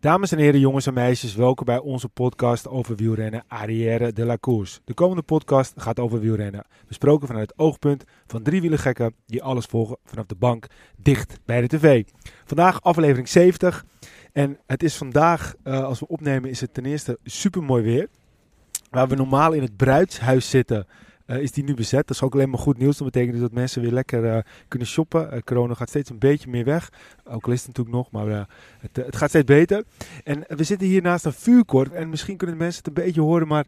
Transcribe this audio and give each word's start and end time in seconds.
Dames 0.00 0.32
en 0.32 0.38
heren, 0.38 0.60
jongens 0.60 0.86
en 0.86 0.94
meisjes, 0.94 1.34
welkom 1.34 1.66
bij 1.66 1.78
onze 1.78 2.08
podcast 2.08 2.68
over 2.68 2.96
wielrennen 2.96 3.44
Arrière 3.48 4.12
de 4.12 4.24
la 4.24 4.36
Course. 4.40 4.80
De 4.84 4.94
komende 4.94 5.22
podcast 5.22 5.72
gaat 5.76 5.98
over 5.98 6.20
wielrennen, 6.20 6.64
besproken 6.86 7.26
vanuit 7.26 7.50
het 7.50 7.58
oogpunt 7.58 8.04
van 8.26 8.42
drie 8.42 8.60
wielergekken 8.60 9.14
die 9.26 9.42
alles 9.42 9.64
volgen 9.64 9.96
vanaf 10.04 10.26
de 10.26 10.34
bank 10.34 10.66
dicht 10.96 11.38
bij 11.44 11.60
de 11.60 11.66
tv. 11.66 12.04
Vandaag 12.44 12.82
aflevering 12.82 13.28
70 13.28 13.84
en 14.32 14.58
het 14.66 14.82
is 14.82 14.96
vandaag, 14.96 15.54
uh, 15.64 15.84
als 15.84 16.00
we 16.00 16.08
opnemen, 16.08 16.50
is 16.50 16.60
het 16.60 16.74
ten 16.74 16.84
eerste 16.84 17.18
super 17.24 17.62
mooi 17.62 17.82
weer. 17.82 18.08
Waar 18.90 19.08
we 19.08 19.14
normaal 19.14 19.52
in 19.52 19.62
het 19.62 19.76
bruidshuis 19.76 20.50
zitten, 20.50 20.86
is 21.38 21.52
die 21.52 21.64
nu 21.64 21.74
bezet. 21.74 22.06
Dat 22.06 22.16
is 22.16 22.22
ook 22.22 22.34
alleen 22.34 22.50
maar 22.50 22.58
goed 22.58 22.78
nieuws. 22.78 22.96
Dat 22.96 23.06
betekent 23.12 23.32
dus 23.32 23.40
dat 23.40 23.52
mensen 23.52 23.82
weer 23.82 23.92
lekker 23.92 24.24
uh, 24.24 24.38
kunnen 24.68 24.88
shoppen. 24.88 25.34
Uh, 25.34 25.40
corona 25.44 25.74
gaat 25.74 25.88
steeds 25.88 26.10
een 26.10 26.18
beetje 26.18 26.50
meer 26.50 26.64
weg. 26.64 26.92
Ook 27.24 27.46
al 27.46 27.52
is 27.52 27.58
het 27.58 27.66
natuurlijk 27.66 27.96
nog, 27.96 28.10
maar 28.10 28.48
het, 28.78 28.96
het, 28.96 29.16
gaat 29.16 29.28
steeds 29.28 29.44
beter. 29.44 29.84
En 30.24 30.44
we 30.48 30.64
zitten 30.64 30.86
hier 30.86 31.02
naast 31.02 31.24
een 31.24 31.32
vuurkorf. 31.32 31.90
En 31.90 32.08
misschien 32.08 32.36
kunnen 32.36 32.56
de 32.56 32.62
mensen 32.62 32.82
het 32.84 32.96
een 32.96 33.04
beetje 33.04 33.20
horen, 33.20 33.48
maar 33.48 33.66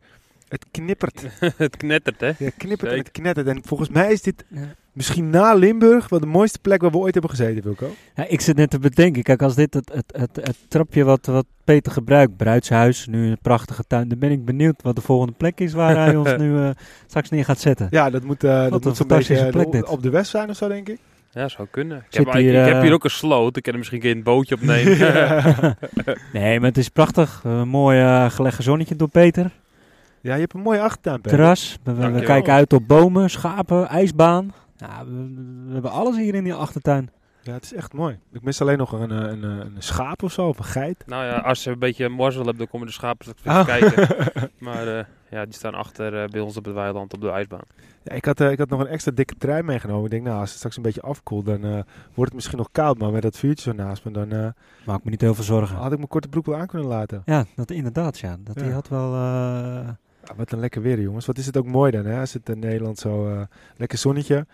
het 0.52 0.66
knippert. 0.70 1.24
het 1.56 1.76
knettert, 1.76 2.20
hè? 2.20 2.32
Ja, 2.38 2.50
knippert 2.56 2.90
en 2.90 2.98
het 2.98 3.10
knettert. 3.10 3.46
En 3.46 3.60
volgens 3.64 3.88
mij 3.88 4.12
is 4.12 4.22
dit 4.22 4.44
ja. 4.48 4.74
misschien 4.92 5.30
na 5.30 5.54
Limburg 5.54 6.08
wel 6.08 6.20
de 6.20 6.26
mooiste 6.26 6.58
plek 6.58 6.80
waar 6.80 6.90
we 6.90 6.96
ooit 6.96 7.12
hebben 7.12 7.30
gezeten, 7.30 7.62
Wilco. 7.62 7.90
Ja, 8.14 8.26
ik 8.28 8.40
zit 8.40 8.56
net 8.56 8.70
te 8.70 8.78
bedenken. 8.78 9.22
Kijk, 9.22 9.42
als 9.42 9.54
dit 9.54 9.74
het, 9.74 9.92
het, 9.94 10.12
het, 10.16 10.46
het 10.46 10.56
trapje 10.68 11.04
wat, 11.04 11.26
wat 11.26 11.46
Peter 11.64 11.92
gebruikt, 11.92 12.36
bruidshuis, 12.36 13.06
nu 13.06 13.30
een 13.30 13.38
prachtige 13.42 13.84
tuin, 13.86 14.08
dan 14.08 14.18
ben 14.18 14.30
ik 14.30 14.44
benieuwd 14.44 14.82
wat 14.82 14.96
de 14.96 15.02
volgende 15.02 15.34
plek 15.36 15.60
is 15.60 15.72
waar 15.72 15.96
hij 15.96 16.16
ons 16.16 16.36
nu 16.42 16.52
uh, 16.52 16.70
straks 17.06 17.30
neer 17.30 17.44
gaat 17.44 17.60
zetten. 17.60 17.86
Ja, 17.90 18.10
dat 18.10 18.22
moet, 18.22 18.44
uh, 18.44 18.70
dat 18.70 18.84
moet 18.84 18.96
zo'n 18.96 19.06
beetje 19.06 19.48
plek 19.50 19.72
de, 19.72 19.86
op 19.86 20.02
de 20.02 20.10
west 20.10 20.30
zijn 20.30 20.48
of 20.48 20.56
zo, 20.56 20.68
denk 20.68 20.88
ik. 20.88 20.98
Ja, 21.30 21.48
zou 21.48 21.68
kunnen. 21.70 22.04
Ik 22.10 22.16
heb, 22.16 22.32
hier, 22.32 22.54
ik, 22.54 22.66
ik 22.66 22.72
heb, 22.72 22.82
hier, 22.82 22.92
ook 22.92 23.04
een 23.04 23.10
sloot. 23.10 23.56
Ik 23.56 23.62
kan 23.62 23.72
er 23.72 23.78
misschien 23.78 23.98
een 23.98 24.04
keer 24.04 24.16
een 24.16 24.22
bootje 24.22 24.54
opnemen. 24.54 24.98
nee, 26.32 26.60
maar 26.60 26.68
het 26.68 26.78
is 26.78 26.88
prachtig. 26.88 27.40
Een 27.44 27.68
mooi 27.68 28.00
uh, 28.00 28.30
gelegd 28.30 28.62
zonnetje 28.62 28.96
door 28.96 29.08
Peter. 29.08 29.50
Ja, 30.22 30.34
je 30.34 30.40
hebt 30.40 30.54
een 30.54 30.60
mooie 30.60 30.80
achtertuin. 30.80 31.20
Terras. 31.20 31.78
We, 31.82 31.94
we, 31.94 32.10
we 32.10 32.22
kijken 32.22 32.52
uit 32.52 32.72
op 32.72 32.88
bomen, 32.88 33.30
schapen, 33.30 33.88
ijsbaan. 33.88 34.52
Ja, 34.76 35.04
we, 35.04 35.12
we, 35.66 35.72
hebben 35.72 35.90
alles 35.90 36.16
hier 36.16 36.34
in 36.34 36.44
die 36.44 36.54
achtertuin. 36.54 37.10
Ja, 37.42 37.52
het 37.52 37.64
is 37.64 37.74
echt 37.74 37.92
mooi. 37.92 38.18
Ik 38.32 38.42
mis 38.42 38.60
alleen 38.60 38.78
nog 38.78 38.92
een, 38.92 39.10
een, 39.10 39.42
een, 39.42 39.74
schaap 39.78 40.22
of 40.22 40.32
zo, 40.32 40.48
of 40.48 40.58
een 40.58 40.64
geit. 40.64 41.02
Nou 41.06 41.24
ja, 41.24 41.36
als 41.36 41.64
je 41.64 41.70
een 41.70 41.78
beetje 41.78 42.08
morzel 42.08 42.44
hebt, 42.44 42.58
dan 42.58 42.68
komen 42.68 42.86
de 42.86 42.92
schapen 42.92 43.34
oh. 43.46 43.64
kijken. 43.64 44.08
maar 44.58 44.86
uh, 44.86 45.04
ja, 45.30 45.44
die 45.44 45.54
staan 45.54 45.74
achter 45.74 46.22
uh, 46.22 46.28
bij 46.28 46.40
ons 46.40 46.56
op 46.56 46.64
het 46.64 46.74
weiland 46.74 47.14
op 47.14 47.20
de 47.20 47.30
ijsbaan. 47.30 47.64
Ja, 48.02 48.12
ik 48.12 48.24
had, 48.24 48.40
uh, 48.40 48.50
ik 48.50 48.58
had 48.58 48.68
nog 48.68 48.80
een 48.80 48.86
extra 48.86 49.10
dikke 49.10 49.34
trui 49.38 49.62
meegenomen. 49.62 50.04
Ik 50.04 50.10
denk, 50.10 50.24
nou, 50.24 50.38
als 50.38 50.48
het 50.48 50.58
straks 50.58 50.76
een 50.76 50.82
beetje 50.82 51.02
afkoelt, 51.02 51.46
dan 51.46 51.60
wordt 51.60 51.84
het 52.16 52.34
misschien 52.34 52.58
nog 52.58 52.68
koud. 52.72 52.98
Maar 52.98 53.10
met 53.10 53.22
dat 53.22 53.38
vuurtje 53.38 53.70
zo 53.70 53.76
naast 53.76 54.04
me, 54.04 54.10
dan... 54.10 54.54
Maak 54.86 55.04
me 55.04 55.10
niet 55.10 55.20
heel 55.20 55.34
veel 55.34 55.44
zorgen. 55.44 55.76
Had 55.76 55.90
ik 55.90 55.96
mijn 55.96 56.08
korte 56.08 56.28
broek 56.28 56.46
wel 56.46 56.56
aan 56.56 56.66
kunnen 56.66 56.88
laten. 56.88 57.22
Ja, 57.24 57.44
dat 57.56 57.70
inderdaad, 57.70 58.18
ja. 58.18 58.36
Dat 58.40 58.56
ja. 58.56 58.62
die 58.62 58.72
had 58.72 58.88
wel... 58.88 59.14
Ja, 60.24 60.34
wat 60.36 60.52
een 60.52 60.60
lekker 60.60 60.82
weer, 60.82 61.00
jongens. 61.00 61.26
Wat 61.26 61.38
is 61.38 61.46
het 61.46 61.56
ook 61.56 61.66
mooi 61.66 61.90
dan, 61.90 62.04
hè? 62.04 62.20
Als 62.20 62.32
het 62.32 62.48
in 62.48 62.58
Nederland 62.58 62.98
zo 62.98 63.28
uh, 63.28 63.40
lekker 63.76 63.98
zonnetje. 63.98 64.46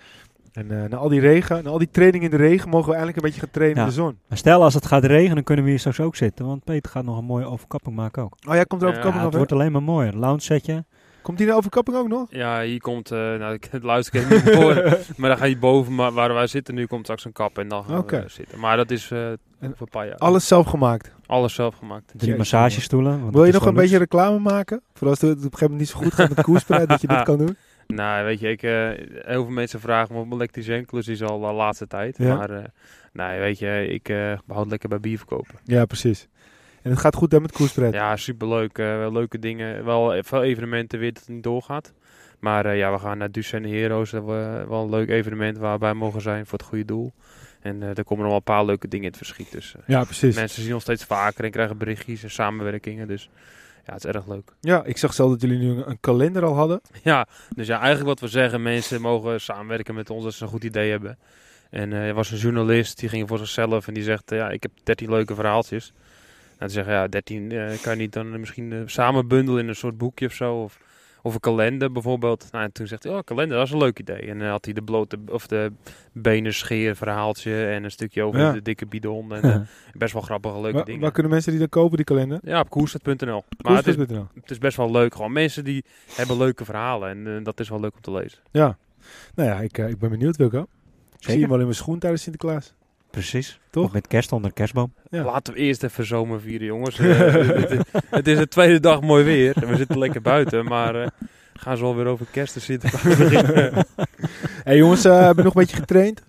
En 0.53 0.73
uh, 0.73 0.85
na 0.85 0.97
al 0.97 1.09
die 1.09 1.21
regen, 1.21 1.65
na 1.65 1.71
al 1.71 1.79
die 1.79 1.91
training 1.91 2.25
in 2.25 2.31
de 2.31 2.37
regen, 2.37 2.69
mogen 2.69 2.89
we 2.89 2.97
eigenlijk 2.97 3.17
een 3.17 3.31
beetje 3.31 3.41
gaan 3.41 3.51
trainen 3.51 3.77
ja. 3.77 3.83
in 3.83 3.89
de 3.89 3.95
zon. 3.95 4.19
Maar 4.29 4.39
stel, 4.39 4.63
als 4.63 4.75
het 4.75 4.87
gaat 4.87 5.05
regenen, 5.05 5.45
kunnen 5.45 5.65
we 5.65 5.71
hier 5.71 5.79
straks 5.79 6.01
ook 6.01 6.17
zitten. 6.17 6.47
Want 6.47 6.65
Peter 6.65 6.91
gaat 6.91 7.05
nog 7.05 7.19
een 7.19 7.25
mooie 7.25 7.47
overkapping 7.47 7.97
maken 7.97 8.23
ook. 8.23 8.37
Oh 8.49 8.55
ja, 8.55 8.65
komt 8.65 8.83
er 8.83 8.89
overkapping 8.89 9.23
ja, 9.23 9.29
Het 9.29 9.37
wordt 9.37 9.53
alleen 9.53 9.73
maar 9.73 9.83
mooier. 9.83 10.17
Lounge 10.17 10.41
setje. 10.41 10.85
Komt 11.23 11.39
hier 11.39 11.49
de 11.49 11.55
overkapping 11.55 11.97
ook 11.97 12.09
nog? 12.09 12.27
Ja, 12.31 12.63
hier 12.63 12.81
komt, 12.81 13.13
uh, 13.13 13.19
nou 13.19 13.55
ik 13.55 13.69
luister 13.83 14.21
ik 14.21 14.31
niet 14.31 14.55
voor, 14.55 14.75
maar 15.17 15.29
dan 15.29 15.39
ga 15.39 15.45
je 15.45 15.59
boven 15.59 15.95
maar 15.95 16.13
waar 16.13 16.35
wij 16.35 16.47
zitten 16.47 16.75
nu, 16.75 16.87
komt 16.87 17.03
straks 17.03 17.25
een 17.25 17.33
kap 17.33 17.59
en 17.59 17.69
dan 17.69 17.85
gaan 17.85 17.99
okay. 17.99 18.23
we 18.23 18.29
zitten. 18.29 18.59
Maar 18.59 18.77
dat 18.77 18.91
is 18.91 19.11
uh, 19.11 19.33
voor 19.61 19.71
een 19.79 19.89
paar 19.91 20.07
jaar. 20.07 20.17
Alles 20.17 20.47
zelf 20.47 20.67
gemaakt? 20.67 21.17
Alles 21.29 21.55
zelf 21.55 21.75
gemaakt. 21.75 22.13
Drie 22.17 22.37
massagestoelen. 22.37 23.31
Wil 23.31 23.45
je 23.45 23.53
nog 23.53 23.61
een 23.61 23.69
luxe. 23.69 23.83
beetje 23.83 23.99
reclame 23.99 24.39
maken? 24.39 24.83
Voor 24.95 25.09
als 25.09 25.21
het 25.21 25.31
op 25.31 25.37
een 25.37 25.43
gegeven 25.43 25.71
moment 25.71 25.81
niet 25.81 25.89
zo 25.89 25.99
goed 25.99 26.15
gaat 26.15 26.29
met 26.29 26.45
koerspreid, 26.45 26.89
dat 26.89 27.01
je 27.01 27.07
dit 27.07 27.23
kan 27.31 27.39
doen? 27.39 27.57
Nou, 27.87 28.25
weet 28.25 28.41
je, 28.41 28.49
ik, 28.49 28.63
uh, 28.63 28.91
heel 29.11 29.45
veel 29.45 29.53
mensen 29.53 29.81
vragen 29.81 30.15
me 30.15 30.21
op 30.21 30.33
elektrische 30.33 30.77
inclusies 30.77 31.23
al 31.23 31.41
de 31.41 31.53
laatste 31.53 31.87
tijd. 31.87 32.19
Ja. 32.19 32.37
Maar, 32.37 32.51
uh, 32.51 32.65
nee, 33.13 33.41
weet 33.41 33.59
je, 33.59 33.87
ik 33.89 34.09
uh, 34.09 34.33
behoud 34.45 34.69
lekker 34.69 34.89
bij 34.89 35.01
bier 35.01 35.19
verkopen. 35.19 35.55
Ja, 35.65 35.85
precies. 35.85 36.29
En 36.83 36.91
het 36.91 37.01
gaat 37.01 37.15
goed 37.15 37.31
dan 37.31 37.43
met 37.43 37.53
koerspreid? 37.53 37.95
Ja, 37.95 38.17
superleuk. 38.17 38.79
leuke 39.13 39.39
dingen. 39.39 39.85
Wel 39.85 40.23
veel 40.23 40.43
evenementen 40.43 40.99
weer 40.99 41.13
dat 41.13 41.23
het 41.23 41.35
niet 41.35 41.43
doorgaat. 41.43 41.93
Maar 42.39 42.77
ja, 42.77 42.93
we 42.93 42.99
gaan 42.99 43.19
naar 43.19 43.31
Ducenne 43.31 43.69
Heroes. 43.69 44.11
Dat 44.11 44.25
we 44.25 44.65
wel 44.69 44.83
een 44.83 44.91
leuk 44.91 45.09
evenement 45.09 45.59
waar 45.59 45.79
wij 45.79 45.95
mogen 45.95 46.21
zijn 46.21 46.47
voor 46.47 46.59
het 46.59 46.69
goede 46.69 46.85
doel. 46.85 47.13
En 47.61 47.83
uh, 47.83 47.89
er 47.89 48.05
komen 48.05 48.19
nog 48.19 48.27
wel 48.27 48.37
een 48.37 48.43
paar 48.43 48.65
leuke 48.65 48.89
dingen 48.89 49.05
in 49.05 49.11
het 49.11 49.27
verschiet. 49.27 49.53
Dus 49.53 49.75
uh, 49.77 49.83
ja, 49.87 50.05
precies. 50.05 50.35
mensen 50.35 50.63
zien 50.63 50.75
ons 50.75 50.83
steeds 50.83 51.05
vaker 51.05 51.45
en 51.45 51.51
krijgen 51.51 51.79
berichtjes 51.79 52.23
en 52.23 52.31
samenwerkingen. 52.31 53.09
Dus 53.09 53.31
ja, 53.87 53.93
het 53.93 54.05
is 54.05 54.11
erg 54.13 54.27
leuk. 54.27 54.53
Ja, 54.61 54.85
ik 54.85 54.97
zag 54.97 55.15
zelf 55.15 55.31
dat 55.31 55.41
jullie 55.41 55.59
nu 55.59 55.71
een, 55.71 55.91
een, 55.91 56.01
kalender 56.01 56.45
al 56.45 56.55
hadden. 56.55 56.81
Ja, 57.03 57.27
dus 57.55 57.67
ja, 57.67 57.79
eigenlijk 57.79 58.09
wat 58.09 58.21
we 58.21 58.29
zeggen, 58.29 58.63
mensen 58.63 59.01
mogen 59.01 59.41
samenwerken 59.41 59.95
met 59.95 60.11
ons 60.11 60.25
als 60.25 60.37
ze 60.37 60.45
een 60.45 60.51
goed 60.51 60.65
idee 60.65 60.91
hebben. 60.91 61.19
En 61.71 61.91
uh, 61.91 62.07
er 62.09 62.15
was 62.15 62.31
een 62.31 62.39
journalist, 62.39 62.99
die 62.99 63.09
ging 63.09 63.29
voor 63.29 63.39
zichzelf 63.39 63.89
en 63.89 63.95
die 63.95 64.03
zegt, 64.03 64.31
ja, 64.31 64.51
ik 64.51 64.63
heb 64.63 64.73
13 64.83 65.11
leuke 65.11 65.35
verhaaltjes. 65.35 65.93
En 66.51 66.57
dan 66.59 66.71
zeggen, 66.71 66.93
ja, 66.93 67.09
13 67.09 67.49
kan 67.83 67.93
je 67.93 67.99
niet 67.99 68.13
dan 68.13 68.41
misschien 68.41 68.83
samen 68.87 69.29
bundelen 69.29 69.63
in 69.63 69.69
een 69.69 69.77
soort 69.77 69.99
boekje 69.99 70.27
of 70.27 70.33
zo. 70.33 70.55
Of, 70.55 70.79
of 71.29 71.35
een 71.35 71.41
kalender 71.41 71.93
bijvoorbeeld. 71.93 72.49
Nou, 72.51 72.65
en 72.65 72.73
toen 72.73 72.87
zegt 72.87 73.03
hij, 73.03 73.13
oh, 73.13 73.19
kalender, 73.25 73.57
dat 73.57 73.67
is 73.67 73.73
een 73.73 73.79
leuk 73.79 73.99
idee. 73.99 74.21
En 74.21 74.39
dan 74.39 74.49
had 74.49 74.65
hij 74.65 74.75
de 74.75 74.83
blote, 74.83 75.19
of 75.31 75.47
de 75.47 75.73
benen 76.13 76.55
scheer 76.55 76.97
verhaaltje 76.97 77.67
en 77.67 77.85
een 77.85 77.91
stukje 77.91 78.23
over 78.23 78.41
ja. 78.41 78.53
de 78.53 78.63
dikke 78.63 78.87
bidon. 78.87 79.33
En 79.35 79.47
uh, 79.47 79.57
best 79.93 80.13
wel 80.13 80.23
grappige, 80.23 80.61
leuke 80.61 80.77
waar, 80.77 80.85
dingen. 80.85 81.01
Waar 81.01 81.13
kunnen 81.13 81.33
mensen 81.33 81.51
die 81.51 81.61
dan 81.61 81.69
kopen, 81.69 81.97
die 81.97 82.05
kalender? 82.05 82.39
Ja, 82.43 82.61
op 82.61 82.71
koerstad.nl. 82.71 83.45
Maar 83.63 83.77
het 83.77 83.87
is, 83.87 83.97
het 83.97 84.51
is 84.51 84.59
best 84.59 84.77
wel 84.77 84.91
leuk. 84.91 85.15
Gewoon 85.15 85.33
mensen 85.33 85.65
die 85.65 85.85
hebben 86.15 86.37
leuke 86.37 86.65
verhalen. 86.65 87.09
En 87.09 87.27
uh, 87.27 87.45
dat 87.45 87.61
is 87.61 87.69
wel 87.69 87.81
leuk 87.81 87.95
om 87.95 88.01
te 88.01 88.13
lezen. 88.13 88.39
Ja. 88.51 88.79
Nou 89.35 89.49
ja, 89.49 89.61
ik, 89.61 89.79
uh, 89.79 89.89
ik 89.89 89.99
ben 89.99 90.11
benieuwd, 90.11 90.37
Wilco. 90.37 90.67
Ik 91.19 91.25
zie 91.25 91.41
hem 91.41 91.49
wel 91.49 91.59
in 91.59 91.65
mijn 91.65 91.77
schoen 91.77 91.99
tijdens 91.99 92.23
Sinterklaas. 92.23 92.75
Precies. 93.19 93.61
Toch? 93.71 93.85
Of 93.85 93.93
met 93.93 94.07
kerst 94.07 94.33
onder 94.33 94.53
kerstboom. 94.53 94.93
Ja. 95.11 95.25
Laten 95.25 95.55
we 95.55 95.59
eerst 95.61 95.83
even 95.83 96.07
zomer 96.07 96.41
vieren, 96.41 96.67
jongens. 96.67 96.99
uh, 96.99 97.19
het, 97.19 97.87
het, 98.11 98.29
is 98.29 98.39
de 98.39 98.49
tweede 98.49 98.81
dag 98.81 99.01
mooi 99.01 99.25
weer. 99.25 99.55
We 99.67 99.77
zitten 99.77 99.99
lekker 99.99 100.23
buiten, 100.23 100.65
maar 100.65 100.97
uh, 100.97 101.07
gaan 101.55 101.77
ze 101.77 101.85
alweer 101.85 102.07
over 102.07 102.27
kerst 102.31 102.55
en 102.55 102.61
Sinterklaas 102.61 103.17
beginnen. 103.29 103.87
hey 104.65 104.77
jongens, 104.77 105.07
uh, 105.07 105.13
hebben 105.13 105.37
we 105.37 105.43
nog 105.43 105.55
een 105.55 105.61
beetje 105.61 105.77
getraind? 105.77 106.23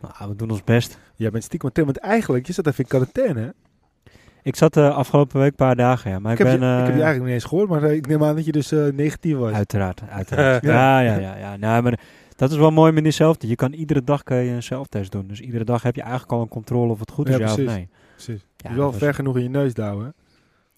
Nou, 0.00 0.30
we 0.30 0.36
doen 0.36 0.50
ons 0.50 0.64
best. 0.64 0.98
Jij 1.16 1.30
bent 1.30 1.44
stiekem 1.44 1.70
want 1.74 1.98
eigenlijk, 1.98 2.46
je 2.46 2.52
zat 2.52 2.66
even 2.66 2.78
in 2.78 2.90
quarantaine, 2.90 3.40
hè? 3.40 3.48
Ik 4.42 4.56
zat 4.56 4.76
uh, 4.76 4.96
afgelopen 4.96 5.40
week 5.40 5.50
een 5.50 5.56
paar 5.56 5.76
dagen, 5.76 6.10
ja. 6.10 6.18
Maar 6.18 6.32
ik, 6.32 6.38
ik, 6.38 6.44
ben, 6.44 6.52
heb 6.52 6.60
je, 6.60 6.66
uh, 6.66 6.78
ik 6.78 6.86
heb 6.86 6.94
je 6.94 7.02
eigenlijk 7.02 7.24
niet 7.24 7.42
eens 7.42 7.50
gehoord, 7.50 7.68
maar 7.68 7.84
ik 7.84 8.06
neem 8.06 8.24
aan 8.24 8.34
dat 8.34 8.44
je 8.44 8.52
dus 8.52 8.72
uh, 8.72 8.92
negatief 8.92 9.36
was. 9.36 9.52
Uiteraard, 9.52 10.02
uiteraard. 10.08 10.64
ja, 10.76 11.00
ja, 11.00 11.16
ja. 11.16 11.36
ja. 11.36 11.56
Nou, 11.56 11.82
maar 11.82 11.98
dat 12.36 12.50
is 12.50 12.56
wel 12.56 12.70
mooi 12.70 12.92
met 12.92 13.04
jezelf. 13.04 13.36
Je 13.38 13.56
kan 13.56 13.72
iedere 13.72 14.04
dag 14.04 14.22
kan 14.22 14.36
je 14.36 14.50
een 14.50 14.62
zelftest 14.62 15.12
doen. 15.12 15.26
Dus 15.26 15.40
iedere 15.40 15.64
dag 15.64 15.82
heb 15.82 15.94
je 15.94 16.02
eigenlijk 16.02 16.32
al 16.32 16.40
een 16.40 16.48
controle 16.48 16.92
of 16.92 17.00
het 17.00 17.10
goed 17.10 17.28
is, 17.28 17.36
ja, 17.36 17.40
ja 17.40 17.44
precies. 17.44 17.66
of 17.66 17.74
nee. 17.74 17.88
Precies. 18.14 18.46
Ja, 18.56 18.70
je 18.70 18.76
wel 18.76 18.92
ver 18.92 19.14
genoeg 19.14 19.36
in 19.36 19.42
je 19.42 19.48
neus 19.48 19.74
douwen, 19.74 20.14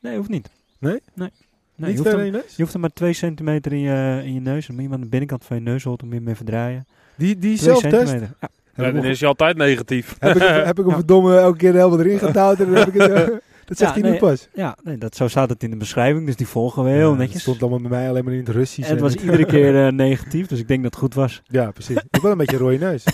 Nee, 0.01 0.17
hoeft 0.17 0.29
niet. 0.29 0.51
Nee? 0.79 1.01
Nee. 1.15 1.31
Nee, 1.75 1.91
je, 1.91 1.97
hoeft 1.97 2.11
hem, 2.11 2.19
in 2.19 2.25
je, 2.25 2.31
neus? 2.31 2.57
je 2.57 2.61
hoeft 2.63 2.73
hem 2.73 2.81
maar 2.81 2.93
2 2.93 3.13
centimeter 3.13 3.73
in 3.73 3.79
je, 3.79 4.23
in 4.25 4.35
je 4.35 4.41
neus. 4.41 4.67
Dan 4.67 4.77
moet 4.77 4.85
je 4.85 4.93
aan 4.93 5.01
de 5.01 5.07
binnenkant 5.07 5.45
van 5.45 5.57
je 5.57 5.63
neus 5.63 5.87
om 5.87 6.13
je 6.13 6.21
mee 6.21 6.35
verdraaien. 6.35 6.87
Die, 7.17 7.39
die 7.39 7.59
zelftest? 7.59 8.13
Ja. 8.13 8.49
ja, 8.75 8.91
dan 8.91 9.05
is 9.05 9.19
je 9.19 9.27
altijd 9.27 9.57
negatief. 9.57 10.17
Heb 10.19 10.37
ik, 10.37 10.43
heb 10.43 10.79
ik 10.79 10.85
hem 10.85 10.95
verdomme 11.03 11.39
elke 11.39 11.59
keer 11.59 11.73
helemaal 11.73 12.01
erin 12.01 12.19
getouwd 12.19 12.61
en 12.61 12.67
dan 12.67 12.75
heb 12.75 12.89
ik 12.89 13.01
het... 13.01 13.31
Dat 13.69 13.79
zegt 13.79 13.95
ja, 13.95 14.01
hij 14.01 14.11
nee, 14.11 14.21
nu 14.21 14.27
pas. 14.27 14.49
Ja, 14.55 14.77
nee, 14.83 14.99
dat, 14.99 15.17
zo 15.17 15.29
staat 15.29 15.49
het 15.49 15.63
in 15.63 15.71
de 15.71 15.77
beschrijving, 15.77 16.27
dus 16.27 16.37
die 16.37 16.47
volgen 16.47 16.85
we 16.85 16.91
heel 16.91 17.11
ja, 17.11 17.17
netjes. 17.17 17.33
Het 17.33 17.43
stond 17.43 17.61
allemaal 17.61 17.81
bij 17.81 17.91
mij 17.91 18.09
alleen 18.09 18.25
maar 18.25 18.33
in 18.33 18.39
het 18.39 18.49
Russisch. 18.49 18.89
En 18.89 18.95
het 18.95 19.01
was 19.01 19.15
iedere 19.15 19.45
keer 19.55 19.75
uh, 19.75 19.93
negatief, 19.93 20.47
dus 20.47 20.59
ik 20.59 20.69
denk 20.69 20.83
dat 20.83 20.91
het 20.91 21.01
goed 21.01 21.15
was. 21.15 21.43
Ja, 21.47 21.71
precies. 21.71 21.95
Je 21.95 22.03
hebt 22.11 22.23
wel 22.23 22.33
een 22.33 22.39
beetje 22.39 22.57
een 22.57 22.63
rode 22.63 22.79
neus. 22.79 23.05
je, 23.05 23.13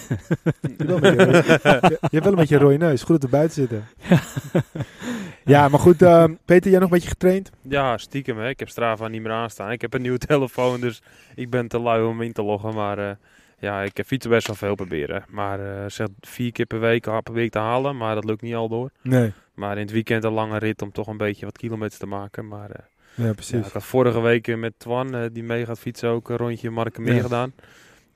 hebt 0.70 0.84
wel 0.84 0.96
een 0.96 1.00
beetje 1.00 2.18
rode, 2.18 2.28
een 2.28 2.34
beetje 2.34 2.54
een 2.54 2.60
rode 2.60 2.76
neus. 2.76 3.02
Goed 3.02 3.20
dat 3.20 3.30
we 3.30 3.36
buiten 3.36 3.54
zitten. 3.54 3.84
Ja, 4.08 4.20
ja 5.54 5.68
maar 5.68 5.80
goed. 5.80 6.02
Uh, 6.02 6.24
Peter, 6.44 6.70
jij 6.70 6.80
nog 6.80 6.88
een 6.88 6.94
beetje 6.94 7.08
getraind? 7.08 7.50
Ja, 7.62 7.98
stiekem. 7.98 8.38
Hè. 8.38 8.48
Ik 8.48 8.58
heb 8.58 8.68
Strava 8.68 9.08
niet 9.08 9.22
meer 9.22 9.32
aanstaan. 9.32 9.70
Ik 9.70 9.80
heb 9.80 9.94
een 9.94 10.02
nieuwe 10.02 10.18
telefoon, 10.18 10.80
dus 10.80 11.02
ik 11.34 11.50
ben 11.50 11.68
te 11.68 11.78
lui 11.78 12.04
om 12.04 12.22
in 12.22 12.32
te 12.32 12.42
loggen. 12.42 12.74
Maar 12.74 12.98
uh, 12.98 13.10
ja, 13.64 13.82
ik 13.82 13.96
heb 13.96 14.06
fietsen 14.06 14.31
best 14.31 14.46
wel 14.46 14.56
veel 14.56 14.75
proberen. 14.75 15.25
Maar 15.28 15.61
uh, 15.61 15.84
zeg 15.87 16.08
vier 16.20 16.52
keer 16.52 16.66
per 16.66 16.81
week 16.81 17.22
probeer 17.22 17.44
ik 17.44 17.52
te 17.52 17.58
halen, 17.58 17.96
maar 17.96 18.14
dat 18.14 18.25
lukt 18.25 18.43
niet 18.43 18.55
al 18.55 18.69
door. 18.69 18.90
Nee. 19.02 19.32
Maar 19.55 19.76
in 19.76 19.82
het 19.82 19.90
weekend 19.90 20.25
een 20.25 20.32
lange 20.32 20.58
rit 20.58 20.82
om 20.82 20.93
toch 20.93 21.06
een 21.06 21.16
beetje 21.16 21.44
wat 21.44 21.58
kilometers 21.58 21.99
te 21.99 22.06
maken. 22.06 22.49
Maar 22.49 22.70
uh, 22.70 23.26
ja, 23.26 23.32
precies. 23.32 23.58
Ja, 23.58 23.66
ik 23.66 23.72
had 23.72 23.84
vorige 23.84 24.20
week 24.20 24.56
met 24.56 24.78
Twan, 24.78 25.14
uh, 25.14 25.25
die 25.32 25.43
mee 25.43 25.66
gaat 25.66 25.78
fietsen, 25.78 26.08
ook 26.08 26.28
een 26.28 26.37
rondje 26.37 26.70
Markenmeer 26.70 27.14
ja. 27.14 27.22
gedaan. 27.22 27.52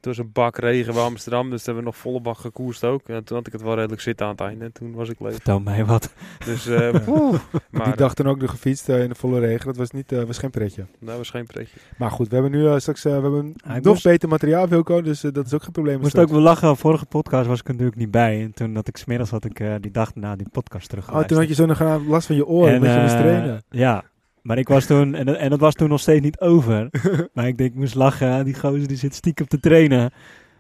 Was 0.09 0.19
een 0.19 0.33
bak 0.33 0.57
regen 0.59 0.95
bij 0.95 1.03
Amsterdam, 1.03 1.51
dus 1.51 1.63
toen 1.63 1.75
hebben 1.75 1.93
we 1.93 1.99
nog 1.99 2.01
volle 2.01 2.21
bak 2.21 2.39
gekoerst 2.39 2.85
ook. 2.85 3.09
En 3.09 3.25
toen 3.25 3.37
had 3.37 3.47
ik 3.47 3.53
het 3.53 3.63
wel 3.63 3.75
redelijk 3.75 4.01
zitten 4.01 4.27
aan 4.27 4.33
het 4.33 4.41
einde 4.41 4.65
en 4.65 4.73
toen 4.73 4.95
was 4.95 5.09
ik 5.09 5.21
leeg. 5.21 5.33
Vertel 5.33 5.61
mij 5.61 5.85
wat. 5.85 6.13
Dus, 6.45 6.67
eh, 6.79 7.05
poeh. 7.05 7.35
maar 7.71 7.85
die 7.85 7.97
dag 7.97 8.15
dan 8.15 8.27
ook 8.27 8.41
nog 8.41 8.51
gefietst 8.51 8.89
eh, 8.89 9.03
in 9.03 9.09
de 9.09 9.15
volle 9.15 9.41
regen. 9.41 9.67
Dat 9.67 9.77
was, 9.77 9.91
niet, 9.91 10.13
eh, 10.13 10.23
was 10.23 10.39
geen 10.39 10.51
pretje. 10.51 10.87
dat 11.01 11.17
was 11.17 11.31
geen 11.31 11.47
pretje. 11.47 11.77
Maar 11.99 12.11
goed, 12.11 12.29
we 12.29 12.35
hebben 12.35 12.53
nu 12.53 12.67
eh, 12.67 12.79
straks 12.79 13.03
we 13.03 13.11
hebben 13.11 13.55
nog 13.65 13.83
moest- 13.83 14.03
beter 14.03 14.29
materiaal, 14.29 14.69
Wilco. 14.69 15.03
Dus 15.03 15.21
dat 15.21 15.47
is 15.47 15.55
ook 15.55 15.63
geen 15.63 15.73
probleem. 15.73 15.97
Ik 15.97 16.03
moest 16.03 16.19
ook 16.19 16.29
wel 16.29 16.41
lachen. 16.41 16.77
Vorige 16.77 17.07
podcast 17.07 17.47
was 17.47 17.61
ik 17.61 17.67
natuurlijk 17.69 17.97
niet 17.97 18.11
bij. 18.11 18.43
En 18.43 18.53
toen 18.55 18.75
dat 18.75 18.89
ik 18.89 18.97
smiddags 18.97 19.31
had 19.31 19.45
ik 19.45 19.61
eh, 19.61 19.75
die 19.81 19.91
dag 19.91 20.15
na 20.15 20.37
die 20.37 20.49
podcast 20.53 20.89
terug. 20.89 21.13
Oh, 21.13 21.21
toen 21.25 21.39
had 21.39 21.49
je 21.49 21.55
zo'n 21.55 21.69
nog 21.69 22.07
last 22.07 22.27
van 22.27 22.37
je 22.37 22.47
oren, 22.47 22.75
omdat 22.75 22.95
je 22.95 23.01
moest 23.01 23.17
trainen. 23.17 23.63
Ja, 23.71 24.05
maar 24.49 24.59
ik 24.59 24.69
was 24.69 24.87
toen, 24.87 25.15
en, 25.15 25.27
dat- 25.27 25.37
en 25.37 25.51
dat 25.51 25.61
was 25.61 25.75
toen 25.75 25.89
nog 25.89 26.01
steeds 26.01 26.21
niet 26.25 26.41
over. 26.41 26.89
maar 27.35 27.47
ik 27.47 27.59
denk, 27.59 27.71
ik 27.71 27.77
moest 27.77 27.95
lachen. 27.95 28.45
Die 28.45 28.55
gozer 28.55 28.89
die 28.89 28.97
zit 28.97 29.15
stiekem 29.15 29.47
te 29.47 29.61
trainen. 29.61 30.11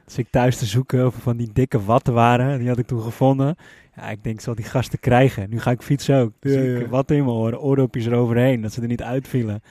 Dus 0.04 0.18
ik 0.18 0.26
thuis 0.30 0.56
te 0.56 0.66
zoeken 0.66 1.06
of 1.06 1.14
er 1.14 1.20
van 1.20 1.36
die 1.36 1.50
dikke 1.52 1.84
watten 1.84 2.14
waren. 2.14 2.58
Die 2.58 2.68
had 2.68 2.78
ik 2.78 2.86
toen 2.86 3.00
gevonden. 3.02 3.56
Ja, 3.96 4.10
ik 4.10 4.22
denk, 4.24 4.36
ik 4.36 4.40
zal 4.42 4.54
die 4.54 4.64
gasten 4.64 4.98
krijgen. 5.00 5.50
Nu 5.50 5.60
ga 5.60 5.70
ik 5.70 5.82
fietsen 5.82 6.18
ook. 6.20 6.32
Dus 6.40 6.54
Ja, 6.54 6.60
ik 6.60 6.80
ja. 6.80 6.88
wat 6.88 7.10
in 7.10 7.24
mijn 7.24 7.36
oren, 7.36 7.60
oordopjes 7.60 8.06
eroverheen, 8.06 8.60
dat 8.60 8.72
ze 8.72 8.80
er 8.80 8.86
niet 8.86 9.02
uitvielen. 9.02 9.62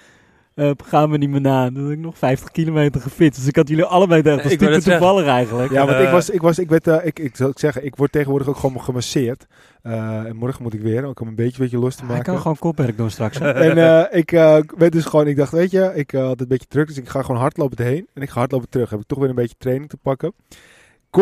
Hup, 0.57 0.81
gaan 0.81 1.09
we 1.11 1.17
niet 1.17 1.29
meer 1.29 1.41
na. 1.41 1.67
Toen 1.71 1.83
had 1.83 1.91
ik 1.91 1.99
nog 1.99 2.17
50 2.17 2.51
kilometer 2.51 3.01
gefietst. 3.01 3.39
Dus 3.39 3.49
ik 3.49 3.55
had 3.55 3.67
jullie 3.67 3.83
allebei 3.83 4.19
Ik 4.19 4.25
net 4.25 4.59
zeggen. 4.59 4.81
toevallig 4.81 5.25
eigenlijk. 5.25 5.71
Ja, 5.71 5.85
want 5.85 5.99
ik 5.99 6.05
Eh. 6.05 6.11
was, 6.11 6.29
ik 6.29 6.41
was, 6.41 6.59
ik 6.59 6.69
werd, 6.69 6.87
eh, 6.87 7.05
ik, 7.05 7.19
ik 7.19 7.35
zal 7.35 7.49
ik 7.49 7.59
zeggen, 7.59 7.85
ik 7.85 7.95
word 7.95 8.11
tegenwoordig 8.11 8.47
ook 8.49 8.55
gewoon 8.57 8.81
gemasseerd. 8.81 9.45
Eh, 9.81 10.25
en 10.25 10.35
morgen 10.35 10.63
moet 10.63 10.73
ik 10.73 10.81
weer, 10.81 11.05
ook 11.05 11.19
om 11.19 11.27
een 11.27 11.35
beetje, 11.35 11.61
beetje 11.61 11.77
los 11.79 11.95
te 11.95 12.05
maken. 12.05 12.23
kan 12.23 12.37
gewoon 12.37 12.57
kopwerk 12.57 12.97
doen 12.97 13.09
straks. 13.09 13.39
En 13.41 13.77
eh, 13.77 14.17
ik 14.19 14.31
eh, 14.31 14.57
werd 14.77 14.91
dus 14.91 15.05
gewoon, 15.05 15.27
ik 15.27 15.35
dacht, 15.35 15.51
weet 15.51 15.71
je, 15.71 15.91
ik 15.95 16.13
eh, 16.13 16.21
had 16.21 16.29
het 16.29 16.41
een 16.41 16.47
beetje 16.47 16.67
druk, 16.69 16.87
dus 16.87 16.97
ik 16.97 17.09
ga 17.09 17.21
gewoon 17.21 17.41
hardlopen 17.41 17.85
heen 17.85 18.07
en 18.13 18.21
ik 18.21 18.29
ga 18.29 18.39
hardlopen 18.39 18.69
terug. 18.69 18.89
Heb 18.89 18.99
ik 18.99 19.07
toch 19.07 19.19
weer 19.19 19.29
een 19.29 19.35
beetje 19.35 19.55
training 19.57 19.89
te 19.89 19.97
pakken. 19.97 20.33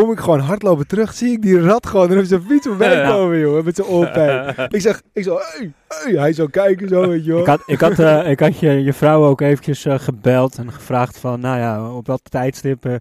Kom 0.02 0.10
ik 0.12 0.18
gewoon 0.18 0.40
hardlopen 0.40 0.86
terug, 0.86 1.12
zie 1.14 1.30
ik 1.32 1.42
die 1.42 1.60
rat 1.60 1.86
gewoon 1.86 2.10
er 2.10 2.18
op 2.18 2.24
zijn 2.24 2.42
fiets 2.42 2.66
voorbij 2.66 2.96
Ja. 2.96 3.10
komen, 3.10 3.38
joh, 3.38 3.64
met 3.64 3.76
zijn 3.76 3.88
oorpijn. 3.88 4.54
ik 4.76 4.80
zeg, 4.80 5.02
ik 5.12 5.24
zo, 5.24 5.38
hey, 5.40 5.72
hey, 5.88 6.12
hij 6.12 6.32
zou 6.32 6.50
kijken 6.50 6.88
zo, 6.88 7.08
weet 7.08 7.24
je 7.24 7.30
wel. 7.32 7.40
Ik 7.40 7.46
had, 7.46 7.62
ik 7.66 7.80
had, 7.80 7.98
eh, 7.98 8.30
ik 8.30 8.40
had 8.40 8.58
je, 8.58 8.70
je 8.70 8.92
vrouw 8.92 9.24
ook 9.24 9.40
eventjes 9.40 9.84
eh, 9.84 9.98
gebeld 9.98 10.58
en 10.58 10.72
gevraagd 10.72 11.18
van, 11.18 11.40
nou 11.40 11.58
ja, 11.58 11.92
op 11.92 12.06
wat 12.06 12.20
tijdstip 12.30 12.84
eh, 12.86 12.94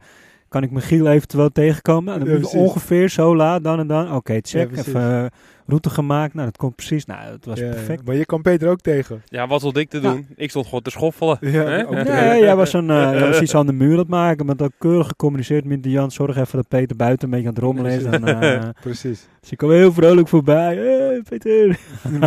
kan 0.49 0.63
ik 0.63 0.71
Michiel 0.71 1.07
eventueel 1.07 1.51
tegenkomen? 1.51 2.13
En 2.13 2.19
dan 2.19 2.39
Ja, 2.39 2.59
ongeveer 2.59 3.09
zo 3.09 3.35
laat, 3.35 3.63
dan 3.63 3.79
en 3.79 3.87
dan. 3.87 4.13
Oké, 4.15 4.39
check, 4.41 4.77
even 4.77 5.29
route 5.67 5.89
gemaakt. 5.89 6.33
Nou, 6.33 6.45
dat 6.45 6.57
komt 6.57 6.75
precies. 6.75 7.05
Nou, 7.05 7.31
het 7.31 7.45
was 7.45 7.59
Ja, 7.59 7.69
perfect. 7.69 8.05
Maar 8.05 8.15
je 8.15 8.25
kwam 8.25 8.41
Peter 8.41 8.69
ook 8.69 8.79
tegen. 8.81 9.21
Ja, 9.25 9.47
wat 9.47 9.59
stond 9.59 9.77
ik 9.77 9.89
te 9.89 10.01
Ja. 10.01 10.11
doen? 10.11 10.27
Ik 10.35 10.49
stond 10.49 10.65
gewoon 10.65 10.81
te 10.81 10.89
schoffelen. 10.89 11.37
Ja, 11.41 11.49
Hè? 11.63 11.83
Nee, 11.83 12.03
tegen. 12.03 12.39
jij 12.39 12.55
was, 12.55 12.73
een, 12.73 12.89
eh, 12.89 13.11
jij 13.19 13.27
was 13.27 13.41
iets 13.41 13.55
aan 13.55 13.65
de 13.65 13.73
muur 13.73 13.91
aan 13.91 13.97
het 13.97 14.07
maken, 14.07 14.45
maar 14.45 14.55
dat 14.55 14.71
keurig 14.77 15.07
gecommuniceerd 15.07 15.65
met 15.65 15.79
Jan. 15.85 16.11
Zorg 16.11 16.37
even 16.37 16.57
dat 16.57 16.67
Peter 16.67 16.95
buiten 16.95 17.25
een 17.25 17.33
beetje 17.33 17.47
aan 17.47 17.53
het 17.53 17.63
rommelen 17.63 17.91
is. 17.91 18.03
En, 18.03 18.23
eh, 18.41 18.69
Precies. 18.81 19.27
dus 19.41 19.51
ik 19.51 19.57
kwam 19.57 19.71
heel 19.71 19.93
vrolijk 19.93 20.27
voorbij. 20.27 20.75
Hey, 20.75 21.21
Peter. 21.29 21.79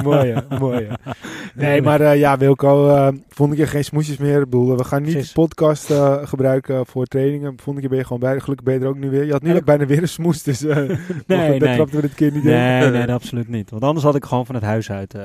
mooi, 0.02 0.32
hè, 0.32 0.58
mooi. 0.58 0.86
Nee, 1.58 1.82
maar 1.82 2.00
eh, 2.00 2.18
ja, 2.18 2.36
Wilco, 2.36 2.88
eh 2.88 3.08
vond 3.28 3.52
ik 3.52 3.58
je 3.58 3.66
geen 3.66 3.84
smoesjes 3.84 4.16
meer. 4.16 4.36
Ik 4.36 4.44
bedoel, 4.44 4.76
we 4.76 4.84
gaan 4.84 5.02
niet 5.02 5.12
de 5.26 5.30
podcast 5.32 5.90
eh, 5.90 6.16
gebruiken 6.26 6.86
voor 6.86 7.06
trainingen. 7.06 7.54
Vond 7.62 7.76
ik 7.76 7.82
je 7.82 7.88
ben 7.88 7.98
je 7.98 8.04
gewoon 8.04 8.20
bij. 8.20 8.40
Gelukkig 8.40 8.64
ben 8.66 8.74
je 8.74 8.80
er 8.80 8.86
ook 8.86 8.98
nu 8.98 9.10
weer. 9.10 9.24
Je 9.24 9.32
had 9.32 9.42
nu 9.42 9.62
bijna 9.62 9.86
weer 9.86 10.02
een 10.02 10.08
smoes, 10.08 10.42
dus 10.42 10.60
Nee, 10.62 10.88
nee. 11.26 11.58
trapten 11.58 11.96
we 11.96 12.00
dit 12.00 12.14
keer 12.14 12.32
niet 12.32 12.44
in. 12.44 12.50
Nee, 12.50 12.90
nee, 12.90 13.12
absoluut 13.20 13.48
niet. 13.48 13.70
Want 13.70 13.82
anders 13.82 14.04
had 14.04 14.14
ik 14.14 14.24
gewoon 14.24 14.46
van 14.46 14.54
het 14.54 14.64
huis 14.64 14.90
uit. 14.90 15.10
dus, 15.10 15.20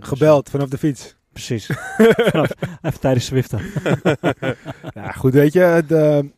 Gebeld 0.00 0.50
vanaf 0.50 0.68
de 0.68 0.78
fiets. 0.78 1.16
Precies. 1.32 1.66
Vanaf- 2.32 2.50
even 2.82 3.00
tijdens 3.00 3.26
Zwiften. 3.26 3.60
Ja, 4.94 5.12
goed, 5.12 5.32
weet 5.32 5.52
je. 5.52 5.60
het, 5.60 5.88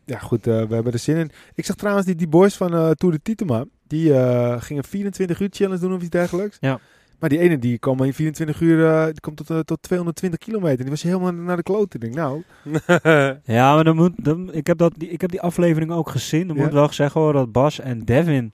ja, 0.04 0.18
goed, 0.18 0.44
we 0.44 0.66
hebben 0.70 0.92
er 0.92 0.98
zin 0.98 1.16
in. 1.16 1.30
Ik 1.54 1.64
zag 1.64 1.76
trouwens 1.76 2.06
die, 2.06 2.14
die 2.14 2.28
boys 2.28 2.56
van 2.56 2.94
Tour 2.94 3.14
de 3.14 3.20
Titema. 3.22 3.64
Die 3.86 4.12
gingen 4.58 4.84
24 4.84 5.40
uur 5.40 5.48
challenge 5.50 5.80
doen 5.80 5.94
of 5.94 6.00
iets 6.00 6.10
dergelijks. 6.10 6.56
Ja. 6.60 6.78
Maar 7.18 7.28
die 7.28 7.38
ene 7.38 7.58
die 7.58 7.78
kwam 7.78 8.02
in 8.02 8.14
24 8.14 8.60
uur 8.60 8.86
eh, 8.90 9.04
die 9.04 9.20
komt 9.20 9.36
tot, 9.36 9.50
eh, 9.50 9.58
tot 9.58 9.82
220 9.82 10.38
kilometer. 10.38 10.78
Die 10.78 10.88
was 10.90 11.02
helemaal 11.02 11.32
naar 11.32 11.56
de 11.56 11.62
klote. 11.62 11.96
Ik 11.96 12.00
denk, 12.00 12.14
nou, 12.14 12.42
Ja, 13.44 13.74
maar 13.74 13.84
dan 13.84 13.96
moet, 13.96 14.12
dan, 14.16 14.52
ik, 14.52 14.66
heb 14.66 14.78
dat, 14.78 14.92
die, 14.96 15.08
ik 15.10 15.20
heb 15.20 15.30
die 15.30 15.40
aflevering 15.40 15.90
ook 15.92 16.08
gezien. 16.10 16.46
Dan 16.46 16.56
Ja. 16.56 16.62
moet 16.62 16.72
wel 16.72 16.92
zeggen 16.92 17.20
hoor, 17.20 17.32
dat 17.32 17.52
Bas 17.52 17.80
en 17.80 18.04
Devin, 18.04 18.52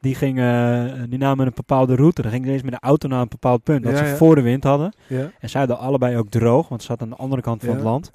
die, 0.00 0.14
gingen, 0.14 0.92
eh, 0.96 1.02
die 1.08 1.18
namen 1.18 1.46
een 1.46 1.52
bepaalde 1.54 1.94
route. 1.94 2.22
Dan 2.22 2.30
gingen 2.30 2.46
ze 2.46 2.52
eens 2.52 2.62
met 2.62 2.72
de 2.72 2.80
auto 2.80 3.08
naar 3.08 3.20
een 3.20 3.28
bepaald 3.28 3.62
punt. 3.62 3.82
Dat 3.82 3.92
Ja, 3.92 3.98
ze 3.98 4.04
ja. 4.04 4.16
voor 4.16 4.34
de 4.34 4.42
wind 4.42 4.64
hadden. 4.64 4.92
ja. 5.06 5.30
En 5.40 5.48
zij 5.50 5.60
hadden 5.60 5.78
allebei 5.78 6.16
ook 6.16 6.28
droog, 6.28 6.68
want 6.68 6.80
ze 6.80 6.86
zaten 6.86 7.04
aan 7.04 7.10
de 7.12 7.16
andere 7.16 7.42
kant 7.42 7.60
van 7.60 7.68
Ja. 7.70 7.74
het 7.74 7.84
land. 7.84 8.10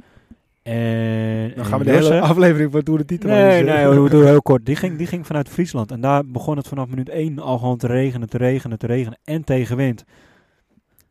En, 0.63 1.51
Dan 1.55 1.65
gaan 1.65 1.79
we 1.79 1.85
de 1.85 1.91
Josse- 1.91 2.13
hele 2.13 2.25
aflevering 2.25 2.71
van 2.71 2.83
Tour 2.83 2.99
de 2.99 3.05
Titema. 3.05 3.33
Nee, 3.33 3.63
nee, 3.63 3.87
we 3.87 4.09
doen 4.09 4.25
heel 4.33 4.41
kort. 4.41 4.65
Die 4.65 4.75
ging, 4.75 4.97
die 4.97 5.07
ging 5.07 5.25
vanuit 5.27 5.49
Friesland. 5.49 5.91
En 5.91 6.01
daar 6.01 6.25
begon 6.25 6.57
het 6.57 6.67
vanaf 6.67 6.87
minuut 6.87 7.09
1 7.09 7.39
al 7.39 7.57
gewoon 7.57 7.77
te 7.77 7.87
regenen, 7.87 8.29
te 8.29 8.37
regenen, 8.37 8.77
te 8.77 8.87
regenen. 8.87 9.17
En 9.23 9.43
tegenwind. 9.43 10.03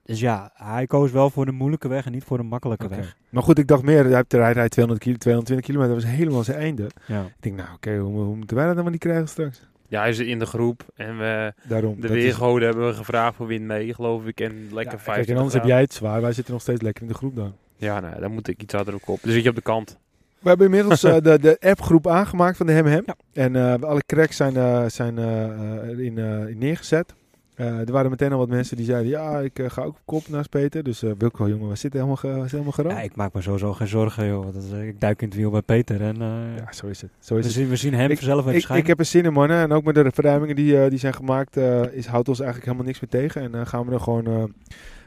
Dus 0.04 0.20
ja, 0.20 0.50
hij 0.54 0.86
koos 0.86 1.10
wel 1.10 1.30
voor 1.30 1.46
de 1.46 1.52
moeilijke 1.52 1.88
weg 1.88 2.06
en 2.06 2.12
niet 2.12 2.24
voor 2.24 2.36
de 2.36 2.42
makkelijke 2.42 2.88
weg. 2.88 3.16
Maar 3.28 3.42
goed, 3.42 3.58
ik 3.58 3.66
dacht 3.66 3.82
meer, 3.82 4.02
hij 4.02 4.10
rijdt- 4.10 4.32
hij 4.32 4.52
rijdt 4.52 4.70
200 4.72 5.04
kilo, 5.04 5.16
220 5.16 5.66
kilometer, 5.66 5.94
dat 5.94 6.04
was 6.04 6.12
helemaal 6.14 6.44
zijn 6.44 6.58
einde. 6.58 6.90
Ja. 7.06 7.20
Ik 7.22 7.32
denk, 7.40 7.56
nou 7.56 7.68
oké, 7.74 7.96
hoe, 7.96 8.20
hoe 8.24 8.36
moeten 8.36 8.56
wij 8.56 8.64
dat 8.66 8.74
dan 8.74 8.82
wel 8.82 8.92
niet 8.92 9.00
krijgen 9.02 9.28
straks? 9.28 9.68
Ja, 9.88 10.00
hij 10.00 10.12
zit 10.12 10.26
in 10.26 10.38
de 10.38 10.46
groep 10.46 10.84
en 10.94 11.18
we, 11.18 11.52
Daarom. 11.68 12.00
de 12.00 12.06
is- 12.06 12.12
weergoden 12.12 12.68
hebben 12.68 12.86
we 12.86 12.94
gevraagd 12.94 13.36
voor 13.36 13.46
win 13.46 13.66
mee, 13.66 13.94
geloof 13.94 14.26
ik. 14.26 14.40
En 14.40 14.52
lekker 14.72 14.96
Ja, 14.98 14.98
50 14.98 15.14
kijk, 15.14 15.28
en 15.28 15.36
anders 15.36 15.54
heb 15.54 15.64
jij 15.64 15.80
het 15.80 15.94
zwaar, 15.94 16.20
wij 16.20 16.32
zitten 16.32 16.52
nog 16.52 16.62
steeds 16.62 16.80
lekker 16.80 17.02
in 17.02 17.08
de 17.08 17.14
groep 17.14 17.36
dan. 17.36 17.54
Ja, 17.80 18.00
nou, 18.00 18.20
dan 18.20 18.32
moet 18.32 18.48
ik 18.48 18.62
iets 18.62 18.74
harder 18.74 18.94
op 18.94 19.02
kop. 19.02 19.18
Dus 19.22 19.32
zit 19.32 19.42
je 19.42 19.48
op 19.48 19.54
de 19.54 19.62
kant. 19.62 19.98
We 20.38 20.48
hebben 20.48 20.66
inmiddels 20.66 21.02
eh, 21.04 21.16
de, 21.22 21.38
de 21.38 21.56
appgroep 21.60 22.06
aangemaakt 22.06 22.56
van 22.56 22.66
de 22.66 22.72
Hem 22.72 22.86
Hem. 22.86 23.02
Ja. 23.06 23.14
En 23.32 23.56
eh, 23.56 23.74
alle 23.88 24.02
cracks 24.06 24.36
zijn, 24.36 24.56
eh, 24.56 24.84
zijn 24.86 25.18
erin 25.18 26.18
eh, 26.18 26.46
in 26.48 26.58
neergezet. 26.58 27.14
Eh, 27.54 27.66
er 27.78 27.92
waren 27.92 28.10
meteen 28.10 28.32
al 28.32 28.38
wat 28.38 28.48
mensen 28.48 28.76
die 28.76 28.84
zeiden, 28.84 29.10
ja, 29.10 29.38
ik 29.38 29.60
ga 29.66 29.82
ook 29.82 29.88
op 29.94 30.00
kop 30.04 30.28
naast 30.28 30.50
Peter. 30.50 30.82
Dus 30.82 31.02
eh 31.02 31.10
Wilco, 31.18 31.48
jongen, 31.48 31.68
we 31.68 31.76
zitten 31.76 32.00
helemaal, 32.00 32.16
ge, 32.16 32.28
we 32.28 32.48
zitten 32.48 32.72
helemaal. 32.74 32.96
Ja, 32.96 33.02
ik 33.02 33.16
maak 33.16 33.32
me 33.32 33.40
sowieso 33.42 33.72
geen 33.72 33.88
zorgen, 33.88 34.26
joh. 34.26 34.44
Dat 34.54 34.62
is, 34.62 34.70
ik 34.70 35.00
duik 35.00 35.22
in 35.22 35.28
het 35.28 35.36
wiel 35.36 35.50
bij 35.50 35.62
Peter 35.62 36.00
en 36.02 36.22
eh, 36.22 36.56
Ja, 36.56 36.72
zo 36.72 36.86
is 36.86 37.00
het. 37.00 37.10
Zo 37.20 37.34
is 37.36 37.40
we, 37.40 37.46
het. 37.46 37.56
zien, 37.56 37.68
we 37.68 37.76
zien 37.76 37.94
hem 37.94 38.10
Ik- 38.10 38.20
zelf 38.20 38.40
even 38.40 38.54
Ik, 38.54 38.60
schijnen. 38.60 38.82
ik 38.82 38.88
heb 38.88 38.98
er 38.98 39.04
zin 39.04 39.24
in, 39.24 39.32
mannen. 39.32 39.56
En 39.62 39.72
ook 39.72 39.84
met 39.84 39.94
de 39.94 40.10
verruimingen 40.14 40.56
die, 40.56 40.88
die 40.88 40.98
zijn 40.98 41.14
gemaakt, 41.14 41.56
eh, 41.56 41.82
is, 41.92 42.06
houdt 42.06 42.28
ons 42.28 42.38
eigenlijk 42.40 42.68
helemaal 42.70 42.86
niks 42.92 43.00
meer 43.00 43.10
tegen. 43.22 43.54
En 43.54 43.66
gaan 43.66 43.86
we 43.86 43.92
er 43.92 44.00
gewoon 44.00 44.26
eh, 44.26 44.44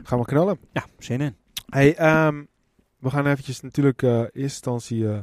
gaan 0.02 0.18
we 0.18 0.24
knallen. 0.24 0.58
Ja, 0.72 0.84
zin 0.98 1.20
in. 1.20 1.34
Hey, 1.68 1.94
ehm, 1.96 2.42
we 3.04 3.10
gaan 3.10 3.26
eventjes 3.26 3.60
natuurlijk 3.60 4.02
eh, 4.02 4.10
in 4.10 4.18
eerste 4.18 4.40
instantie 4.40 5.08
eh, 5.08 5.18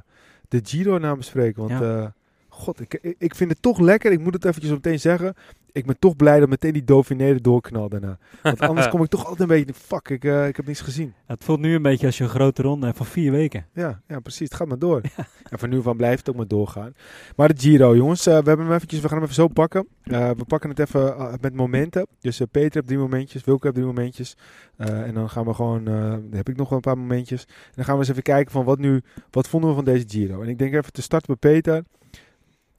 de 0.47 0.59
Giro 0.63 0.97
naam 0.97 1.17
bespreken. 1.17 1.67
Want 1.67 1.79
Ja. 1.81 2.13
God, 2.61 2.79
ik, 2.79 3.15
ik, 3.17 3.35
vind 3.35 3.49
het 3.49 3.61
toch 3.61 3.79
lekker. 3.79 4.11
Ik 4.11 4.19
moet 4.19 4.33
het 4.33 4.45
eventjes 4.45 4.71
meteen 4.71 4.99
zeggen. 4.99 5.35
Ik 5.71 5.85
ben 5.85 5.99
toch 5.99 6.15
blij 6.15 6.39
dat 6.39 6.49
meteen 6.49 6.73
die 6.73 6.83
Dauphiné 6.83 7.35
doorknalt 7.35 7.91
daarna. 7.91 8.17
Want 8.41 8.59
anders 8.69 8.89
kom 8.89 9.03
ik 9.03 9.09
toch 9.09 9.25
altijd 9.25 9.39
een 9.39 9.47
beetje, 9.47 9.73
fuck, 9.73 10.09
ik, 10.09 10.23
eh, 10.23 10.47
ik 10.47 10.55
heb 10.55 10.65
niks 10.65 10.81
gezien. 10.81 11.13
Het 11.25 11.43
voelt 11.43 11.59
nu 11.59 11.75
een 11.75 11.81
beetje 11.81 12.05
als 12.05 12.17
je 12.17 12.23
een 12.23 12.29
grote 12.29 12.61
ronde 12.61 12.85
hebt 12.85 12.97
van 12.97 13.05
vier 13.05 13.31
weken. 13.31 13.65
Ja, 13.73 14.01
ja, 14.07 14.19
precies. 14.19 14.47
Het 14.49 14.55
gaat 14.55 14.67
maar 14.67 14.79
door. 14.79 15.01
En 15.51 15.59
van 15.59 15.69
nu 15.69 15.81
van 15.81 15.97
blijft 15.97 16.19
het 16.19 16.29
ook 16.29 16.35
maar 16.35 16.47
doorgaan. 16.47 16.93
Maar 17.35 17.47
de 17.47 17.59
Giro, 17.59 17.95
jongens. 17.95 18.27
eh, 18.27 18.37
we, 18.37 18.47
hebben 18.47 18.65
hem 18.65 18.75
eventjes, 18.75 18.99
we 18.99 19.07
gaan 19.07 19.17
hem 19.17 19.23
even 19.23 19.41
zo 19.41 19.47
pakken. 19.47 19.87
Eh, 20.03 20.29
we 20.29 20.45
pakken 20.45 20.69
het 20.69 20.79
even 20.79 21.37
met 21.41 21.55
momenten. 21.55 22.07
Dus 22.19 22.41
Peter 22.51 22.73
heeft 22.73 22.87
drie 22.87 22.99
momentjes. 22.99 23.43
Wilke 23.43 23.63
heeft 23.63 23.75
drie 23.75 23.87
momentjes. 23.87 24.37
En 24.77 25.13
dan 25.13 25.29
gaan 25.29 25.45
we 25.45 25.53
gewoon... 25.53 25.85
heb 26.31 26.49
ik 26.49 26.57
nog 26.57 26.69
wel 26.69 26.77
een 26.77 26.83
paar 26.83 26.97
momentjes. 26.97 27.45
En 27.45 27.71
dan 27.75 27.85
gaan 27.85 27.93
we 27.93 27.99
eens 27.99 28.09
even 28.09 28.23
kijken 28.23 28.51
van 28.51 28.65
wat 28.65 28.79
nu... 28.79 29.01
Wat 29.31 29.47
vonden 29.47 29.69
we 29.69 29.75
van 29.75 29.85
deze 29.85 30.05
Giro? 30.07 30.41
En 30.41 30.47
ik 30.47 30.57
denk 30.57 30.73
even 30.73 30.91
te 30.91 31.01
starten 31.01 31.37
bij 31.39 31.51
Peter. 31.51 31.83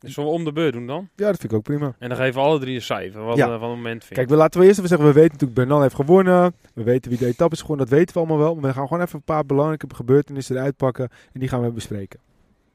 Dus 0.02 0.14
zullen 0.14 0.30
we 0.30 0.36
om 0.36 0.44
de 0.44 0.52
beurt 0.52 0.72
doen 0.72 0.86
dan? 0.86 1.08
Ja, 1.16 1.26
dat 1.26 1.40
vind 1.40 1.52
ik 1.52 1.58
ook 1.58 1.64
prima. 1.64 1.94
En 1.98 2.08
dan 2.08 2.18
geven 2.18 2.34
we 2.34 2.40
alle 2.46 2.58
drie 2.58 2.74
een 2.74 2.82
cijfer. 2.82 3.24
Wat, 3.24 3.36
Ja. 3.36 3.48
wat 3.48 3.62
een 3.62 3.68
moment 3.68 4.04
vind 4.04 4.14
Kijk, 4.18 4.28
we 4.28 4.36
laten 4.36 4.60
we 4.60 4.66
eerst 4.66 4.78
even 4.78 4.88
zeggen, 4.90 5.06
we 5.08 5.14
weten 5.14 5.32
natuurlijk 5.32 5.58
Bernal 5.60 5.82
heeft 5.82 5.94
gewonnen. 5.94 6.54
We 6.74 6.82
weten 6.82 7.10
wie 7.10 7.18
de 7.18 7.26
etappe 7.26 7.54
is 7.54 7.60
gewonnen, 7.60 7.86
dat 7.88 7.98
weten 7.98 8.14
we 8.14 8.20
allemaal 8.20 8.38
wel. 8.38 8.54
Maar 8.54 8.70
we 8.70 8.76
gaan 8.76 8.86
gewoon 8.88 9.02
even 9.02 9.16
een 9.16 9.24
paar 9.24 9.46
belangrijke 9.46 9.86
gebeurtenissen 9.94 10.56
eruit 10.56 10.76
pakken. 10.76 11.08
En 11.32 11.40
die 11.40 11.48
gaan 11.48 11.62
we 11.62 11.70
bespreken. 11.70 12.20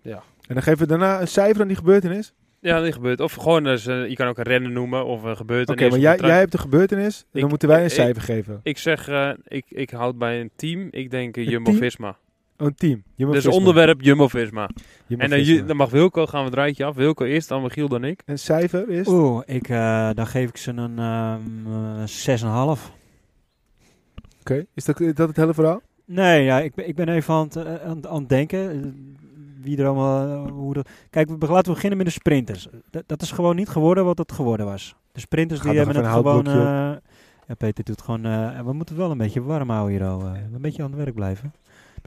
Ja. 0.01 0.23
En 0.47 0.53
dan 0.53 0.63
geven 0.63 0.79
we 0.79 0.87
daarna 0.87 1.21
een 1.21 1.27
cijfer 1.27 1.61
aan 1.61 1.67
die 1.67 1.77
gebeurtenis. 1.77 2.33
Ja, 2.59 2.79
dat 2.81 2.93
gebeurt. 2.93 3.19
Of 3.19 3.33
gewoon, 3.33 3.63
dus, 3.63 3.85
eh, 3.87 4.07
je 4.07 4.15
kan 4.15 4.27
ook 4.27 4.37
een 4.37 4.43
rennen 4.43 4.71
noemen 4.73 5.05
of 5.05 5.21
een 5.23 5.27
Oké, 5.29 5.37
gebeurtenis. 5.37 5.81
maar 5.81 5.91
of 5.91 5.97
jij, 6.03 6.19
een 6.19 6.25
jij 6.25 6.37
hebt 6.39 6.51
de 6.51 6.57
gebeurtenis. 6.57 7.25
En 7.33 7.39
dan 7.39 7.49
moeten 7.49 7.67
wij 7.67 7.79
een 7.79 7.85
ik- 7.85 7.91
cijfer 7.91 8.21
geven. 8.21 8.59
Ik 8.63 8.77
zeg, 8.77 9.07
eh, 9.07 9.29
ik, 9.47 9.65
ik 9.69 9.89
houd 9.89 10.17
bij 10.17 10.39
een 10.41 10.49
team. 10.55 10.87
Ik 10.91 11.11
denk 11.11 11.37
eh, 11.37 11.43
Een 11.43 11.49
Jumbo-Visma. 11.49 12.17
Een 12.57 12.75
team. 12.75 13.03
Jumbo 13.15 13.33
Dus 13.33 13.43
Visma. 13.43 13.57
onderwerp 13.59 14.01
Jumbo-Visma. 14.01 14.69
Jumbo 15.07 15.23
En 15.23 15.29
dan, 15.29 15.39
Visma. 15.39 15.53
ju- 15.55 15.65
dan 15.65 15.75
mag 15.77 15.89
Wilco, 15.89 16.25
gaan 16.25 16.39
we 16.39 16.45
het 16.45 16.55
rijtje 16.55 16.85
af. 16.85 16.95
Wilco 16.95 17.25
eerst, 17.25 17.47
dan 17.49 17.61
Michiel, 17.61 17.87
dan 17.87 18.03
ik. 18.03 18.21
En 18.25 18.39
cijfer 18.39 18.89
is? 18.89 19.07
Oeh, 19.07 19.41
ik, 19.45 19.69
eh, 19.69 20.09
dan 20.13 20.27
geef 20.27 20.49
ik 20.49 20.57
ze 20.57 20.71
een 20.71 20.99
ehm, 20.99 21.41
eh, 21.67 22.05
6,5. 22.05 22.91
Oké, 24.39 24.65
is 24.73 24.85
dat, 24.85 24.99
is 24.99 25.13
dat 25.13 25.27
het 25.27 25.37
hele 25.37 25.53
verhaal? 25.53 25.81
Nee, 26.05 26.43
ja, 26.43 26.59
ik, 26.59 26.75
ben- 26.75 26.87
ik 26.87 26.95
ben 26.95 27.09
even 27.09 27.33
aan 27.33 27.43
het, 27.43 27.55
eh, 27.55 27.75
aan, 27.89 28.07
aan 28.07 28.19
het 28.19 28.29
denken. 28.29 28.71
eh, 28.71 28.77
Wie 29.61 29.77
er 29.77 29.85
allemaal. 29.87 30.45
eh, 30.45 30.51
hoe 30.51 30.73
dat... 30.73 30.89
Kijk, 31.09 31.29
we, 31.29 31.47
laten 31.47 31.65
we 31.67 31.73
beginnen 31.73 31.97
met 31.97 32.07
de 32.07 32.13
sprinters. 32.13 32.67
Dat, 32.89 33.03
dat 33.05 33.21
is 33.21 33.31
gewoon 33.31 33.55
niet 33.55 33.69
geworden 33.69 34.05
wat 34.05 34.17
het 34.17 34.31
geworden 34.31 34.65
was. 34.65 34.95
De 35.11 35.19
sprinters 35.19 35.59
die 35.61 35.71
hebben 35.77 35.95
het 35.95 36.05
gewoon. 36.07 36.47
eh, 36.47 36.53
ja, 37.47 37.53
Peter 37.57 37.83
doet 37.83 38.01
gewoon. 38.01 38.25
eh, 38.25 38.57
we 38.57 38.73
moeten 38.73 38.95
het 38.95 39.03
wel 39.03 39.11
een 39.11 39.17
beetje 39.17 39.41
warm 39.43 39.69
houden 39.69 39.97
hier 39.97 40.07
al. 40.07 40.21
eh, 40.21 40.31
een 40.53 40.61
beetje 40.61 40.83
aan 40.83 40.89
het 40.91 40.97
werk 40.99 41.15
blijven. 41.15 41.53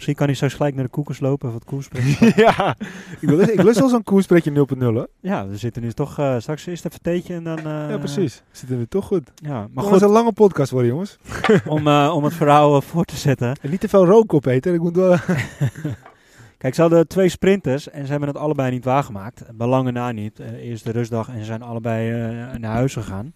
Misschien 0.01 0.19
kan 0.19 0.27
hij 0.27 0.37
straks 0.37 0.55
gelijk 0.55 0.75
naar 0.75 0.85
de 0.85 0.91
koekers 0.91 1.21
lopen 1.21 1.49
of 1.49 1.55
wat 1.55 1.65
koerspreken. 1.65 2.33
ja, 2.45 2.77
ik, 3.21 3.29
wil, 3.29 3.41
ik 3.41 3.63
lust 3.63 3.79
wel 3.79 3.89
zo'n 3.89 4.03
koerspretje 4.03 4.67
0.0 4.77 4.79
hoor. 4.79 5.09
ja, 5.21 5.49
we 5.49 5.57
zitten 5.57 5.83
nu 5.83 5.93
toch 5.93 6.19
eh, 6.19 6.39
straks 6.39 6.67
eerst 6.67 6.85
even 6.85 7.03
theetje 7.03 7.35
en 7.35 7.45
dan... 7.45 7.59
eh, 7.59 7.65
ja, 7.65 7.99
precies. 7.99 8.43
Zitten 8.51 8.79
we 8.79 8.89
toch 8.89 9.07
goed. 9.07 9.31
Ja, 9.35 9.51
maar 9.53 9.69
Maar 9.73 9.85
goed, 9.85 10.03
een 10.03 10.09
lange 10.09 10.33
podcast 10.33 10.71
worden, 10.71 10.91
jongens. 10.91 11.19
om, 11.67 11.87
eh, 11.87 12.13
om 12.15 12.25
het 12.25 12.35
verhaal 12.35 12.77
eh, 12.77 12.83
voor 12.83 13.05
te 13.05 13.17
zetten. 13.17 13.57
En 13.63 13.71
niet 13.71 13.81
te 13.81 13.89
veel 13.89 14.07
rook 14.07 14.35
opeten. 14.35 14.75
Ik 14.75 14.81
moet 14.81 14.97
wel... 14.97 15.17
Kijk, 16.59 16.75
ze 16.75 16.81
hadden 16.81 17.09
twee 17.09 17.29
sprinters 17.29 17.91
en 17.91 18.05
ze 18.05 18.11
hebben 18.11 18.29
het 18.29 18.39
allebei 18.39 18.71
niet 18.71 18.85
waargemaakt. 18.85 19.43
Belangen 19.57 19.93
na 19.93 20.13
niet. 20.13 20.41
Eh, 20.41 20.53
eerst 20.53 20.85
de 20.85 20.91
rustdag 20.91 21.29
en 21.29 21.39
ze 21.39 21.45
zijn 21.45 21.63
allebei 21.63 22.11
eh, 22.11 22.59
naar 22.59 22.73
huis 22.73 22.93
gegaan. 22.93 23.33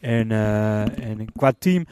En, 0.00 0.30
eh, 0.30 0.80
en 0.80 1.32
qua 1.36 1.52
team... 1.58 1.86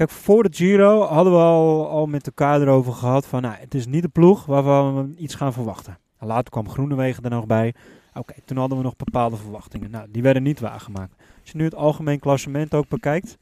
Kijk, 0.00 0.12
voor 0.12 0.42
de 0.42 0.56
Giro 0.56 1.02
hadden 1.02 1.32
we 1.32 1.38
al, 1.38 1.88
al 1.88 2.06
met 2.06 2.26
elkaar 2.26 2.60
erover 2.60 2.92
gehad 2.92 3.26
van... 3.26 3.42
Nou, 3.42 3.54
het 3.58 3.74
is 3.74 3.86
niet 3.86 4.02
de 4.02 4.08
ploeg 4.08 4.46
waarvan 4.46 4.96
we 4.96 5.16
iets 5.16 5.34
gaan 5.34 5.52
verwachten. 5.52 5.98
Later 6.18 6.50
kwam 6.50 6.68
Groenewegen 6.68 7.24
er 7.24 7.30
nog 7.30 7.46
bij. 7.46 7.74
Oké, 8.14 8.34
toen 8.44 8.56
hadden 8.56 8.78
we 8.78 8.84
nog 8.84 8.96
bepaalde 8.96 9.36
verwachtingen. 9.36 9.90
Nou, 9.90 10.06
die 10.10 10.22
werden 10.22 10.42
niet 10.42 10.60
waargemaakt. 10.60 11.14
Als 11.40 11.50
je 11.50 11.56
nu 11.58 11.64
het 11.64 11.74
algemeen 11.74 12.18
klassement 12.18 12.74
ook 12.74 12.88
bekijkt... 12.88 13.36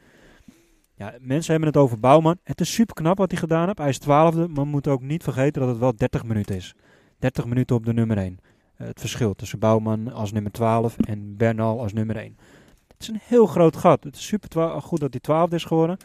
Ja, 0.94 1.14
mensen 1.20 1.50
hebben 1.50 1.68
het 1.68 1.78
over 1.78 2.00
Bouwman. 2.00 2.38
Het 2.44 2.60
is 2.60 2.72
super 2.72 2.94
knap 2.94 3.18
wat 3.18 3.30
hij 3.30 3.40
gedaan 3.40 3.66
heeft. 3.66 3.78
Hij 3.78 3.88
is 3.88 3.98
twaalfde, 3.98 4.48
maar 4.48 4.64
we 4.64 4.70
moeten 4.70 4.92
ook 4.92 5.02
niet 5.02 5.22
vergeten 5.22 5.60
dat 5.60 5.70
het 5.70 5.78
wel 5.78 5.96
30 5.96 6.24
minuten 6.24 6.56
is. 6.56 6.74
30 7.18 7.46
minuten 7.46 7.76
op 7.76 7.84
de 7.84 7.92
nummer 7.92 8.18
1. 8.18 8.38
het 8.74 9.00
verschil 9.00 9.34
tussen 9.34 9.58
Bouwman 9.58 10.12
als 10.12 10.32
nummer 10.32 10.52
12 10.52 10.98
en 10.98 11.36
Bernal 11.36 11.80
als 11.80 11.92
nummer 11.92 12.16
1. 12.16 12.36
Het 12.88 13.02
is 13.02 13.08
een 13.08 13.20
heel 13.22 13.46
groot 13.46 13.76
gat. 13.76 14.04
Het 14.04 14.16
is 14.16 14.26
super 14.26 14.80
goed 14.80 15.00
dat 15.00 15.10
hij 15.10 15.20
twaalfde 15.20 15.56
is 15.56 15.64
geworden. 15.64 15.98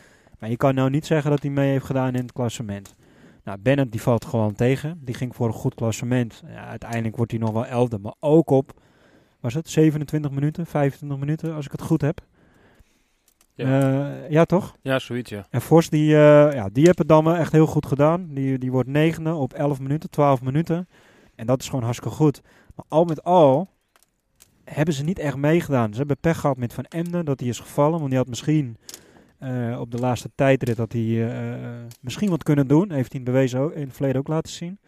Maar 0.44 0.52
je 0.52 0.58
kan 0.58 0.76
nou 0.76 0.90
niet 0.90 1.06
zeggen 1.06 1.32
dat 1.32 1.42
hij 1.42 1.52
mee 1.52 1.70
heeft 1.70 1.86
gedaan 1.86 2.16
in 2.16 2.22
het 2.22 2.32
klassement. 2.32 2.96
Nou, 3.44 3.58
Bennett 3.60 3.92
die 3.92 4.02
valt 4.02 4.26
gewoon 4.26 4.54
tegen. 4.54 5.00
Die 5.02 5.16
ging 5.16 5.36
voor 5.36 5.48
een 5.48 5.54
goed 5.54 5.76
klassement. 5.76 6.44
Ja, 6.48 6.66
uiteindelijk 6.66 7.16
wordt 7.16 7.32
hij 7.32 7.40
nog 7.40 7.52
wel 7.52 7.66
elfde. 7.66 7.98
Maar 7.98 8.14
ook 8.20 8.50
op, 8.50 8.74
was 9.40 9.54
het 9.54 9.70
27 9.70 10.32
minuten, 10.32 10.66
25 10.66 11.20
minuten 11.20 11.56
als 11.56 11.66
ik 11.66 11.72
het 11.72 11.82
goed 11.82 12.02
heb. 12.02 12.22
Ja, 13.54 14.14
ja 14.30 14.46
toch? 14.46 14.76
Ja, 14.82 15.00
zoiets, 15.00 15.30
ja. 15.30 15.48
En 15.50 15.62
Vos, 15.62 15.90
die, 15.90 16.14
eh 16.14 16.54
ja, 16.54 16.70
die 16.72 16.86
heeft 16.86 16.98
het 16.98 17.08
dan 17.08 17.24
wel 17.24 17.36
echt 17.36 17.52
heel 17.52 17.68
goed 17.68 17.86
gedaan. 17.86 18.28
Die, 18.34 18.58
die 18.58 18.72
wordt 18.72 18.90
negende 18.90 19.34
op 19.34 19.54
11 19.54 19.80
minuten, 19.80 20.10
12 20.10 20.42
minuten. 20.42 20.88
En 21.36 21.46
dat 21.46 21.62
is 21.62 21.70
gewoon 21.70 21.84
hartstikke 21.84 22.16
goed. 22.16 22.42
Maar 22.76 22.86
al 22.88 23.06
met 23.06 23.24
al 23.24 23.70
hebben 24.64 24.94
ze 24.94 25.04
niet 25.04 25.20
echt 25.20 25.36
meegedaan. 25.36 25.92
Ze 25.92 25.98
hebben 25.98 26.18
pech 26.20 26.40
gehad 26.40 26.58
met 26.58 26.74
Van 26.74 26.86
Emden, 26.86 27.26
dat 27.26 27.40
hij 27.40 27.50
is 27.50 27.60
gevallen. 27.60 27.98
Want 27.98 28.10
die 28.10 28.20
had 28.20 28.28
misschien 28.28 28.78
eh, 29.44 29.80
op 29.80 29.92
de 29.92 29.98
laatste 29.98 30.30
tijdrit 30.36 30.76
dat 30.76 30.92
hij 30.92 31.30
eh, 31.30 31.60
misschien 32.02 32.30
wat 32.30 32.44
kunnen 32.44 32.68
doen. 32.68 32.92
Heeft 32.92 33.12
hij 33.12 33.20
in 33.22 33.26
het 33.26 33.36
bewezen 33.36 33.60
ook, 33.60 33.74
in 33.74 33.82
het 33.82 33.94
verleden 33.94 34.20
ook 34.20 34.28
laten 34.28 34.52
zien. 34.52 34.80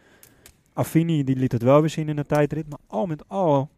Affini 0.72 1.24
die 1.24 1.36
liet 1.36 1.52
het 1.52 1.62
wel 1.62 1.80
weer 1.80 1.90
zien 1.90 2.08
in 2.08 2.16
de 2.16 2.26
tijdrit. 2.26 2.68
Maar 2.68 2.78
al 2.86 3.06
met 3.06 3.28
al, 3.28 3.70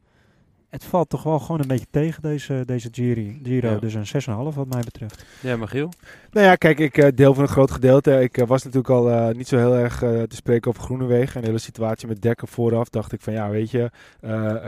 het 0.68 0.84
valt 0.84 1.08
toch 1.08 1.22
wel 1.22 1.38
gewoon 1.38 1.60
een 1.60 1.66
beetje 1.66 1.86
tegen 1.90 2.22
deze, 2.22 2.62
deze 2.66 2.88
Giro. 2.92 3.32
Giro. 3.42 3.70
Ja. 3.70 3.78
Dus 3.78 3.94
een 3.94 4.06
6,5 4.06 4.54
wat 4.54 4.68
mij 4.68 4.82
betreft. 4.84 5.24
Ja, 5.40 5.56
Michiel? 5.56 5.92
Nou 6.30 6.46
ja, 6.46 6.54
kijk, 6.54 6.78
ik 6.78 6.98
eh, 6.98 7.08
deel 7.14 7.34
van 7.34 7.42
een 7.42 7.48
groot 7.48 7.70
gedeelte. 7.70 8.20
Ik 8.20 8.36
was 8.46 8.62
natuurlijk 8.62 8.90
al 8.90 9.10
eh, 9.10 9.34
niet 9.34 9.48
zo 9.48 9.56
heel 9.56 9.74
erg 9.74 9.98
te 9.98 10.36
spreken 10.36 10.70
over 10.70 10.82
Groenewegen. 10.82 11.34
En 11.34 11.40
de 11.40 11.46
hele 11.46 11.58
situatie 11.58 12.08
met 12.08 12.22
Dekker 12.22 12.48
vooraf. 12.48 12.88
Dacht 12.88 13.12
ik 13.12 13.20
van 13.20 13.32
ja, 13.32 13.50
weet 13.50 13.70
je, 13.70 13.90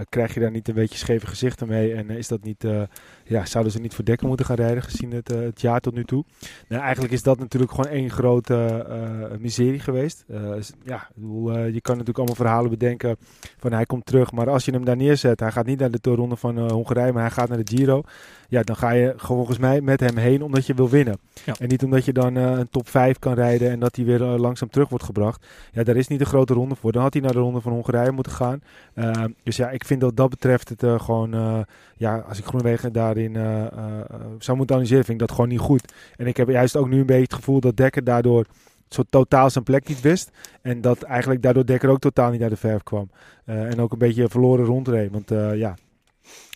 krijg 0.08 0.34
je 0.34 0.40
daar 0.40 0.50
niet 0.50 0.68
een 0.68 0.74
beetje 0.74 0.98
scheve 0.98 1.26
gezichten 1.26 1.68
mee? 1.68 1.94
En 1.94 2.10
is 2.10 2.28
dat 2.28 2.42
niet, 2.42 2.64
eh, 2.64 2.82
ja, 3.30 3.46
zouden 3.46 3.72
ze 3.72 3.80
niet 3.80 3.94
voor 3.94 4.04
Dekker 4.04 4.26
moeten 4.26 4.46
gaan 4.46 4.56
rijden 4.56 4.82
gezien 4.82 5.10
het, 5.12 5.32
eh, 5.32 5.40
het 5.40 5.60
jaar 5.60 5.80
tot 5.80 5.94
nu 5.94 6.04
toe? 6.04 6.24
Nou, 6.68 6.82
eigenlijk 6.82 7.12
is 7.12 7.22
dat 7.22 7.38
natuurlijk 7.38 7.72
gewoon 7.72 7.90
één 7.90 8.10
grote 8.10 8.54
eh, 8.88 9.38
miserie 9.38 9.78
geweest. 9.78 10.24
Eh, 10.28 10.40
ja, 10.84 11.08
bedoel, 11.14 11.52
eh, 11.52 11.64
je 11.74 11.80
kan 11.80 11.96
natuurlijk 11.96 12.18
allemaal 12.18 12.34
verhalen 12.34 12.70
bedenken 12.70 13.16
van 13.58 13.72
hij 13.72 13.84
komt 13.84 14.06
terug. 14.06 14.32
Maar 14.32 14.50
als 14.50 14.64
je 14.64 14.72
hem 14.72 14.84
daar 14.84 14.96
neerzet, 14.96 15.40
hij 15.40 15.52
gaat 15.52 15.66
niet 15.66 15.78
naar 15.78 15.90
de 15.90 16.14
ronde 16.14 16.36
van 16.36 16.58
eh, 16.58 16.70
Hongarije, 16.70 17.12
maar 17.12 17.22
hij 17.22 17.30
gaat 17.30 17.48
naar 17.48 17.64
de 17.64 17.76
Giro. 17.76 18.02
Ja, 18.50 18.62
dan 18.62 18.76
ga 18.76 18.90
je 18.90 19.14
volgens 19.16 19.58
mij 19.58 19.80
met 19.80 20.00
hem 20.00 20.16
heen 20.16 20.42
omdat 20.42 20.66
je 20.66 20.74
wil 20.74 20.88
winnen. 20.88 21.18
Ja. 21.44 21.54
En 21.58 21.68
niet 21.68 21.82
omdat 21.82 22.04
je 22.04 22.12
dan 22.12 22.36
eh, 22.36 22.42
een 22.42 22.68
top 22.70 22.88
5 22.88 23.18
kan 23.18 23.34
rijden 23.34 23.70
en 23.70 23.80
dat 23.80 23.96
hij 23.96 24.04
weer 24.04 24.22
eh, 24.22 24.38
langzaam 24.38 24.70
terug 24.70 24.88
wordt 24.88 25.04
gebracht. 25.04 25.46
Ja, 25.72 25.82
daar 25.82 25.96
is 25.96 26.08
niet 26.08 26.20
een 26.20 26.26
grote 26.26 26.54
ronde 26.54 26.74
voor. 26.74 26.92
Dan 26.92 27.02
had 27.02 27.12
hij 27.12 27.22
naar 27.22 27.32
de 27.32 27.38
ronde 27.38 27.60
van 27.60 27.72
Hongarije 27.72 28.10
moeten 28.10 28.32
gaan. 28.32 28.62
Uh, 28.94 29.24
dus 29.42 29.56
ja, 29.56 29.70
ik 29.70 29.84
vind 29.84 30.00
dat 30.00 30.16
dat 30.16 30.30
betreft 30.30 30.68
het 30.68 30.82
uh, 30.82 31.00
gewoon... 31.00 31.66
Ja, 31.96 32.18
als 32.28 32.38
ik 32.38 32.44
Groenwegen 32.44 32.92
daarin 32.92 33.34
zou 34.38 34.56
moeten 34.56 34.76
analyseren, 34.76 35.04
vind 35.04 35.20
ik 35.20 35.26
dat 35.26 35.30
gewoon 35.30 35.50
niet 35.50 35.58
goed. 35.58 35.92
En 36.16 36.26
ik 36.26 36.36
heb 36.36 36.48
juist 36.48 36.76
ook 36.76 36.88
nu 36.88 37.00
een 37.00 37.06
beetje 37.06 37.22
het 37.22 37.34
gevoel 37.34 37.60
dat 37.60 37.76
Dekker 37.76 38.04
daardoor 38.04 38.46
zo 38.94 39.02
totaal 39.10 39.50
zijn 39.50 39.64
plek 39.64 39.88
niet 39.88 40.00
wist. 40.00 40.30
En 40.62 40.80
dat 40.80 41.02
eigenlijk 41.02 41.42
daardoor 41.42 41.66
Dekker 41.66 41.88
ook 41.88 41.98
totaal 41.98 42.30
niet 42.30 42.40
naar 42.40 42.48
de 42.48 42.56
verf 42.56 42.82
kwam. 42.82 43.10
Uh, 43.46 43.62
en 43.62 43.80
ook 43.80 43.92
een 43.92 43.98
beetje 43.98 44.28
verloren 44.28 44.64
rondreed. 44.64 45.10
Want 45.10 45.30
uh, 45.32 45.56
ja, 45.56 45.74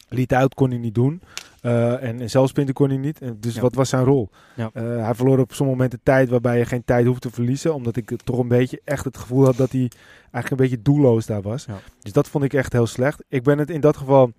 liet 0.08 0.34
uit 0.34 0.54
kon 0.54 0.70
hij 0.70 0.78
niet 0.78 0.94
doen. 0.94 1.20
Uh, 1.64 2.02
en, 2.02 2.20
en 2.20 2.30
zelfsprinten 2.30 2.74
kon 2.74 2.88
hij 2.88 2.98
niet. 2.98 3.20
En 3.20 3.36
dus 3.40 3.54
ja. 3.54 3.60
wat 3.60 3.74
was 3.74 3.88
zijn 3.88 4.04
rol? 4.04 4.30
Ja. 4.56 4.70
Uh, 4.74 5.04
hij 5.04 5.14
verloor 5.14 5.38
op 5.38 5.52
sommige 5.52 5.76
momenten 5.76 6.00
tijd 6.02 6.28
waarbij 6.28 6.58
je 6.58 6.64
geen 6.64 6.84
tijd 6.84 7.06
hoeft 7.06 7.20
te 7.20 7.30
verliezen. 7.30 7.74
Omdat 7.74 7.96
ik 7.96 8.12
toch 8.24 8.38
een 8.38 8.48
beetje 8.48 8.80
echt 8.84 9.04
het 9.04 9.16
gevoel 9.16 9.44
had 9.44 9.56
dat 9.56 9.72
hij 9.72 9.90
eigenlijk 10.20 10.50
een 10.50 10.68
beetje 10.68 10.82
doelloos 10.82 11.26
daar 11.26 11.42
was. 11.42 11.64
Ja. 11.64 11.78
Dus 12.00 12.12
dat 12.12 12.28
vond 12.28 12.44
ik 12.44 12.52
echt 12.52 12.72
heel 12.72 12.86
slecht. 12.86 13.24
Ik 13.28 13.42
ben 13.42 13.58
het 13.58 13.70
in 13.70 13.80
dat 13.80 13.96
geval 13.96 14.32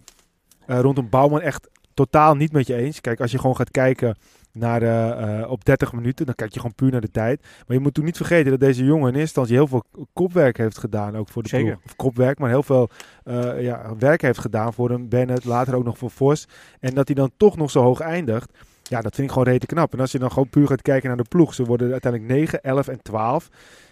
uh, 0.67 0.79
rondom 0.79 1.09
Bouwman 1.09 1.41
echt 1.41 1.69
totaal 1.93 2.35
niet 2.35 2.51
met 2.51 2.67
je 2.67 2.75
eens. 2.75 3.01
Kijk, 3.01 3.21
als 3.21 3.31
je 3.31 3.39
gewoon 3.39 3.55
gaat 3.55 3.71
kijken 3.71 4.17
naar 4.55 4.83
uh, 4.83 5.49
op 5.51 5.65
30 5.65 5.93
minuten, 5.93 6.25
dan 6.25 6.35
kijk 6.35 6.53
je 6.53 6.59
gewoon 6.59 6.75
puur 6.75 6.91
naar 6.91 7.01
de 7.01 7.11
tijd. 7.11 7.41
Maar 7.41 7.77
je 7.77 7.83
moet 7.83 7.93
toen 7.93 8.05
niet 8.05 8.17
vergeten 8.17 8.51
dat 8.51 8.59
deze 8.59 8.83
jongen 8.83 9.13
in 9.13 9.19
eerste 9.19 9.19
instantie 9.19 9.55
heel 9.55 9.67
veel 9.67 9.83
kopwerk 10.13 10.57
heeft 10.57 10.77
gedaan, 10.77 11.17
ook 11.17 11.29
voor 11.29 11.43
de 11.43 11.49
Zeker. 11.49 11.71
ploeg. 11.71 11.85
Of 11.85 11.95
kopwerk, 11.95 12.39
maar 12.39 12.49
heel 12.49 12.63
veel 12.63 12.89
uh, 13.25 13.61
ja, 13.61 13.95
werk 13.99 14.21
heeft 14.21 14.39
gedaan 14.39 14.73
voor 14.73 14.89
een 14.89 15.09
Bennett, 15.09 15.45
later 15.45 15.75
ook 15.75 15.83
nog 15.83 15.97
voor 15.97 16.11
Vos. 16.11 16.47
En 16.79 16.93
dat 16.93 17.07
hij 17.07 17.15
dan 17.15 17.31
toch 17.37 17.57
nog 17.57 17.71
zo 17.71 17.81
hoog 17.81 17.99
eindigt. 17.99 18.51
Ja, 18.83 19.01
dat 19.01 19.15
vind 19.15 19.27
ik 19.27 19.33
gewoon 19.33 19.47
rete 19.47 19.65
knap. 19.65 19.93
En 19.93 19.99
als 19.99 20.11
je 20.11 20.19
dan 20.19 20.31
gewoon 20.31 20.49
puur 20.49 20.67
gaat 20.67 20.81
kijken 20.81 21.07
naar 21.07 21.17
de 21.17 21.29
ploeg, 21.29 21.53
ze 21.53 21.63
worden 21.63 21.91
uiteindelijk 21.91 22.31
9, 22.33 22.61
11 22.61 22.87
en 22.87 23.01
12. 23.01 23.49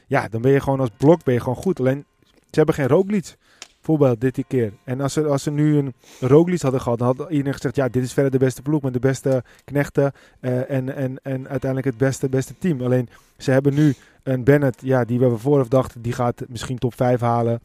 Ja, 0.08 0.28
dan 0.28 0.42
ben 0.42 0.52
je 0.52 0.60
gewoon 0.60 0.80
als 0.80 0.90
blok 0.98 1.24
ben 1.24 1.34
je 1.34 1.40
gewoon 1.40 1.56
goed. 1.56 1.80
Alleen, 1.80 2.06
ze 2.22 2.58
hebben 2.58 2.76
geen 2.76 2.88
Roglic 2.88 3.36
voorbeeld 3.84 4.22
dit 4.22 4.44
keer. 4.48 4.74
En 4.84 5.02
als 5.02 5.14
ze, 5.14 5.26
als 5.26 5.44
ze 5.44 5.52
nu 5.52 5.78
een 5.78 5.94
Roglic 6.20 6.62
hadden 6.62 6.82
gehad, 6.82 6.98
dan 7.00 7.08
had 7.08 7.30
iedereen 7.30 7.54
gezegd, 7.54 7.76
ja, 7.76 7.88
dit 7.88 8.04
is 8.04 8.14
verder 8.14 8.32
de 8.32 8.38
beste 8.38 8.62
ploeg 8.62 8.82
met 8.82 8.94
de 8.94 9.00
beste 9.00 9.44
knechten 9.66 10.12
uh, 10.42 10.70
en, 10.70 10.96
en, 10.96 11.20
en 11.24 11.50
uiteindelijk 11.50 11.86
het 11.86 11.98
beste, 11.98 12.30
beste 12.30 12.54
team. 12.58 12.82
Alleen, 12.82 13.10
ze 13.38 13.52
hebben 13.52 13.74
nu 13.74 13.94
een 14.24 14.44
Bennett, 14.44 14.82
ja, 14.82 15.06
die 15.06 15.20
we 15.20 15.38
vooraf 15.38 15.68
dachten, 15.68 16.02
die 16.02 16.14
gaat 16.14 16.44
misschien 16.48 16.78
top 16.78 16.96
5 16.96 17.20
halen. 17.20 17.62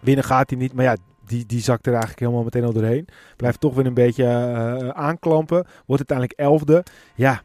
Winnen 0.00 0.24
gaat 0.24 0.50
hij 0.50 0.58
niet, 0.58 0.72
maar 0.72 0.84
ja, 0.84 0.96
die, 1.26 1.46
die 1.46 1.60
zakt 1.60 1.86
er 1.86 1.92
eigenlijk 1.92 2.20
helemaal 2.20 2.44
meteen 2.44 2.64
al 2.64 2.72
doorheen. 2.72 3.08
Blijft 3.36 3.60
toch 3.60 3.74
weer 3.74 3.86
een 3.86 3.94
beetje 3.94 4.24
uh, 4.24 4.88
aanklampen. 4.88 5.66
Wordt 5.86 6.10
uiteindelijk 6.10 6.38
elfde. 6.38 6.84
Ja, 7.14 7.42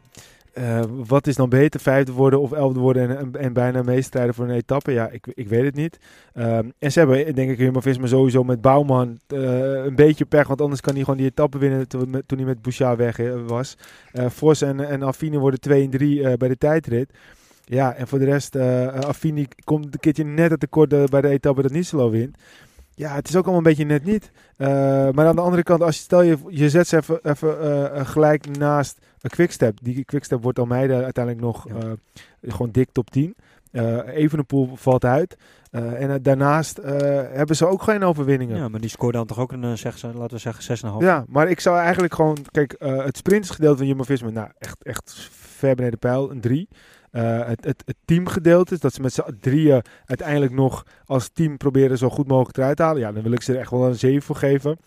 uh, 0.58 0.80
wat 1.06 1.26
is 1.26 1.36
dan 1.36 1.48
beter? 1.48 1.80
Vijfde 1.80 2.12
worden 2.12 2.40
of 2.40 2.52
elfde 2.52 2.80
worden 2.80 3.18
en, 3.18 3.34
en, 3.34 3.52
bijna 3.52 3.82
meestrijden 3.82 4.34
voor 4.34 4.44
een 4.44 4.54
etappe? 4.54 4.92
Ja, 4.92 5.08
ik, 5.08 5.26
ik 5.34 5.48
weet 5.48 5.64
het 5.64 5.74
niet. 5.74 5.98
Um, 6.34 6.72
en 6.78 6.92
ze 6.92 6.98
hebben, 6.98 7.34
denk 7.34 7.50
ik, 7.50 7.58
Jumbo 7.58 7.80
Visma 7.80 8.06
sowieso 8.06 8.44
met 8.44 8.60
Bouwman 8.60 9.18
uh, 9.28 9.84
een 9.84 9.94
beetje 9.94 10.24
pech. 10.24 10.46
Want 10.46 10.60
anders 10.60 10.80
kan 10.80 10.94
hij 10.94 11.02
gewoon 11.02 11.18
die 11.18 11.28
etappe 11.28 11.58
winnen 11.58 11.88
toen, 11.88 12.22
toen 12.26 12.38
hij 12.38 12.46
met 12.46 12.62
Bouchard 12.62 12.98
weg 12.98 13.18
was. 13.46 13.76
Uh, 14.12 14.26
Vos 14.28 14.62
en, 14.62 14.80
en 14.80 15.38
worden 15.38 15.60
2 15.60 15.84
en 15.84 15.90
3 15.90 16.36
bij 16.36 16.48
de 16.48 16.58
tijdrit. 16.58 17.10
Ja, 17.64 17.94
en 17.94 18.08
voor 18.08 18.18
de 18.18 18.24
rest, 18.24 18.56
Affini 19.06 19.46
komt 19.64 19.84
een 19.84 20.00
keertje 20.00 20.24
net 20.24 20.50
het 20.50 20.60
tekort 20.60 21.10
bij 21.10 21.20
de 21.20 21.28
etappe 21.28 21.62
dat 21.62 21.70
Niselo 21.70 22.10
wint. 22.10 22.36
Ja, 22.94 23.14
het 23.14 23.28
is 23.28 23.36
ook 23.36 23.42
allemaal 23.42 23.66
een 23.66 23.76
beetje 23.76 23.84
net 23.84 24.04
niet. 24.04 24.30
Maar 25.14 25.26
aan 25.26 25.36
de 25.36 25.42
andere 25.42 25.62
kant, 25.62 25.82
als 25.82 25.96
je 25.96 26.02
stel 26.02 26.22
je, 26.22 26.36
je 26.48 26.70
zet 26.70 26.88
ze 26.88 26.96
even, 26.96 27.18
even 27.22 28.06
gelijk 28.06 28.58
naast 28.58 28.98
een 29.30 29.36
quickstep. 29.36 29.78
Die 29.82 30.04
quickstep 30.04 30.42
wordt 30.42 30.58
Almeida 30.58 31.02
uiteindelijk 31.02 31.44
nog 31.44 31.68
ja. 31.68 31.74
uh, 31.74 31.92
gewoon 32.52 32.70
dik 32.70 32.88
top 32.92 33.10
10. 33.10 33.34
Evenepoel 34.06 34.76
valt 34.76 35.04
uit. 35.04 35.36
en 35.70 36.22
daarnaast 36.22 36.76
hebben 37.32 37.56
ze 37.56 37.66
ook 37.66 37.82
geen 37.82 38.02
overwinningen. 38.02 38.56
Ja, 38.56 38.68
maar 38.68 38.80
die 38.80 38.90
scoort 38.90 39.14
dan 39.14 39.26
toch 39.26 39.38
ook 39.38 39.52
een, 39.52 39.78
zeg, 39.78 40.02
laten 40.02 40.30
we 40.30 40.38
zeggen, 40.38 40.76
6,5. 40.76 40.96
Ja, 40.98 41.24
maar 41.28 41.48
ik 41.48 41.60
zou 41.60 41.78
eigenlijk 41.78 42.14
gewoon, 42.14 42.36
kijk, 42.50 42.74
het 42.78 43.16
sprintersgedeelte 43.16 43.78
van 43.78 43.86
Jumbo-Visma, 43.86 44.30
nou, 44.30 44.48
echt, 44.58 44.82
echt 44.82 45.28
ver 45.30 45.74
beneden 45.74 45.98
pijl, 45.98 46.30
een 46.30 46.40
3. 46.40 46.68
Uh, 47.12 47.46
het, 47.46 47.64
het, 47.64 47.82
het 47.86 47.96
teamgedeelte, 48.04 48.78
dat 48.78 48.94
ze 48.94 49.00
met 49.00 49.12
z'n 49.12 49.36
drieën 49.40 49.82
uiteindelijk 50.04 50.52
nog 50.52 50.86
als 51.04 51.28
team 51.32 51.56
proberen 51.56 51.98
zo 51.98 52.08
goed 52.08 52.28
mogelijk 52.28 52.56
eruit 52.56 52.76
te 52.76 52.82
halen. 52.82 53.00
Ja, 53.00 53.12
dan 53.12 53.22
wil 53.22 53.32
ik 53.32 53.42
ze 53.42 53.52
er 53.52 53.58
echt 53.58 53.70
wel 53.70 53.86
een 53.86 53.94
7 53.94 54.22
voor 54.22 54.36
geven. 54.36 54.78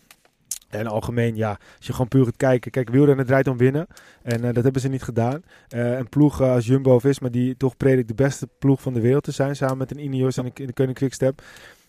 En 0.71 0.87
algemeen, 0.87 1.35
ja, 1.35 1.49
als 1.77 1.87
je 1.87 1.91
gewoon 1.91 2.07
puur 2.07 2.25
gaat 2.25 2.37
kijken. 2.37 2.71
Kijk, 2.71 2.89
wielrennen 2.89 3.25
draait 3.25 3.47
om 3.47 3.57
winnen. 3.57 3.87
En 4.23 4.45
uh, 4.45 4.53
dat 4.53 4.63
hebben 4.63 4.81
ze 4.81 4.87
niet 4.87 5.03
gedaan. 5.03 5.43
Uh, 5.75 5.97
een 5.97 6.09
ploeg 6.09 6.41
als 6.41 6.65
Jumbo-Visma, 6.65 7.29
die 7.29 7.57
toch 7.57 7.77
predikt 7.77 8.07
de 8.07 8.13
beste 8.13 8.47
ploeg 8.59 8.81
van 8.81 8.93
de 8.93 9.01
wereld 9.01 9.23
te 9.23 9.31
zijn. 9.31 9.55
Samen 9.55 9.77
met 9.77 9.91
een 9.91 10.03
Ineos 10.03 10.37
en 10.37 10.45
een, 10.45 10.71
een 10.73 10.93
Quickstep. 10.93 11.41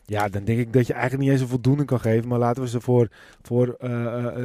Ja, 0.07 0.29
dan 0.29 0.45
denk 0.45 0.59
ik 0.59 0.73
dat 0.73 0.87
je 0.87 0.93
eigenlijk 0.93 1.23
niet 1.23 1.33
eens 1.33 1.41
een 1.41 1.49
voldoende 1.49 1.85
kan 1.85 2.01
geven. 2.01 2.29
Maar 2.29 2.39
laten 2.39 2.63
we 2.63 2.69
ze 2.69 2.81
voor, 2.81 3.09
voor 3.43 3.77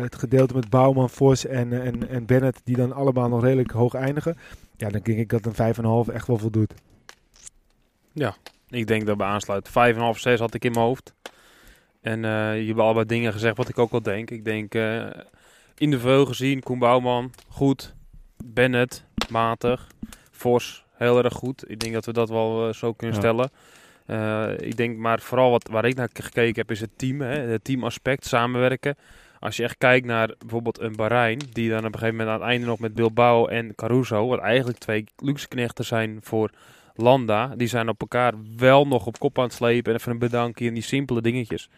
het 0.01 0.15
gedeelte 0.15 0.53
met 0.53 0.69
Bouwman, 0.69 1.09
Vos 1.09 1.45
en, 1.45 1.81
en, 1.81 2.09
en 2.09 2.25
Bennett, 2.25 2.61
die 2.63 2.75
dan 2.75 2.93
allemaal 2.93 3.29
nog 3.29 3.43
redelijk 3.43 3.71
hoog 3.71 3.93
eindigen. 3.93 4.37
Ja, 4.77 4.89
dan 4.89 5.01
denk 5.03 5.17
ik 5.17 5.29
dat 5.29 5.45
een 5.45 6.05
5,5 6.07 6.13
echt 6.13 6.27
wel 6.27 6.37
voldoet. 6.37 6.73
Ik 8.69 8.87
denk 8.87 9.05
dat 9.05 9.17
we 9.17 9.23
aansluiten. 9.23 9.73
5,5, 10.13 10.19
6 10.19 10.39
had 10.39 10.53
ik 10.53 10.65
in 10.65 10.71
mijn 10.71 10.85
hoofd. 10.85 11.13
En 12.07 12.25
eh, 12.25 12.59
je 12.61 12.67
hebt 12.67 12.79
allebei 12.79 13.05
dingen 13.05 13.31
gezegd 13.31 13.57
wat 13.57 13.69
ik 13.69 13.79
ook 13.79 13.91
wel 13.91 14.01
denk. 14.01 14.31
Ik 14.31 14.45
denk 14.45 14.75
eh, 14.75 15.05
in 15.77 15.91
de 15.91 16.25
gezien, 16.25 16.63
Koen 16.63 16.79
Bouwman, 16.79 17.31
goed. 17.47 17.95
Bennett, 18.43 19.03
matig. 19.29 19.87
Vos, 20.31 20.83
heel 20.93 21.23
erg 21.23 21.33
goed. 21.33 21.69
Ik 21.69 21.79
denk 21.79 21.93
dat 21.93 22.05
we 22.05 22.13
dat 22.13 22.29
wel 22.29 22.67
eh, 22.67 22.73
zo 22.73 22.93
kunnen 22.93 23.15
Ja. 23.15 23.21
stellen. 23.21 23.51
Ik 24.59 24.77
denk 24.77 24.97
maar 24.97 25.19
vooral 25.19 25.51
wat, 25.51 25.67
waar 25.71 25.85
ik 25.85 25.95
naar 25.95 26.09
gekeken 26.13 26.61
heb 26.61 26.71
is 26.71 26.79
het 26.79 26.97
team. 26.97 27.21
Hè? 27.21 27.37
Het 27.39 27.63
teamaspect, 27.63 28.25
samenwerken. 28.25 28.95
Als 29.39 29.57
je 29.57 29.63
echt 29.63 29.77
kijkt 29.77 30.05
naar 30.05 30.33
bijvoorbeeld 30.39 30.79
een 30.79 30.95
Bahrein, 30.95 31.39
die 31.51 31.69
dan 31.69 31.77
op 31.79 31.85
een 31.85 31.99
gegeven 31.99 32.15
moment 32.15 32.29
aan 32.29 32.41
het 32.41 32.49
einde 32.49 32.65
nog 32.65 32.79
met 32.79 32.93
Bilbao 32.93 33.47
en 33.47 33.75
Caruso, 33.75 34.27
wat 34.27 34.39
eigenlijk 34.39 34.77
twee 34.77 35.05
luxeknechten 35.17 35.85
zijn 35.85 36.19
voor 36.21 36.49
Landa, 36.97 37.53
die 37.55 37.67
zijn 37.67 37.89
op 37.89 38.01
elkaar 38.01 38.33
wel 38.57 38.87
nog 38.87 39.05
op 39.05 39.19
kop 39.19 39.37
aan 39.37 39.43
het 39.43 39.53
slepen 39.53 39.91
en 39.93 39.99
even 39.99 40.11
een 40.11 40.19
bedankje 40.19 40.67
en 40.67 40.73
die 40.73 40.83
simpele 40.83 41.21
dingetjes. 41.21 41.69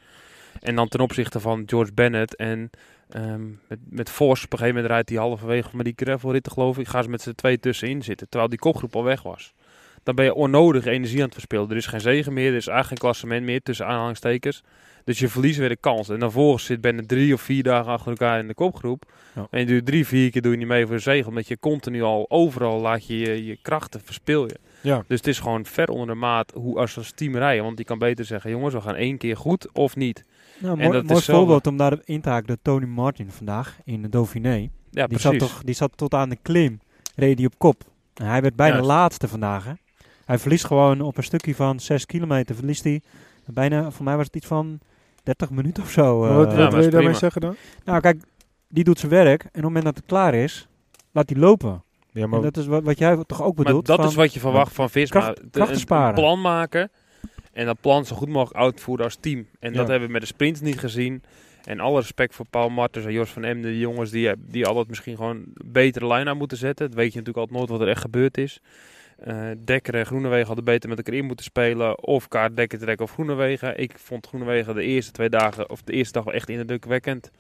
En 0.60 0.76
dan 0.76 0.88
ten 0.88 1.00
opzichte 1.00 1.40
van 1.40 1.64
George 1.66 1.94
Bennett 1.94 2.36
en 2.36 2.70
ehm, 3.10 3.48
met, 3.68 3.80
met 3.90 4.10
Vos, 4.10 4.44
op 4.44 4.52
een 4.52 4.58
gegeven 4.58 4.76
moment 4.76 4.94
rijdt 4.94 5.10
hij 5.10 5.18
halverwege 5.18 5.76
met 5.76 5.86
die 5.86 5.94
gravelritten 5.96 6.52
geloof 6.52 6.78
ik, 6.78 6.88
gaan 6.88 7.04
ze 7.04 7.10
met 7.10 7.22
z'n 7.22 7.34
twee 7.36 7.60
tussenin 7.60 8.04
zitten, 8.04 8.30
terwijl 8.30 8.50
die 8.50 8.60
kopgroep 8.60 8.96
al 8.96 9.04
weg 9.04 9.22
was. 9.22 9.54
Dan 10.04 10.16
ben 10.16 10.26
je 10.26 10.34
onnodig 10.34 10.86
energie 10.86 11.18
aan 11.18 11.26
het 11.26 11.34
verspillen. 11.34 11.70
Er 11.70 11.76
is 11.76 11.86
geen 11.86 12.02
zegen 12.02 12.34
meer, 12.34 12.50
er 12.50 12.56
is 12.56 12.68
eigenlijk 12.68 12.88
geen 12.88 13.10
klassement 13.10 13.46
meer 13.46 13.62
tussen 13.62 13.86
aanhalingstekens. 13.86 14.64
Dus 15.04 15.20
je 15.20 15.30
verliest 15.30 15.60
weer 15.60 15.70
de 15.70 15.76
kans. 15.76 16.10
En 16.10 16.20
dan 16.20 16.32
volgens 16.32 16.66
zit 16.66 16.82
Bennett 16.82 17.08
drie 17.08 17.34
of 17.34 17.42
vier 17.42 17.64
dagen 17.64 17.92
achter 17.92 18.10
elkaar 18.10 18.40
in 18.40 18.48
de 18.48 18.54
kopgroep. 18.54 19.12
Ja. 19.36 19.48
En 19.52 19.60
je 19.60 19.66
doet 19.66 19.86
drie, 19.86 20.08
vier 20.08 20.32
keer 20.32 20.42
doe 20.42 20.52
je 20.52 20.58
niet 20.58 20.68
mee 20.68 20.86
voor 20.86 20.96
de 20.96 21.02
zegen. 21.02 21.28
Omdat 21.28 21.48
je 21.48 21.60
continu 21.60 22.02
al 22.02 22.26
overal 22.30 22.80
laat 22.80 23.08
je 23.08 23.18
je, 23.18 23.46
je 23.46 23.58
krachten 23.62 24.02
verspil 24.04 24.46
je. 24.46 24.60
Ja. 24.82 25.04
Dus 25.08 25.18
het 25.18 25.28
is 25.28 25.40
gewoon 25.40 25.66
ver 25.66 25.90
onder 25.90 26.08
de 26.08 26.14
maat 26.14 26.52
hoe 26.56 26.78
als 26.80 27.12
team 27.16 27.36
rijden. 27.36 27.64
Want 27.64 27.78
die 27.78 27.86
kan 27.86 27.98
beter 28.00 28.26
zeggen, 28.26 28.50
jongens, 28.52 28.74
we 28.74 28.82
gaan 28.82 28.96
één 28.96 29.18
keer 29.18 29.38
goed 29.38 29.72
of 29.74 29.96
niet. 29.96 30.24
Nou, 30.60 30.74
En 30.74 30.84
mooi, 30.86 30.92
dat 30.98 31.04
mooi 31.08 31.20
is 31.20 31.26
zo- 31.26 31.34
voorbeeld 31.38 31.68
om 31.68 31.78
daar 31.78 31.98
in 32.04 32.22
te 32.22 32.30
haken, 32.30 32.48
de 32.48 32.58
Tony 32.62 32.86
Martin 32.86 33.32
vandaag 33.32 33.78
in 33.86 34.02
de 34.02 34.10
Dauphiné. 34.10 34.56
Ja, 34.92 35.08
die, 35.08 35.18
precies. 35.18 35.22
zat 35.22 35.40
toch, 35.40 35.64
die 35.64 35.76
zat 35.76 35.92
tot 35.96 36.14
aan 36.14 36.30
de 36.30 36.38
klim, 36.42 36.80
reed 37.16 37.38
hij 37.38 37.46
op 37.48 37.58
kop. 37.58 37.84
En 38.14 38.26
hij 38.26 38.42
werd 38.42 38.56
bijna 38.56 38.74
Juist. 38.74 38.90
laatste 38.90 39.28
vandaag. 39.28 39.66
Hè. 39.66 39.72
Hij 40.26 40.38
verliest 40.38 40.66
gewoon 40.66 41.02
op 41.02 41.18
een 41.18 41.24
stukje 41.24 41.56
van 41.56 41.80
6 41.80 42.06
kilometer, 42.06 42.56
verliest 42.56 42.84
hij 42.84 43.02
bijna, 43.46 43.92
voor 43.92 44.06
mij 44.06 44.16
was 44.16 44.26
het 44.26 44.36
iets 44.36 44.48
van 44.48 44.80
30 45.24 45.50
minuten 45.50 45.84
of 45.84 45.92
zo. 45.92 46.26
Eh. 46.26 46.36
wat 46.36 46.52
ja, 46.52 46.58
wat 46.58 46.74
wil 46.74 46.84
je 46.84 46.90
daarmee 46.90 47.14
zeggen 47.14 47.42
dan? 47.42 47.56
Nou 47.86 48.02
kijk, 48.02 48.24
die 48.68 48.84
doet 48.84 49.00
zijn 49.00 49.12
werk 49.12 49.42
en 49.42 49.48
op 49.48 49.54
het 49.54 49.64
moment 49.64 49.84
dat 49.84 49.96
het 49.96 50.06
klaar 50.06 50.34
is, 50.34 50.68
laat 51.12 51.30
hij 51.30 51.40
lopen. 51.40 51.84
Ja, 52.20 52.26
En 52.26 52.30
maar 52.30 52.42
dat 52.42 52.58
is 52.58 52.66
wat, 52.66 52.84
wat 52.84 52.98
jij 52.98 53.24
toch 53.28 53.42
ook 53.44 53.56
Maar 53.56 53.66
bedoelt. 53.66 53.86
dat 53.86 53.96
van- 54.00 54.08
is 54.08 54.16
wat 54.16 54.34
je 54.34 54.40
verwacht 54.40 54.74
van 54.74 54.90
Visma. 54.90 55.20
kracht- 55.52 55.70
een, 55.70 55.78
sparen. 55.80 56.08
een 56.08 56.14
plan 56.14 56.42
maken. 56.42 56.92
En 57.54 57.66
dat 57.66 57.82
plan 57.82 58.06
zo 58.06 58.16
goed 58.16 58.30
mogelijk 58.30 58.58
uitvoeren 58.64 59.06
als 59.06 59.18
team. 59.20 59.48
En 59.60 59.74
dat 59.74 59.88
hebben 59.88 60.08
we 60.08 60.14
met 60.14 60.22
de 60.22 60.28
sprints 60.28 60.62
niet 60.62 60.80
gezien. 60.80 61.24
En 61.64 61.80
alle 61.80 62.00
respect 62.00 62.36
voor 62.36 62.46
Paul 62.50 62.70
Martens 62.70 63.06
en 63.06 63.12
Jos 63.12 63.30
van 63.30 63.44
Emden. 63.44 63.72
Die 63.72 63.80
jongens 63.80 64.12
die, 64.12 64.32
die 64.38 64.66
altijd 64.66 64.88
misschien 64.88 65.16
gewoon 65.16 65.36
een 65.36 65.54
betere 65.66 66.08
lijn 66.08 66.28
aan 66.28 66.38
moeten 66.38 66.58
zetten. 66.58 66.88
Dat 66.88 66.96
weet 66.96 67.14
je 67.14 67.20
natuurlijk 67.20 67.38
altijd 67.38 67.58
nooit 67.58 67.70
wat 67.72 67.82
er 67.82 67.94
echt 67.94 68.02
gebeurd 68.02 68.38
is. 68.38 68.60
Eh, 69.18 69.48
Dekker 69.66 69.96
en 69.96 70.06
Groenewegen 70.06 70.46
hadden 70.48 70.66
beter 70.66 70.90
met 70.90 70.98
elkaar 70.98 71.14
in 71.14 71.26
moeten 71.26 71.46
spelen. 71.46 72.04
Of 72.04 72.28
kaart 72.28 72.56
Dekker 72.56 72.80
trekken 72.80 73.06
of 73.06 73.12
Groenewegen. 73.12 73.78
Ik 73.80 73.94
vond 73.98 74.28
Groenewegen 74.28 74.76
de 74.76 74.84
eerste 74.84 75.12
twee 75.12 75.30
dagen, 75.30 75.70
of 75.70 75.82
de 75.82 75.94
eerste 75.94 76.14
dag 76.14 76.24
wel 76.24 76.34
echt 76.34 76.50
indrukwekkend. 76.50 77.32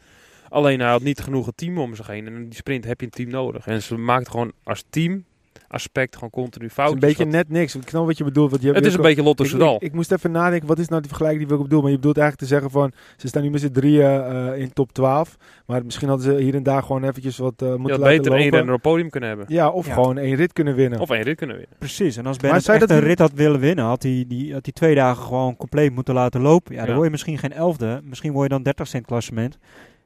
Alleen 0.50 0.80
hij 0.80 0.90
had 0.90 1.02
niet 1.02 1.20
genoeg 1.20 1.48
een 1.48 1.54
team 1.56 1.78
om 1.78 1.96
zich 1.96 2.08
heen. 2.08 2.28
En 2.28 2.34
in 2.36 2.44
die 2.44 2.56
sprint 2.56 2.86
heb 2.86 3.00
je 3.00 3.06
een 3.06 3.12
team 3.12 3.30
nodig. 3.30 3.68
En 3.68 3.82
ze 3.84 3.98
maakt 3.98 4.30
gewoon 4.30 4.52
als 4.64 4.84
team 4.90 5.24
aspect 5.68 6.14
gewoon 6.14 6.30
continu 6.30 6.70
fouten. 6.70 6.96
een 6.96 7.08
beetje 7.08 7.26
net 7.26 7.50
niks. 7.50 7.76
Ik 7.76 7.90
snap 7.90 8.06
wat 8.06 8.18
je 8.18 8.24
bedoelt. 8.24 8.50
Want 8.52 8.64
je, 8.64 8.72
Het 8.72 8.86
is 8.86 8.94
een 8.94 9.02
beetje 9.02 9.24
Lotto 9.24 9.44
ik, 9.44 9.50
Soudal. 9.50 9.76
ik, 9.76 9.82
ik 9.82 9.94
moest 9.94 10.12
even 10.12 10.32
nadenken, 10.32 10.68
wat 10.68 10.80
is 10.80 10.88
nou 10.88 11.00
die 11.02 11.10
vergelijking 11.10 11.48
die 11.48 11.58
ik 11.58 11.64
bedoel? 11.64 11.82
Maar 11.82 11.90
je 11.90 11.96
bedoelt 11.96 12.18
eigenlijk 12.18 12.50
te 12.50 12.56
zeggen 12.56 12.72
van, 12.72 12.92
ze 13.18 13.28
staan 13.28 13.44
nu 13.44 13.50
met 13.50 13.62
z'n 13.62 13.72
drieën 13.72 14.22
eh, 14.24 14.58
in 14.62 14.74
top 14.74 14.92
12. 14.94 15.38
Maar 15.66 15.86
misschien 15.86 16.08
hadden 16.08 16.26
ze 16.36 16.42
hier 16.44 16.56
en 16.56 16.64
daar 16.64 16.84
gewoon 16.84 17.04
eventjes 17.04 17.38
wat 17.38 17.62
eh 17.62 17.68
Je 17.68 17.74
moeten 17.78 17.92
had 17.92 18.00
laten 18.00 18.22
beter 18.22 18.38
één 18.40 18.50
renner 18.50 18.74
op 18.74 18.82
podium 18.82 19.10
kunnen 19.10 19.30
hebben. 19.30 19.46
Ja, 19.50 19.70
of 19.70 19.88
Ja. 19.88 19.94
gewoon 19.94 20.18
één 20.18 20.36
rit 20.36 20.54
kunnen 20.54 20.76
winnen. 20.76 21.00
Of 21.00 21.10
één 21.10 21.22
rit 21.24 21.38
kunnen 21.38 21.56
winnen. 21.58 21.76
Precies, 21.80 22.18
en 22.18 22.26
als 22.26 22.38
je 22.40 22.48
echt 22.48 22.80
dat 22.80 22.90
een 22.90 23.00
rit 23.00 23.20
had 23.20 23.32
willen 23.34 23.60
winnen, 23.60 23.86
had 23.86 24.04
hij 24.04 24.26
die, 24.28 24.54
had 24.54 24.64
die 24.64 24.74
twee 24.74 24.96
dagen 24.96 25.24
gewoon 25.24 25.58
compleet 25.58 25.94
moeten 25.96 26.14
laten 26.14 26.42
lopen. 26.42 26.74
Ja, 26.74 26.80
dan 26.80 26.88
Ja. 26.88 26.94
word 26.94 27.06
je 27.06 27.12
misschien 27.12 27.38
geen 27.38 27.54
elfde, 27.54 28.02
misschien 28.04 28.32
word 28.32 28.44
je 28.44 28.54
dan 28.54 28.64
dertigste 28.64 28.96
in 28.96 29.02
het 29.02 29.12
klassement. 29.12 29.58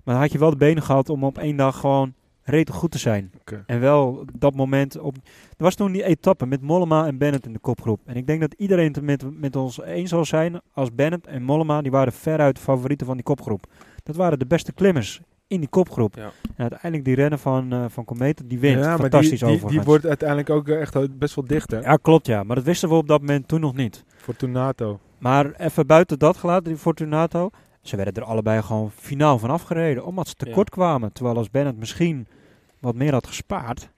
Maar 0.03 0.13
dan 0.13 0.23
had 0.23 0.31
je 0.31 0.39
wel 0.39 0.49
de 0.49 0.55
benen 0.55 0.83
gehad 0.83 1.09
om 1.09 1.23
op 1.23 1.37
één 1.37 1.55
dag 1.55 1.79
gewoon 1.79 2.13
redelijk 2.43 2.79
goed 2.79 2.91
te 2.91 2.97
zijn. 2.97 3.31
En 3.65 3.79
wel 3.79 4.25
dat 4.37 4.55
moment 4.55 4.99
op... 4.99 5.15
Er 5.57 5.63
was 5.63 5.75
toen 5.75 5.91
die 5.91 6.03
etappe 6.03 6.45
met 6.45 6.61
Mollema 6.61 7.05
en 7.07 7.17
Bennett 7.17 7.45
in 7.45 7.53
de 7.53 7.59
kopgroep. 7.59 7.99
En 8.05 8.15
ik 8.15 8.27
denk 8.27 8.41
dat 8.41 8.53
iedereen 8.53 8.93
het 8.93 9.03
met, 9.03 9.39
met 9.39 9.55
ons 9.55 9.81
eens 9.81 10.09
zal 10.09 10.25
zijn 10.25 10.61
als 10.73 10.95
Bennett 10.95 11.27
en 11.27 11.43
Mollema, 11.43 11.81
die 11.81 11.91
waren 11.91 12.13
veruit 12.13 12.55
de 12.55 12.61
favorieten 12.61 13.07
van 13.07 13.15
die 13.15 13.25
kopgroep. 13.25 13.65
Dat 14.03 14.15
waren 14.15 14.39
de 14.39 14.45
beste 14.45 14.73
klimmers 14.73 15.21
in 15.47 15.59
die 15.59 15.69
kopgroep. 15.69 16.15
Ja. 16.15 16.31
En 16.55 16.61
uiteindelijk 16.69 17.05
die 17.05 17.15
rennen 17.15 17.39
van, 17.39 17.73
eh 17.73 17.85
van 17.87 18.05
Komeet, 18.05 18.41
die 18.45 18.59
wint. 18.59 18.79
Ja, 18.79 18.81
maar 18.81 18.91
die, 18.97 19.09
Fantastisch 19.09 19.39
die, 19.39 19.67
die 19.67 19.81
wordt 19.81 20.05
uiteindelijk 20.05 20.49
ook 20.49 20.67
eh, 20.67 20.81
echt 20.81 21.17
best 21.17 21.35
wel 21.35 21.45
dicht, 21.45 21.71
hè? 21.71 21.79
Ja, 21.79 21.95
klopt 21.95 22.25
ja. 22.25 22.43
Maar 22.43 22.55
dat 22.55 22.65
wisten 22.65 22.89
we 22.89 22.95
op 22.95 23.07
dat 23.07 23.19
moment 23.19 23.47
toen 23.47 23.59
nog 23.59 23.75
niet. 23.75 24.03
Fortunato. 24.15 24.99
Maar 25.17 25.51
even 25.51 25.87
buiten 25.87 26.19
dat 26.19 26.37
gelaten, 26.37 26.63
die 26.63 26.77
Fortunato. 26.77 27.49
Ze 27.83 27.95
werden 27.95 28.13
er 28.13 28.23
allebei 28.23 28.61
gewoon 28.61 28.91
finaal 28.91 29.39
van 29.39 29.49
afgereden. 29.49 30.05
Omdat 30.05 30.27
ze 30.27 30.35
tekort 30.35 30.69
kwamen. 30.69 31.13
Terwijl 31.13 31.37
als 31.37 31.49
Bennett 31.49 31.77
misschien 31.77 32.27
wat 32.79 32.95
meer 32.95 33.11
had 33.13 33.27
gespaard, 33.27 33.89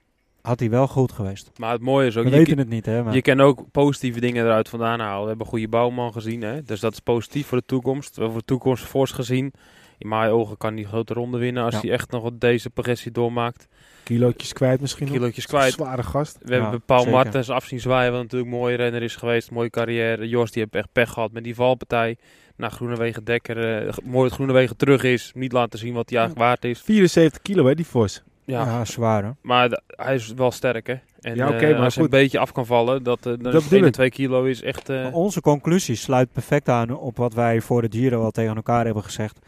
had 0.42 0.60
hij 0.60 0.70
wel 0.70 0.86
goed 0.88 1.12
geweest. 1.12 1.50
Maar 1.56 1.72
het 1.72 1.82
mooie 1.82 2.06
is 2.06 2.16
ook, 2.16 2.24
We 2.24 2.30
je, 2.30 2.36
weten 2.36 2.58
het 2.58 2.68
niet, 2.68 2.86
hè. 2.86 3.02
Maar 3.02 3.14
je 3.14 3.22
kan 3.22 3.40
ook 3.40 3.64
positieve 3.72 4.20
dingen 4.20 4.44
eruit 4.44 4.68
vandaan 4.68 5.00
halen. 5.00 5.20
We 5.22 5.28
hebben 5.28 5.44
een 5.46 5.52
goede 5.52 5.68
bouwman 5.68 6.12
gezien, 6.12 6.42
hè? 6.42 6.62
dus 6.62 6.80
dat 6.80 6.92
is 6.92 7.00
positief 7.00 7.46
voor 7.46 7.58
de 7.58 7.64
toekomst. 7.66 8.08
We 8.08 8.22
hebben 8.22 8.32
voor 8.32 8.40
de 8.40 8.46
toekomst 8.52 8.84
fors 8.84 9.10
gezien. 9.10 9.52
In 9.98 10.08
mijn 10.08 10.30
ogen 10.30 10.56
kan 10.56 10.68
hij 10.72 10.78
die 10.78 10.86
grote 10.88 11.14
ronde 11.14 11.38
winnen 11.38 11.64
als 11.64 11.74
Ja. 11.74 11.80
hij 11.80 11.90
echt 11.90 12.10
nog 12.10 12.22
wat 12.22 12.40
deze 12.40 12.70
progressie 12.70 13.12
doormaakt. 13.12 13.68
Kilootjes 14.02 14.52
kwijt 14.52 14.80
misschien 14.80 15.06
nog. 15.06 15.14
Kilootjes 15.16 15.46
kwijt. 15.46 15.72
Zware 15.72 16.02
gast. 16.02 16.38
We 16.42 16.54
hebben 16.54 16.82
Paul 16.82 16.98
zeker. 17.00 17.14
Martens 17.14 17.50
afzien 17.50 17.80
zwaaien, 17.80 18.12
wat 18.12 18.22
natuurlijk 18.22 18.50
een 18.52 18.58
mooie 18.58 18.76
renner 18.76 19.02
is 19.02 19.16
geweest. 19.16 19.50
Mooie 19.50 19.70
carrière. 19.70 20.28
Jos 20.28 20.50
die 20.50 20.62
heeft 20.62 20.74
echt 20.74 20.92
pech 20.92 21.10
gehad 21.12 21.32
met 21.32 21.44
die 21.44 21.54
valpartij. 21.54 22.16
Naar 22.56 22.70
Groenewegen 22.70 23.24
Dekker. 23.24 23.86
eh, 23.86 23.92
mooi 24.04 24.24
dat 24.28 24.32
Groenewegen 24.36 24.76
terug 24.76 25.02
is. 25.02 25.32
Niet 25.34 25.52
laten 25.52 25.78
zien 25.78 25.94
wat 25.94 26.10
hij 26.10 26.18
eigenlijk 26.18 26.48
waard 26.48 26.64
is. 26.64 26.80
74 26.80 27.42
kilo, 27.42 27.66
hè, 27.66 27.74
die 27.74 27.86
Vos. 27.86 28.22
Ja, 28.44 28.64
ja, 28.64 28.84
zwaar 28.84 29.24
hè. 29.24 29.30
maar 29.42 29.80
hij 29.86 30.14
is 30.14 30.32
wel 30.34 30.50
sterk, 30.50 30.86
hè. 30.86 30.94
En 31.20 31.34
Ja, 31.36 31.48
oké, 31.48 31.56
eh, 31.66 31.74
maar 31.74 31.84
als 31.84 31.94
hij 31.94 32.04
een 32.04 32.10
beetje 32.10 32.38
af 32.38 32.52
kan 32.52 32.66
vallen, 32.66 33.02
dat, 33.02 33.18
eh 33.18 33.24
dan 33.24 33.38
Dat 33.42 33.54
is 33.54 33.62
bedoel 33.62 33.70
1 33.78 33.80
en 33.82 33.86
ik. 33.86 33.92
2 33.94 34.10
kilo 34.10 34.44
is 34.44 34.62
echt... 34.62 34.88
eh, 34.88 35.02
Maar 35.02 35.12
onze 35.12 35.40
conclusie 35.40 35.94
sluit 35.94 36.32
perfect 36.32 36.68
aan 36.68 36.90
op 36.96 37.16
wat 37.16 37.34
wij 37.34 37.60
voor 37.60 37.82
de 37.88 37.98
Giro 37.98 38.22
al 38.24 38.30
tegen 38.30 38.56
elkaar 38.56 38.84
hebben 38.84 39.02
gezegd. 39.04 39.38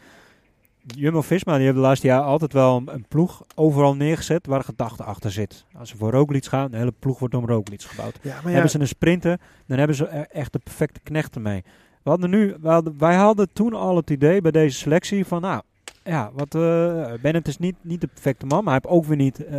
Jumbo-Visma 0.95 1.55
die 1.55 1.63
hebben 1.65 1.81
de 1.81 1.87
laatste 1.87 2.07
jaar 2.07 2.21
altijd 2.21 2.53
wel 2.53 2.77
een, 2.77 2.93
een 2.93 3.05
ploeg 3.07 3.43
overal 3.55 3.95
neergezet 3.95 4.47
waar 4.47 4.63
gedachte 4.63 5.03
achter 5.03 5.31
zit. 5.31 5.65
Als 5.77 5.89
ze 5.89 5.97
voor 5.97 6.11
Roglic 6.11 6.45
gaan, 6.45 6.71
de 6.71 6.77
hele 6.77 6.93
ploeg 6.99 7.19
wordt 7.19 7.33
om 7.35 7.45
Roglic 7.45 7.81
gebouwd. 7.81 8.19
Ja, 8.21 8.33
maar 8.33 8.43
ja, 8.45 8.49
Hebben 8.51 8.69
ze 8.69 8.79
een 8.79 8.87
sprinter, 8.87 9.39
dan 9.67 9.77
hebben 9.77 9.95
ze 9.95 10.05
er 10.07 10.27
echt 10.31 10.53
de 10.53 10.59
perfecte 10.59 10.99
knechten 11.03 11.41
mee. 11.41 11.63
We 12.09 12.15
hadden 12.15 12.39
nu, 12.39 12.55
we 12.61 12.69
hadden, 12.69 12.95
wij 12.97 13.15
hadden 13.15 13.47
toen 13.53 13.73
al 13.73 13.95
het 13.95 14.09
idee 14.09 14.41
bij 14.41 14.51
deze 14.51 14.77
selectie 14.77 15.25
van, 15.25 15.41
nou, 15.41 15.61
ja, 16.03 16.31
wat, 16.33 16.55
eh 16.55 17.13
Bennett 17.21 17.47
is 17.47 17.57
niet, 17.57 17.75
niet 17.81 18.01
de 18.01 18.07
perfecte 18.07 18.45
man, 18.45 18.63
maar 18.63 18.73
hij 18.73 18.81
heeft 18.83 18.95
ook 18.95 19.05
weer 19.05 19.17
niet 19.17 19.45
eh, 19.45 19.57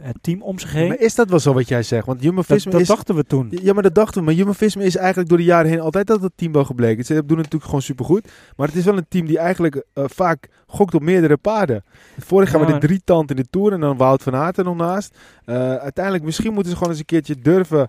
het 0.00 0.16
team 0.20 0.42
om 0.42 0.58
zich 0.58 0.72
heen. 0.72 0.88
maar 0.88 0.98
is 0.98 1.14
dat 1.14 1.30
wel 1.30 1.38
zo 1.38 1.52
wat 1.52 1.68
jij 1.68 1.82
zegt? 1.82 2.06
Want 2.06 2.18
Dat, 2.18 2.26
Jumbo-Visma 2.26 2.70
dat 2.70 2.80
is... 2.80 2.86
dachten 2.86 3.14
we 3.14 3.24
toen. 3.24 3.48
Ja, 3.62 3.72
maar 3.72 3.82
dat 3.82 3.94
dachten 3.94 4.18
we. 4.20 4.26
Maar 4.26 4.34
Jumbo-Visma 4.34 4.82
is 4.82 4.96
eigenlijk 4.96 5.28
door 5.28 5.38
de 5.38 5.44
jaren 5.44 5.70
heen 5.70 5.80
altijd 5.80 6.06
dat 6.06 6.22
het 6.22 6.32
team 6.34 6.52
wel 6.52 6.64
gebleken. 6.64 7.04
Ze 7.04 7.14
doen 7.14 7.22
het 7.24 7.36
natuurlijk 7.36 7.64
gewoon 7.64 7.82
supergoed. 7.82 8.28
Maar 8.56 8.66
het 8.66 8.76
is 8.76 8.84
wel 8.84 8.96
een 8.96 9.06
team 9.08 9.26
die 9.26 9.38
eigenlijk 9.38 9.84
eh, 9.92 10.04
vaak 10.06 10.48
gokt 10.66 10.94
op 10.94 11.02
meerdere 11.02 11.36
paarden. 11.36 11.84
Vorig 12.18 12.52
jaar 12.52 12.60
Ja, 12.60 12.68
met 12.68 12.80
de 12.80 12.86
drie 12.86 13.00
tand 13.04 13.30
in 13.30 13.36
de 13.36 13.46
Tour 13.50 13.72
en 13.72 13.80
dan 13.80 13.96
Wout 13.96 14.22
van 14.22 14.34
Aert 14.34 14.58
er 14.58 14.64
nog 14.64 14.76
naast. 14.76 15.18
Uiteindelijk, 15.44 16.24
misschien 16.24 16.52
moeten 16.52 16.70
ze 16.70 16.76
gewoon 16.76 16.92
eens 16.92 17.00
een 17.00 17.06
keertje 17.06 17.36
durven 17.42 17.88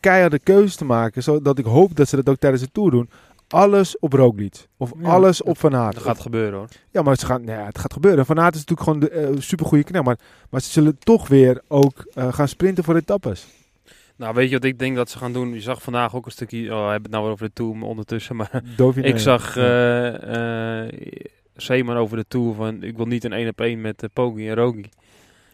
keiharde 0.00 0.38
keuzes 0.38 0.76
te 0.76 0.84
maken. 0.84 1.22
Zodat 1.22 1.58
ik 1.58 1.64
hoop 1.64 1.96
dat 1.96 2.08
ze 2.08 2.16
dat 2.16 2.28
ook 2.28 2.38
tijdens 2.38 2.62
de 2.62 2.70
Tour 2.72 2.90
doen. 2.90 3.08
Alles 3.52 3.98
op 3.98 4.12
Roglic. 4.12 4.66
Of 4.76 4.92
Ja. 5.00 5.08
alles 5.08 5.42
op 5.42 5.58
Van 5.58 5.74
Aert. 5.76 5.94
dat 5.94 6.02
gaat 6.02 6.20
gebeuren, 6.20 6.58
hoor. 6.58 6.68
Ja, 6.90 7.02
maar 7.02 7.16
ze 7.16 7.26
gaan, 7.26 7.44
nou 7.44 7.58
ja, 7.58 7.64
het 7.66 7.78
gaat 7.78 7.92
gebeuren. 7.92 8.26
Van 8.26 8.40
Aert 8.40 8.54
is 8.54 8.64
natuurlijk 8.64 8.88
gewoon 9.10 9.26
de 9.26 9.32
uh, 9.34 9.40
supergoeie 9.40 9.84
knel. 9.84 10.02
Maar, 10.02 10.18
maar 10.50 10.60
ze 10.60 10.70
zullen 10.70 10.98
toch 10.98 11.28
weer 11.28 11.62
ook 11.68 12.06
eh, 12.14 12.32
gaan 12.32 12.48
sprinten 12.48 12.84
voor 12.84 12.96
etappes. 12.96 13.46
Nou, 14.16 14.34
weet 14.34 14.48
je 14.48 14.54
wat 14.54 14.64
ik 14.64 14.78
denk 14.78 14.96
dat 14.96 15.10
ze 15.10 15.18
gaan 15.18 15.32
doen? 15.32 15.54
Je 15.54 15.60
zag 15.60 15.82
vandaag 15.82 16.14
ook 16.14 16.26
een 16.26 16.32
stukje... 16.32 16.58
Oh, 16.58 16.68
we 16.84 16.90
hebben 16.90 17.02
het 17.02 17.10
nou 17.10 17.22
weer 17.22 17.32
over 17.32 17.46
de 17.46 17.52
Tour 17.52 17.82
ondertussen, 17.82 18.36
maar... 18.36 18.62
Ik 19.02 19.18
zag 19.18 19.54
Ja. 19.54 19.62
eh 19.62 20.82
eh 20.84 20.92
Zeeman 21.54 21.96
over 21.96 22.16
de 22.16 22.24
Tour 22.28 22.54
van... 22.54 22.82
Ik 22.82 22.96
wil 22.96 23.06
niet 23.06 23.24
een 23.24 23.32
1 23.32 23.48
op 23.48 23.60
1 23.60 23.80
met 23.80 24.02
uh, 24.02 24.08
Poggi 24.12 24.48
en 24.48 24.54
Rogi. 24.54 24.88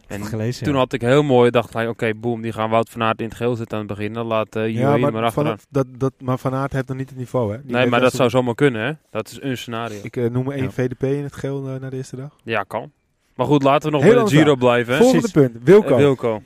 En 0.07 0.25
gelezen, 0.25 0.63
toen 0.63 0.73
ja. 0.73 0.79
had 0.79 0.93
ik 0.93 1.01
heel 1.01 1.23
mooi... 1.23 1.49
dacht 1.51 1.75
ik, 1.75 1.89
oké, 1.89 2.13
boom, 2.15 2.41
die 2.41 2.51
gaan 2.53 2.69
Wout 2.69 2.89
van 2.89 3.03
Aert 3.03 3.19
in 3.19 3.27
het 3.27 3.35
geel 3.35 3.55
zitten 3.55 3.77
aan 3.77 3.87
het 3.87 3.97
begin. 3.97 4.13
Dan 4.13 4.25
laat 4.25 4.55
uh, 4.55 4.69
Ja, 4.69 4.97
maar, 4.97 5.11
maar, 5.13 5.23
achteraan. 5.23 5.57
dat, 5.69 5.87
dat, 5.97 6.13
maar 6.19 6.37
Van 6.37 6.53
Aert 6.53 6.73
heeft 6.73 6.87
nog 6.87 6.97
niet 6.97 7.09
het 7.09 7.17
niveau, 7.17 7.51
hè? 7.51 7.61
Die 7.63 7.75
Nee, 7.75 7.85
maar 7.87 7.99
dat 7.99 8.13
zou 8.13 8.29
zomaar 8.29 8.55
kunnen, 8.55 8.81
hè? 8.85 8.91
Dat 9.11 9.27
is 9.27 9.41
een 9.41 9.57
scenario. 9.57 9.99
Ik 10.01 10.15
eh, 10.15 10.29
noem 10.29 10.51
één 10.51 10.63
Ja. 10.63 10.69
VDP 10.71 11.03
in 11.03 11.23
het 11.23 11.35
geel 11.35 11.67
eh, 11.67 11.81
naar 11.81 11.89
de 11.89 11.95
eerste 11.95 12.15
dag. 12.15 12.35
Ja, 12.43 12.63
kan. 12.63 12.91
Maar 13.35 13.45
goed, 13.45 13.63
laten 13.63 13.89
we 13.89 13.95
nog 13.95 14.05
Heel 14.05 14.13
bij 14.13 14.23
de 14.23 14.29
Giro 14.29 14.55
blijven. 14.55 14.93
hè? 14.93 14.99
Volgende 14.99 15.31
punt. 15.31 15.57
Wilco. 15.63 15.95
Wilco. 15.95 16.41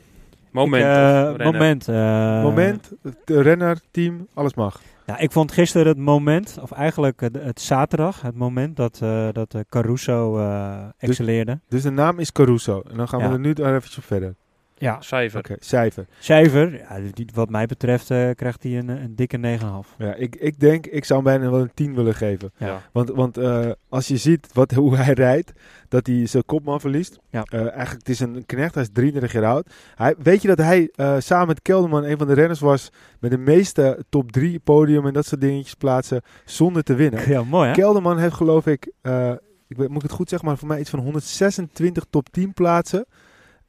Moment. 0.52 0.84
Ik, 0.84 1.40
eh, 1.40 1.46
moment. 1.46 1.88
eh, 1.88 2.42
Moment, 2.42 2.92
de 3.26 3.42
renner, 3.42 3.80
team, 3.92 4.28
alles 4.34 4.54
mag. 4.54 4.82
Ja, 5.06 5.18
ik 5.18 5.32
vond 5.32 5.52
gisteren 5.52 5.88
het 5.88 5.98
moment, 5.98 6.58
of 6.62 6.72
eigenlijk 6.72 7.20
het, 7.20 7.36
het 7.44 7.62
zaterdag, 7.62 8.22
het 8.22 8.36
moment 8.36 8.76
dat, 8.76 9.00
eh, 9.04 9.28
dat 9.32 9.56
Caruso 9.70 10.40
eh 10.40 10.84
excelleerde. 10.98 11.60
Dus 11.68 11.82
de 11.82 11.90
naam 11.90 12.20
is 12.20 12.32
Caruso. 12.32 12.82
En 12.92 12.98
dan 12.98 13.08
gaan 13.08 13.20
we 13.20 13.26
er 13.26 13.40
nu 13.40 13.54
daar 13.54 13.76
even 13.76 14.02
verder. 14.04 14.36
Ja, 14.82 15.02
Cijfer. 15.02 15.40
Oké, 15.40 15.56
cijfer. 15.60 16.06
cijfer, 16.20 16.78
ja, 16.78 17.00
die, 17.14 17.30
wat 17.34 17.50
mij 17.50 17.66
betreft 17.66 18.12
eh, 18.12 18.30
krijgt 18.36 18.64
hij 18.64 18.78
een, 18.78 18.90
een 18.90 19.16
dikke 19.16 19.38
9,5. 19.38 19.98
Ja, 19.98 20.14
ik, 20.14 20.36
ik 20.36 20.60
denk, 20.60 20.86
ik 20.86 21.06
zou 21.06 21.24
hem 21.24 21.40
bijna 21.40 21.52
wel 21.52 21.62
een 21.62 21.72
10 21.74 21.96
willen 21.96 22.16
geven. 22.16 22.52
Ja. 22.58 22.82
Want, 22.92 23.10
want 23.10 23.38
eh, 23.38 23.72
als 23.90 24.08
je 24.08 24.18
ziet 24.18 24.48
wat, 24.54 24.72
hoe 24.82 24.98
hij 24.98 25.14
rijdt, 25.14 25.52
dat 25.92 26.08
hij 26.08 26.26
zijn 26.26 26.46
kopman 26.46 26.80
verliest. 26.80 27.20
Ja. 27.30 27.44
Eh, 27.44 27.60
eigenlijk, 27.60 27.92
het 27.92 28.10
is 28.10 28.20
een 28.20 28.46
knecht, 28.46 28.74
hij 28.74 28.84
is 28.84 28.90
33 28.94 29.32
jaar 29.32 29.46
oud. 29.46 29.70
Hij, 29.96 30.16
weet 30.18 30.42
je 30.42 30.48
dat 30.48 30.58
hij 30.58 30.90
eh, 30.96 31.16
samen 31.20 31.48
met 31.48 31.62
Kelderman 31.62 32.04
een 32.04 32.18
van 32.18 32.28
de 32.28 32.34
renners 32.34 32.60
was 32.60 32.90
met 33.20 33.32
de 33.32 33.38
meeste 33.38 34.06
top 34.10 34.32
3 34.32 34.60
podium 34.60 35.08
en 35.08 35.14
dat 35.14 35.26
soort 35.26 35.42
dingetjes 35.42 35.74
plaatsen 35.74 36.22
zonder 36.46 36.84
te 36.84 36.94
winnen. 36.96 37.30
Ja, 37.30 37.44
mooi 37.44 37.68
hè? 37.68 37.74
Kelderman 37.74 38.18
heeft 38.18 38.34
geloof 38.34 38.68
ik, 38.68 38.92
eh, 39.02 39.32
ik 39.68 39.78
weet, 39.78 39.88
moet 39.88 40.04
ik 40.04 40.10
het 40.10 40.12
goed 40.12 40.30
zeggen, 40.30 40.48
maar 40.48 40.58
voor 40.58 40.68
mij 40.68 40.80
iets 40.80 40.90
van 40.90 41.00
126 41.00 42.06
top 42.10 42.30
10 42.30 42.54
plaatsen. 42.54 43.06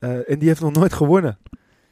Eh, 0.02 0.30
en 0.30 0.38
die 0.38 0.48
heeft 0.48 0.60
nog 0.60 0.72
nooit 0.72 0.92
gewonnen. 0.92 1.38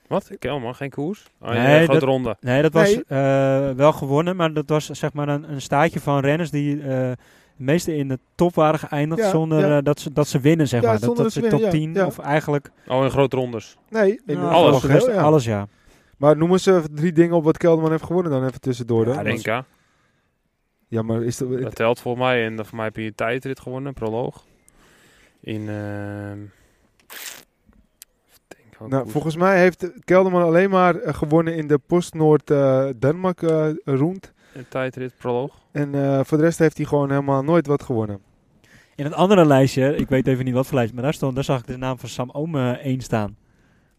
Wat? 0.07 0.31
Kelman, 0.39 0.75
geen 0.75 0.91
koers? 0.91 1.25
Oh, 1.41 1.49
Nee, 1.49 1.59
nee, 1.59 1.77
grote 1.85 1.93
dat- 1.93 2.03
ronde. 2.09 2.37
Nee, 2.41 2.63
dat 2.63 2.73
was 2.73 2.95
Nee. 2.95 3.05
eh, 3.07 3.71
wel 3.71 3.93
gewonnen, 3.93 4.37
maar 4.37 4.53
dat 4.53 4.69
was 4.69 4.87
zeg 4.87 5.13
maar 5.13 5.29
een, 5.29 5.53
een 5.53 5.61
staatje 5.61 6.01
van 6.01 6.21
renners 6.21 6.51
die 6.51 6.83
eh 6.83 7.09
het 7.09 7.69
meeste 7.69 7.97
in 7.97 8.09
de 8.09 8.19
top 8.35 8.55
waren 8.55 8.79
geëindigd 8.81 9.21
Ja, 9.23 9.31
zonder 9.31 9.67
ja. 9.69 9.81
dat, 9.81 10.01
ze, 10.01 10.13
dat 10.13 10.29
ze 10.29 10.41
winnen, 10.41 10.69
zeg 10.69 10.83
Ja, 10.83 10.89
maar. 10.91 11.01
Dat, 11.01 11.17
dat 11.17 11.33
ze 11.33 11.41
ze 11.41 11.49
top 11.49 11.51
winnen, 11.61 11.71
10 11.71 11.93
ja, 11.93 12.01
ja. 12.01 12.07
of 12.07 12.19
eigenlijk 12.19 12.71
Oh, 12.87 13.05
in 13.05 13.11
grote 13.11 13.37
rondes. 13.37 13.77
Nee, 13.91 14.21
in 14.27 14.39
nou, 14.39 14.53
alles. 14.53 15.05
ja. 15.07 15.21
alles 15.23 15.45
ja. 15.45 15.67
Maar 16.17 16.37
noem 16.37 16.51
eens 16.53 16.67
eh, 16.67 16.79
drie 16.95 17.13
dingen 17.13 17.37
op 17.37 17.45
wat 17.45 17.57
Kelderman 17.59 17.91
heeft 17.91 18.05
gewonnen 18.05 18.33
dan 18.33 18.47
even 18.47 18.61
tussendoor. 18.61 19.05
Dan. 19.05 19.15
Ja, 19.15 19.21
Ja, 19.23 19.37
dat 19.37 19.65
NK. 20.89 21.03
maar 21.07 21.23
is 21.23 21.37
dat, 21.37 21.61
Dat 21.61 21.75
telt 21.75 22.01
volgens 22.01 22.25
mij. 22.25 22.45
En 22.45 22.57
dan 22.57 22.65
voor 22.67 22.77
mij 22.77 22.85
heb 22.87 22.97
je 22.97 23.03
een 23.03 23.15
tijdrit 23.15 23.61
gewonnen, 23.61 23.95
proloog. 23.95 24.45
In... 25.41 25.69
Nou, 28.89 29.03
koers. 29.03 29.13
volgens 29.13 29.37
mij 29.37 29.61
heeft 29.61 29.91
Kelderman 30.05 30.43
alleen 30.43 30.71
maar 30.71 30.97
eh, 30.97 31.15
gewonnen 31.15 31.57
in 31.57 31.67
de 31.67 31.79
Post-Noord-Denmark 31.87 33.43
eh 33.43 33.69
rond. 33.85 34.33
Een 34.55 34.69
tijdrit, 34.69 35.13
proloog. 35.19 35.55
En 35.73 35.95
eh, 35.95 36.21
voor 36.25 36.39
de 36.39 36.45
rest 36.45 36.59
heeft 36.59 36.77
hij 36.77 36.87
gewoon 36.87 37.11
helemaal 37.11 37.43
nooit 37.43 37.67
wat 37.67 37.83
gewonnen. 37.83 38.21
In 38.95 39.05
het 39.05 39.15
andere 39.15 39.47
lijstje, 39.47 39.97
ik 39.97 40.09
weet 40.09 40.27
even 40.27 40.45
niet 40.45 40.55
wat 40.55 40.67
voor 40.67 40.75
lijstje, 40.75 40.95
maar 40.95 41.05
daar, 41.05 41.15
stond, 41.15 41.35
daar 41.35 41.45
zag 41.45 41.61
ik 41.61 41.67
de 41.67 41.77
naam 41.77 41.99
van 41.99 42.09
Sam 42.09 42.31
Oom 42.31 42.57
eh, 42.57 42.71
1 42.71 43.01
staan. 43.01 43.37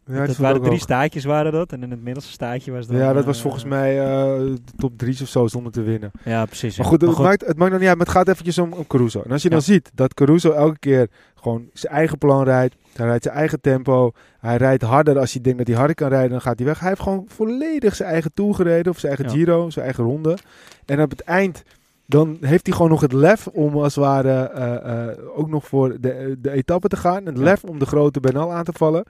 Ja, 0.06 0.26
dat 0.26 0.38
waren 0.38 0.60
drie 0.60 0.72
hoog. 0.72 0.82
staatjes 0.82 1.24
waren 1.24 1.52
dat. 1.52 1.72
En 1.72 1.84
in 1.84 1.92
het 1.92 2.02
middelste 2.04 2.32
staatje 2.32 2.72
was 2.72 2.88
dan... 2.88 2.98
Ja, 2.98 3.14
dat 3.14 3.22
eh, 3.22 3.28
was 3.28 3.42
volgens 3.42 3.64
mij 3.64 4.00
eh, 4.00 4.38
de 4.38 4.60
top 4.78 4.98
3 4.98 5.18
of 5.22 5.28
zo 5.28 5.48
zonder 5.48 5.72
te 5.72 5.82
winnen. 5.82 6.12
Ja, 6.24 6.46
precies. 6.46 6.78
Maar 6.78 6.86
ja. 6.86 6.92
goed, 6.92 7.02
het, 7.02 7.18
Maakt, 7.18 7.46
het 7.46 7.58
maakt 7.58 7.72
nog 7.72 7.80
niet 7.80 7.90
uit, 7.90 7.98
maar 7.98 8.06
het 8.06 8.16
gaat 8.16 8.28
eventjes 8.28 8.58
om, 8.58 8.74
om 8.74 8.88
Caruso. 8.88 9.22
En 9.22 9.32
als 9.32 9.42
je 9.42 9.50
dan 9.50 9.62
ziet 9.62 9.92
dat 9.94 10.14
Caruso 10.14 10.52
elke 10.52 10.80
keer 10.80 11.10
gewoon 11.36 11.70
zijn 11.74 11.94
eigen 11.94 12.18
plan 12.18 12.44
rijdt, 12.44 12.76
hij 12.94 13.06
rijdt 13.06 13.24
zijn 13.24 13.36
eigen 13.36 13.62
tempo, 13.62 14.12
hij 14.40 14.58
rijdt 14.58 14.84
harder 14.84 15.20
als 15.20 15.34
hij 15.34 15.42
denkt 15.42 15.58
dat 15.58 15.68
hij 15.68 15.76
harder 15.76 15.96
kan 15.96 16.10
rijden, 16.10 16.30
dan 16.32 16.42
gaat 16.42 16.58
hij 16.58 16.68
weg. 16.68 16.80
Hij 16.80 16.90
heeft 16.90 17.02
gewoon 17.02 17.26
volledig 17.28 17.96
zijn 17.96 18.10
eigen 18.10 18.32
tour 18.34 18.54
gereden, 18.56 18.92
of 18.92 19.00
zijn 19.00 19.16
eigen 19.16 19.32
Ja. 19.34 19.40
Giro, 19.40 19.70
zijn 19.70 19.86
eigen 19.86 20.04
ronde. 20.04 20.38
En 20.86 21.02
op 21.02 21.10
het 21.10 21.22
eind, 21.22 21.64
dan 22.06 22.38
heeft 22.42 22.66
hij 22.66 22.76
gewoon 22.76 22.92
nog 22.92 23.02
het 23.02 23.14
lef 23.14 23.48
om 23.48 23.74
als 23.78 23.96
het 23.96 24.04
ware 24.04 24.50
eh, 24.50 25.08
eh, 25.10 25.18
ook 25.36 25.50
nog 25.50 25.68
voor 25.68 25.98
de, 26.00 26.38
de 26.40 26.52
etappe 26.52 26.88
te 26.88 26.98
gaan. 26.98 27.26
Het 27.26 27.38
lef 27.38 27.64
om 27.64 27.80
de 27.80 27.86
grote 27.86 28.20
Bernal 28.20 28.54
aan 28.54 28.64
te 28.64 28.74
vallen. 28.74 29.04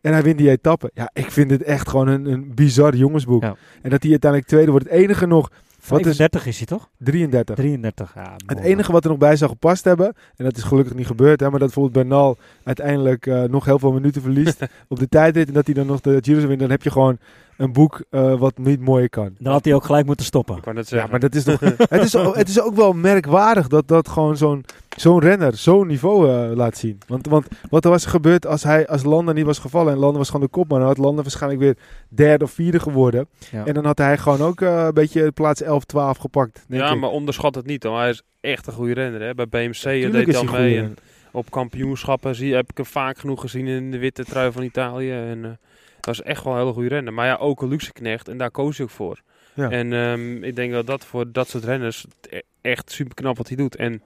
En 0.00 0.12
hij 0.12 0.22
wint 0.22 0.38
die 0.38 0.50
etappe. 0.50 0.90
Ja, 0.94 1.10
ik 1.12 1.30
vind 1.30 1.50
het 1.50 1.62
echt 1.62 1.88
gewoon 1.88 2.08
een, 2.08 2.26
een 2.26 2.54
bizar 2.54 2.94
jongensboek. 2.96 3.42
Ja. 3.42 3.56
En 3.82 3.90
dat 3.90 4.02
hij 4.02 4.10
uiteindelijk 4.10 4.50
tweede 4.50 4.70
wordt. 4.70 4.88
Het 4.88 4.94
enige 4.94 5.26
nog, 5.26 5.50
wat 5.90 6.06
is 6.06 6.16
35 6.16 6.46
is 6.46 6.56
hij 6.56 6.66
toch? 6.66 6.90
33. 6.98 7.56
33, 7.56 8.14
ja. 8.14 8.36
Het 8.46 8.58
enige 8.58 8.92
wat 8.92 9.04
er 9.04 9.10
nog 9.10 9.18
bij 9.18 9.36
zou 9.36 9.50
gepast 9.50 9.84
hebben, 9.84 10.06
en 10.36 10.44
dat 10.44 10.56
is 10.56 10.62
gelukkig 10.62 10.94
niet 10.94 11.06
gebeurd, 11.06 11.40
hè, 11.40 11.50
maar 11.50 11.58
dat 11.58 11.74
bijvoorbeeld 11.74 12.08
Bernal 12.08 12.36
uiteindelijk 12.64 13.26
eh, 13.26 13.42
nog 13.42 13.64
heel 13.64 13.78
veel 13.78 13.92
minuten 13.92 14.22
verliest 14.22 14.66
op 14.88 14.98
de 14.98 15.08
tijdrit 15.08 15.48
en 15.48 15.54
dat 15.54 15.66
hij 15.66 15.74
dan 15.74 15.86
nog 15.86 16.00
de 16.00 16.18
Giro 16.20 16.38
winnen, 16.38 16.58
dan 16.58 16.70
heb 16.70 16.82
je 16.82 16.90
gewoon 16.90 17.18
een 17.60 17.72
boek 17.72 18.02
eh, 18.10 18.38
wat 18.38 18.58
niet 18.58 18.80
mooier 18.80 19.08
kan. 19.08 19.34
Dan 19.38 19.52
had 19.52 19.64
hij 19.64 19.74
ook 19.74 19.84
gelijk 19.84 20.06
moeten 20.06 20.26
stoppen. 20.26 20.56
Ik 20.56 20.64
wou 20.64 20.76
net 20.76 20.88
Ja, 20.88 21.06
maar 21.10 21.20
dat 21.20 21.34
is 21.34 21.44
toch, 21.44 21.60
het, 21.76 22.02
is, 22.02 22.16
ook- 22.16 22.36
het 22.36 22.48
is 22.48 22.60
ook 22.60 22.74
wel 22.74 22.92
merkwaardig 22.92 23.68
dat, 23.68 23.88
dat 23.88 24.08
gewoon 24.08 24.36
zo'n 24.36 24.64
zo'n 24.96 25.20
renner 25.20 25.56
zo'n 25.56 25.86
niveau 25.86 26.28
eh, 26.30 26.56
laat 26.56 26.76
zien. 26.76 26.98
Want, 27.06 27.26
want 27.26 27.46
wat 27.70 27.84
er 27.84 27.90
was 27.90 28.04
gebeurd 28.06 28.46
als, 28.46 28.62
hij, 28.62 28.86
als 28.86 29.02
Landa 29.02 29.32
niet 29.32 29.44
was 29.44 29.58
gevallen 29.58 29.92
en 29.92 29.98
Landa 29.98 30.18
was 30.18 30.26
gewoon 30.30 30.44
de 30.44 30.52
kopman, 30.52 30.78
dan 30.78 30.88
had 30.88 30.98
Landa 30.98 31.22
waarschijnlijk 31.22 31.62
weer 31.62 31.76
derde 32.08 32.44
of 32.44 32.50
vierde 32.50 32.80
geworden. 32.80 33.28
Ja. 33.50 33.64
En 33.64 33.74
dan 33.74 33.84
had 33.84 33.98
hij 33.98 34.18
gewoon 34.18 34.42
ook 34.42 34.60
eh, 34.60 34.84
een 34.86 34.94
beetje 34.94 35.32
plaats 35.32 35.62
11, 35.62 35.84
12 35.84 36.16
gepakt. 36.18 36.64
Denk 36.68 36.82
ja, 36.82 36.90
ik. 36.90 37.00
maar 37.00 37.10
onderschat 37.10 37.54
het 37.54 37.66
niet. 37.66 37.82
Hoor. 37.82 37.98
Hij 37.98 38.10
is 38.10 38.22
echt 38.40 38.66
een 38.66 38.72
goede 38.72 38.94
renner. 38.94 39.20
Hè. 39.20 39.34
Bij 39.34 39.48
BMC 39.48 39.82
deed 39.82 40.26
hij 40.26 40.36
al 40.36 40.44
mee. 40.44 40.78
En 40.78 40.96
op 41.32 41.50
kampioenschappen 41.50 42.34
zie, 42.34 42.54
heb 42.54 42.70
ik 42.70 42.76
hem 42.76 42.86
vaak 42.86 43.18
genoeg 43.18 43.40
gezien 43.40 43.66
in 43.66 43.90
de 43.90 43.98
witte 43.98 44.24
trui 44.24 44.52
van 44.52 44.62
Italië. 44.62 45.10
En, 45.10 45.58
eh, 46.06 46.12
dat 46.12 46.14
is 46.14 46.22
echt 46.22 46.44
wel 46.44 46.52
een 46.52 46.58
hele 46.58 46.72
goede 46.72 46.88
renner. 46.88 47.12
Maar 47.12 47.26
ja, 47.26 47.36
ook 47.36 47.62
een 47.62 47.68
luxe 47.68 47.92
knecht. 47.92 48.28
En 48.28 48.38
daar 48.38 48.50
koos 48.50 48.76
hij 48.76 48.86
ook 48.86 48.92
voor. 48.92 49.20
Ja. 49.54 49.70
En 49.70 49.92
ehm, 49.92 50.42
ik 50.44 50.56
denk 50.56 50.72
dat 50.72 50.86
dat 50.86 51.04
voor 51.04 51.32
dat 51.32 51.48
soort 51.48 51.64
renners 51.64 52.06
e- 52.30 52.38
echt 52.60 52.90
super 52.92 53.14
knap 53.14 53.36
wat 53.36 53.48
hij 53.48 53.56
doet. 53.56 53.76
En 53.76 54.02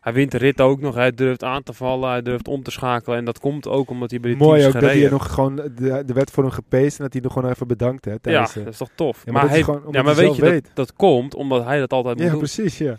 hij 0.00 0.12
wint 0.12 0.30
de 0.30 0.38
rit 0.38 0.60
ook 0.60 0.80
nog. 0.80 0.94
Hij 0.94 1.10
durft 1.12 1.42
aan 1.44 1.62
te 1.62 1.72
vallen. 1.72 2.10
Hij 2.10 2.22
durft 2.22 2.48
om 2.48 2.62
te 2.62 2.70
schakelen. 2.70 3.18
En 3.18 3.24
dat 3.24 3.38
komt 3.38 3.68
ook 3.68 3.90
omdat 3.90 4.10
hij 4.10 4.20
bij 4.20 4.30
de 4.30 4.36
Mooi 4.36 4.66
ook 4.66 4.72
dat 4.72 4.82
hij 4.82 4.90
gereden 4.90 5.10
nog 5.10 5.32
gewoon, 5.34 5.56
de, 5.56 6.02
de 6.06 6.12
werd 6.12 6.30
voor 6.30 6.42
hem 6.42 6.52
gepeest 6.52 6.96
en 6.98 7.04
dat 7.04 7.12
hij 7.12 7.22
nog 7.22 7.32
gewoon 7.32 7.50
even 7.50 7.66
bedankt 7.66 8.04
hè, 8.04 8.10
Ja, 8.10 8.18
de- 8.54 8.62
dat 8.64 8.72
is 8.72 8.78
toch 8.78 8.90
tof. 8.94 9.22
Ja, 9.24 9.32
maar 9.32 9.48
hij, 9.48 9.62
gewoon 9.62 9.82
ja, 9.90 10.02
maar 10.02 10.14
weet 10.14 10.36
je, 10.36 10.62
dat, 10.74 10.92
komt 10.92 11.34
omdat 11.34 11.64
hij 11.64 11.78
dat 11.78 11.92
altijd 11.92 12.14
moet 12.16 12.24
Ja, 12.24 12.30
doen. 12.30 12.38
precies, 12.38 12.78
ja. 12.78 12.96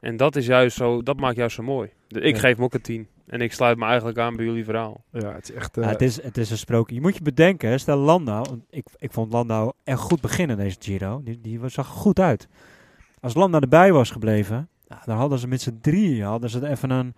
En 0.00 0.16
dat 0.16 0.36
is 0.36 0.46
juist 0.46 0.76
zo, 0.76 1.02
dat 1.02 1.20
maakt 1.20 1.36
juist 1.36 1.54
zo 1.56 1.62
mooi. 1.62 1.90
Dus 2.08 2.22
ik 2.22 2.34
Ja. 2.34 2.40
geef 2.40 2.54
hem 2.54 2.64
ook 2.64 2.74
een 2.74 2.80
10. 2.82 3.06
En 3.26 3.40
ik 3.40 3.52
sluit 3.52 3.78
me 3.78 3.84
eigenlijk 3.84 4.18
aan 4.18 4.36
bij 4.36 4.44
jullie 4.44 4.64
verhaal. 4.64 5.04
Ja, 5.12 5.32
het 5.32 5.48
is 5.48 5.54
echt... 5.54 5.74
Ja, 5.76 5.82
eh, 5.82 5.88
het, 5.88 6.02
is, 6.02 6.22
het 6.22 6.36
is 6.36 6.50
een 6.50 6.58
sprookje. 6.58 6.94
Je 6.94 7.00
moet 7.00 7.16
je 7.16 7.22
bedenken, 7.22 7.68
hè, 7.68 7.78
stel 7.78 7.96
Landau, 7.98 8.46
ik, 8.70 8.86
ik 8.98 9.12
vond 9.12 9.32
Landau 9.32 9.72
echt 9.84 10.00
goed 10.00 10.20
beginnen 10.20 10.56
deze 10.56 10.76
Giro. 10.80 11.20
Die, 11.24 11.40
die 11.40 11.60
was- 11.60 11.72
zag 11.72 11.86
goed 11.86 12.18
uit. 12.18 12.48
Als 13.20 13.34
Landau 13.34 13.62
erbij 13.62 13.92
was 13.92 14.10
gebleven, 14.10 14.68
nou, 14.88 15.00
dan 15.04 15.16
hadden 15.16 15.38
ze 15.38 15.48
met 15.48 15.60
z'n 15.60 15.78
drieën 15.80 16.24
hadden 16.24 16.50
ze 16.50 16.68
even 16.68 16.90
een, 16.90 17.14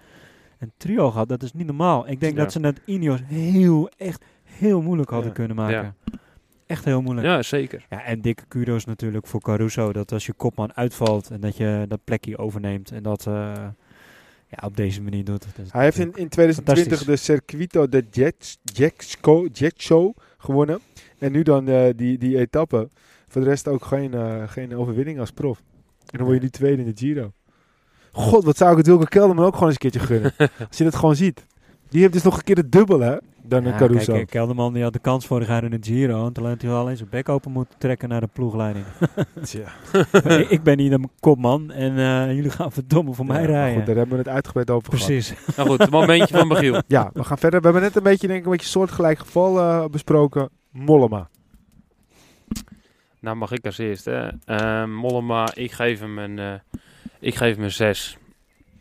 een 0.58 0.72
trio 0.76 1.10
gehad. 1.10 1.28
Dat 1.28 1.42
is 1.42 1.52
niet 1.52 1.66
normaal. 1.66 2.08
Ik 2.08 2.20
denk 2.20 2.36
Ja. 2.36 2.42
dat 2.42 2.52
ze 2.52 2.60
het 2.60 2.80
Ineos 2.84 3.20
heel, 3.26 3.88
echt 3.96 4.24
heel 4.42 4.82
moeilijk 4.82 5.10
hadden 5.10 5.28
Ja. 5.28 5.34
kunnen 5.34 5.56
maken. 5.56 5.96
Echt 6.66 6.84
heel 6.84 7.02
moeilijk. 7.02 7.26
Ja. 7.26 7.34
Ja, 7.34 7.42
zeker. 7.42 7.86
en 7.88 8.20
dikke 8.20 8.44
kudos 8.48 8.84
natuurlijk 8.84 9.26
voor 9.26 9.40
Caruso. 9.40 9.92
Dat 9.92 10.12
als 10.12 10.26
je 10.26 10.32
kopman 10.32 10.74
uitvalt 10.74 11.30
en 11.30 11.40
dat 11.40 11.56
je 11.56 11.84
dat 11.88 12.00
plekje 12.04 12.38
overneemt 12.38 12.90
en 12.90 13.02
dat 13.02 13.26
eh, 13.26 13.52
ja, 14.60 14.66
op 14.66 14.76
deze 14.76 15.02
manier 15.02 15.24
doet. 15.24 15.44
Is 15.44 15.72
hij 15.72 15.84
heeft 15.84 15.98
in, 15.98 16.12
in 16.14 16.28
2020 16.28 17.04
de. 17.04 17.16
Circuito 17.16 17.88
de 17.88 18.04
Jet, 18.10 18.58
Jetsco- 18.62 19.46
Jet 19.52 19.82
Show 19.82 20.16
gewonnen. 20.38 20.80
En 21.18 21.32
nu 21.32 21.42
dan 21.42 21.68
eh, 21.68 21.90
die, 21.96 22.18
die 22.18 22.38
etappe. 22.38 22.88
Voor 23.28 23.42
de 23.42 23.48
rest 23.48 23.68
ook 23.68 23.84
geen, 23.84 24.14
eh, 24.14 24.42
geen 24.46 24.76
overwinning 24.76 25.18
als 25.18 25.30
prof. 25.30 25.58
En 26.10 26.18
dan 26.18 26.26
word 26.26 26.36
je 26.36 26.42
nu 26.42 26.50
tweede 26.50 26.82
in 26.82 26.88
de 26.94 26.96
Giro. 27.06 27.32
God, 28.12 28.44
wat 28.44 28.56
zou 28.56 28.70
ik 28.70 28.76
het 28.76 28.86
Wilke 28.86 29.08
Kelderman 29.08 29.44
ook 29.44 29.52
gewoon 29.54 29.68
eens 29.68 29.82
een 29.82 29.90
keertje 29.90 30.08
gunnen. 30.08 30.32
als 30.68 30.78
je 30.78 30.84
dat 30.84 30.94
gewoon 30.94 31.16
ziet. 31.16 31.46
Die 31.88 32.00
heeft 32.00 32.12
dus 32.12 32.22
nog 32.22 32.36
een 32.36 32.44
keer 32.44 32.56
het 32.56 32.72
dubbel, 32.72 33.00
hè? 33.00 33.16
Dan 33.46 33.64
een 33.64 33.76
Caruso. 33.76 34.12
Kijk, 34.12 34.24
eh, 34.24 34.30
Kelderman 34.30 34.72
die 34.72 34.82
had 34.82 34.92
de 34.92 34.98
kans 34.98 35.26
vorig 35.26 35.48
jaar 35.48 35.64
in 35.64 35.72
het 35.72 35.86
Giro. 35.86 36.26
En 36.26 36.32
toen 36.32 36.46
had 36.46 36.60
hij 36.62 36.70
wel 36.70 36.80
alleen 36.80 36.96
zijn 36.96 37.08
bek 37.08 37.28
open 37.28 37.52
moeten 37.52 37.78
trekken 37.78 38.08
naar 38.08 38.20
de 38.20 38.28
ploegleiding. 38.32 38.84
Tja. 39.42 39.72
ik, 40.38 40.50
ik 40.50 40.62
ben 40.62 40.76
niet 40.76 40.92
een 40.92 41.10
kopman 41.20 41.70
en 41.70 41.98
eh, 41.98 42.34
jullie 42.34 42.50
gaan 42.50 42.72
verdomme 42.72 43.14
voor 43.14 43.26
mij 43.26 43.40
Ja, 43.40 43.46
rijden. 43.46 43.76
Goed, 43.76 43.86
daar 43.86 43.96
hebben 43.96 44.16
we 44.16 44.22
het 44.22 44.32
uitgebreid 44.32 44.70
over 44.70 44.92
gehad. 44.92 45.06
Precies. 45.06 45.34
Nou 45.56 45.68
goed, 45.68 45.78
het 45.78 45.90
momentje 45.90 46.36
van 46.36 46.48
Michiel. 46.48 46.82
Ja, 46.86 47.10
we 47.12 47.24
gaan 47.24 47.38
verder. 47.38 47.60
We 47.60 47.66
hebben 47.66 47.82
net 47.82 47.96
een 47.96 48.02
beetje, 48.02 48.26
denk 48.26 48.38
ik, 48.38 48.44
een 48.44 48.50
beetje 48.50 48.68
soortgelijk 48.68 49.18
geval 49.18 49.60
eh, 49.60 49.84
besproken. 49.86 50.48
Mollema. 50.70 51.28
Nou 53.24 53.36
mag 53.36 53.52
ik 53.52 53.66
als 53.66 53.78
eerste. 53.78 54.38
Uh, 54.46 54.84
Mollema, 54.84 55.48
ik 55.54 55.72
geef 55.72 56.00
hem 56.00 56.18
een, 56.18 56.38
eh, 56.38 56.78
ik 57.20 57.34
geef 57.34 57.54
hem 57.54 57.64
een 57.64 57.72
6. 57.72 58.16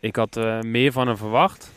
Ik 0.00 0.16
had 0.16 0.36
eh, 0.36 0.60
meer 0.60 0.92
van 0.92 1.06
hem 1.06 1.16
verwacht. 1.16 1.72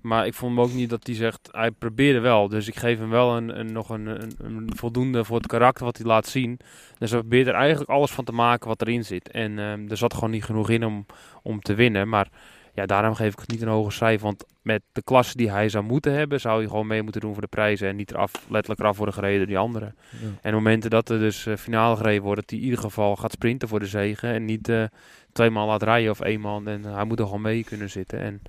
Maar 0.00 0.26
ik 0.26 0.34
vond 0.34 0.56
hem 0.56 0.64
ook 0.64 0.72
niet 0.72 0.90
dat 0.90 1.06
hij 1.06 1.14
zegt, 1.14 1.48
hij 1.52 1.70
probeerde 1.70 2.20
wel. 2.20 2.48
Dus 2.48 2.68
ik 2.68 2.76
geef 2.76 2.98
hem 2.98 3.10
wel 3.10 3.36
een, 3.36 3.58
een, 3.58 3.72
nog 3.72 3.88
een, 3.88 4.06
een, 4.06 4.32
een 4.38 4.70
voldoende 4.76 5.24
voor 5.24 5.36
het 5.36 5.46
karakter 5.46 5.84
wat 5.84 5.96
hij 5.96 6.06
laat 6.06 6.26
zien. 6.26 6.58
Dus 6.98 7.10
hij 7.10 7.20
probeert 7.20 7.46
er 7.46 7.54
eigenlijk 7.54 7.90
alles 7.90 8.10
van 8.10 8.24
te 8.24 8.32
maken 8.32 8.68
wat 8.68 8.82
erin 8.82 9.04
zit. 9.04 9.30
En 9.30 9.58
ehm, 9.58 9.90
er 9.90 9.96
zat 9.96 10.14
gewoon 10.14 10.30
niet 10.30 10.44
genoeg 10.44 10.70
in 10.70 10.84
om, 10.84 11.06
om 11.42 11.60
te 11.60 11.74
winnen. 11.74 12.08
Maar 12.08 12.28
ja, 12.74 12.86
daarom 12.86 13.14
geef 13.14 13.32
ik 13.32 13.38
het 13.38 13.50
niet 13.50 13.62
een 13.62 13.68
hoge 13.68 13.90
cijfer. 13.90 14.26
Want 14.26 14.44
met 14.62 14.82
de 14.92 15.02
klasse 15.02 15.36
die 15.36 15.50
hij 15.50 15.68
zou 15.68 15.84
moeten 15.84 16.12
hebben, 16.12 16.40
zou 16.40 16.58
hij 16.58 16.68
gewoon 16.68 16.86
mee 16.86 17.02
moeten 17.02 17.20
doen 17.20 17.32
voor 17.32 17.42
de 17.42 17.48
prijzen. 17.48 17.88
En 17.88 17.96
niet 17.96 18.10
eraf, 18.10 18.32
letterlijk 18.48 18.80
eraf 18.80 18.96
worden 18.96 19.14
gereden 19.14 19.38
door 19.38 19.46
die 19.46 19.58
anderen. 19.58 19.96
En 20.42 20.54
momenten 20.54 20.90
dat 20.90 21.08
er 21.08 21.18
dus 21.18 21.46
eh, 21.46 21.56
finale 21.56 21.96
gereden 21.96 22.22
wordt, 22.22 22.40
dat 22.40 22.50
hij 22.50 22.58
in 22.58 22.64
ieder 22.64 22.80
geval 22.80 23.16
gaat 23.16 23.32
sprinten 23.32 23.68
voor 23.68 23.80
de 23.80 23.86
zegen. 23.86 24.32
En 24.32 24.44
niet 24.44 24.68
eh 24.68 24.84
twee 25.32 25.50
man 25.50 25.66
laat 25.66 25.82
rijden 25.82 26.10
of 26.10 26.20
één 26.20 26.40
man. 26.40 26.68
En 26.68 26.84
hij 26.84 27.04
moet 27.04 27.18
er 27.18 27.24
gewoon 27.24 27.40
mee 27.40 27.64
kunnen 27.64 27.90
zitten. 27.90 28.20
En 28.20 28.42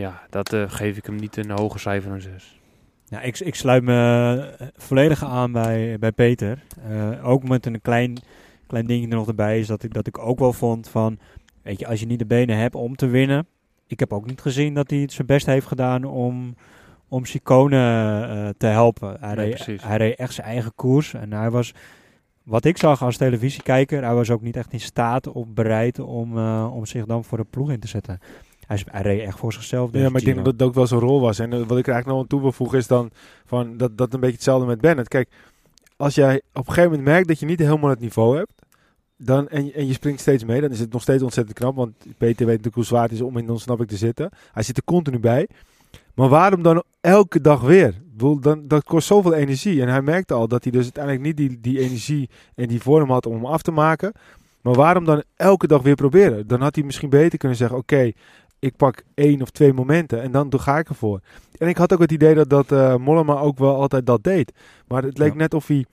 ja, 0.00 0.22
dat 0.30 0.52
eh, 0.52 0.64
geef 0.66 0.96
ik 0.96 1.06
hem 1.06 1.16
niet 1.16 1.36
een 1.36 1.50
hoge 1.50 1.78
cijfer 1.78 2.10
dan 2.10 2.20
6. 2.20 2.60
Ja, 3.04 3.20
ik, 3.20 3.38
ik 3.38 3.54
sluit 3.54 3.82
me 3.82 4.56
eh, 4.58 4.66
volledig 4.76 5.24
aan 5.24 5.52
bij, 5.52 5.98
bij 5.98 6.12
Peter. 6.12 6.62
Eh, 6.88 7.28
ook 7.28 7.48
met 7.48 7.66
een 7.66 7.80
klein, 7.80 8.18
klein 8.66 8.86
dingje 8.86 9.08
er 9.08 9.14
nog 9.14 9.28
erbij 9.28 9.58
is 9.58 9.66
dat 9.66 9.82
ik, 9.82 9.92
dat 9.92 10.06
ik 10.06 10.18
ook 10.18 10.38
wel 10.38 10.52
vond 10.52 10.88
van... 10.88 11.18
Weet 11.62 11.78
je, 11.78 11.86
als 11.86 12.00
je 12.00 12.06
niet 12.06 12.18
de 12.18 12.26
benen 12.26 12.56
hebt 12.56 12.74
om 12.74 12.96
te 12.96 13.06
winnen... 13.06 13.46
Ik 13.86 14.00
heb 14.00 14.12
ook 14.12 14.26
niet 14.26 14.40
gezien 14.40 14.74
dat 14.74 14.90
hij 14.90 14.98
het 14.98 15.12
zijn 15.12 15.26
best 15.26 15.46
heeft 15.46 15.66
gedaan 15.66 16.04
om, 16.04 16.54
om 17.08 17.24
Chicone 17.24 18.54
te 18.58 18.66
helpen. 18.66 19.16
Hij, 19.20 19.34
Nee, 19.34 19.54
reed, 19.54 19.82
hij 19.82 19.96
reed 19.96 20.16
echt 20.16 20.34
zijn 20.34 20.46
eigen 20.46 20.74
koers. 20.74 21.14
En 21.14 21.32
hij 21.32 21.50
was, 21.50 21.74
wat 22.42 22.64
ik 22.64 22.76
zag 22.76 23.02
als 23.02 23.16
televisiekijker... 23.16 24.04
Hij 24.04 24.14
was 24.14 24.30
ook 24.30 24.42
niet 24.42 24.56
echt 24.56 24.72
in 24.72 24.80
staat 24.80 25.26
of 25.26 25.46
bereid 25.48 25.98
om, 25.98 26.38
om 26.66 26.86
zich 26.86 27.06
dan 27.06 27.24
voor 27.24 27.38
de 27.38 27.46
ploeg 27.50 27.70
in 27.70 27.80
te 27.80 27.88
zetten. 27.88 28.20
Hij, 28.70 28.76
is- 28.78 28.84
hij 28.92 29.02
reed 29.02 29.20
echt 29.20 29.38
voor 29.38 29.52
zichzelf. 29.52 29.92
Ja, 29.92 29.98
maar 30.10 30.20
ik 30.20 30.26
denk 30.26 30.36
dat 30.44 30.52
het 30.52 30.62
ook 30.62 30.74
wel 30.74 30.86
zijn 30.86 31.00
rol 31.00 31.20
was. 31.20 31.38
En 31.38 31.52
eh, 31.52 31.58
wat 31.58 31.78
ik 31.78 31.86
er 31.86 31.92
eigenlijk 31.92 32.06
nog 32.06 32.18
aan 32.20 32.26
toe 32.26 32.40
wil 32.40 32.52
voegen 32.52 32.78
is 32.78 32.86
dan 32.86 33.10
van 33.46 33.76
dat, 33.76 33.96
dat 33.98 34.14
een 34.14 34.20
beetje 34.20 34.34
hetzelfde 34.34 34.66
met 34.66 34.80
Bennett. 34.80 35.08
Kijk, 35.08 35.28
als 35.96 36.14
jij 36.14 36.36
op 36.52 36.66
een 36.68 36.72
gegeven 36.74 36.90
moment 36.90 37.08
merkt 37.08 37.28
dat 37.28 37.38
je 37.38 37.46
niet 37.46 37.58
helemaal 37.58 37.90
het 37.90 38.00
niveau 38.00 38.36
hebt, 38.36 38.52
dan, 39.16 39.48
en, 39.48 39.64
je- 39.66 39.72
en 39.72 39.86
je 39.86 39.92
springt 39.92 40.20
steeds 40.20 40.44
mee, 40.44 40.60
dan 40.60 40.70
is 40.70 40.80
het 40.80 40.92
nog 40.92 41.02
steeds 41.02 41.22
ontzettend 41.22 41.58
knap. 41.58 41.76
Want 41.76 41.92
Peter 42.18 42.36
weet 42.38 42.46
natuurlijk 42.46 42.74
hoe 42.74 42.84
zwaar 42.84 43.02
het 43.02 43.12
is 43.12 43.20
om 43.20 43.36
in 43.36 43.50
ons 43.50 43.62
snap 43.62 43.80
ik 43.80 43.88
te 43.88 43.96
zitten. 43.96 44.30
Hij 44.52 44.62
zit 44.62 44.76
er 44.76 44.84
continu 44.84 45.18
bij. 45.18 45.48
Maar 46.14 46.28
waarom 46.28 46.62
dan 46.62 46.82
elke 47.00 47.40
dag 47.40 47.60
weer? 47.60 47.94
Bedoel, 48.10 48.40
Dan, 48.40 48.68
dat 48.68 48.84
kost 48.84 49.06
zoveel 49.06 49.34
energie. 49.34 49.82
En 49.82 49.88
hij 49.88 50.02
merkte 50.02 50.34
al 50.34 50.48
dat 50.48 50.62
hij 50.62 50.72
dus 50.72 50.82
uiteindelijk 50.82 51.24
niet 51.24 51.36
die, 51.36 51.60
die 51.60 51.78
energie 51.80 52.30
en 52.54 52.68
die 52.68 52.80
vorm 52.82 53.10
had 53.10 53.26
om 53.26 53.34
hem 53.34 53.46
af 53.46 53.62
te 53.62 53.70
maken. 53.70 54.12
Maar 54.60 54.74
waarom 54.74 55.04
dan 55.04 55.22
elke 55.36 55.66
dag 55.66 55.82
weer 55.82 55.94
proberen? 55.94 56.46
Dan 56.46 56.60
had 56.60 56.74
hij 56.74 56.84
misschien 56.84 57.08
beter 57.10 57.38
kunnen 57.38 57.56
zeggen: 57.58 57.78
Oké, 57.78 58.12
ik 58.60 58.76
pak 58.76 59.02
één 59.14 59.42
of 59.42 59.50
twee 59.50 59.72
momenten 59.72 60.22
en 60.22 60.30
dan 60.32 60.50
doe- 60.50 60.60
ga 60.60 60.78
ik 60.78 60.88
ervoor. 60.88 61.20
En 61.58 61.68
ik 61.68 61.76
had 61.76 61.92
ook 61.92 62.00
het 62.00 62.12
idee 62.12 62.34
dat, 62.34 62.50
dat 62.50 62.72
eh, 62.72 62.96
Mollema 62.96 63.38
ook 63.38 63.58
wel 63.58 63.74
altijd 63.74 64.06
dat 64.06 64.24
deed. 64.24 64.52
Maar 64.88 65.02
het 65.02 65.18
leek 65.18 65.32
Ja. 65.32 65.36
net 65.38 65.54
of 65.54 65.66
hij, 65.66 65.84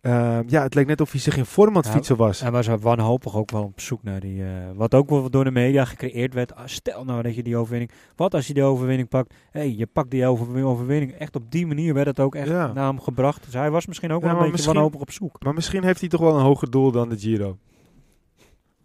eh, 0.00 0.38
ja, 0.46 0.62
het 0.62 0.74
leek 0.74 0.86
net 0.86 1.00
of 1.00 1.10
hij 1.10 1.20
zich 1.20 1.36
in 1.36 1.44
vorm 1.44 1.68
aan 1.76 1.82
het 1.82 1.90
fietsen 1.90 2.16
was. 2.16 2.40
Hij 2.40 2.50
was 2.50 2.66
wanhopig 2.66 3.36
ook 3.36 3.50
wel 3.50 3.62
op 3.62 3.80
zoek 3.80 4.02
naar 4.02 4.20
die... 4.20 4.42
eh, 4.44 4.50
wat 4.74 4.94
ook 4.94 5.08
wel 5.10 5.30
door 5.30 5.44
de 5.44 5.50
media 5.50 5.84
gecreëerd 5.84 6.34
werd. 6.34 6.54
Ah, 6.54 6.66
stel 6.66 7.04
nou 7.04 7.22
dat 7.22 7.34
je 7.34 7.42
die 7.42 7.56
overwinning... 7.56 7.90
Wat 8.16 8.34
als 8.34 8.46
je 8.46 8.54
die 8.54 8.62
overwinning 8.62 9.08
pakt? 9.08 9.34
Hé, 9.50 9.60
hey, 9.60 9.74
je 9.76 9.86
pakt 9.86 10.10
die 10.10 10.26
over- 10.26 10.64
overwinning. 10.64 11.12
Echt 11.12 11.36
op 11.36 11.50
die 11.50 11.66
manier 11.66 11.94
werd 11.94 12.06
het 12.06 12.20
ook 12.20 12.34
echt 12.34 12.48
Ja. 12.48 12.72
naar 12.72 12.86
hem 12.86 13.00
gebracht. 13.00 13.44
Dus 13.44 13.54
hij 13.54 13.70
was 13.70 13.86
misschien 13.86 14.12
ook 14.12 14.22
Ja, 14.22 14.34
wel 14.34 14.44
een 14.44 14.50
beetje 14.50 14.72
wanhopig 14.72 15.00
op 15.00 15.10
zoek. 15.10 15.42
Maar 15.44 15.54
misschien 15.54 15.84
heeft 15.84 16.00
hij 16.00 16.08
toch 16.08 16.20
wel 16.20 16.34
een 16.36 16.42
hoger 16.44 16.70
doel 16.70 16.90
dan 16.90 17.08
de 17.08 17.18
Giro. 17.18 17.56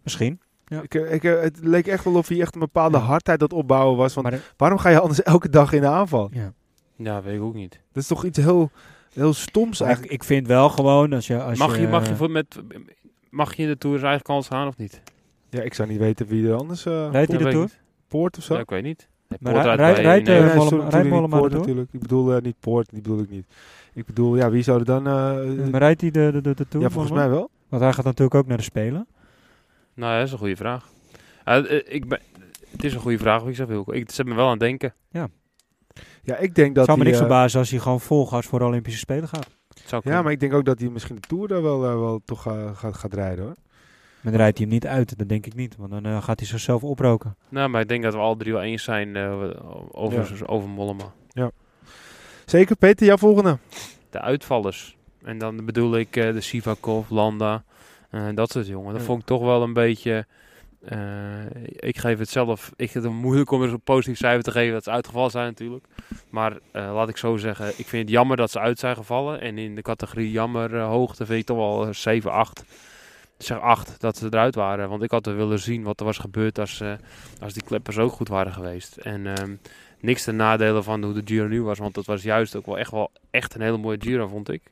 Misschien. 0.02 0.40
Ja. 0.68 0.82
Ik, 0.82 0.94
eh, 0.94 1.12
ik, 1.12 1.24
eh, 1.24 1.40
het 1.40 1.58
leek 1.62 1.86
echt 1.86 2.04
wel 2.04 2.14
of 2.14 2.28
hij 2.28 2.40
echt 2.40 2.54
een 2.54 2.60
bepaalde 2.60 2.96
Ja. 2.98 3.02
hardheid 3.04 3.38
dat 3.40 3.52
opbouwen 3.52 3.96
was. 3.96 4.14
Want 4.14 4.30
de- 4.30 4.40
waarom 4.56 4.78
ga 4.78 4.88
je 4.88 5.00
anders 5.00 5.22
elke 5.22 5.48
dag 5.48 5.72
in 5.72 5.80
de 5.80 5.86
aanval? 5.86 6.28
ja. 6.32 6.52
Ja, 6.96 7.22
weet 7.22 7.34
ik 7.36 7.42
ook 7.42 7.54
niet. 7.54 7.80
Dat 7.92 8.02
is 8.02 8.08
toch 8.08 8.24
iets 8.24 8.38
heel, 8.38 8.70
heel 9.12 9.32
stoms 9.32 9.64
Maar 9.80 9.88
ik, 9.88 9.94
eigenlijk. 9.94 10.12
ik 10.12 10.24
vind 10.24 10.46
wel 10.46 10.68
gewoon... 10.68 11.12
Als 11.12 11.26
je, 11.26 11.42
als 11.42 11.58
Mag 11.58 11.78
je, 11.78 11.88
mag, 11.88 12.04
je 12.04 12.10
eh, 12.10 12.16
voor 12.16 12.30
met, 12.30 12.62
mag 13.30 13.54
je 13.54 13.62
in 13.62 13.68
de 13.68 13.78
Tour 13.78 13.96
zijn 13.96 14.08
eigen 14.08 14.26
kans 14.26 14.46
gaan 14.48 14.66
of 14.68 14.76
niet? 14.76 15.02
Ja, 15.50 15.62
ik 15.62 15.74
zou 15.74 15.88
niet 15.88 15.98
weten 15.98 16.26
wie 16.26 16.48
er 16.48 16.54
anders... 16.54 16.86
eh 16.86 17.08
Rijdt 17.10 17.30
hij 17.32 17.38
Dat 17.38 17.46
de 17.46 17.52
Tour? 17.52 17.70
Poort 18.08 18.36
of 18.38 18.42
zo? 18.44 18.54
Ja, 18.54 18.60
ik 18.60 18.70
weet 18.70 18.82
niet. 18.82 19.08
Maar 19.40 19.52
rijdt 19.76 20.28
eh, 20.28 21.04
Mollema- 21.10 21.40
de 21.48 21.56
natuurlijk. 21.56 21.88
Ik 21.92 22.00
bedoel 22.00 22.34
eh, 22.34 22.42
niet 22.42 22.56
Poort, 22.60 22.90
die 22.90 23.00
bedoel 23.02 23.18
ik 23.18 23.30
niet. 23.30 23.46
Ik 23.94 24.06
bedoel, 24.06 24.36
ja, 24.36 24.50
wie 24.50 24.62
zou 24.62 24.78
er 24.78 24.84
dan... 24.84 25.06
eh, 25.06 25.12
Maar 25.70 25.80
rijdt 25.80 26.00
hij 26.00 26.10
de, 26.10 26.30
de, 26.32 26.40
de, 26.40 26.54
de 26.54 26.68
Tour? 26.68 26.84
ja, 26.86 26.90
volgens 26.92 27.14
mij 27.14 27.28
wel. 27.28 27.50
Want 27.68 27.82
hij 27.82 27.92
gaat 27.92 28.04
natuurlijk 28.04 28.34
ook 28.34 28.46
naar 28.46 28.56
de 28.56 28.62
Spelen. 28.62 29.06
Nou, 29.98 30.12
ja, 30.12 30.18
dat 30.18 30.26
is 30.26 30.32
een 30.32 30.38
goede 30.38 30.56
vraag. 30.56 30.88
Uh, 31.44 31.78
eh, 31.78 31.94
ik 31.94 32.08
ben, 32.08 32.20
het 32.70 32.84
is 32.84 32.94
een 32.94 33.00
goede 33.00 33.18
vraag, 33.18 33.40
wat 33.40 33.48
ik 33.48 33.56
zeg, 33.56 33.66
Wilco. 33.66 33.92
Ik, 33.92 34.10
zet 34.10 34.26
me 34.26 34.34
wel 34.34 34.44
aan 34.44 34.50
het 34.50 34.60
denken. 34.60 34.94
Ja, 36.22 36.36
ik 36.36 36.54
denk 36.54 36.74
dat 36.74 36.84
zou 36.84 36.98
me 36.98 37.04
niks 37.04 37.16
eh, 37.16 37.22
verbazen 37.22 37.58
als 37.58 37.70
hij 37.70 37.78
gewoon 37.78 38.00
vol 38.00 38.26
gas 38.26 38.46
voor 38.46 38.58
de 38.58 38.64
Olympische 38.64 38.98
Spelen 38.98 39.28
gaat. 39.28 39.48
Zou 39.86 40.02
ja, 40.04 40.22
maar 40.22 40.32
ik 40.32 40.40
denk 40.40 40.54
ook 40.54 40.64
dat 40.64 40.78
hij 40.78 40.88
misschien 40.88 41.14
de 41.14 41.20
Tour 41.20 41.48
daar 41.48 41.62
wel, 41.62 41.84
eh, 41.84 41.94
wel 41.94 42.20
toch 42.24 42.46
eh, 42.46 42.76
gaat, 42.76 42.96
gaat 42.96 43.14
rijden 43.14 43.44
hoor. 43.44 43.54
Maar 44.20 44.32
dan 44.32 44.40
rijdt 44.40 44.58
hij 44.58 44.66
hem 44.66 44.74
niet 44.74 44.86
uit, 44.86 45.18
dat 45.18 45.28
denk 45.28 45.46
ik 45.46 45.54
niet. 45.54 45.76
Want 45.76 45.90
dan 45.90 46.04
eh, 46.04 46.22
gaat 46.22 46.38
hij 46.38 46.48
zichzelf 46.48 46.84
oproken. 46.84 47.36
Nou, 47.48 47.68
maar 47.68 47.80
ik 47.80 47.88
denk 47.88 48.02
dat 48.02 48.12
we 48.12 48.18
alle 48.18 48.36
drie 48.36 48.52
wel 48.52 48.62
eens 48.62 48.84
zijn 48.84 49.16
eh, 49.16 49.50
over, 49.92 50.48
over 50.48 50.68
Mollema. 50.68 51.12
Zeker, 52.44 52.76
Peter, 52.76 53.06
jouw 53.06 53.16
volgende. 53.16 53.58
De 54.10 54.20
uitvallers. 54.20 54.96
En 55.22 55.38
dan 55.38 55.64
bedoel 55.64 55.96
ik 55.96 56.16
eh, 56.16 56.32
de 56.32 56.40
Sivakov, 56.40 57.10
Landa, 57.10 57.54
eh, 57.54 57.60
dat 58.34 58.50
soort 58.50 58.66
jongen. 58.66 58.92
Dat 58.92 59.02
vond 59.02 59.20
ik 59.20 59.26
toch 59.26 59.42
wel 59.42 59.62
een 59.62 59.72
beetje... 59.72 60.26
eh, 60.84 61.44
ik 61.76 61.98
geef 61.98 62.18
het 62.18 62.28
zelf... 62.28 62.72
Ik 62.76 62.90
vind 62.90 63.04
het 63.04 63.12
moeilijk 63.12 63.50
om 63.50 63.62
er 63.62 63.68
zo'n 63.68 63.80
positief 63.80 64.16
cijfer 64.18 64.42
te 64.42 64.50
geven 64.50 64.72
dat 64.72 64.84
ze 64.84 64.90
uitgevallen 64.90 65.30
zijn 65.30 65.46
natuurlijk. 65.46 65.84
Maar 66.30 66.58
eh, 66.72 66.92
laat 66.94 67.08
ik 67.08 67.16
zo 67.16 67.36
zeggen, 67.36 67.68
ik 67.68 67.86
vind 67.86 68.02
het 68.02 68.10
jammer 68.10 68.36
dat 68.36 68.50
ze 68.50 68.58
uit 68.58 68.78
zijn 68.78 68.96
gevallen. 68.96 69.40
En 69.40 69.58
in 69.58 69.74
de 69.74 69.82
categorie 69.82 70.30
jammer 70.30 70.76
eh, 70.76 70.86
hoogte 70.86 71.26
vind 71.26 71.40
ik 71.40 71.46
toch 71.46 71.56
wel 71.56 71.86
eh, 71.86 71.92
7, 71.92 72.32
8. 72.32 72.64
Ik 73.38 73.44
zeg 73.44 73.60
8 73.60 74.00
dat 74.00 74.16
ze 74.16 74.26
eruit 74.26 74.54
waren. 74.54 74.88
Want 74.88 75.02
ik 75.02 75.10
had 75.10 75.26
er 75.26 75.36
willen 75.36 75.58
zien 75.58 75.82
wat 75.82 76.00
er 76.00 76.06
was 76.06 76.18
gebeurd 76.18 76.58
als, 76.58 76.80
eh, 76.80 76.92
als 77.40 77.52
die 77.52 77.62
kleppers 77.62 77.98
ook 77.98 78.12
goed 78.12 78.28
waren 78.28 78.52
geweest. 78.52 78.96
En 78.96 79.26
ehm, 79.36 79.54
niks 80.00 80.24
ten 80.24 80.36
nadele 80.36 80.82
van 80.82 81.04
hoe 81.04 81.12
de 81.12 81.22
Giro 81.24 81.46
nu 81.46 81.62
was. 81.62 81.78
Want 81.78 81.94
dat 81.94 82.04
was 82.06 82.22
juist 82.22 82.56
ook 82.56 82.66
wel 82.66 82.78
echt, 82.78 82.90
wel 82.90 83.10
echt 83.30 83.54
een 83.54 83.60
hele 83.60 83.76
mooie 83.76 84.00
Giro, 84.00 84.26
vond 84.26 84.50
ik. 84.50 84.62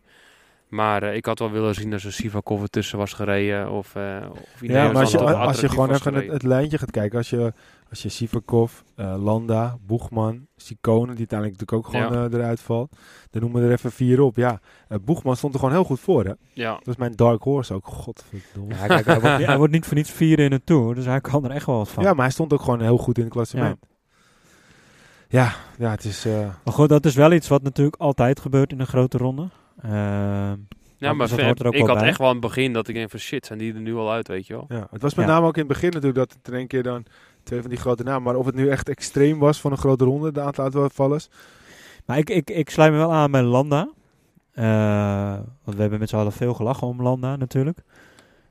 Maar 0.69 1.03
eh, 1.03 1.15
ik 1.15 1.25
had 1.25 1.39
wel 1.39 1.51
willen 1.51 1.75
zien 1.75 1.91
dat 1.91 2.03
er 2.03 2.13
Sivakov 2.13 2.63
ertussen 2.63 2.99
was 2.99 3.13
gereden. 3.13 3.71
Of, 3.71 3.95
eh 3.95 4.17
of 4.31 4.61
Ja, 4.61 4.93
maar 4.93 5.03
als 5.03 5.11
je, 5.11 5.19
als 5.19 5.61
je 5.61 5.69
gewoon 5.69 5.91
even 5.93 6.15
het, 6.15 6.43
lijntje 6.43 6.79
gaat 6.79 6.91
kijken. 6.91 7.19
Als 7.19 7.31
je, 7.31 7.53
als 7.91 8.03
je 8.03 8.09
Sivakov, 8.09 8.73
eh, 8.97 9.15
Landa, 9.19 9.77
Boegman, 9.87 10.47
Sikone, 10.57 11.07
die 11.15 11.19
uiteindelijk 11.19 11.61
natuurlijk 11.61 11.73
ook 11.73 11.95
gewoon 11.95 12.23
Ja. 12.23 12.29
eh, 12.29 12.39
eruit 12.39 12.61
valt. 12.61 12.97
Dan 13.31 13.41
noemen 13.43 13.61
we 13.63 13.67
er 13.67 13.73
even 13.73 13.93
vier 13.93 14.21
op. 14.21 14.37
Ja, 14.37 14.61
eh, 14.89 14.99
Boegman 15.05 15.37
stond 15.37 15.53
er 15.55 15.59
gewoon 15.59 15.75
heel 15.75 15.85
goed 15.85 16.01
voor 16.01 16.25
hè. 16.25 16.33
Ja, 16.53 16.73
Dat 16.73 16.89
is 16.89 16.97
mijn 16.97 17.13
dark 17.13 17.43
horse 17.43 17.75
ook. 17.75 17.87
Godverdomme. 17.87 18.75
Ja, 18.75 18.87
kijk, 18.87 19.07
hij, 19.07 19.21
wordt, 19.21 19.45
hij 19.51 19.57
wordt 19.57 19.73
niet 19.73 19.87
voor 19.87 19.97
niets 19.97 20.11
vieren 20.11 20.45
in 20.45 20.51
de 20.51 20.65
Tour. 20.65 20.95
Dus 20.95 21.05
hij 21.05 21.21
kan 21.21 21.45
er 21.45 21.51
echt 21.51 21.67
wel 21.67 21.77
wat 21.77 21.89
van. 21.89 22.03
Ja, 22.03 22.13
maar 22.13 22.25
hij 22.25 22.33
stond 22.33 22.53
ook 22.53 22.61
gewoon 22.63 22.81
heel 22.81 22.99
goed 22.99 23.17
in 23.19 23.25
het 23.25 23.33
klassement. 23.33 23.79
Ja, 25.29 25.53
ja, 25.79 25.91
het 25.91 26.05
is... 26.05 26.25
eh, 26.25 26.39
Maar 26.65 26.75
goed, 26.75 26.89
dat 26.89 27.05
is 27.05 27.15
wel 27.15 27.33
iets 27.33 27.49
wat 27.49 27.63
natuurlijk 27.63 27.97
altijd 27.97 28.41
gebeurt 28.41 28.73
in 28.73 28.81
een 28.81 28.87
grote 28.87 29.19
ronde. 29.19 29.49
Ehm, 29.83 30.57
ja 30.99 31.13
maar 31.13 31.31
er 31.33 31.75
ik 31.75 31.87
had 31.87 31.99
bij. 31.99 32.09
echt 32.09 32.19
wel 32.19 32.29
het 32.29 32.41
begin 32.41 32.73
dat 32.73 32.89
ik 32.89 32.95
denk 32.95 33.11
van 33.11 33.19
shit, 33.19 33.47
zijn 33.47 33.59
die 33.59 33.75
er 33.75 33.81
nu 33.81 33.95
al 33.95 34.11
uit, 34.13 34.29
weet 34.29 34.47
je 34.47 34.53
wel. 34.53 34.65
ja. 34.69 34.87
Het 34.91 35.03
was 35.03 35.15
met 35.15 35.27
Ja. 35.27 35.33
name 35.33 35.47
ook 35.47 35.55
in 35.55 35.59
het 35.63 35.69
begin 35.73 35.91
natuurlijk 35.91 36.17
dat 36.17 36.33
het 36.33 36.49
in 36.49 36.59
één 36.59 36.67
keer 36.67 36.83
dan 36.83 37.05
twee 37.43 37.61
van 37.61 37.71
die 37.71 37.79
grote 37.79 38.03
namen. 38.03 38.23
Maar 38.23 38.37
of 38.37 38.47
het 38.47 38.55
nu 38.55 38.69
echt 38.69 38.89
extreem 38.89 39.39
was 39.39 39.61
van 39.61 39.71
een 39.73 39.79
grote 39.79 40.05
ronde, 40.05 40.33
de 40.33 40.41
aantal 40.41 40.83
uitvallers. 40.83 41.29
Maar 42.07 42.19
ik, 42.19 42.31
ik, 42.31 42.51
ik 42.51 42.71
sluit 42.71 42.93
me 42.93 42.99
wel 42.99 43.13
aan 43.13 43.31
bij 43.31 43.43
Landa. 43.43 43.91
Eh, 44.53 45.33
want 45.65 45.77
we 45.77 45.81
hebben 45.81 45.99
met 45.99 46.09
z'n 46.09 46.17
allen 46.17 46.33
veel 46.33 46.55
gelachen 46.55 46.87
om 46.87 47.03
Landa 47.03 47.37
natuurlijk. 47.37 47.79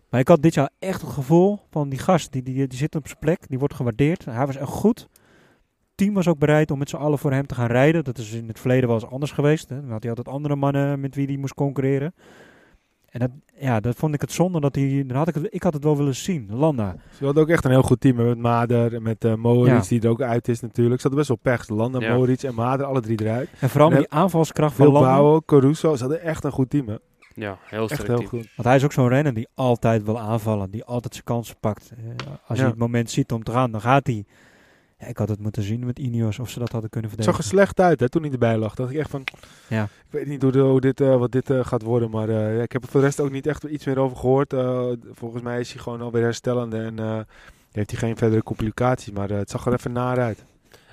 Maar 0.09 0.19
ik 0.19 0.27
had 0.27 0.41
dit 0.41 0.53
jaar 0.53 0.69
echt 0.79 1.01
het 1.01 1.09
gevoel 1.09 1.59
van 1.71 1.89
die 1.89 1.99
gast, 1.99 2.31
die, 2.31 2.43
die, 2.43 2.67
die 2.67 2.77
zit 2.77 2.95
op 2.95 3.07
zijn 3.07 3.19
plek, 3.19 3.47
die 3.47 3.59
wordt 3.59 3.73
gewaardeerd. 3.73 4.25
Hij 4.25 4.45
was 4.45 4.55
echt 4.55 4.69
goed. 4.69 5.07
Team 5.95 6.13
was 6.13 6.27
ook 6.27 6.37
bereid 6.39 6.71
om 6.71 6.77
met 6.79 6.89
z'n 6.89 6.95
allen 6.95 7.19
voor 7.19 7.31
hem 7.31 7.45
te 7.47 7.55
gaan 7.55 7.67
rijden. 7.67 8.03
Dat 8.03 8.17
is 8.17 8.33
in 8.33 8.47
het 8.47 8.59
verleden 8.59 8.87
wel 8.89 8.99
eens 9.01 9.09
anders 9.11 9.31
geweest. 9.31 9.69
Hè. 9.69 9.81
Dan 9.81 9.89
had 9.91 10.01
hij 10.03 10.09
altijd 10.09 10.35
andere 10.35 10.55
mannen 10.55 10.99
met 10.99 11.15
wie 11.15 11.25
hij 11.27 11.37
moest 11.37 11.53
concurreren. 11.53 12.13
En 13.09 13.19
dat, 13.19 13.29
ja, 13.59 13.79
dat 13.79 13.95
vond 13.95 14.13
ik 14.13 14.21
het 14.21 14.31
zonde 14.31 14.59
dat 14.59 14.75
hij... 14.75 15.03
Dan 15.07 15.17
had 15.17 15.27
ik, 15.27 15.35
het, 15.35 15.47
ik 15.49 15.63
had 15.63 15.73
het 15.73 15.83
wel 15.83 15.97
willen 15.97 16.15
zien, 16.15 16.47
Landa. 16.51 16.95
Ze 17.17 17.25
hadden 17.25 17.43
ook 17.43 17.49
echt 17.49 17.65
een 17.65 17.71
heel 17.71 17.81
goed 17.81 17.99
team 18.01 18.15
met 18.15 18.37
Mader 18.37 18.93
en 18.95 19.03
met 19.03 19.23
eh 19.25 19.33
Moritz, 19.35 19.89
Ja. 19.89 19.95
die 19.95 20.01
er 20.01 20.09
ook 20.09 20.21
uit 20.21 20.47
is 20.47 20.59
natuurlijk. 20.61 21.01
Ze 21.01 21.07
hadden 21.07 21.25
best 21.27 21.41
wel 21.43 21.53
pech. 21.55 21.69
Landa, 21.69 21.99
Ja. 21.99 22.15
Moritz 22.15 22.43
en 22.43 22.55
Mader, 22.55 22.85
alle 22.85 23.01
drie 23.01 23.21
eruit. 23.21 23.49
En 23.59 23.69
vooral 23.69 23.91
En 23.91 23.97
die 23.97 24.09
aanvalskracht 24.11 24.75
van 24.75 24.85
Landa. 24.91 25.13
Bilbao, 25.15 25.41
Caruso, 25.45 25.95
ze 25.95 26.01
hadden 26.01 26.21
echt 26.21 26.43
een 26.43 26.51
goed 26.51 26.69
team 26.69 26.87
hè. 26.87 26.95
Ja, 27.33 27.57
heel 27.63 27.83
Echt 27.83 27.91
sterk 27.93 28.07
heel 28.07 28.17
team. 28.17 28.29
goed. 28.29 28.49
Want 28.55 28.67
hij 28.67 28.75
is 28.77 28.83
ook 28.83 28.91
zo'n 28.93 29.07
renner 29.07 29.33
die 29.33 29.47
altijd 29.53 30.03
wil 30.03 30.19
aanvallen. 30.19 30.69
Die 30.71 30.83
altijd 30.85 31.13
zijn 31.13 31.25
kansen 31.25 31.55
pakt. 31.59 31.91
Eh, 31.97 31.97
als 32.47 32.57
Ja. 32.57 32.63
hij 32.63 32.65
het 32.65 32.77
moment 32.79 33.09
ziet 33.11 33.31
om 33.31 33.43
te 33.43 33.51
gaan, 33.51 33.71
dan 33.71 33.81
gaat 33.81 34.07
hij. 34.07 34.25
Ja, 34.97 35.07
ik 35.07 35.17
had 35.17 35.29
het 35.29 35.39
moeten 35.39 35.63
zien 35.63 35.85
met 35.85 35.99
Ineos 35.99 36.39
of 36.39 36.49
ze 36.49 36.59
dat 36.59 36.71
hadden 36.71 36.89
kunnen 36.89 37.11
Het 37.11 37.23
zag 37.23 37.37
er 37.37 37.43
slecht 37.43 37.79
uit 37.79 37.99
hè, 37.99 38.09
toen 38.09 38.21
hij 38.23 38.31
erbij 38.31 38.57
lag. 38.57 38.75
dacht 38.75 38.91
ik 38.91 38.97
echt 38.97 39.09
van, 39.09 39.23
Ja. 39.69 39.83
ik 39.83 39.89
weet 40.09 40.27
niet 40.27 40.41
hoe, 40.41 40.81
dit, 40.81 41.01
eh, 41.01 41.17
wat 41.17 41.31
dit 41.31 41.49
eh, 41.49 41.65
gaat 41.65 41.81
worden. 41.81 42.09
Maar 42.09 42.29
eh, 42.29 42.61
ik 42.61 42.71
heb 42.71 42.83
er 42.83 42.89
voor 42.89 42.99
de 42.99 43.05
rest 43.05 43.19
ook 43.19 43.31
niet 43.31 43.47
echt 43.47 43.63
iets 43.63 43.85
meer 43.85 43.99
over 43.99 44.17
gehoord. 44.17 44.53
Eh, 44.53 44.87
volgens 45.11 45.41
mij 45.43 45.59
is 45.59 45.73
hij 45.73 45.81
gewoon 45.81 46.01
alweer 46.01 46.23
herstellende 46.23 46.77
en 46.77 47.25
heeft 47.71 47.91
hij 47.91 47.99
geen 47.99 48.17
verdere 48.17 48.43
complicaties. 48.43 49.11
Maar 49.13 49.29
het 49.29 49.49
zag 49.49 49.65
er 49.65 49.73
even 49.73 49.91
naar 49.91 50.19
uit. 50.19 50.45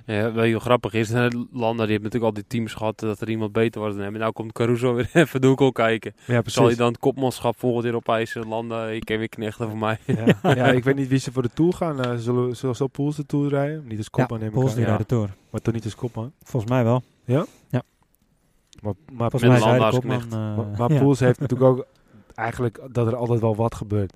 Ja, 0.07 0.43
je 0.45 0.53
wat 0.53 0.63
grappig 0.63 0.93
is? 0.93 1.11
Landa 1.11 1.83
die 1.83 1.91
heeft 1.91 2.03
natuurlijk 2.03 2.25
al 2.25 2.33
die 2.33 2.47
teams 2.47 2.75
gehad 2.75 2.99
dat 2.99 3.21
er 3.21 3.31
iemand 3.31 3.53
beter 3.53 3.81
was 3.81 3.95
dan 3.95 4.03
hem. 4.05 4.15
En 4.15 4.21
nou 4.21 4.33
komt 4.33 4.53
Caruso 4.53 4.95
weer 4.95 5.11
even 5.13 5.41
Doekel 5.41 5.73
kijken. 5.73 6.15
Ja, 6.27 6.43
Zal 6.45 6.67
hij 6.67 6.75
dan 6.77 6.89
het 6.89 6.99
kopmanschap 6.99 7.59
volgend 7.59 7.85
jaar 7.85 7.95
opeisen? 7.95 8.49
Landa, 8.49 8.89
ik 8.89 9.05
ken 9.05 9.19
weer 9.19 9.29
knechten 9.29 9.69
voor 9.69 9.79
mij. 9.79 9.99
Ja. 10.05 10.25
ja, 10.55 10.67
ik 10.67 10.85
weet 10.85 10.97
niet 10.97 11.09
wie 11.09 11.19
ze 11.19 11.33
voor 11.33 11.43
de 11.43 11.51
Tour 11.55 11.73
gaan. 11.73 12.05
Eh, 12.05 12.15
zullen 12.17 12.57
zullen 12.57 12.77
zo 12.77 12.87
Pools 12.87 13.17
de 13.17 13.27
Tour 13.27 13.49
rijden? 13.49 13.85
Niet 13.87 13.99
als 13.99 14.11
kopman 14.11 14.39
neem 14.39 14.49
ik 14.49 14.57
aan. 14.57 14.67
die 14.67 14.79
Ja. 14.79 14.85
rijdt 14.85 14.99
de 14.99 15.07
Tour. 15.07 15.35
Maar 15.51 15.61
toch 15.61 15.75
niet 15.75 15.85
als 15.85 15.95
kopman. 15.95 16.33
Volgens 16.43 16.73
mij 16.73 16.85
wel. 16.85 17.03
Maar, 18.83 18.95
maar, 19.13 19.31
Volgens 19.31 19.51
mij 19.51 19.61
zei 19.61 19.73
de 19.73 19.79
Landa 19.79 19.85
als 19.85 19.95
kopman... 19.95 20.19
knecht. 20.19 20.33
eh, 20.33 20.57
maar, 20.57 20.67
maar 20.79 20.93
ja. 20.93 21.01
Poels 21.01 21.21
heeft 21.21 21.41
natuurlijk 21.41 21.71
ook 21.71 21.87
eigenlijk 22.35 22.81
dat 22.91 23.07
er 23.07 23.17
altijd 23.17 23.41
wel 23.41 23.57
wat 23.57 23.75
gebeurt. 23.75 24.13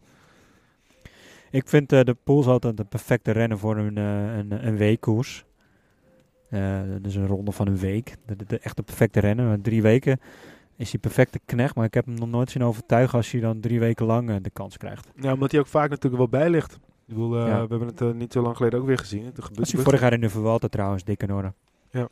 Ik 1.50 1.68
vind 1.68 1.92
eh, 1.92 2.00
de 2.00 2.16
Poels 2.24 2.46
altijd 2.46 2.76
de 2.76 2.84
perfecte 2.84 3.30
renner 3.30 3.58
voor 3.58 3.76
een, 3.76 3.98
eh, 3.98 4.36
een, 4.36 4.66
een 4.66 4.76
W-koers. 4.76 5.44
Eh, 6.50 6.80
dus 7.00 7.14
een 7.14 7.26
ronde 7.26 7.52
van 7.52 7.66
een 7.66 7.78
week. 7.78 8.16
De, 8.26 8.36
de, 8.36 8.44
de 8.44 8.58
echt 8.58 8.76
de 8.76 8.82
perfecte 8.82 9.20
rennen. 9.20 9.62
Drie 9.62 9.82
weken 9.82 10.20
is 10.76 10.90
hij 10.90 11.00
perfecte 11.00 11.40
knecht. 11.44 11.74
Maar 11.74 11.84
ik 11.84 11.94
heb 11.94 12.06
hem 12.06 12.14
nog 12.14 12.28
nooit 12.28 12.50
zien 12.50 12.64
overtuigen 12.64 13.18
als 13.18 13.30
hij 13.30 13.40
dan 13.40 13.60
drie 13.60 13.80
weken 13.80 14.06
lang 14.06 14.30
eh, 14.30 14.36
de 14.42 14.50
kans 14.50 14.76
krijgt. 14.76 15.08
Ja, 15.20 15.32
omdat 15.32 15.50
hij 15.50 15.60
ook 15.60 15.66
vaak 15.66 15.90
natuurlijk 15.90 16.16
wel 16.30 16.40
bij 16.40 16.50
ligt. 16.50 16.72
Ik 16.74 16.80
bedoel, 17.14 17.36
eh, 17.38 17.46
Ja. 17.46 17.66
we 17.66 17.76
hebben 17.76 17.88
het 18.08 18.14
niet 18.16 18.32
zo 18.32 18.42
lang 18.42 18.56
geleden 18.56 18.78
ook 18.80 18.86
weer 18.86 18.98
gezien. 18.98 19.24
Het 19.24 19.36
Dat 19.36 19.44
gebeurt 19.44 19.66
is 19.66 19.72
hij 19.72 19.82
vorig 19.82 20.00
jaar 20.00 20.12
in 20.12 20.20
de 20.20 20.30
Vuelta 20.30 20.68
trouwens, 20.68 21.04
dik 21.04 21.22
in 21.22 21.32
orde. 21.32 21.52
Ja. 21.90 22.08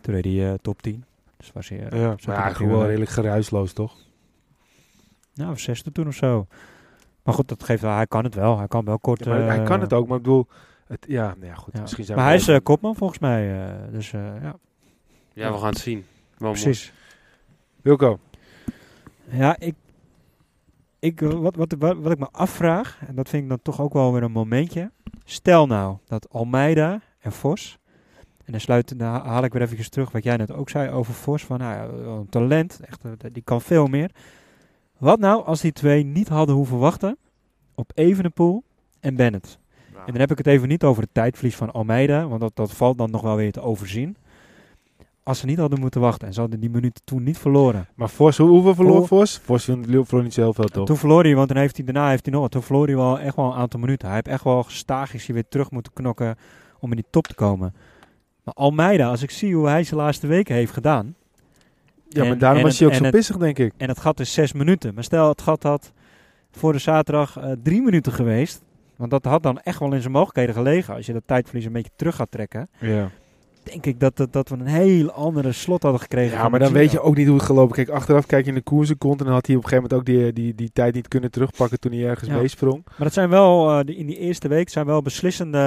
Toen 0.00 0.14
reed 0.14 0.24
hij 0.24 0.58
top 0.62 0.82
10. 0.82 1.04
Dus 1.36 1.52
was 1.52 1.68
hij... 1.68 1.78
Ja, 1.78 2.16
maar 2.26 2.36
ja, 2.36 2.48
gewoon 2.52 2.78
mee. 2.78 2.86
redelijk 2.86 3.10
geruisloos, 3.10 3.72
toch? 3.72 3.96
Nou, 5.34 5.58
zesde 5.58 5.92
toen 5.92 6.06
of 6.06 6.14
zo. 6.14 6.46
Maar 7.22 7.34
goed, 7.34 7.48
dat 7.48 7.62
geeft 7.62 7.82
wel, 7.82 7.94
hij 7.94 8.06
kan 8.06 8.24
het 8.24 8.34
wel. 8.34 8.58
Hij 8.58 8.68
kan 8.68 8.84
wel 8.84 8.98
kort... 8.98 9.24
Ja, 9.24 9.32
hij 9.32 9.62
kan 9.62 9.80
het 9.80 9.92
ook, 9.92 10.06
maar 10.08 10.16
ik 10.16 10.22
bedoel... 10.22 10.46
Het, 10.86 11.04
ja, 11.08 11.26
nou 11.34 11.46
ja, 11.46 11.54
goed. 11.54 11.74
ja. 11.74 11.80
Misschien 11.80 12.04
zijn 12.04 12.16
Maar 12.18 12.26
we 12.26 12.32
hij 12.32 12.40
is 12.40 12.48
eh, 12.48 12.56
kopman 12.62 12.96
volgens 12.96 13.18
mij. 13.18 13.66
eh, 13.68 13.92
dus 13.92 14.12
eh, 14.12 14.42
ja, 14.42 14.56
Ja, 15.32 15.52
we 15.52 15.58
gaan 15.58 15.68
het 15.68 15.78
zien. 15.78 16.04
Wel 16.38 16.50
mooi. 16.50 16.62
precies. 16.62 16.92
Wilco, 17.82 18.18
Ja, 19.30 19.56
ik, 19.58 19.74
ik, 20.98 21.20
wat, 21.20 21.56
wat, 21.56 21.74
wat, 21.78 21.96
wat 21.96 22.12
ik 22.12 22.18
me 22.18 22.28
afvraag, 22.30 23.00
en 23.06 23.14
dat 23.14 23.28
vind 23.28 23.42
ik 23.42 23.48
dan 23.48 23.62
toch 23.62 23.80
ook 23.80 23.92
wel 23.92 24.12
weer 24.12 24.22
een 24.22 24.32
momentje. 24.32 24.90
Stel 25.24 25.66
nou 25.66 25.96
dat 26.06 26.28
Almeida 26.30 27.00
en 27.20 27.32
Vos, 27.32 27.78
en 28.44 28.52
dan, 28.52 28.60
sluit, 28.60 28.98
dan 28.98 29.08
haal 29.08 29.44
ik 29.44 29.52
weer 29.52 29.62
even 29.62 29.90
terug 29.90 30.10
wat 30.10 30.24
jij 30.24 30.36
net 30.36 30.52
ook 30.52 30.68
zei 30.70 30.90
over 30.90 31.14
Vos, 31.14 31.44
van 31.44 31.58
nou 31.58 31.72
ja, 31.74 32.08
een 32.12 32.28
talent, 32.28 32.80
echt, 32.80 33.00
die 33.32 33.42
kan 33.42 33.60
veel 33.60 33.86
meer. 33.86 34.10
Wat 34.98 35.18
nou 35.18 35.44
als 35.44 35.60
die 35.60 35.72
twee 35.72 36.04
niet 36.04 36.28
hadden 36.28 36.54
hoeven 36.54 36.78
wachten 36.78 37.16
op 37.74 37.90
Evenepoel 37.94 38.64
en 39.00 39.16
Bennett? 39.16 39.58
En 39.98 40.12
dan 40.12 40.20
heb 40.20 40.30
ik 40.30 40.38
het 40.38 40.46
even 40.46 40.68
niet 40.68 40.84
over 40.84 41.02
het 41.02 41.14
tijdverlies 41.14 41.56
van 41.56 41.72
Almeida, 41.72 42.26
want 42.26 42.40
dat, 42.40 42.56
dat 42.56 42.72
valt 42.72 42.98
dan 42.98 43.10
nog 43.10 43.20
wel 43.20 43.36
weer 43.36 43.52
te 43.52 43.60
overzien. 43.60 44.16
Als 45.22 45.38
ze 45.38 45.46
niet 45.46 45.58
hadden 45.58 45.80
moeten 45.80 46.00
wachten 46.00 46.28
en 46.28 46.34
ze 46.34 46.40
hadden 46.40 46.60
die 46.60 46.70
minuten 46.70 47.04
toen 47.04 47.22
niet 47.22 47.38
verloren. 47.38 47.86
maar 47.94 48.10
hoe, 48.16 48.32
hoeveel 48.48 48.74
verloor 48.74 48.96
Hoe- 48.96 49.06
Vos? 49.06 49.40
Vos 49.44 49.64
verloor 49.64 50.22
niet 50.22 50.34
zo 50.34 50.40
heel 50.40 50.52
veel, 50.52 50.64
toch? 50.64 50.86
Toen 50.86 50.96
verloor 50.96 51.22
hij, 51.22 51.34
want 51.34 51.48
dan 51.48 51.56
heeft 51.56 51.76
hij, 51.76 51.84
daarna 51.84 52.08
heeft 52.08 52.24
hij 52.24 52.32
nog 52.32 52.42
wat. 52.42 52.50
Toen 52.50 52.62
verloor 52.62 52.86
hij 52.86 52.96
wel 52.96 53.18
echt 53.18 53.36
wel 53.36 53.44
een 53.46 53.58
aantal 53.58 53.80
minuten. 53.80 54.06
Hij 54.06 54.16
heeft 54.16 54.28
echt 54.28 54.44
wel 54.44 54.62
gestaag 54.62 55.14
is 55.14 55.26
hij 55.26 55.34
weer 55.34 55.44
terug 55.48 55.70
moeten 55.70 55.92
knokken 55.92 56.36
om 56.78 56.90
in 56.90 56.96
die 56.96 57.06
top 57.10 57.26
te 57.26 57.34
komen. 57.34 57.74
Maar 58.44 58.54
Almeida, 58.54 59.08
als 59.08 59.22
ik 59.22 59.30
zie 59.30 59.54
hoe 59.54 59.68
hij 59.68 59.84
zijn 59.84 60.00
laatste 60.00 60.26
weken 60.26 60.54
heeft 60.54 60.72
gedaan. 60.72 61.14
ja, 62.08 62.24
maar 62.24 62.38
daarom 62.38 62.62
was 62.62 62.78
hij 62.78 62.88
ook 62.88 62.94
zo 62.94 63.10
pissig, 63.10 63.36
denk 63.36 63.58
ik. 63.58 63.72
En 63.76 63.88
het 63.88 63.98
gat 63.98 64.20
is 64.20 64.32
zes 64.32 64.52
minuten. 64.52 64.94
Maar 64.94 65.04
stel, 65.04 65.28
het 65.28 65.42
gat 65.42 65.62
had 65.62 65.92
voor 66.50 66.72
de 66.72 66.78
zaterdag 66.78 67.36
eh, 67.36 67.52
drie 67.62 67.82
minuten 67.82 68.12
geweest. 68.12 68.62
Want 68.96 69.10
dat 69.10 69.24
had 69.24 69.42
dan 69.42 69.60
echt 69.60 69.78
wel 69.78 69.92
in 69.92 70.00
zijn 70.00 70.12
mogelijkheden 70.12 70.54
gelegen. 70.54 70.94
Als 70.94 71.06
je 71.06 71.12
dat 71.12 71.22
tijdverlies 71.26 71.64
een 71.64 71.72
beetje 71.72 71.90
terug 71.96 72.16
gaat 72.16 72.30
trekken. 72.30 72.68
Ja. 72.80 73.10
Denk 73.62 73.86
ik 73.86 74.00
dat, 74.00 74.16
dat, 74.16 74.32
dat 74.32 74.48
we 74.48 74.54
een 74.56 74.66
heel 74.66 75.10
andere 75.10 75.52
slot 75.52 75.82
hadden 75.82 76.00
gekregen. 76.00 76.38
Ja, 76.38 76.48
maar 76.48 76.60
dan 76.60 76.72
weet 76.72 76.90
je 76.90 77.00
ook 77.00 77.16
niet 77.16 77.26
hoe 77.26 77.36
het 77.36 77.44
gelopen. 77.44 77.74
Kijk, 77.74 77.88
achteraf 77.88 78.26
kijk 78.26 78.42
je 78.44 78.48
in 78.50 78.56
de 78.56 78.62
koersen 78.62 78.98
komt 78.98 79.18
en 79.18 79.24
dan 79.24 79.34
had 79.34 79.46
hij 79.46 79.56
op 79.56 79.62
een 79.62 79.68
gegeven 79.68 79.90
moment 79.90 80.08
ook 80.10 80.16
die, 80.16 80.32
die, 80.32 80.54
die 80.54 80.70
tijd 80.72 80.94
niet 80.94 81.08
kunnen 81.08 81.30
terugpakken 81.30 81.80
toen 81.80 81.92
hij 81.92 82.04
ergens 82.04 82.30
Ja. 82.30 82.36
meesprong. 82.36 82.82
Maar 82.84 82.94
dat 82.98 83.12
zijn 83.12 83.28
wel, 83.28 83.70
eh, 83.78 83.84
die- 83.84 83.96
in 83.96 84.06
die 84.06 84.18
eerste 84.18 84.48
week 84.48 84.68
zijn 84.68 84.86
wel 84.86 85.02
beslissende 85.02 85.58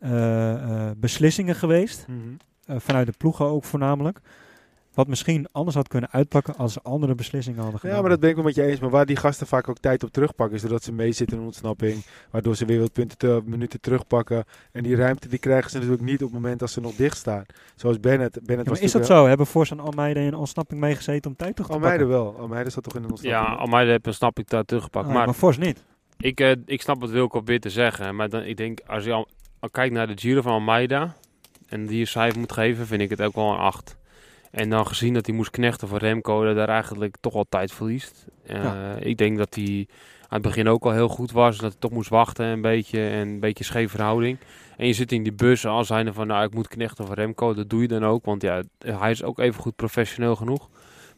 eh, 0.00 0.52
eh, 0.52 0.90
beslissingen 0.96 1.54
geweest. 1.54 2.06
Eh, 2.64 2.76
vanuit 2.78 3.06
de 3.06 3.12
ploegen 3.18 3.46
ook 3.46 3.64
voornamelijk. 3.64 4.20
Wat 4.94 5.06
misschien 5.08 5.46
anders 5.52 5.76
had 5.76 5.88
kunnen 5.88 6.10
uitpakken 6.12 6.56
als 6.56 6.72
ze 6.72 6.80
andere 6.82 7.14
beslissingen 7.14 7.60
hadden 7.62 7.80
gedaan. 7.80 7.94
Ja, 7.94 8.00
maar 8.00 8.10
dat 8.10 8.20
ben 8.20 8.28
ik 8.30 8.34
wel 8.36 8.44
met 8.44 8.54
je 8.54 8.62
eens. 8.66 8.80
Maar 8.80 8.90
waar 8.90 9.06
die 9.06 9.16
gasten 9.16 9.46
vaak 9.46 9.68
ook 9.68 9.78
tijd 9.78 10.02
op 10.04 10.10
terugpakken, 10.10 10.56
is 10.56 10.62
doordat 10.62 10.82
ze 10.82 10.92
meezitten 10.92 11.36
in 11.38 11.42
ontsnapping. 11.44 12.04
Waardoor 12.30 12.56
ze 12.56 12.64
weer 12.64 12.80
wat 12.80 12.92
punten, 12.92 13.18
te- 13.18 13.42
minuten 13.44 13.80
terugpakken. 13.80 14.44
En 14.72 14.82
die 14.82 14.96
ruimte 14.96 15.28
die 15.28 15.38
krijgen 15.38 15.70
ze 15.70 15.76
natuurlijk 15.76 16.02
niet 16.02 16.14
op 16.22 16.32
het 16.32 16.40
moment 16.40 16.58
dat 16.60 16.70
ze 16.70 16.80
nog 16.80 16.94
dicht 16.94 17.16
staan. 17.16 17.44
Zoals 17.74 18.00
Bennett. 18.00 18.32
Bennett 18.32 18.48
Ja, 18.48 18.54
maar 18.56 18.64
was 18.64 18.80
is 18.80 18.92
dat 18.92 19.06
zo? 19.06 19.26
Hebben 19.26 19.46
Force 19.46 19.72
en 19.72 19.80
Almeida 19.80 20.20
in 20.20 20.34
ontsnapping 20.34 20.80
meegezeten 20.80 21.30
om 21.30 21.36
tijd 21.36 21.52
terug 21.56 21.66
te 21.70 21.74
Almeida 21.76 21.96
pakken? 22.04 22.16
wel. 22.16 22.36
Almeida 22.38 22.70
zat 22.70 22.82
toch 22.82 22.94
in 22.94 23.02
een 23.02 23.06
Ja, 23.08 23.10
ontsnapping? 23.12 23.58
Almeida 23.58 23.90
heb 23.90 24.06
een 24.06 24.14
snap 24.14 24.38
ik 24.38 24.48
daar 24.48 24.64
teruggepakt. 24.64 25.06
Ah, 25.06 25.12
maar 25.14 25.24
maar 25.24 25.34
Force 25.34 25.60
niet. 25.60 25.84
ik, 26.18 26.40
eh, 26.40 26.52
ik 26.66 26.82
snap 26.82 27.00
wat 27.00 27.10
Wilco 27.10 27.28
probeert 27.28 27.62
te 27.62 27.70
zeggen. 27.70 28.16
Maar 28.16 28.28
dan, 28.28 28.42
ik 28.42 28.56
denk, 28.56 28.80
als 28.86 29.04
je 29.04 29.12
al, 29.12 29.28
al 29.60 29.70
kijkt 29.70 29.94
naar 29.94 30.06
de 30.06 30.18
Giro 30.18 30.40
van 30.42 30.52
Almeida... 30.52 31.14
en 31.68 31.86
die 31.86 32.00
een 32.00 32.06
cijfer 32.06 32.38
moet 32.38 32.52
geven, 32.52 32.86
vind 32.86 33.00
ik 33.00 33.10
het 33.10 33.22
ook 33.22 33.34
wel 33.34 33.50
een 33.50 33.58
8. 33.58 33.96
En 34.50 34.70
dan 34.70 34.86
gezien 34.86 35.14
dat 35.14 35.26
hij 35.26 35.34
moest 35.34 35.50
knechten 35.50 35.88
voor 35.88 35.98
Remco... 35.98 36.44
dat 36.44 36.56
daar 36.56 36.68
eigenlijk 36.68 37.16
toch 37.20 37.32
wel 37.32 37.46
tijd 37.48 37.72
verliest. 37.72 38.26
Eh, 38.46 38.62
Ja. 38.62 38.94
Ik 38.98 39.16
denk 39.18 39.38
dat 39.38 39.54
hij 39.54 39.86
aan 40.20 40.38
het 40.38 40.42
begin 40.42 40.68
ook 40.68 40.84
al 40.84 40.92
heel 40.92 41.08
goed 41.08 41.32
was. 41.32 41.58
Dat 41.58 41.70
hij 41.70 41.80
toch 41.80 41.90
moest 41.90 42.08
wachten 42.08 42.46
een 42.46 42.60
beetje. 42.60 43.08
En 43.08 43.28
een 43.28 43.40
beetje 43.40 43.64
scheef 43.64 43.90
verhouding. 43.90 44.38
En 44.76 44.86
je 44.86 44.92
zit 44.92 45.12
in 45.12 45.22
die 45.22 45.32
bus 45.32 45.66
als 45.66 45.86
zijnde 45.86 46.12
van... 46.12 46.26
nou, 46.26 46.44
ik 46.44 46.54
moet 46.54 46.68
knechten 46.68 47.06
voor 47.06 47.14
Remco. 47.14 47.54
Dat 47.54 47.70
doe 47.70 47.80
je 47.82 47.88
dan 47.88 48.04
ook. 48.04 48.24
Want 48.24 48.42
ja, 48.42 48.62
hij 48.78 49.10
is 49.10 49.22
ook 49.22 49.38
even 49.38 49.60
goed 49.62 49.76
professioneel 49.76 50.36
genoeg. 50.36 50.68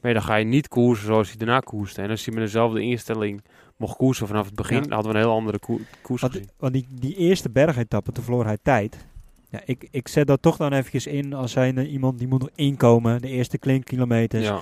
Maar 0.00 0.12
dan 0.12 0.22
ga 0.22 0.34
je 0.36 0.44
niet 0.44 0.68
koersen 0.68 1.06
zoals 1.06 1.28
hij 1.28 1.36
daarna 1.36 1.58
koerste. 1.60 2.02
En 2.02 2.10
als 2.10 2.24
hij 2.24 2.34
met 2.34 2.44
dezelfde 2.44 2.80
instelling 2.82 3.44
mocht 3.76 3.96
koersen 3.96 4.26
vanaf 4.26 4.46
het 4.46 4.54
begin... 4.54 4.76
Ja. 4.76 4.82
dan 4.82 4.92
hadden 4.92 5.12
we 5.12 5.18
een 5.18 5.24
heel 5.24 5.34
andere 5.34 5.58
koer- 5.58 5.80
koers 6.02 6.20
Want, 6.20 6.32
gezien. 6.32 6.48
want 6.58 6.72
die, 6.72 6.86
die 6.90 7.16
eerste 7.16 7.50
bergetappe, 7.50 8.12
toen 8.12 8.24
verloor 8.24 8.44
hij 8.44 8.58
tijd. 8.62 9.06
Ja, 9.52 9.60
ik, 9.64 9.88
ik 9.90 10.08
zet 10.08 10.26
dat 10.26 10.42
toch 10.42 10.56
dan 10.56 10.72
eventjes 10.72 11.06
in 11.06 11.32
als 11.32 11.52
zijn 11.52 11.78
eh, 11.78 11.92
iemand 11.92 12.18
die 12.18 12.28
moet 12.28 12.40
nog 12.40 12.50
inkomen. 12.54 13.20
De 13.20 13.28
eerste 13.28 13.58
klinkkilometers. 13.58 14.44
Ja. 14.44 14.60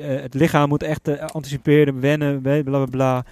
Eh, 0.00 0.20
het 0.22 0.34
lichaam 0.34 0.68
moet 0.68 0.82
echt 0.82 1.08
eh, 1.08 1.26
anticiperen, 1.26 2.00
wennen, 2.00 2.40
bla 2.40 2.62
bla 2.62 2.84
bla. 2.84 3.24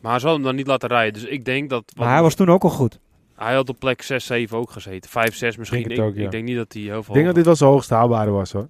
Maar 0.00 0.10
hij 0.10 0.20
zal 0.20 0.32
hem 0.32 0.42
dan 0.42 0.54
niet 0.54 0.66
laten 0.66 0.88
rijden. 0.88 1.12
Dus 1.12 1.30
ik 1.30 1.44
denk 1.44 1.70
dat... 1.70 1.92
Maar 1.96 2.12
hij 2.12 2.22
was 2.22 2.34
toen 2.34 2.48
ook 2.48 2.62
al 2.64 2.70
goed. 2.70 2.98
hij 3.34 3.54
had 3.54 3.68
op 3.68 3.78
plek 3.78 4.02
6, 4.02 4.26
7 4.26 4.58
ook 4.58 4.70
gezeten. 4.70 5.10
5, 5.10 5.34
6 5.36 5.56
misschien. 5.56 5.82
Denk 5.82 6.00
Ik, 6.00 6.04
ook, 6.06 6.14
ja. 6.16 6.24
ik 6.24 6.30
denk 6.30 6.44
niet 6.44 6.56
dat 6.56 6.72
hij 6.72 6.82
heel 6.82 7.02
veel... 7.02 7.02
Ik 7.02 7.12
denk 7.14 7.26
dat 7.26 7.34
dit 7.34 7.44
wel 7.44 7.56
zijn 7.56 7.70
hoogst 7.70 7.90
haalbare 7.90 8.30
was 8.30 8.52
hoor. 8.52 8.68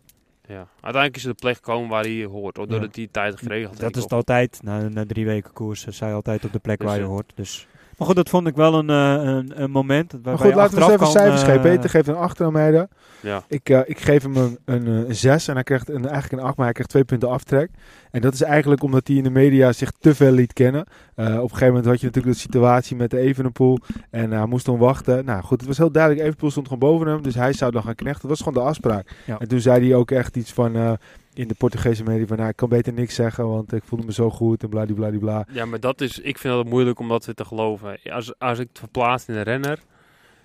ja. 0.49 0.69
Uiteindelijk 0.81 1.17
is 1.17 1.23
hij 1.23 1.33
de 1.33 1.39
plek 1.39 1.55
gekomen 1.55 1.89
waar 1.89 2.03
hij 2.05 2.25
hoort. 2.25 2.55
Doordat 2.55 2.81
Ja. 2.81 2.89
hij 2.93 3.09
tijd 3.11 3.37
geregeld 3.39 3.69
heeft. 3.71 3.81
Dat 3.81 3.97
is 3.97 4.03
het 4.03 4.13
altijd. 4.13 4.61
Na, 4.63 4.89
na 4.89 5.05
drie 5.07 5.25
weken 5.27 5.53
koers 5.53 5.85
is 5.87 6.01
hij 6.01 6.15
altijd 6.15 6.45
op 6.45 6.53
de 6.53 6.59
plek 6.59 6.79
Dus, 6.79 6.87
waar 6.87 6.97
je 6.97 7.03
eh, 7.03 7.09
hoort. 7.09 7.33
Dus. 7.35 7.67
Maar 7.97 8.07
goed, 8.07 8.17
dat 8.17 8.29
vond 8.29 8.47
ik 8.47 8.55
wel 8.57 8.75
een, 8.75 8.91
eh, 8.91 9.13
een, 9.35 9.63
een 9.63 9.71
moment. 9.71 10.13
Waarbij 10.13 10.33
Maar 10.33 10.43
goed, 10.43 10.55
laten 10.55 10.75
we 10.79 10.83
eens 10.85 10.93
even 10.93 11.07
cijfers 11.07 11.43
geven. 11.43 11.55
eh, 11.57 11.63
Peter 11.63 11.91
geeft 11.91 12.09
een 12.09 12.15
8 12.17 12.41
aan 12.41 12.47
Almeida. 12.47 12.89
Ja. 13.21 13.43
Ik, 13.49 13.69
eh, 13.69 13.81
ik 13.85 14.01
geef 14.01 14.23
hem 14.23 14.37
een, 14.37 14.59
een, 14.65 14.87
eh, 14.87 15.09
een 15.09 15.15
6 15.15 15.49
en 15.49 15.55
hij 15.55 15.63
krijgt 15.63 15.89
een, 15.89 16.07
eigenlijk 16.09 16.33
een 16.43 16.49
8, 16.49 16.57
maar 16.57 16.65
hij 16.65 16.73
krijgt 16.75 16.91
twee 16.91 17.05
punten 17.05 17.29
aftrek. 17.29 17.71
En 18.11 18.21
dat 18.21 18.35
is 18.35 18.43
eigenlijk 18.43 18.83
omdat 18.83 19.07
hij 19.09 19.17
in 19.17 19.23
de 19.23 19.31
media 19.31 19.73
zich 19.73 19.91
te 19.99 20.15
veel 20.15 20.31
liet 20.33 20.53
kennen. 20.53 20.87
Eh, 21.15 21.27
op 21.27 21.33
een 21.43 21.49
gegeven 21.49 21.67
moment 21.67 21.85
had 21.87 22.01
je 22.01 22.07
natuurlijk 22.07 22.35
de 22.35 22.41
situatie 22.41 22.97
met 22.97 23.11
de 23.11 23.19
Evenepoel 23.19 23.79
en 24.11 24.31
hij 24.31 24.47
moest 24.47 24.67
dan 24.67 24.79
wachten. 24.79 25.25
Nou 25.25 25.43
goed, 25.43 25.59
het 25.59 25.69
was 25.69 25.79
heel 25.79 25.93
duidelijk, 25.93 26.23
Evenepoel 26.23 26.51
stond 26.51 26.69
gewoon 26.69 26.91
boven 26.91 27.07
hem, 27.07 27.23
dus 27.23 27.35
hij 27.35 27.53
zou 27.53 27.71
dan 27.73 27.83
gaan 27.83 27.95
knechten. 27.95 28.29
Dat 28.29 28.31
was 28.39 28.47
gewoon 28.47 28.63
de 28.63 28.69
afspraak. 28.69 29.11
Ja. 29.25 29.39
En 29.39 29.49
toen 29.49 29.61
zei 29.61 29.87
hij 29.89 29.97
ook 29.97 30.11
echt 30.11 30.37
iets 30.37 30.53
van, 30.53 30.77
eh, 30.77 30.93
in 31.39 31.49
de 31.49 31.55
Portugese 31.55 32.03
media 32.03 32.27
van, 32.27 32.37
nou, 32.37 32.49
ik 32.49 32.57
kan 32.57 32.69
beter 32.69 32.93
niks 32.93 33.15
zeggen, 33.15 33.49
want 33.49 33.73
ik 33.73 33.83
voelde 33.85 34.05
me 34.05 34.13
zo 34.13 34.31
goed 34.31 34.63
en 34.63 34.69
bladibladibla. 34.69 35.47
Ja, 35.53 35.65
maar 35.65 35.81
dat 35.81 36.01
is, 36.01 36.19
ik 36.19 36.39
vind 36.39 36.55
het 36.55 36.69
moeilijk 36.69 36.99
om 36.99 37.09
dat 37.09 37.25
weer 37.25 37.35
te 37.35 37.45
geloven. 37.45 37.99
Als, 38.05 38.39
als 38.39 38.59
ik 38.59 38.69
het 38.69 38.79
verplaats 38.79 39.29
in 39.29 39.35
een 39.35 39.43
renner 39.43 39.79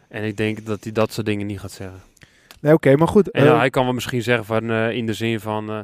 en 0.08 0.24
ik 0.24 0.38
denk 0.38 0.66
dat 0.66 0.84
hij 0.84 0.92
dat 0.92 1.14
soort 1.14 1.26
dingen 1.26 1.48
niet 1.48 1.60
gaat 1.60 1.72
zeggen. 1.72 2.02
Nee, 2.60 2.74
oké, 2.74 2.96
maar 2.96 3.08
goed. 3.08 3.32
En 3.32 3.42
eh, 3.42 3.48
ja, 3.48 3.58
hij 3.58 3.70
kan 3.70 3.84
wel 3.84 3.94
misschien 3.94 4.24
zeggen 4.24 4.46
van, 4.46 4.70
eh, 4.70 4.92
in 4.92 5.06
de 5.06 5.14
zin 5.14 5.40
van, 5.40 5.70
eh, 5.70 5.80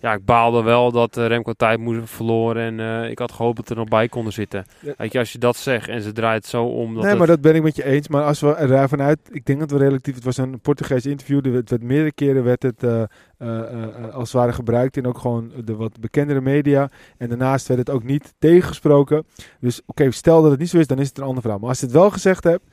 ja, 0.00 0.12
ik 0.12 0.24
baalde 0.24 0.62
wel 0.62 0.92
dat 0.92 1.16
eh, 1.16 1.26
Remco 1.26 1.52
tijd 1.52 1.78
moest 1.78 2.10
verloren 2.10 2.80
en 2.80 3.02
eh, 3.02 3.10
ik 3.10 3.18
had 3.18 3.32
gehoopt 3.32 3.56
dat 3.56 3.68
er 3.70 3.76
nog 3.76 3.88
bij 3.88 4.08
konden 4.08 4.32
zitten. 4.32 4.64
Ja. 4.80 4.94
Weet 4.96 5.12
je, 5.12 5.18
als 5.18 5.32
je 5.32 5.38
dat 5.38 5.56
zegt 5.56 5.88
en 5.88 6.02
ze 6.02 6.12
draait 6.12 6.46
zo 6.46 6.64
om 6.64 6.86
dat 6.92 7.00
nee, 7.02 7.08
het- 7.10 7.18
maar 7.18 7.26
dat 7.26 7.40
ben 7.40 7.54
ik 7.54 7.62
met 7.62 7.76
je 7.76 7.84
eens. 7.84 8.08
Maar 8.08 8.24
als 8.24 8.40
we 8.40 8.52
ervan 8.54 9.02
uit, 9.02 9.18
ik 9.30 9.44
denk 9.44 9.58
dat 9.60 9.70
we 9.70 9.78
relatief, 9.78 10.14
het 10.14 10.24
was 10.24 10.36
een 10.36 10.60
Portugees 10.60 11.06
interview, 11.06 11.46
er 11.46 11.52
werd, 11.52 11.82
meerdere 11.82 12.12
keren 12.12 12.44
werd 12.44 12.62
het 12.62 12.82
eh, 12.82 13.02
als 14.12 14.32
het 14.32 14.40
ware 14.40 14.52
gebruikt 14.52 14.96
in 14.96 15.06
ook 15.06 15.18
gewoon 15.18 15.52
de 15.64 15.76
wat 15.76 16.00
bekendere 16.00 16.40
media. 16.40 16.90
En 17.18 17.28
daarnaast 17.28 17.66
werd 17.68 17.80
het 17.80 17.90
ook 17.90 18.02
niet 18.04 18.34
tegengesproken. 18.38 19.26
Dus 19.60 19.80
oké, 19.86 20.10
stel 20.10 20.42
dat 20.42 20.50
het 20.50 20.60
niet 20.60 20.68
zo 20.68 20.78
is, 20.78 20.86
dan 20.86 20.98
is 20.98 21.08
het 21.08 21.18
een 21.18 21.24
ander 21.24 21.40
verhaal. 21.42 21.60
Maar 21.60 21.68
als 21.68 21.78
je 21.80 21.84
het 21.86 21.94
wel 21.94 22.10
gezegd 22.10 22.44
hebt, 22.44 22.64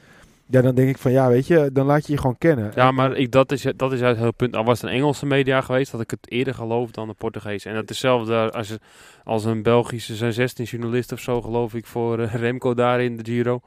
ja, 0.48 0.62
dan 0.62 0.76
denk 0.76 0.90
ik 0.90 0.98
van 0.98 1.12
ja, 1.12 1.28
weet 1.28 1.48
je, 1.48 1.70
dan 1.74 1.86
laat 1.86 2.06
je 2.06 2.12
je 2.14 2.20
gewoon 2.20 2.38
kennen. 2.38 2.72
Ja, 2.76 2.92
maar 2.92 3.16
ik, 3.16 3.32
dat, 3.32 3.52
is, 3.52 3.66
dat 3.76 3.92
is 3.94 4.02
uit 4.02 4.10
het 4.10 4.18
hele 4.18 4.32
punt. 4.32 4.56
Al 4.56 4.64
was 4.64 4.82
het 4.82 4.90
een 4.90 4.96
Engelse 4.96 5.26
media 5.26 5.62
geweest, 5.62 5.92
had 5.92 6.02
ik 6.02 6.12
het 6.12 6.32
eerder 6.32 6.54
geloofd 6.54 6.94
dan 6.94 7.08
de 7.08 7.14
Portugees. 7.14 7.66
En 7.66 7.74
dat 7.74 7.84
is 7.84 7.90
hetzelfde 7.90 8.52
als, 8.52 8.78
als 9.24 9.46
een 9.46 9.64
Belgische, 9.64 10.16
zijn 10.16 10.34
16 10.34 10.66
journalisten 10.66 11.18
of 11.18 11.24
zo, 11.24 11.42
geloof 11.42 11.74
ik, 11.74 11.86
voor 11.86 12.20
eh, 12.20 12.34
Remco 12.34 12.74
daar 12.74 13.02
in 13.02 13.18
de 13.18 13.24
Giro. 13.24 13.60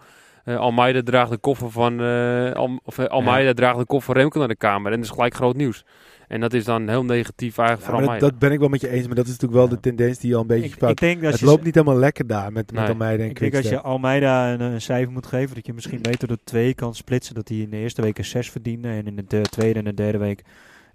Eh, 0.44 0.56
Almeida 0.56 1.02
draagt 1.02 1.30
de 1.30 1.38
koffer 1.38 1.70
van, 1.70 2.00
eh, 2.00 2.52
Al, 2.52 2.80
of, 2.84 2.98
Almeida 2.98 3.52
draagt 3.52 3.78
de 3.78 3.86
koffer 3.86 4.12
van 4.12 4.22
Remco 4.22 4.38
naar 4.38 4.48
de 4.48 4.56
kamer. 4.56 4.92
En 4.92 4.98
dat 4.98 5.08
is 5.08 5.14
gelijk 5.14 5.34
groot 5.34 5.56
nieuws. 5.56 5.84
En 6.28 6.40
dat 6.40 6.52
is 6.52 6.64
dan 6.64 6.88
heel 6.88 7.04
negatief 7.04 7.58
eigenlijk 7.58 7.78
Ja, 7.78 7.84
voor 7.84 7.92
maar 7.94 8.00
dat, 8.02 8.10
Almeida. 8.10 8.28
dat 8.30 8.38
ben 8.38 8.52
ik 8.52 8.58
wel 8.58 8.68
met 8.68 8.80
je 8.80 8.88
eens, 8.88 9.06
maar 9.06 9.14
dat 9.14 9.24
is 9.26 9.30
natuurlijk 9.30 9.60
wel 9.60 9.68
Ja. 9.68 9.74
de 9.74 9.80
tendens 9.80 10.18
die 10.18 10.28
je 10.30 10.34
al 10.34 10.40
een 10.40 10.46
beetje 10.46 10.86
Ik, 10.88 11.00
denk 11.00 11.22
dat 11.22 11.30
Het 11.30 11.40
je, 11.40 11.46
loopt 11.46 11.64
niet 11.64 11.74
helemaal 11.74 11.98
lekker 11.98 12.26
daar 12.26 12.52
met, 12.52 12.72
met 12.72 12.80
Nee. 12.80 12.88
Almeida 12.90 13.22
en 13.22 13.30
ik 13.30 13.38
denk 13.38 13.54
als 13.56 13.68
je. 13.68 13.80
Almeida 13.80 14.52
een, 14.52 14.60
een 14.60 14.80
cijfer 14.80 15.12
moet 15.12 15.26
geven, 15.26 15.54
dat 15.54 15.66
je 15.66 15.72
misschien 15.72 16.02
beter 16.02 16.28
door 16.28 16.38
twee 16.44 16.74
kan 16.74 16.94
splitsen. 16.94 17.34
Dat 17.34 17.48
hij 17.48 17.58
in 17.58 17.70
de 17.70 17.76
eerste 17.76 18.02
week 18.02 18.18
een 18.18 18.24
6 18.24 18.50
verdiende 18.50 18.88
en 18.88 19.06
in 19.06 19.16
de 19.16 19.24
de 19.28 19.40
tweede 19.42 19.78
en 19.78 19.84
de 19.84 19.94
derde 19.94 20.18
week 20.18 20.42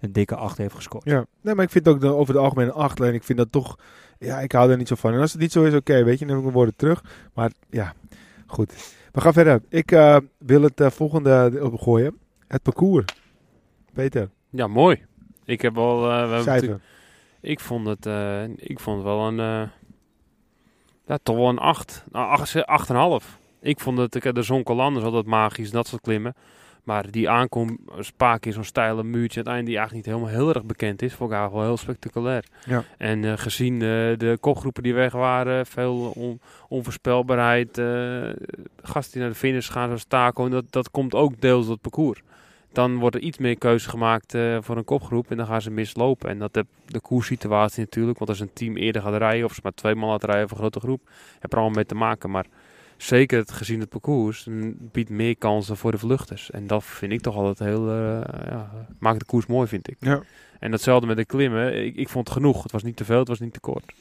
een 0.00 0.12
dikke 0.12 0.34
8 0.36 0.58
heeft 0.58 0.74
gescoord. 0.74 1.04
Ja, 1.04 1.24
nee, 1.40 1.54
maar 1.54 1.64
ik 1.64 1.70
vind 1.70 1.88
ook 1.88 2.00
de, 2.00 2.06
over 2.08 2.34
het 2.34 2.42
algemeen 2.42 2.66
een 2.66 2.72
8. 2.72 3.00
En 3.00 3.14
ik 3.14 3.24
vind 3.24 3.38
dat 3.38 3.52
toch, 3.52 3.78
ja, 4.18 4.40
ik 4.40 4.52
hou 4.52 4.70
er 4.70 4.76
niet 4.76 4.88
zo 4.88 4.94
van. 4.94 5.12
En 5.12 5.20
als 5.20 5.32
het 5.32 5.40
niet 5.40 5.52
zo 5.52 5.64
is, 5.64 5.74
oké, 5.74 6.04
weet 6.04 6.18
je, 6.18 6.26
dan 6.26 6.26
neem 6.28 6.36
ik 6.36 6.42
mijn 6.42 6.54
woorden 6.56 6.76
terug. 6.76 7.04
Maar 7.34 7.50
ja, 7.70 7.92
goed. 8.46 8.72
We 9.12 9.20
gaan 9.20 9.32
verder. 9.32 9.60
Ik 9.68 9.92
eh, 9.92 10.16
wil 10.38 10.62
het 10.62 10.80
eh, 10.80 10.90
volgende 10.90 11.58
opgooien. 11.62 12.16
Het 12.48 12.62
parcours. 12.62 13.04
Peter, 13.92 14.28
Ja, 14.50 14.66
mooi. 14.66 15.02
Ik 15.44 15.62
heb 15.62 15.74
wel... 15.74 16.10
eh, 16.10 16.42
ik, 17.40 17.60
vond 17.60 17.86
het, 17.86 18.06
eh, 18.06 18.42
ik 18.56 18.80
vond 18.80 18.96
het 18.96 19.04
wel 19.06 19.26
een... 19.26 19.40
eh, 19.40 19.68
ja, 21.06 21.18
toch 21.22 21.36
wel 21.36 21.48
een 21.48 21.58
8. 21.58 22.04
Nou, 22.12 22.28
8, 22.28 23.20
8,5. 23.24 23.38
Ik 23.60 23.80
vond 23.80 23.98
het... 23.98 24.14
Ik, 24.14 24.34
de 24.34 24.42
Zonkolan 24.42 24.96
is 24.96 25.02
altijd 25.02 25.26
magisch, 25.26 25.70
dat 25.70 25.86
soort 25.86 26.02
klimmen. 26.02 26.34
Maar 26.82 27.10
die 27.10 27.30
aankom, 27.30 27.78
spaak 27.98 28.46
in 28.46 28.52
zo'n 28.52 28.64
steile 28.64 29.02
muurtje, 29.04 29.38
het 29.40 29.48
einde 29.48 29.64
die 29.64 29.76
eigenlijk 29.78 30.06
niet 30.06 30.16
helemaal 30.16 30.36
heel 30.38 30.54
erg 30.54 30.64
bekend 30.64 31.02
is, 31.02 31.14
vond 31.14 31.30
ik 31.30 31.36
eigenlijk 31.36 31.66
wel 31.66 31.74
heel 31.74 31.82
spectaculair. 31.84 32.44
Ja. 32.66 32.84
En 32.98 33.38
gezien 33.38 33.78
de 33.78 34.36
kopgroepen 34.40 34.82
die 34.82 34.94
weg 34.94 35.12
waren, 35.12 35.66
veel 35.66 36.12
on- 36.14 36.40
onvoorspelbaarheid, 36.68 37.68
gasten 38.82 39.12
die 39.12 39.20
naar 39.22 39.30
de 39.30 39.34
finish 39.38 39.70
gaan 39.70 39.86
zoals 39.86 40.04
Taco, 40.04 40.48
dat, 40.48 40.64
dat 40.70 40.90
komt 40.90 41.14
ook 41.14 41.40
deels 41.40 41.62
door 41.64 41.72
het 41.72 41.82
parcours. 41.82 42.22
Dan 42.74 42.96
wordt 42.96 43.16
er 43.16 43.22
iets 43.22 43.38
meer 43.38 43.58
keuze 43.58 43.88
gemaakt 43.88 44.34
eh, 44.34 44.58
voor 44.60 44.76
een 44.76 44.84
kopgroep 44.84 45.30
en 45.30 45.36
dan 45.36 45.46
gaan 45.46 45.62
ze 45.62 45.70
mislopen. 45.70 46.28
En 46.28 46.38
dat 46.38 46.54
heb 46.54 46.66
de 46.86 47.00
koerssituatie 47.00 47.80
natuurlijk, 47.80 48.18
want 48.18 48.30
als 48.30 48.40
een 48.40 48.52
team 48.52 48.76
eerder 48.76 49.02
gaat 49.02 49.16
rijden 49.16 49.44
of 49.44 49.54
ze 49.54 49.60
maar 49.62 49.74
twee 49.74 49.94
man 49.94 50.08
laten 50.08 50.28
rijden 50.28 50.48
voor 50.48 50.56
een 50.56 50.62
grote 50.62 50.80
groep, 50.80 51.10
heb 51.38 51.52
er 51.52 51.58
allemaal 51.58 51.76
mee 51.76 51.86
te 51.86 51.94
maken. 51.94 52.30
Maar 52.30 52.46
zeker 52.96 53.38
het, 53.38 53.52
gezien 53.52 53.80
het 53.80 53.88
parcours 53.88 54.48
biedt 54.92 55.10
meer 55.10 55.36
kansen 55.36 55.76
voor 55.76 55.90
de 55.90 55.98
vluchters. 55.98 56.50
En 56.50 56.66
dat 56.66 56.84
vind 56.84 57.12
ik 57.12 57.20
toch 57.20 57.36
altijd 57.36 57.58
heel, 57.58 57.90
eh, 57.90 58.20
ja, 58.48 58.86
maakt 58.98 59.18
de 59.18 59.26
koers 59.26 59.46
mooi 59.46 59.68
vind 59.68 59.90
ik. 59.90 59.96
Ja. 59.98 60.22
En 60.58 60.70
datzelfde 60.70 61.06
met 61.06 61.16
de 61.16 61.24
klimmen, 61.24 61.84
ik, 61.84 61.96
ik 61.96 62.08
vond 62.08 62.28
het 62.28 62.36
genoeg. 62.36 62.62
Het 62.62 62.72
was 62.72 62.82
niet 62.82 62.96
te 62.96 63.04
veel, 63.04 63.18
het 63.18 63.28
was 63.28 63.40
niet 63.40 63.52
te 63.52 63.60
kort. 63.60 63.92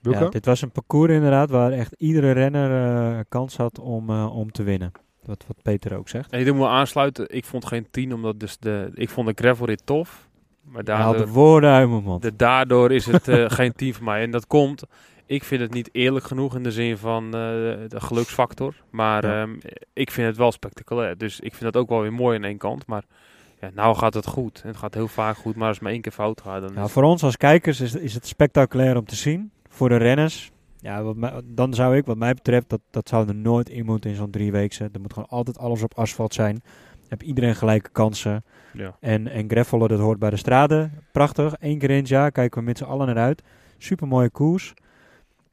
Wilco? 0.00 0.24
Ja, 0.24 0.30
dit 0.30 0.44
was 0.44 0.62
een 0.62 0.70
parcours 0.70 1.12
inderdaad 1.12 1.50
waar 1.50 1.72
echt 1.72 1.94
iedere 1.98 2.30
renner 2.30 2.70
eh, 3.16 3.20
kans 3.28 3.56
had 3.56 3.78
om, 3.78 4.10
eh, 4.10 4.36
om 4.36 4.52
te 4.52 4.62
winnen. 4.62 4.92
Wat, 5.28 5.44
wat 5.46 5.56
Peter 5.62 5.96
ook 5.96 6.08
zegt. 6.08 6.30
En 6.32 6.46
ik 6.46 6.54
moet 6.54 6.66
aansluiten, 6.66 7.24
ik 7.28 7.44
vond 7.44 7.66
geen 7.66 7.86
10, 7.90 8.14
omdat 8.14 8.40
dus 8.40 8.58
de, 8.58 8.90
ik 8.94 9.08
vond 9.08 9.26
de 9.26 9.32
gravelrit 9.44 9.82
tof. 9.86 10.28
Maar 10.62 10.82
haalt 10.86 11.12
de 11.12 11.18
daardoor, 11.18 11.34
woorden 11.34 11.70
uit 11.70 11.88
mijn 11.88 12.02
mond. 12.02 12.22
de, 12.22 12.36
daardoor 12.36 12.92
is 12.92 13.06
het 13.06 13.28
eh, 13.28 13.44
geen 13.58 13.72
10 13.72 13.94
voor 13.94 14.04
mij. 14.04 14.22
En 14.22 14.30
dat 14.30 14.46
komt, 14.46 14.82
ik 15.26 15.44
vind 15.44 15.60
het 15.60 15.72
niet 15.72 15.88
eerlijk 15.92 16.24
genoeg 16.24 16.56
in 16.56 16.62
de 16.62 16.72
zin 16.72 16.96
van 16.98 17.24
eh, 17.24 17.30
de 17.88 18.00
geluksfactor. 18.00 18.74
Maar 18.90 19.24
Ja. 19.26 19.42
ehm, 19.42 19.56
ik 19.92 20.10
vind 20.10 20.26
het 20.26 20.36
wel 20.36 20.52
spectaculair. 20.52 21.18
Dus 21.18 21.40
ik 21.40 21.54
vind 21.54 21.72
dat 21.72 21.82
ook 21.82 21.88
wel 21.88 22.00
weer 22.00 22.12
mooi 22.12 22.36
aan 22.36 22.44
één 22.44 22.58
kant. 22.58 22.86
Maar 22.86 23.02
ja, 23.60 23.70
nou 23.74 23.96
gaat 23.96 24.14
het 24.14 24.26
goed. 24.26 24.60
En 24.62 24.68
het 24.68 24.76
gaat 24.78 24.94
heel 24.94 25.08
vaak 25.08 25.36
goed, 25.36 25.56
maar 25.56 25.66
als 25.66 25.74
het 25.76 25.82
maar 25.84 25.92
één 25.92 26.00
keer 26.02 26.12
fout 26.12 26.40
gaat, 26.40 26.62
dan 26.62 26.74
Nou, 26.74 26.90
voor 26.90 27.02
ons 27.02 27.22
als 27.22 27.36
kijkers 27.36 27.80
is, 27.80 27.94
is 27.94 28.14
het 28.14 28.26
spectaculair 28.26 28.96
om 28.96 29.04
te 29.04 29.16
zien. 29.16 29.50
Voor 29.68 29.88
de 29.88 29.96
renners, 29.96 30.50
ja, 30.80 31.02
wat 31.02 31.16
mij- 31.16 31.40
dan 31.44 31.74
zou 31.74 31.96
ik, 31.96 32.06
wat 32.06 32.16
mij 32.16 32.34
betreft, 32.34 32.68
dat, 32.68 32.80
dat 32.90 33.08
zou 33.08 33.28
er 33.28 33.34
nooit 33.34 33.68
in 33.68 33.84
moeten 33.84 34.10
in 34.10 34.16
zo'n 34.16 34.30
drieweekse. 34.30 34.88
Er 34.92 35.00
moet 35.00 35.12
gewoon 35.12 35.28
altijd 35.28 35.58
alles 35.58 35.82
op 35.82 35.94
asfalt 35.94 36.34
zijn. 36.34 36.62
Heb 37.08 37.22
iedereen 37.22 37.54
gelijke 37.54 37.90
kansen. 37.90 38.44
ja. 38.72 38.96
En, 39.00 39.28
en 39.28 39.48
greffelen, 39.50 39.88
dat 39.88 39.98
hoort 40.00 40.18
bij 40.18 40.30
de 40.30 40.36
straten. 40.36 40.92
Prachtig. 41.12 41.54
Eén 41.58 41.78
keer 41.78 41.90
in 41.90 41.96
het 41.96 42.08
jaar 42.08 42.30
kijken 42.32 42.58
we 42.60 42.64
met 42.66 42.78
z'n 42.78 42.84
allen 42.84 43.06
naar 43.06 43.16
uit. 43.18 43.42
Super 43.78 44.08
mooie 44.08 44.30
koers. 44.30 44.74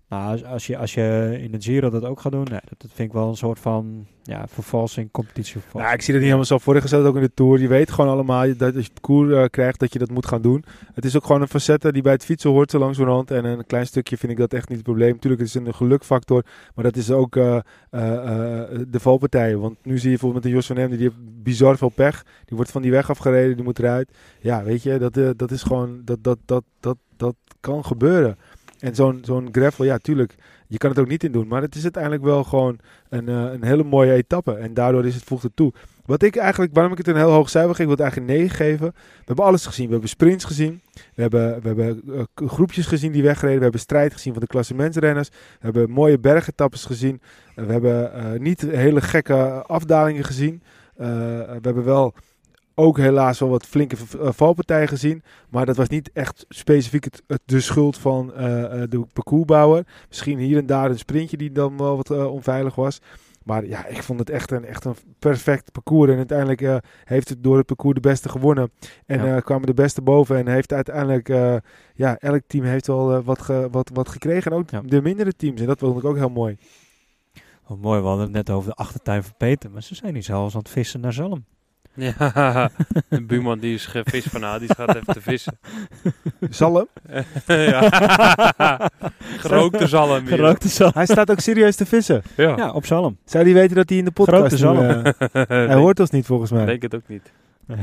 Nou, 0.10 0.32
als, 0.32 0.44
als, 0.44 0.68
je, 0.68 0.78
als 0.78 0.94
je 0.94 1.38
in 1.42 1.52
de 1.52 1.62
Giro 1.62 1.90
dat 1.90 2.06
ook 2.06 2.20
gaat 2.20 2.32
doen, 2.32 2.46
dat, 2.46 2.62
dat 2.78 2.92
vind 2.94 3.10
ik 3.10 3.14
wel 3.14 3.28
een 3.28 3.36
soort 3.36 3.60
van 3.60 4.08
ja, 4.24 4.48
vervalsing, 4.48 5.12
competitie. 5.12 5.62
Nou, 5.74 5.94
ik 5.94 6.02
zie 6.02 6.14
dat 6.14 6.22
niet 6.22 6.32
helemaal 6.32 6.46
zo 6.46 6.58
voorgesteld, 6.58 7.06
ook 7.06 7.16
in 7.16 7.22
de 7.22 7.34
Tour. 7.34 7.60
Je 7.60 7.68
weet 7.68 7.92
gewoon 7.92 8.12
allemaal 8.12 8.48
dat 8.48 8.62
als 8.62 8.86
je 8.86 8.92
het 8.94 8.94
parcours 8.94 9.34
eh, 9.34 9.46
krijgt, 9.50 9.80
dat 9.80 9.94
je 9.94 10.00
dat 10.00 10.10
moet 10.10 10.28
gaan 10.28 10.42
doen. 10.42 10.64
Het 10.94 11.06
is 11.06 11.16
ook 11.16 11.26
gewoon 11.26 11.42
een 11.42 11.48
facette 11.48 11.92
die 11.92 12.02
bij 12.02 12.12
het 12.12 12.26
fietsen 12.26 12.50
hoort 12.50 12.72
zo 12.72 12.80
langzamerhand. 12.80 13.32
En 13.32 13.46
een 13.46 13.66
klein 13.66 13.88
stukje 13.88 14.18
vind 14.18 14.32
ik 14.32 14.38
dat 14.38 14.54
echt 14.54 14.68
niet 14.68 14.78
het 14.78 14.88
probleem. 14.88 15.20
Tuurlijk, 15.20 15.42
het 15.42 15.56
is 15.56 15.56
een 15.56 15.74
gelukfactor, 15.74 16.46
maar 16.76 16.84
dat 16.84 16.96
is 16.96 17.12
ook 17.12 17.36
eh, 17.36 17.56
eh, 17.56 17.62
de 18.88 19.00
valpartijen. 19.00 19.60
Want 19.60 19.78
nu 19.84 19.98
zie 19.98 20.04
je 20.04 20.10
bijvoorbeeld 20.10 20.44
met 20.44 20.52
een 20.52 20.58
Jos 20.58 20.68
van 20.68 20.78
Emden, 20.78 20.98
die 20.98 21.08
heeft 21.08 21.44
bizar 21.44 21.78
veel 21.78 21.90
pech. 21.90 22.24
Die 22.46 22.56
wordt 22.56 22.72
van 22.72 22.82
die 22.82 22.92
weg 22.92 23.10
afgereden, 23.10 23.56
die 23.56 23.64
moet 23.64 23.80
eruit. 23.80 24.12
Ja, 24.40 24.64
weet 24.64 24.84
je, 24.84 24.98
dat, 24.98 25.38
dat 25.38 25.52
is 25.52 25.64
gewoon, 25.64 26.02
dat, 26.04 26.24
dat, 26.24 26.38
dat, 26.46 26.64
dat, 26.80 26.98
dat 27.18 27.36
kan 27.60 27.86
gebeuren. 27.86 28.38
En 28.86 28.96
zo'n 28.96 29.20
zo'n 29.24 29.50
gravel, 29.52 29.86
ja, 29.86 29.98
tuurlijk, 29.98 30.36
je 30.68 30.78
kan 30.78 30.90
het 30.90 31.00
ook 31.00 31.08
niet 31.08 31.24
in 31.24 31.32
doen. 31.32 31.48
Maar 31.48 31.62
het 31.62 31.76
is 31.76 31.84
uiteindelijk 31.84 32.24
wel 32.24 32.44
gewoon 32.44 32.80
een, 33.10 33.30
eh, 33.30 33.52
een 33.54 33.64
hele 33.64 33.84
mooie 33.84 34.14
etappe. 34.14 34.54
En 34.54 34.74
daardoor 34.74 35.06
is 35.06 35.16
het, 35.16 35.24
voegt 35.24 35.44
het 35.44 35.56
toe. 35.56 35.74
Wat 36.06 36.24
ik 36.24 36.36
eigenlijk, 36.36 36.74
waarom 36.74 36.92
ik 36.92 36.98
het 36.98 37.08
een 37.08 37.16
heel 37.16 37.32
hoog 37.32 37.50
cijfer 37.50 37.76
geef, 37.76 37.80
ik 37.80 37.98
wil 37.98 38.06
het 38.06 38.14
eigenlijk 38.14 38.32
9 38.32 38.56
geven. 38.56 38.88
We 38.96 39.24
hebben 39.26 39.46
alles 39.46 39.66
gezien. 39.66 39.86
We 39.86 39.92
hebben 39.92 40.10
sprints 40.10 40.44
gezien. 40.44 40.82
We 41.16 41.22
hebben, 41.22 41.62
we 41.62 41.68
hebben 41.68 42.02
eh, 42.14 42.48
groepjes 42.48 42.86
gezien 42.86 43.12
die 43.12 43.24
wegreden. 43.24 43.58
We 43.58 43.64
hebben 43.64 43.80
strijd 43.80 44.14
gezien 44.14 44.34
van 44.34 44.42
de 44.42 44.48
klassementsrenners. 44.48 45.30
We 45.30 45.60
hebben 45.60 45.90
mooie 45.90 46.20
bergetappes 46.20 46.86
gezien. 46.86 47.22
Eh, 47.56 47.66
we 47.66 47.72
hebben 47.72 48.42
niet 48.42 48.62
hele 48.62 49.02
gekke 49.02 49.64
afdalingen 49.68 50.24
gezien. 50.24 50.62
We 50.96 51.60
hebben 51.62 51.84
wel 51.84 52.14
ook 52.76 52.98
helaas 52.98 53.40
wel 53.40 53.50
wat 53.50 53.66
flinke 53.66 53.96
eh, 54.22 54.30
valpartijen 54.32 54.88
gezien. 54.88 55.24
Maar 55.50 55.66
dat 55.66 55.76
was 55.76 55.88
niet 55.88 56.12
echt 56.14 56.46
specifiek 56.50 57.04
het, 57.04 57.22
het- 57.28 57.42
de 57.46 57.60
schuld 57.60 57.98
van 57.98 58.34
eh, 58.34 58.82
eh, 58.84 58.90
de 58.90 59.06
parcoursbouwer. 59.14 59.86
Misschien 60.08 60.38
hier 60.38 60.58
en 60.58 60.66
daar 60.66 60.90
een 60.90 60.98
sprintje 61.00 61.38
die 61.38 61.52
dan 61.52 61.78
wel 61.78 61.96
wat 61.96 62.10
onveilig 62.28 62.76
was. 62.76 63.00
Maar 63.44 63.66
ja, 63.66 63.86
ik 63.86 64.04
vond 64.04 64.20
het 64.20 64.30
echt 64.30 64.52
een, 64.52 64.66
echt 64.66 64.86
een 64.86 64.96
perfect 65.20 65.72
parcours. 65.72 66.12
En 66.12 66.18
uiteindelijk 66.18 66.82
heeft 67.04 67.30
het 67.30 67.44
door 67.44 67.58
het 67.58 67.66
parcours 67.66 67.96
de 67.96 68.02
beste 68.10 68.30
gewonnen. 68.30 68.72
En 69.06 69.26
Ja. 69.26 69.40
kwamen 69.40 69.66
de 69.68 69.74
beste 69.74 70.02
boven. 70.02 70.38
En 70.38 70.48
heeft 70.48 70.74
uiteindelijk, 70.74 71.28
ja, 71.96 72.18
elk 72.18 72.42
team 72.48 72.64
heeft 72.64 72.88
wel 72.88 73.22
wat, 73.24 73.42
ge- 73.42 73.68
wat, 73.72 73.90
wat 73.94 74.10
gekregen. 74.10 74.52
En 74.52 74.58
ook 74.58 74.70
Ja. 74.70 74.82
de 74.86 75.02
mindere 75.02 75.34
teams. 75.36 75.62
En 75.62 75.68
dat 75.68 75.80
vond 75.80 75.98
ik 75.98 76.04
ook 76.06 76.16
heel 76.16 76.30
mooi. 76.30 76.58
Mooi, 77.80 78.02
we 78.02 78.08
hadden 78.08 78.26
het 78.26 78.34
net 78.34 78.50
over 78.50 78.70
de 78.70 78.76
achtertuin 78.76 79.24
van 79.24 79.34
Peter. 79.38 79.72
Maar 79.72 79.84
ze 79.84 79.96
zijn 79.96 80.14
niet 80.14 80.26
zelfs 80.26 80.54
aan 80.54 80.60
het 80.60 80.70
vissen 80.70 81.00
naar 81.00 81.14
Zalm. 81.14 81.46
Ja, 81.96 82.70
een 83.10 83.28
buurman 83.28 83.60
die 83.60 83.74
is 83.74 83.90
visfanaat, 84.04 84.60
die 84.60 84.74
gaat 84.76 84.96
even 84.96 85.14
te 85.14 85.22
vissen. 85.22 85.58
Zalm, 86.50 86.88
ja. 87.48 87.90
Gerookte 89.38 89.88
zalm 89.88 90.20
hier. 90.20 90.28
Gerookte 90.36 90.68
zalm. 90.68 90.92
hij 90.94 91.06
staat 91.06 91.32
ook 91.32 91.40
serieus 91.40 91.76
te 91.76 91.86
vissen. 91.86 92.22
Ja. 92.38 92.56
Ja, 92.58 92.72
op 92.72 92.86
Zalm. 92.86 93.18
Zou 93.26 93.44
die 93.44 93.54
weten 93.54 93.76
dat 93.76 93.90
hij 93.90 93.98
in 93.98 94.06
de 94.06 94.12
podcast... 94.12 94.40
Grote 94.40 94.58
zalm. 94.58 94.78
nu, 94.78 95.12
eh, 95.32 95.42
hij 95.48 95.74
hoort 95.76 96.00
ons 96.00 96.10
niet 96.10 96.26
volgens 96.26 96.52
mij. 96.52 96.62
Ik 96.62 96.68
denk 96.68 96.82
het 96.82 96.96
ook 96.96 97.08
niet. 97.08 97.32
Nee. 97.66 97.78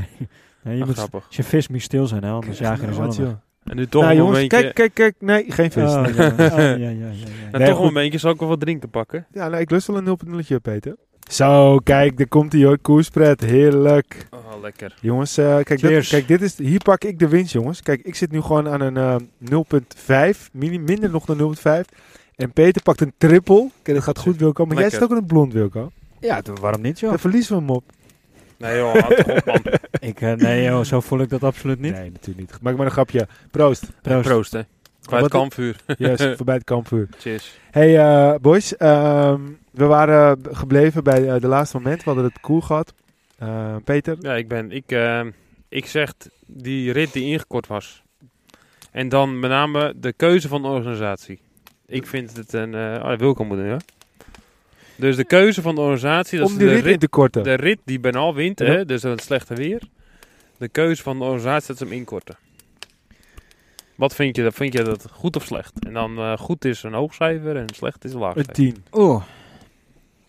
Nee, 0.61 0.75
je 0.75 0.81
Ah, 0.81 0.87
moet, 0.87 0.97
grappig. 0.97 1.25
als 1.27 1.35
je 1.35 1.43
vis 1.43 1.67
moet 1.67 1.81
stil 1.81 2.07
zijn, 2.07 2.23
hè, 2.23 2.29
anders 2.31 2.57
jaag 2.57 2.81
je 2.85 2.93
zalm. 2.93 3.39
En 3.63 3.75
nu 3.75 3.87
toch 3.87 4.01
Nou 4.01 4.13
een 4.13 4.19
jongens, 4.19 4.35
momentje... 4.41 4.59
kijk, 4.61 4.73
kijk, 4.73 4.93
kijk. 4.93 5.15
Nee, 5.19 5.51
geen 5.51 5.71
vis. 5.71 5.83
Oh, 5.83 6.01
Nee. 6.01 6.13
ja. 6.15 6.27
Oh, 6.29 6.37
ja, 6.37 6.63
ja, 6.63 6.75
ja, 6.75 6.89
ja, 6.89 6.89
ja. 6.89 7.25
Nou, 7.51 7.57
Nee, 7.57 7.67
toch 7.67 7.77
goed. 7.77 7.87
een 7.87 7.93
beetje, 7.93 8.17
zal 8.17 8.31
ik 8.31 8.39
wel 8.39 8.49
wat 8.49 8.59
drinken 8.59 8.89
pakken? 8.89 9.25
Ja, 9.31 9.47
nou, 9.47 9.61
ik 9.61 9.71
lust 9.71 9.87
wel 9.87 9.97
een 9.97 10.05
0.0'tje, 10.05 10.55
Peter. 10.61 10.95
Zo, 11.33 11.77
kijk, 11.83 12.17
daar 12.17 12.27
komt 12.27 12.53
hij 12.53 12.63
hoor. 12.63 12.77
Koerspret, 12.77 13.41
heerlijk. 13.41 14.27
Oh, 14.31 14.61
lekker. 14.61 14.93
Jongens, 15.01 15.37
eh, 15.37 15.45
kijk, 15.63 15.81
dit, 15.81 16.07
kijk 16.07 16.27
dit 16.27 16.41
is, 16.41 16.57
hier 16.57 16.83
pak 16.83 17.03
ik 17.03 17.19
de 17.19 17.27
winst, 17.27 17.53
jongens. 17.53 17.81
Kijk, 17.81 18.01
ik 18.01 18.15
zit 18.15 18.31
nu 18.31 18.41
gewoon 18.41 18.69
aan 18.69 18.81
een 18.81 18.97
eh, 18.97 19.15
0.5, 20.35 20.49
mini- 20.51 20.79
minder 20.79 21.09
nog 21.09 21.25
dan 21.25 21.37
0.5. 21.37 21.89
En 22.35 22.51
Peter 22.51 22.81
pakt 22.81 23.01
een 23.01 23.13
triple. 23.17 23.69
Kijk, 23.81 23.95
dat 23.97 24.05
gaat 24.05 24.17
goed, 24.19 24.37
Wilco. 24.37 24.65
Maar 24.65 24.77
jij 24.79 24.89
zit 24.89 25.03
ook 25.03 25.09
in 25.11 25.15
een 25.15 25.25
blond, 25.25 25.53
Wilco. 25.53 25.91
Ja, 26.19 26.41
waarom 26.61 26.81
niet, 26.81 26.99
joh? 26.99 27.09
Dan 27.09 27.19
verliezen 27.19 27.55
we 27.55 27.61
hem 27.61 27.69
op. 27.69 27.83
Nee 28.57 28.77
joh, 28.77 28.93
houd 28.95 29.15
toch 29.17 29.27
op 29.37 29.45
man. 29.45 29.61
Ik, 30.09 30.21
eh, 30.21 30.33
nee, 30.33 30.63
joh, 30.63 30.83
zo 30.83 30.99
voel 30.99 31.19
ik 31.19 31.29
dat 31.29 31.43
absoluut 31.43 31.79
niet. 31.79 31.93
Nee, 31.93 32.11
natuurlijk 32.11 32.51
niet. 32.51 32.61
Maak 32.61 32.75
maar 32.77 32.85
een 32.85 32.91
grapje. 32.91 33.27
Proost. 33.51 33.91
Proost. 34.01 34.27
Proost 34.27 34.51
hè. 34.51 34.61
Bij 35.09 35.19
het 35.19 35.29
kampvuur. 35.31 35.75
Yes, 35.97 36.35
voorbij 36.35 36.55
het 36.55 36.63
kampvuur. 36.63 37.07
Cheers. 37.17 37.57
Hey 37.71 37.97
eh, 37.97 38.35
boys, 38.39 38.77
ehm, 38.77 39.41
we 39.71 39.85
waren 39.85 40.39
gebleven 40.51 41.03
bij 41.03 41.29
eh, 41.29 41.41
de 41.41 41.47
laatste 41.47 41.77
moment. 41.77 41.97
We 41.97 42.03
hadden 42.05 42.23
het 42.23 42.39
cool 42.39 42.61
gehad. 42.61 42.93
Eh, 43.37 43.75
Peter, 43.83 44.17
Ja, 44.19 44.35
ik 44.35 44.47
ben... 44.47 44.71
Ik, 44.71 44.91
eh, 44.91 45.21
ik 45.69 45.85
zeg 45.85 46.13
die 46.45 46.91
rit 46.91 47.13
die 47.13 47.23
ingekort 47.23 47.67
was. 47.67 48.03
En 48.91 49.09
dan 49.09 49.39
met 49.39 49.49
name 49.49 49.93
de 49.95 50.13
keuze 50.13 50.47
van 50.47 50.61
de 50.61 50.67
organisatie. 50.67 51.39
Ik 51.85 52.07
vind 52.07 52.37
het 52.37 52.53
een... 52.53 52.75
oh, 52.75 53.07
dat 53.07 53.19
wil 53.19 53.31
ik 53.31 53.39
al 53.39 53.45
moeten, 53.45 53.65
ja. 53.65 53.77
Dus 54.95 55.15
de 55.15 55.25
keuze 55.25 55.61
van 55.61 55.75
de 55.75 55.81
organisatie... 55.81 56.39
Dat 56.39 56.47
om 56.47 56.57
die 56.57 56.67
de 56.67 56.73
rit 56.73 56.85
in 56.85 56.99
te 56.99 57.07
korten. 57.07 57.43
De 57.43 57.53
rit 57.53 57.79
die 57.85 57.99
Bernal 57.99 58.35
wint, 58.35 58.59
Ja. 58.59 58.65
hè, 58.65 58.85
dus 58.85 59.03
het 59.03 59.21
slechte 59.21 59.53
weer. 59.55 59.81
De 60.57 60.67
keuze 60.69 61.03
van 61.03 61.17
de 61.17 61.23
organisatie 61.23 61.67
dat 61.67 61.77
ze 61.77 61.83
hem 61.83 61.93
inkorten. 61.93 62.37
Wat 64.03 64.15
vind 64.15 64.35
je, 64.35 64.51
vind 64.51 64.73
je 64.73 64.83
dat 64.83 65.07
goed 65.11 65.35
of 65.35 65.43
slecht? 65.43 65.85
En 65.85 65.93
dan 65.93 66.17
eh, 66.17 66.37
goed 66.37 66.65
is 66.65 66.83
een 66.83 66.93
hoog 66.93 67.13
cijfer 67.13 67.55
en 67.55 67.65
slecht 67.75 68.05
is 68.05 68.13
een 68.13 68.19
laag 68.19 68.35
Een 68.35 68.43
cijfer. 68.43 68.53
10. 68.53 68.83
Oeh. 68.91 69.23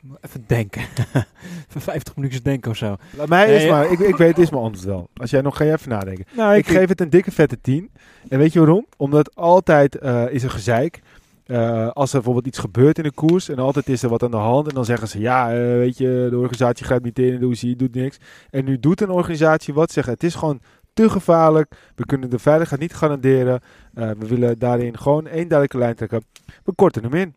Even 0.26 0.44
denken. 0.46 0.82
Even 1.68 1.80
50 1.80 2.16
minuutjes 2.16 2.42
denken 2.42 2.70
of 2.70 2.76
zo. 2.76 2.96
Laat 3.16 3.28
mij 3.28 3.46
Nee, 3.46 3.58
eens 3.58 3.70
maar, 3.70 3.92
ik, 3.92 3.98
ik 3.98 4.16
weet 4.16 4.28
het 4.28 4.38
is 4.38 4.50
mijn 4.50 4.62
antwoord 4.62 4.86
wel. 4.86 5.08
Als 5.16 5.30
jij 5.30 5.40
nog 5.40 5.56
ga 5.56 5.64
je 5.64 5.72
even 5.72 5.88
nadenken. 5.88 6.24
Nou, 6.36 6.54
Ik 6.54 6.66
geef 6.66 6.88
het 6.88 7.00
een 7.00 7.10
dikke 7.10 7.30
vette 7.30 7.60
10. 7.60 7.90
En 8.28 8.38
weet 8.38 8.52
je 8.52 8.58
waarom? 8.58 8.86
Omdat 8.96 9.36
altijd 9.36 9.98
eh, 9.98 10.24
is 10.30 10.42
er 10.42 10.50
gezeik. 10.50 11.00
Eh, 11.46 11.88
als 11.88 12.08
er 12.08 12.14
bijvoorbeeld 12.14 12.46
iets 12.46 12.58
gebeurt 12.58 12.98
in 12.98 13.04
de 13.04 13.12
koers 13.12 13.48
en 13.48 13.58
altijd 13.58 13.88
is 13.88 14.02
er 14.02 14.08
wat 14.08 14.22
aan 14.22 14.30
de 14.30 14.36
hand. 14.36 14.68
En 14.68 14.74
dan 14.74 14.84
zeggen 14.84 15.08
ze, 15.08 15.20
ja, 15.20 15.52
eh, 15.52 15.56
weet 15.56 15.98
je, 15.98 16.26
de 16.30 16.36
organisatie 16.36 16.86
gaat 16.86 17.02
niet 17.02 17.18
in, 17.18 17.38
de 17.38 17.46
OCI 17.46 17.76
doet 17.76 17.94
niks. 17.94 18.18
En 18.50 18.64
nu 18.64 18.80
doet 18.80 19.00
een 19.00 19.10
organisatie 19.10 19.74
wat 19.74 19.92
zeggen. 19.92 20.12
Het 20.12 20.22
is 20.22 20.34
gewoon 20.34 20.60
te 20.94 21.10
gevaarlijk. 21.10 21.72
We 21.94 22.06
kunnen 22.06 22.30
de 22.30 22.38
veiligheid 22.38 22.80
niet 22.80 22.94
garanderen. 22.94 23.60
Eh, 23.94 24.10
we 24.18 24.26
willen 24.26 24.58
daarin 24.58 24.98
gewoon 24.98 25.26
één 25.26 25.48
duidelijke 25.48 25.78
lijn 25.78 25.94
trekken. 25.94 26.24
We 26.64 26.72
korten 26.74 27.02
hem 27.02 27.14
in. 27.14 27.34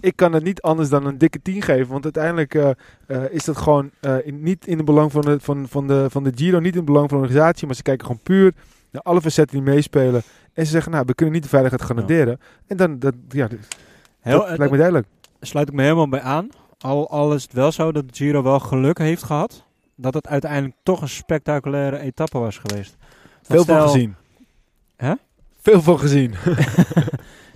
ik 0.00 0.16
kan 0.16 0.32
het 0.32 0.42
niet 0.44 0.62
anders 0.62 0.88
dan 0.88 1.06
een 1.06 1.18
dikke 1.18 1.42
10 1.42 1.62
geven. 1.62 1.92
Want 1.92 2.04
uiteindelijk 2.04 2.54
eh, 2.54 2.70
eh, 3.06 3.22
is 3.30 3.44
dat 3.44 3.56
gewoon 3.56 3.90
in- 4.24 4.42
niet 4.42 4.66
in 4.66 4.76
het 4.76 4.86
belang 4.86 5.12
van 5.12 5.20
de, 5.20 5.40
van, 5.40 5.66
van, 5.68 5.86
de, 5.86 6.06
van 6.10 6.24
de 6.24 6.32
Giro, 6.34 6.58
niet 6.58 6.72
in 6.72 6.76
het 6.76 6.86
belang 6.86 7.08
van 7.08 7.18
de 7.18 7.24
organisatie. 7.24 7.66
Maar 7.66 7.76
ze 7.76 7.82
kijken 7.82 8.06
gewoon 8.06 8.22
puur 8.22 8.52
naar 8.90 9.02
alle 9.02 9.20
facetten 9.20 9.56
die 9.56 9.66
meespelen. 9.74 10.22
En 10.52 10.64
ze 10.64 10.70
zeggen, 10.70 10.92
nou, 10.92 11.04
we 11.06 11.14
kunnen 11.14 11.34
niet 11.34 11.42
de 11.42 11.48
veiligheid 11.48 11.82
garanderen. 11.82 12.40
En 12.66 12.76
dan, 12.76 12.98
dat, 12.98 13.14
ja, 13.28 13.48
dat 13.48 13.58
Heel, 14.20 14.44
lijkt 14.46 14.70
me 14.70 14.76
duidelijk. 14.76 15.06
sluit 15.40 15.68
ik 15.68 15.74
me 15.74 15.82
helemaal 15.82 16.08
bij 16.08 16.20
aan. 16.20 16.48
Al, 16.78 17.10
al 17.10 17.34
is 17.34 17.42
het 17.42 17.52
wel 17.52 17.72
zo 17.72 17.92
dat 17.92 18.08
de 18.08 18.14
Giro 18.14 18.42
wel 18.42 18.60
geluk 18.60 18.98
heeft 18.98 19.22
gehad. 19.22 19.64
Dat 19.96 20.14
het 20.14 20.26
uiteindelijk 20.28 20.74
toch 20.82 21.00
een 21.00 21.08
spectaculaire 21.08 21.98
etappe 21.98 22.38
was 22.38 22.58
geweest. 22.58 22.96
Want 22.98 23.42
Veel 23.42 23.64
van 23.64 23.74
stel- 23.74 23.88
gezien. 23.88 24.14
Hè? 24.96 25.12
Veel 25.60 25.82
van 25.82 25.98
gezien. 25.98 26.34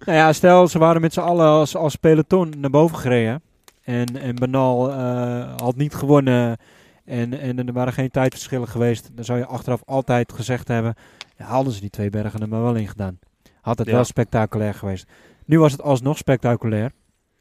Nou 0.07 0.21
ja, 0.21 0.33
stel 0.33 0.69
ze 0.69 0.79
waren 0.79 1.01
met 1.01 1.13
z'n 1.13 1.21
allen 1.21 1.47
als, 1.47 1.77
als 1.77 1.97
peloton 1.97 2.53
naar 2.59 2.71
boven 2.71 2.99
gereden. 2.99 3.43
En, 3.85 4.07
en 4.21 4.35
Benal 4.35 4.93
eh, 4.93 5.53
had 5.57 5.77
niet 5.77 5.95
gewonnen. 5.95 6.57
En, 7.05 7.41
en 7.41 7.67
er 7.67 7.73
waren 7.73 7.93
geen 7.93 8.11
tijdverschillen 8.11 8.69
geweest. 8.69 9.11
Dan 9.15 9.25
zou 9.25 9.39
je 9.39 9.47
achteraf 9.47 9.83
altijd 9.85 10.33
gezegd 10.33 10.69
hebben. 10.69 10.95
Ja, 11.37 11.45
hadden 11.45 11.73
ze 11.73 11.81
die 11.81 11.91
twee 11.91 12.11
bergen 12.11 12.41
er 12.41 12.49
maar 12.49 12.63
wel 12.63 12.75
in 12.75 12.89
gedaan. 12.89 13.19
Had 13.61 13.79
het 13.79 13.87
Ja. 13.87 13.93
wel 13.95 14.05
spectaculair 14.05 14.75
geweest. 14.75 15.07
Nu 15.45 15.59
was 15.59 15.73
het 15.73 15.83
alsnog 15.83 16.17
spectaculair. 16.19 16.93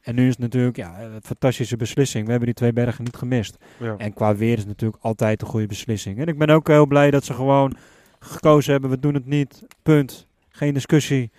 En 0.08 0.16
nu 0.16 0.24
is 0.24 0.30
het 0.30 0.40
natuurlijk 0.40 0.78
ja, 0.78 1.02
een 1.02 1.22
fantastische 1.24 1.78
beslissing. 1.78 2.24
We 2.24 2.30
hebben 2.30 2.48
die 2.48 2.58
twee 2.58 2.74
bergen 2.74 3.04
niet 3.04 3.16
gemist. 3.16 3.58
Ja. 3.80 3.96
En 3.98 4.14
qua 4.14 4.36
weer 4.36 4.54
is 4.54 4.60
het 4.60 4.68
natuurlijk 4.68 5.04
altijd 5.04 5.42
een 5.42 5.48
goede 5.48 5.66
beslissing. 5.66 6.20
En 6.20 6.28
ik 6.28 6.38
ben 6.38 6.50
ook 6.50 6.68
heel 6.68 6.86
blij 6.86 7.12
dat 7.12 7.26
ze 7.26 7.34
gewoon 7.34 7.76
gekozen 8.20 8.72
hebben. 8.72 8.90
We 8.90 9.00
doen 9.00 9.14
het 9.14 9.26
niet. 9.26 9.64
Punt. 9.84 10.28
Geen 10.50 10.74
discussie. 10.74 11.32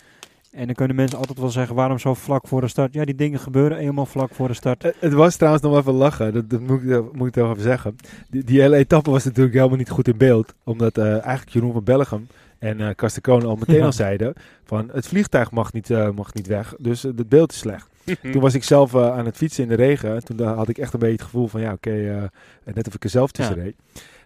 En 0.52 0.66
dan 0.66 0.74
kunnen 0.74 0.96
mensen 0.96 1.18
altijd 1.18 1.38
wel 1.38 1.50
zeggen, 1.50 1.74
waarom 1.76 1.98
zo 1.98 2.14
vlak 2.14 2.46
voor 2.46 2.60
de 2.60 2.68
start? 2.68 2.94
Ja, 2.94 3.04
die 3.04 3.14
dingen 3.14 3.38
gebeuren 3.38 3.78
eenmaal 3.78 4.06
vlak 4.06 4.34
voor 4.34 4.48
de 4.48 4.54
start. 4.54 4.84
Eh, 4.84 4.92
Het 4.98 5.12
was 5.12 5.36
trouwens 5.36 5.64
nog 5.64 5.76
even 5.76 5.92
lachen, 5.92 6.32
dat, 6.32 6.50
dat 6.50 6.60
moet, 6.60 6.82
ik, 6.82 6.88
dat 6.88 7.14
moet 7.14 7.26
ik 7.28 7.32
toch 7.32 7.50
even 7.50 7.62
zeggen. 7.62 7.96
Die, 8.30 8.44
die 8.44 8.60
hele 8.60 8.76
etappe 8.76 9.10
was 9.10 9.24
natuurlijk 9.24 9.54
helemaal 9.54 9.76
niet 9.76 9.90
goed 9.90 10.08
in 10.08 10.16
beeld. 10.16 10.54
Omdat 10.64 10.98
eh, 10.98 11.10
eigenlijk 11.10 11.48
Jeroen 11.48 11.72
van 11.72 11.84
Bellegem 11.84 12.26
en 12.58 12.80
eh 12.80 12.94
Karsten 12.94 13.22
Kroon 13.22 13.44
al 13.44 13.56
meteen 13.56 13.76
Ja. 13.76 13.84
al 13.90 13.92
zeiden 13.92 14.32
van 14.64 14.90
het 14.92 15.08
vliegtuig 15.08 15.50
mag 15.50 15.72
niet, 15.72 15.90
eh, 15.90 16.10
mag 16.10 16.34
niet 16.34 16.46
weg, 16.46 16.74
dus 16.78 17.04
eh, 17.04 17.10
het 17.16 17.28
beeld 17.28 17.52
is 17.52 17.58
slecht. 17.58 17.88
Toen 18.32 18.40
was 18.42 18.54
ik 18.54 18.64
zelf 18.64 18.94
eh, 18.94 19.10
aan 19.18 19.24
het 19.24 19.36
fietsen 19.36 19.62
in 19.62 19.68
de 19.68 19.74
regen. 19.74 20.14
En 20.14 20.24
toen 20.24 20.46
had 20.46 20.68
ik 20.68 20.78
echt 20.78 20.92
een 20.92 20.98
beetje 20.98 21.14
het 21.14 21.24
gevoel 21.24 21.46
van 21.48 21.60
ja 21.60 21.72
oké, 21.72 21.90
eh, 21.90 22.74
net 22.74 22.86
of 22.86 22.94
ik 22.94 23.04
er 23.04 23.10
zelf 23.10 23.30
tussen 23.30 23.56
Ja. 23.56 23.62
reed. 23.62 23.74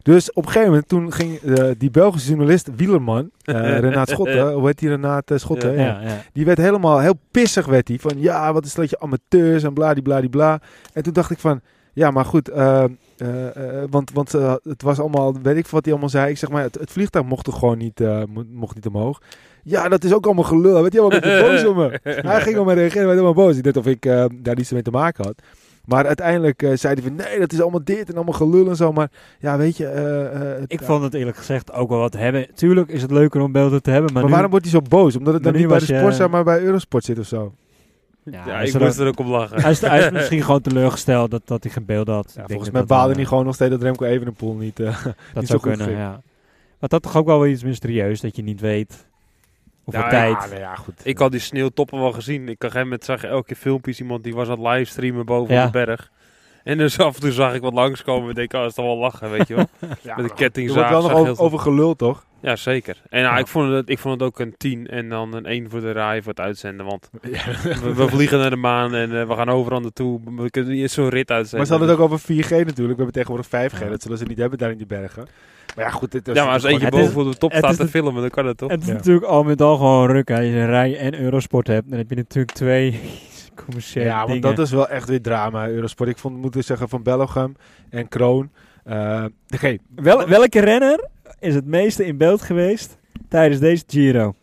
Dus 0.03 0.33
op 0.33 0.37
een 0.45 0.51
gegeven 0.51 0.69
moment 0.69 0.89
toen 0.89 1.13
ging 1.13 1.39
eh, 1.39 1.71
die 1.79 1.91
Belgische 1.91 2.29
journalist 2.29 2.69
Wielerman, 2.77 3.31
eh 3.45 3.79
Renaat 3.79 4.09
Schotten, 4.09 4.53
hoe 4.53 4.67
heet 4.67 4.79
die 4.79 4.89
Renaat 4.89 5.33
Schotten? 5.35 5.73
Ja. 5.73 5.83
Ja. 5.83 6.01
Ja, 6.01 6.09
ja. 6.09 6.23
Die 6.33 6.45
werd 6.45 6.59
helemaal 6.59 6.99
heel 7.01 7.19
pissig 7.31 7.67
werd 7.67 7.89
hij 7.89 7.99
van 7.99 8.13
ja, 8.17 8.53
wat 8.53 8.65
is 8.65 8.75
dat 8.75 8.91
je 8.91 9.01
amateurs 9.01 9.63
en 9.63 9.73
bladibladibla. 9.73 10.61
En 10.93 11.03
toen 11.03 11.13
dacht 11.13 11.31
ik 11.31 11.39
van 11.39 11.61
ja, 11.93 12.11
maar 12.11 12.25
goed, 12.25 12.51
want, 13.91 14.11
want 14.13 14.33
het 14.63 14.83
was 14.83 14.99
allemaal, 14.99 15.35
weet 15.43 15.57
ik 15.57 15.67
wat 15.67 15.83
hij 15.85 15.93
allemaal 15.93 16.11
zei. 16.11 16.31
Ik 16.31 16.39
zeg 16.39 16.51
maar, 16.51 16.63
het, 16.63 16.75
het 16.75 16.91
vliegtuig 16.91 17.25
mocht 17.27 17.45
toch 17.45 17.59
gewoon 17.59 17.79
niet, 17.79 17.99
mo- 18.29 18.45
mocht 18.53 18.75
niet 18.75 18.87
omhoog. 18.87 19.21
Ja, 19.63 19.89
dat 19.89 20.05
is 20.05 20.13
ook 20.13 20.25
allemaal 20.27 20.45
gelul. 20.45 20.73
Hij 20.73 20.83
werd 20.83 20.93
helemaal 20.93 21.13
een 21.15 21.21
beetje 21.21 21.51
boos 21.51 21.65
op 21.65 21.77
me. 21.77 22.01
Hij 22.31 22.41
ging 22.41 22.59
op 22.59 22.67
me 22.67 22.73
reageren, 22.73 23.07
werd 23.07 23.19
helemaal 23.19 23.45
boos. 23.45 23.57
Ik 23.57 23.63
dacht 23.65 23.77
of 23.77 23.87
ik 23.87 24.07
eh, 24.07 24.25
daar 24.35 24.55
niets 24.57 24.73
mee 24.73 24.83
te 24.83 24.91
maken 24.91 25.25
had. 25.25 25.35
Maar 25.85 26.07
uiteindelijk 26.07 26.63
eh, 26.63 26.71
zei 26.75 26.95
hij 26.95 27.03
van 27.03 27.15
nee, 27.15 27.39
dat 27.39 27.53
is 27.53 27.61
allemaal 27.61 27.85
dit 27.85 28.09
en 28.09 28.15
allemaal 28.15 28.35
gelul 28.35 28.69
en 28.69 28.77
zo. 28.77 28.93
Maar 28.93 29.11
ja, 29.39 29.57
weet 29.59 29.77
je. 29.77 29.87
eh, 29.87 30.57
eh, 30.57 30.63
Ik 30.67 30.83
vond 30.83 31.03
het 31.03 31.15
eerlijk 31.15 31.37
gezegd 31.37 31.73
ook 31.73 31.89
wel 31.89 31.99
wat 31.99 32.13
hebben. 32.17 32.47
Tuurlijk 32.55 32.89
is 32.91 33.03
het 33.03 33.11
leuker 33.11 33.41
om 33.41 33.53
beelden 33.53 33.83
te 33.83 33.91
hebben, 33.91 34.05
maar, 34.13 34.21
maar 34.21 34.25
nu, 34.31 34.31
waarom 34.37 34.51
wordt 34.51 34.71
hij 34.71 34.75
zo 34.81 34.87
boos? 34.89 35.17
Omdat 35.17 35.35
het 35.35 35.43
dan 35.43 35.53
niet 35.53 35.63
nu 35.63 35.69
bij 35.69 35.79
de 35.79 35.87
je- 35.93 35.99
Sportza, 35.99 36.29
maar 36.29 36.45
bij 36.45 36.61
Eurosport 36.63 37.05
zit 37.05 37.19
of 37.19 37.27
zo. 37.27 37.53
Ja, 38.25 38.43
Ja, 38.47 38.53
hij 38.55 38.63
is 38.63 38.69
ik 38.75 38.81
er 38.81 38.87
moest 38.87 38.99
er 38.99 39.07
ook 39.07 39.19
om 39.19 39.27
lachen. 39.31 39.61
hij, 39.63 39.71
is, 39.71 39.81
hij 39.81 39.99
is 40.05 40.11
misschien 40.11 40.43
gewoon 40.45 40.61
teleurgesteld 40.61 41.31
dat, 41.31 41.43
dat 41.45 41.63
hij 41.63 41.73
geen 41.73 41.85
beelden 41.85 42.15
had. 42.15 42.33
Ja, 42.37 42.45
volgens 42.47 42.71
mij 42.71 42.85
baalde 42.85 43.07
wel, 43.09 43.17
hij 43.17 43.25
gewoon 43.25 43.45
nog 43.45 43.55
steeds 43.55 43.71
dat 43.71 43.83
Remco 43.83 44.05
Evenepoel 44.05 44.55
niet... 44.55 44.81
eh, 44.81 44.87
Dat 45.05 45.05
niet 45.05 45.15
zou 45.35 45.47
zo 45.47 45.59
goed 45.59 45.77
kunnen, 45.77 45.97
ja. 45.97 46.11
Maar 46.79 46.89
dat 46.91 47.03
toch 47.03 47.17
ook 47.17 47.27
wel 47.27 47.41
weer 47.41 47.51
iets 47.51 47.65
mysterieus, 47.65 48.21
dat 48.21 48.37
je 48.37 48.43
niet 48.43 48.61
weet 48.61 49.07
Ja, 49.87 50.09
tijd... 50.09 50.33
Ja, 50.43 50.47
nou 50.47 50.59
ja, 50.61 50.75
goed. 50.75 51.01
Ik 51.03 51.19
had 51.19 51.31
die 51.31 51.41
sneeuwtoppen 51.41 51.99
wel 52.01 52.13
gezien. 52.13 52.49
Ik 52.49 52.57
gegeven 52.59 52.83
moment 52.83 53.05
zag 53.05 53.25
elke 53.25 53.47
keer 53.47 53.57
filmpjes. 53.57 54.01
Iemand 54.01 54.25
die 54.25 54.35
was 54.35 54.49
aan 54.49 54.59
het 54.65 54.69
livestreamen 54.73 55.25
boven 55.27 55.55
Ja. 55.55 55.67
op 55.67 55.73
de 55.73 55.85
berg. 55.85 56.11
En 56.65 56.79
dus 56.79 56.99
af 56.99 57.15
en 57.15 57.21
toe 57.21 57.33
zag 57.33 57.55
ik 57.55 57.61
wat 57.61 57.73
langskomen. 57.73 58.29
En 58.29 58.35
denk, 58.35 58.53
oh, 58.53 58.65
is 58.65 58.75
toch 58.75 58.85
wel 58.85 58.97
lachen, 58.97 59.31
weet 59.31 59.49
je 59.49 59.55
wel. 59.55 59.67
ja, 60.03 60.17
Met 60.17 60.37
de 60.39 60.45
Er 60.63 60.73
wordt 60.75 60.89
wel 60.89 61.03
nog 61.03 61.39
over, 61.39 61.59
gelul, 61.59 61.97
toch? 61.97 62.25
Ja, 62.41 62.57
zeker. 62.57 62.97
En 63.09 63.23
nou, 63.23 63.35
Ja. 63.35 63.41
ik, 63.41 63.47
vond 63.47 63.73
het, 63.73 63.89
ik 63.89 63.99
vond 63.99 64.21
het 64.21 64.29
ook 64.29 64.39
een 64.39 64.55
10 64.57 64.87
en 64.87 65.09
dan 65.09 65.35
een 65.35 65.47
1 65.47 65.71
voor 65.71 65.81
de 65.81 65.91
rij 65.91 66.23
voor 66.23 66.31
het 66.31 66.41
uitzenden. 66.41 66.87
Want 66.87 67.11
Ja. 67.33 67.45
we, 67.83 67.95
we 67.95 68.09
vliegen 68.09 68.39
naar 68.39 68.51
de 68.51 68.57
maan 68.57 68.95
en 68.95 69.21
eh, 69.21 69.29
we 69.29 69.35
gaan 69.35 69.49
overal 69.49 69.81
naartoe. 69.81 70.21
We 70.37 70.51
kunnen 70.51 70.73
niet 70.73 70.91
zo'n 70.91 71.09
rit 71.09 71.31
uitzenden. 71.31 71.57
Maar 71.59 71.67
ze 71.67 71.73
hadden 71.73 71.89
het 71.91 71.99
ook 71.99 72.13
over 72.13 72.21
4G 72.45 72.49
natuurlijk. 72.49 72.77
We 72.77 72.85
hebben 73.05 73.13
tegenwoordig 73.13 73.47
5G. 73.47 73.79
Ja. 73.81 73.89
Dat 73.89 74.03
zullen 74.03 74.19
ze 74.19 74.25
niet 74.25 74.39
hebben 74.39 74.59
daar 74.59 74.71
in 74.71 74.77
die 74.77 74.87
bergen. 74.87 75.27
Maar 75.77 75.85
ja, 75.85 75.91
goed. 75.91 76.13
Dit 76.13 76.29
is 76.29 76.35
ja, 76.35 76.45
maar 76.45 76.53
als 76.53 76.65
eentje 76.65 76.87
is- 76.87 76.91
boven 76.91 77.21
op 77.27 77.33
de 77.33 77.39
top 77.39 77.53
staat 77.53 77.71
is 77.71 77.77
te 77.77 77.89
filmen, 77.89 78.21
dan 78.21 78.31
kan 78.31 78.47
het 78.47 78.57
toch? 78.57 78.71
Het 78.71 78.81
is 78.83 78.87
Ja. 78.89 78.93
natuurlijk 78.93 79.27
al 79.27 79.43
met 79.43 79.61
al 79.63 79.77
gewoon 79.77 80.07
ruk. 80.11 80.31
Als 80.31 80.41
je 80.41 80.65
Rij 80.65 80.99
en 80.99 81.21
Eurosport 81.21 81.67
hebt, 81.67 81.89
dan 81.89 81.99
heb 81.99 82.11
je 82.11 82.17
natuurlijk 82.17 82.55
twee 82.57 83.01
commerciële 83.65 84.05
Ja, 84.07 84.17
want 84.17 84.27
dingen. 84.43 84.57
dat 84.57 84.59
is 84.67 84.71
wel 84.73 84.89
echt 84.89 85.09
weer 85.09 85.23
drama, 85.23 85.69
Eurosport. 85.69 86.09
Ik 86.09 86.19
vond, 86.19 86.37
moet 86.37 86.57
ik 86.57 86.63
zeggen, 86.63 86.89
van 86.89 87.03
Bellegem 87.03 87.57
en 87.91 88.09
Kroon. 88.09 88.51
eh 88.85 89.25
Oké, 89.55 89.77
Wel, 89.95 90.29
welke 90.29 90.61
renner 90.61 91.09
is 91.41 91.55
het 91.55 91.67
meeste 91.67 92.07
in 92.07 92.17
beeld 92.17 92.43
geweest 92.43 92.99
tijdens 93.29 93.61
deze 93.61 93.85
Giro? 93.87 94.35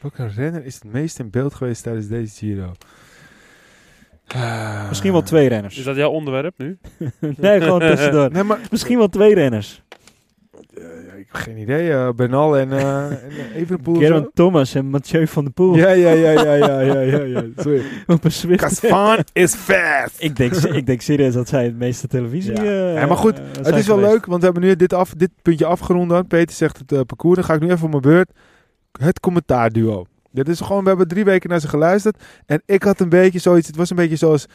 welke 0.00 0.26
renner 0.26 0.64
is 0.64 0.74
het 0.74 0.84
meest 0.84 1.18
in 1.18 1.30
beeld 1.30 1.54
geweest 1.54 1.82
tijdens 1.82 2.06
deze 2.06 2.36
Giro? 2.36 2.72
Misschien 4.88 5.12
wel 5.12 5.22
twee 5.22 5.48
renners. 5.48 5.78
Is 5.78 5.84
dat 5.84 5.96
jouw 5.96 6.10
onderwerp 6.10 6.54
nu? 6.58 6.78
nee, 7.36 7.60
gewoon 7.60 7.80
tussendoor. 7.80 8.30
Nee, 8.32 8.42
maar 8.42 8.58
Misschien 8.70 8.98
wel 8.98 9.08
twee 9.08 9.34
renners. 9.34 9.82
Ik 11.18 11.26
heb 11.32 11.42
geen 11.42 11.56
idee. 11.58 11.90
eh 11.92 12.08
Bernal 12.16 12.56
en, 12.58 12.72
eh 12.72 13.04
en 13.04 13.18
eh, 13.30 13.56
Evenepoel. 13.60 13.94
zo? 13.94 14.00
Geraint 14.00 14.30
Thomas 14.34 14.74
en 14.74 14.86
Mathieu 14.86 15.26
van 15.26 15.44
der 15.44 15.52
Poel. 15.52 15.76
Ja, 15.76 15.90
ja, 15.90 16.10
ja, 16.10 16.30
ja, 16.30 16.54
ja, 16.54 16.80
ja, 16.80 17.00
ja, 17.00 17.20
ja. 17.20 17.44
Sorry. 17.62 17.82
Op 18.06 18.24
een 18.24 18.32
Swift. 18.32 18.82
Is 19.32 19.54
fast. 19.54 20.14
ik, 20.22 20.36
denk, 20.36 20.52
ik 20.54 20.86
denk 20.86 21.00
serieus 21.00 21.34
dat 21.34 21.48
zij 21.48 21.64
het 21.64 21.78
meeste 21.78 22.06
televisie 22.06 22.62
Ja. 22.62 22.90
Ja, 22.90 23.06
maar 23.06 23.16
goed, 23.16 23.40
Het 23.62 23.76
is 23.76 23.86
wel 23.86 23.98
leuk, 24.00 24.26
want 24.26 24.38
we 24.38 24.44
hebben 24.44 24.62
nu 24.62 24.76
dit, 24.76 24.92
af, 24.92 25.14
dit 25.14 25.30
puntje 25.42 25.66
afgerond. 25.66 26.08
dan. 26.10 26.26
Peter 26.26 26.54
zegt 26.56 26.78
het 26.86 27.06
parcours. 27.06 27.36
Dan 27.36 27.44
ga 27.44 27.54
ik 27.54 27.60
nu 27.60 27.70
even 27.70 27.84
op 27.84 27.90
mijn 27.90 28.02
beurt. 28.02 28.30
Het 29.00 29.20
commentaarduo. 29.20 30.06
Dit 30.30 30.48
is 30.48 30.60
gewoon, 30.60 30.82
we 30.82 30.88
hebben 30.88 31.08
drie 31.08 31.24
weken 31.24 31.50
naar 31.50 31.60
ze 31.60 31.68
geluisterd. 31.68 32.22
En 32.46 32.62
ik 32.66 32.82
had 32.82 33.00
een 33.00 33.08
beetje 33.08 33.38
zoiets. 33.38 33.66
Het 33.66 33.76
was 33.76 33.90
een 33.90 33.96
beetje 33.96 34.16
zoals 34.16 34.46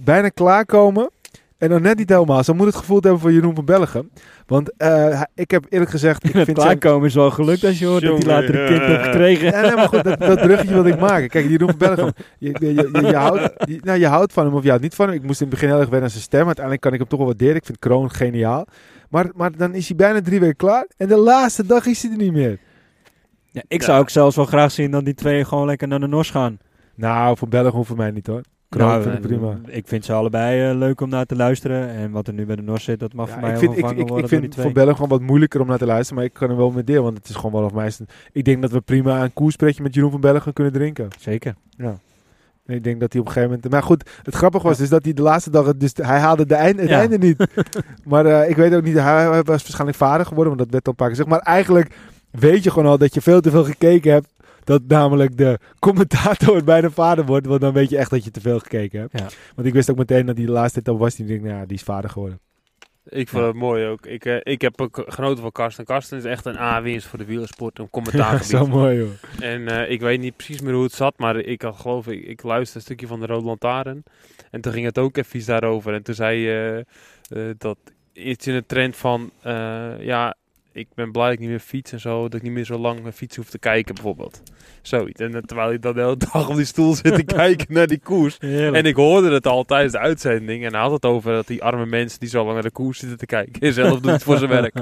bijna 0.00 0.28
klaarkomen. 0.28 1.10
En 1.58 1.68
dan 1.68 1.82
net 1.82 1.98
niet 1.98 2.08
helemaal. 2.08 2.44
Zo 2.44 2.54
moet 2.54 2.66
het 2.66 2.76
gevoeld 2.76 3.02
hebben 3.04 3.20
voor 3.20 3.32
Jeroen 3.32 3.54
van 3.54 3.64
Bellegem. 3.64 4.10
Want 4.46 4.76
eh, 4.76 5.22
ik 5.34 5.50
heb 5.50 5.66
eerlijk 5.68 5.90
gezegd. 5.90 6.24
Ik 6.24 6.32
Het 6.34 6.44
vind 6.44 6.60
zijn, 6.60 6.78
klaarkomen 6.78 7.08
is 7.08 7.14
wel 7.14 7.30
gelukt 7.30 7.64
als 7.64 7.78
je 7.78 7.86
hoort 7.86 8.02
dat 8.02 8.22
hij 8.22 8.32
later 8.32 8.60
een 8.60 8.68
kind 8.68 8.82
heeft 8.82 9.02
gekregen. 9.04 9.50
ja, 9.50 9.60
nee, 9.60 9.74
maar 9.74 9.88
goed, 9.88 10.04
dat, 10.04 10.18
dat 10.20 10.40
bruggetje 10.40 10.74
wat 10.74 10.86
ik 10.86 10.98
maak. 11.00 11.28
Kijk, 11.28 11.48
Jeroen 11.48 11.68
van 11.68 11.78
Bellegem. 11.78 12.12
Je, 12.38 12.56
je, 12.60 12.74
je, 12.74 12.88
je, 12.92 13.06
je 13.06 13.16
houdt, 13.16 13.52
je, 13.68 13.78
nou, 13.82 13.98
je 13.98 14.06
houdt 14.06 14.32
van 14.32 14.44
hem 14.44 14.54
of 14.54 14.62
je 14.62 14.68
houdt 14.68 14.82
niet 14.82 14.94
van 14.94 15.06
hem. 15.06 15.14
Ik 15.16 15.22
moest 15.22 15.40
in 15.40 15.46
het 15.46 15.54
begin 15.54 15.68
heel 15.70 15.78
erg 15.80 15.88
wennen 15.88 16.06
aan 16.06 16.10
zijn 16.14 16.22
stem. 16.22 16.44
Uiteindelijk 16.46 16.82
kan 16.84 16.92
ik 16.92 16.98
hem 16.98 17.08
toch 17.08 17.18
wel 17.18 17.28
waarderen. 17.28 17.56
Ik 17.56 17.64
vind 17.64 17.78
Kroon 17.78 18.10
geniaal. 18.10 18.64
Maar, 19.08 19.26
maar 19.34 19.56
dan 19.56 19.74
is 19.74 19.86
hij 19.88 19.96
bijna 19.96 20.20
drie 20.20 20.40
weken 20.40 20.56
klaar. 20.56 20.86
En 20.96 21.08
de 21.08 21.16
laatste 21.16 21.66
dag 21.66 21.86
is 21.86 22.02
hij 22.02 22.10
er 22.10 22.16
niet 22.16 22.32
meer. 22.32 22.58
Ja, 23.50 23.62
ik 23.68 23.80
Ja. 23.80 23.86
zou 23.86 24.00
ook 24.00 24.10
zelfs 24.10 24.36
wel 24.36 24.44
graag 24.44 24.70
zien 24.70 24.90
dat 24.90 25.04
die 25.04 25.14
twee 25.14 25.44
gewoon 25.44 25.66
lekker 25.66 25.88
naar 25.88 26.00
de 26.00 26.06
Nos 26.06 26.30
gaan. 26.30 26.58
Nou, 26.94 27.36
voor 27.36 27.48
Bellegem 27.48 27.76
hoeft 27.76 27.88
voor 27.88 27.96
mij 27.96 28.10
niet 28.10 28.26
hoor. 28.26 28.42
Kroon 28.68 28.88
Nou, 28.88 29.02
vind 29.02 29.14
ik 29.14 29.22
eh, 29.22 29.26
prima. 29.26 29.58
Ik 29.66 29.88
vind 29.88 30.04
ze 30.04 30.12
allebei 30.12 30.70
eh, 30.70 30.76
leuk 30.76 31.00
om 31.00 31.08
naar 31.08 31.26
te 31.26 31.36
luisteren. 31.36 31.88
En 31.88 32.10
wat 32.10 32.26
er 32.26 32.32
nu 32.32 32.46
bij 32.46 32.56
de 32.56 32.62
Nos 32.62 32.84
zit, 32.84 33.00
dat 33.00 33.12
mag 33.12 33.26
Ja, 33.26 33.32
voor 33.32 33.42
mij 33.42 33.52
ik 33.52 33.58
vind, 33.58 33.78
ik, 33.78 33.90
ik, 33.90 34.10
ik 34.10 34.28
vind 34.28 34.54
voor. 34.54 34.72
Bellegem 34.72 34.94
gewoon 34.94 35.18
wat 35.18 35.20
moeilijker 35.20 35.60
om 35.60 35.66
naar 35.66 35.78
te 35.78 35.86
luisteren. 35.86 36.14
Maar 36.14 36.24
ik 36.24 36.32
kan 36.32 36.50
er 36.50 36.56
wel 36.56 36.70
mee 36.70 36.84
deel. 36.84 37.02
Want 37.02 37.16
het 37.16 37.28
is 37.28 37.34
gewoon 37.34 37.52
wel 37.52 37.64
of 37.64 37.72
mij. 37.72 37.92
Ik 38.32 38.44
denk 38.44 38.62
dat 38.62 38.70
we 38.70 38.80
prima 38.80 39.22
een 39.22 39.32
koerspretje 39.32 39.82
met 39.82 39.94
Jeroen 39.94 40.10
van 40.10 40.20
Bellegem 40.20 40.52
kunnen 40.52 40.72
drinken. 40.72 41.08
Zeker. 41.18 41.54
En 41.76 42.74
ik 42.74 42.84
denk 42.84 43.00
dat 43.00 43.12
hij 43.12 43.20
op 43.20 43.26
een 43.26 43.32
gegeven 43.32 43.54
moment... 43.54 43.72
Maar 43.72 43.82
goed, 43.82 44.10
het 44.22 44.34
grappige 44.34 44.66
was 44.66 44.78
dus 44.78 44.88
dat 44.88 45.04
hij 45.04 45.12
de 45.12 45.22
laatste 45.22 45.50
dag... 45.50 45.76
Dus 45.76 45.92
hij 45.94 46.18
haalde 46.18 46.46
de 46.46 46.54
einde, 46.54 46.80
het 46.82 46.90
Ja. 46.90 46.98
einde 46.98 47.18
niet. 47.18 47.46
maar 48.04 48.26
eh, 48.26 48.50
ik 48.50 48.56
weet 48.56 48.74
ook 48.74 48.82
niet... 48.82 48.98
Hij, 48.98 49.26
was 49.28 49.44
waarschijnlijk 49.46 49.98
vader 49.98 50.26
geworden. 50.26 50.56
Want 50.56 50.58
dat 50.58 50.72
werd 50.72 50.86
al 50.86 50.90
een 50.90 50.96
paar 50.98 51.08
keer 51.08 51.16
gezegd. 51.16 51.36
Maar 51.36 51.54
eigenlijk 51.54 51.96
weet 52.30 52.64
je 52.64 52.70
gewoon 52.70 52.90
al 52.90 52.98
dat 52.98 53.14
je 53.14 53.20
veel 53.20 53.40
te 53.40 53.50
veel 53.50 53.64
gekeken 53.64 54.12
hebt. 54.12 54.28
Dat 54.68 54.82
namelijk 54.88 55.36
de 55.36 55.58
commentator 55.78 56.64
bijna 56.74 56.90
vader 56.90 57.24
wordt. 57.26 57.46
Want 57.46 57.60
dan 57.60 57.72
weet 57.72 57.90
je 57.90 57.96
echt 57.98 58.10
dat 58.10 58.24
je 58.24 58.30
te 58.30 58.40
veel 58.40 58.58
gekeken 58.58 59.00
hebt. 59.00 59.18
Ja. 59.18 59.26
Want 59.54 59.68
ik 59.68 59.72
wist 59.74 59.90
ook 59.90 59.96
meteen 59.96 60.26
dat 60.26 60.36
hij 60.36 60.46
de 60.46 60.52
laatste 60.52 60.82
tijd 60.82 60.98
was. 60.98 61.14
Die 61.14 61.26
denk, 61.26 61.42
nou 61.42 61.58
ja, 61.58 61.66
die 61.66 61.76
is 61.76 61.82
vader 61.82 62.10
geworden. 62.10 62.40
Ik 63.08 63.28
vond 63.28 63.42
Ja. 63.42 63.48
het 63.48 63.56
mooi 63.58 63.86
ook. 63.86 64.06
Ik, 64.06 64.24
eh, 64.24 64.36
ik 64.42 64.60
heb 64.60 64.80
ook 64.80 65.04
genoten 65.06 65.42
van 65.42 65.52
Karsten. 65.52 65.84
Karsten 65.84 66.18
is 66.18 66.24
echt 66.24 66.44
een 66.46 66.56
A-winst 66.58 67.06
voor 67.06 67.18
de 67.18 67.24
wielersport. 67.24 67.78
Een 67.78 67.90
commentaargebied. 67.90 68.46
Zo 68.46 68.66
mooi 68.66 69.00
hoor. 69.00 69.12
En 69.40 69.68
eh, 69.68 69.90
ik 69.90 70.00
weet 70.00 70.20
niet 70.20 70.36
precies 70.36 70.60
meer 70.60 70.74
hoe 70.74 70.82
het 70.82 70.92
zat, 70.92 71.18
maar 71.18 71.36
ik 71.36 71.62
had 71.62 71.76
geloof 71.76 72.06
ik, 72.08 72.24
ik 72.26 72.42
luisterde 72.42 72.78
een 72.78 72.84
stukje 72.84 73.06
van 73.06 73.20
de 73.20 73.26
Rode 73.26 73.46
Lantaarn. 73.46 74.02
En 74.50 74.60
toen 74.60 74.72
ging 74.72 74.84
het 74.84 74.98
ook 74.98 75.16
even 75.16 75.46
daarover. 75.46 75.94
En 75.94 76.02
toen 76.02 76.14
zei 76.14 76.38
je 76.38 76.86
eh, 77.28 77.42
dat 77.58 77.78
iets 78.12 78.46
in 78.46 78.54
de 78.54 78.66
trend 78.66 78.96
van, 78.96 79.30
eh, 79.42 80.00
ja, 80.00 80.34
ik 80.78 80.88
ben 80.94 81.12
blij 81.12 81.24
dat 81.24 81.32
ik 81.34 81.38
niet 81.40 81.48
meer 81.48 81.58
fiets 81.58 81.92
en 81.92 82.00
zo. 82.00 82.22
Dat 82.22 82.34
ik 82.34 82.42
niet 82.42 82.52
meer 82.52 82.64
zo 82.64 82.78
lang 82.78 83.02
naar 83.02 83.12
fiets 83.12 83.36
hoef 83.36 83.48
te 83.50 83.58
kijken 83.58 83.94
bijvoorbeeld. 83.94 84.42
Zoiets. 84.82 85.20
En 85.20 85.34
eh, 85.34 85.40
terwijl 85.42 85.72
ik 85.72 85.82
dan 85.82 85.94
de 85.94 86.00
hele 86.00 86.16
dag 86.32 86.48
op 86.48 86.56
die 86.56 86.64
stoel 86.64 86.94
zit 86.94 87.14
te 87.14 87.22
kijken 87.42 87.66
naar 87.74 87.86
die 87.86 88.00
koers. 88.00 88.36
Heerlijk. 88.38 88.76
En 88.76 88.84
ik 88.84 88.96
hoorde 88.96 89.30
het 89.30 89.46
al 89.46 89.64
tijdens 89.64 89.92
de 89.92 89.98
uitzending. 89.98 90.64
En 90.64 90.72
hij 90.72 90.80
had 90.80 90.90
het 90.92 91.04
over 91.04 91.32
dat 91.32 91.46
die 91.46 91.62
arme 91.62 91.86
mensen 91.86 92.20
die 92.20 92.28
zo 92.28 92.40
lang 92.42 92.52
naar 92.54 92.62
de 92.62 92.70
koers 92.70 92.98
zitten 92.98 93.18
te 93.18 93.26
kijken. 93.26 93.60
En 93.62 93.72
zelf 93.82 94.00
doet 94.00 94.10
het 94.12 94.22
voor 94.22 94.36
zijn 94.38 94.50
werk. 94.50 94.74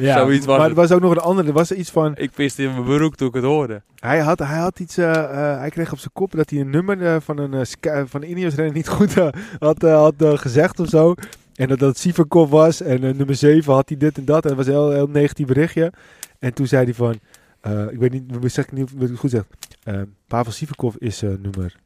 ja. 0.00 0.18
Zoiets 0.18 0.46
was 0.46 0.56
Maar 0.58 0.64
er 0.70 0.70
het. 0.70 0.88
was 0.88 0.92
ook 0.92 1.00
nog 1.00 1.10
een 1.10 1.18
andere. 1.18 1.48
Er 1.48 1.54
was 1.54 1.72
iets 1.72 1.90
van. 1.90 2.12
Ik 2.16 2.30
piste 2.34 2.62
in 2.62 2.70
mijn 2.72 2.84
broek 2.84 3.16
toen 3.16 3.28
ik 3.28 3.34
het 3.34 3.44
hoorde. 3.44 3.82
Hij 3.98 4.18
had, 4.18 4.38
hij 4.38 4.58
had 4.58 4.78
iets. 4.78 4.96
eh, 4.96 5.12
eh, 5.52 5.58
hij 5.58 5.70
kreeg 5.70 5.92
op 5.92 5.98
zijn 5.98 6.12
kop 6.12 6.32
dat 6.32 6.50
hij 6.50 6.60
een 6.60 6.70
nummer 6.70 7.22
van 7.22 7.38
een, 7.38 7.66
Sky- 7.66 8.04
van 8.06 8.22
een 8.22 8.30
Ineos 8.30 8.54
niet 8.72 8.88
goed 8.88 9.14
had, 9.58 9.78
had 9.80 10.14
gezegd 10.40 10.80
of 10.80 10.88
zo. 10.88 11.14
En 11.54 11.68
dat 11.68 11.78
dat 11.78 11.98
Sivakov 11.98 12.50
was. 12.50 12.80
En 12.80 13.04
eh, 13.04 13.14
nummer 13.14 13.34
7 13.34 13.72
had 13.72 13.88
hij 13.88 13.98
dit 13.98 14.18
en 14.18 14.24
dat. 14.24 14.42
En 14.42 14.48
dat 14.48 14.56
was 14.56 14.66
een 14.66 14.72
heel, 14.72 14.90
heel 14.90 15.08
negatief 15.08 15.46
berichtje. 15.46 15.92
En 16.38 16.54
toen 16.54 16.66
zei 16.66 16.84
hij 16.84 16.94
van. 16.94 17.18
eh, 17.60 17.86
ik 17.90 17.98
weet 17.98 18.12
niet, 18.12 18.24
we 18.40 18.48
zeggen 18.48 18.74
niet 18.74 19.10
ik 19.10 19.16
goed 19.18 19.30
zeg. 19.30 19.44
Eh, 19.82 20.00
Pavel 20.26 20.52
Sivakov 20.52 20.94
is 20.98 21.22
eh, 21.22 21.30
nummer 21.40 21.76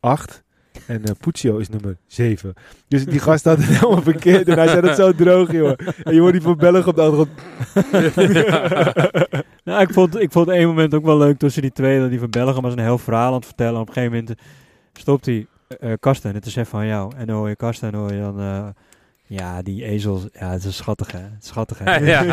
8. 0.00 0.44
En 0.86 1.04
eh 1.04 1.10
Puccio 1.20 1.56
is 1.56 1.68
nummer 1.68 1.96
7. 2.06 2.54
Dus 2.88 3.04
die 3.04 3.20
gast 3.20 3.44
had 3.44 3.56
het 3.58 3.66
helemaal 3.78 4.02
verkeerd. 4.02 4.48
En 4.48 4.58
hij 4.58 4.68
zei 4.68 4.80
dat 4.80 4.96
zo 4.96 5.12
droog, 5.12 5.52
joh. 5.52 5.72
En 6.02 6.14
je 6.14 6.20
hoort 6.20 6.32
die 6.32 6.42
van 6.42 6.56
Belgen 6.56 6.86
op 6.86 6.94
de 6.96 7.02
achtergrond. 7.02 7.30
Nou, 9.64 9.80
ik 9.80 9.92
vond, 9.92 10.20
ik 10.20 10.32
vond 10.32 10.48
één 10.48 10.66
moment 10.66 10.94
ook 10.94 11.04
wel 11.04 11.18
leuk 11.18 11.38
tussen 11.38 11.62
die 11.62 11.72
twee. 11.72 12.00
Dat 12.00 12.10
die 12.10 12.18
van 12.18 12.30
Belgium 12.30 12.62
was 12.62 12.72
een 12.72 12.78
heel 12.78 12.98
verhaal 12.98 13.28
aan 13.28 13.34
het 13.34 13.44
vertellen. 13.46 13.80
Op 13.80 13.86
een 13.88 13.92
gegeven 13.92 14.16
moment 14.18 14.38
stopt 14.92 15.26
hij 15.26 15.46
eh 15.68 15.92
Karsten. 16.00 16.34
Het 16.34 16.46
is 16.46 16.56
even 16.56 16.70
van 16.70 16.86
jou. 16.86 17.16
En 17.16 17.30
hoor 17.30 17.48
je 17.48 17.56
Karsten 17.56 17.92
en 17.92 17.98
hoor 17.98 18.12
je 18.12 18.20
dan... 18.20 18.74
ja, 19.28 19.62
die 19.62 19.84
ezels. 19.84 20.26
Ja, 20.32 20.50
het 20.50 20.64
is 20.64 20.76
schattig, 20.76 21.12
hè. 21.12 21.20
Schattig, 21.38 21.78
hè. 21.78 21.98
Ja. 22.06 22.24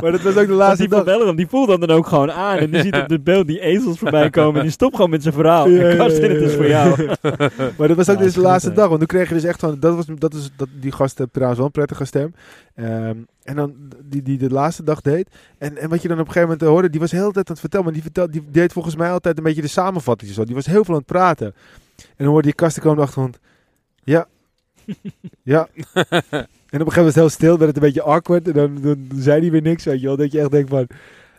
Maar 0.00 0.12
dat 0.12 0.22
was 0.22 0.36
ook 0.36 0.46
de 0.46 0.52
laatste 0.52 0.82
die 0.82 0.88
van 0.88 1.04
dag. 1.04 1.16
Belgium, 1.16 1.36
die 1.36 1.46
voelt 1.46 1.68
dat 1.68 1.80
dan 1.80 1.90
ook 1.90 2.06
gewoon 2.06 2.32
aan. 2.32 2.58
En 2.58 2.70
die 2.70 2.80
ziet 2.80 2.96
op 2.96 3.08
het 3.08 3.24
beeld 3.24 3.46
die 3.46 3.60
ezels 3.60 3.98
voorbij 3.98 4.30
komen. 4.40 4.56
En 4.56 4.62
die 4.62 4.70
stopt 4.70 4.94
gewoon 4.94 5.10
met 5.10 5.22
zijn 5.22 5.34
verhaal. 5.34 5.68
Ja, 5.68 5.80
ja, 5.80 5.90
en 5.90 5.96
Karsten, 5.96 6.28
ja, 6.28 6.34
het 6.34 6.42
is 6.42 6.54
voor 6.54 6.68
jou. 6.68 7.08
Maar 7.78 7.88
dat 7.88 7.96
was 7.96 8.08
ook 8.10 8.18
Ja, 8.18 8.22
dus 8.22 8.34
de 8.34 8.40
laatste 8.40 8.72
dag. 8.72 8.86
Want 8.86 8.98
toen 8.98 9.08
kreeg 9.08 9.28
je 9.28 9.34
dus 9.34 9.44
echt 9.44 9.60
van... 9.60 9.80
Dat 9.80 9.94
was, 9.94 10.06
dat 10.18 10.34
is, 10.34 10.50
dat, 10.56 10.68
die 10.80 10.92
gast 10.92 11.18
heeft 11.18 11.32
trouwens 11.32 11.58
wel 11.58 11.66
een 11.66 11.72
prettige 11.72 12.04
stem. 12.04 12.34
Ehm, 12.74 13.16
en 13.42 13.56
dan 13.56 13.74
die, 14.04 14.22
die 14.22 14.38
de 14.38 14.50
laatste 14.50 14.82
dag 14.82 15.00
deed. 15.00 15.28
En, 15.58 15.76
en 15.76 15.88
wat 15.88 16.02
je 16.02 16.08
dan 16.08 16.20
op 16.20 16.26
een 16.26 16.32
gegeven 16.32 16.48
moment 16.48 16.68
hoorde... 16.68 16.90
Die 16.90 17.00
was 17.00 17.10
de 17.10 17.16
hele 17.16 17.32
tijd 17.32 17.46
aan 17.46 17.52
het 17.52 17.60
vertellen. 17.60 17.84
Maar 17.84 17.94
die, 17.94 18.02
vertelde, 18.02 18.32
die 18.32 18.44
deed 18.50 18.72
volgens 18.72 18.96
mij 18.96 19.10
altijd 19.10 19.38
een 19.38 19.44
beetje 19.44 19.62
de 19.62 19.68
samenvatting. 19.68 20.30
Zo. 20.30 20.44
Die 20.44 20.54
was 20.54 20.66
heel 20.66 20.84
veel 20.84 20.94
aan 20.94 21.00
het 21.00 21.08
praten. 21.08 21.54
En 21.96 22.24
dan 22.24 22.26
hoorde 22.26 22.48
je 22.48 22.54
kasten 22.54 22.82
komen 22.82 22.98
op 22.98 23.04
de 23.04 23.08
achtergrond. 23.08 23.38
Ja. 24.04 24.26
Ja. 25.42 25.68
En 26.70 26.80
op 26.82 26.86
een 26.86 26.92
gegeven 26.92 27.02
moment 27.02 27.04
was 27.04 27.04
het 27.04 27.14
heel 27.14 27.28
stil. 27.28 27.58
werd 27.58 27.74
het 27.74 27.76
een 27.76 27.82
beetje 27.82 28.02
awkward. 28.02 28.46
En 28.46 28.52
dan, 28.52 28.78
dan 28.82 29.08
zei 29.14 29.40
hij 29.40 29.50
weer 29.50 29.62
niks. 29.62 29.84
Weet 29.84 30.00
je 30.00 30.06
wel. 30.06 30.16
Dat 30.16 30.32
je 30.32 30.40
echt 30.40 30.50
denkt 30.50 30.70
van... 30.70 30.86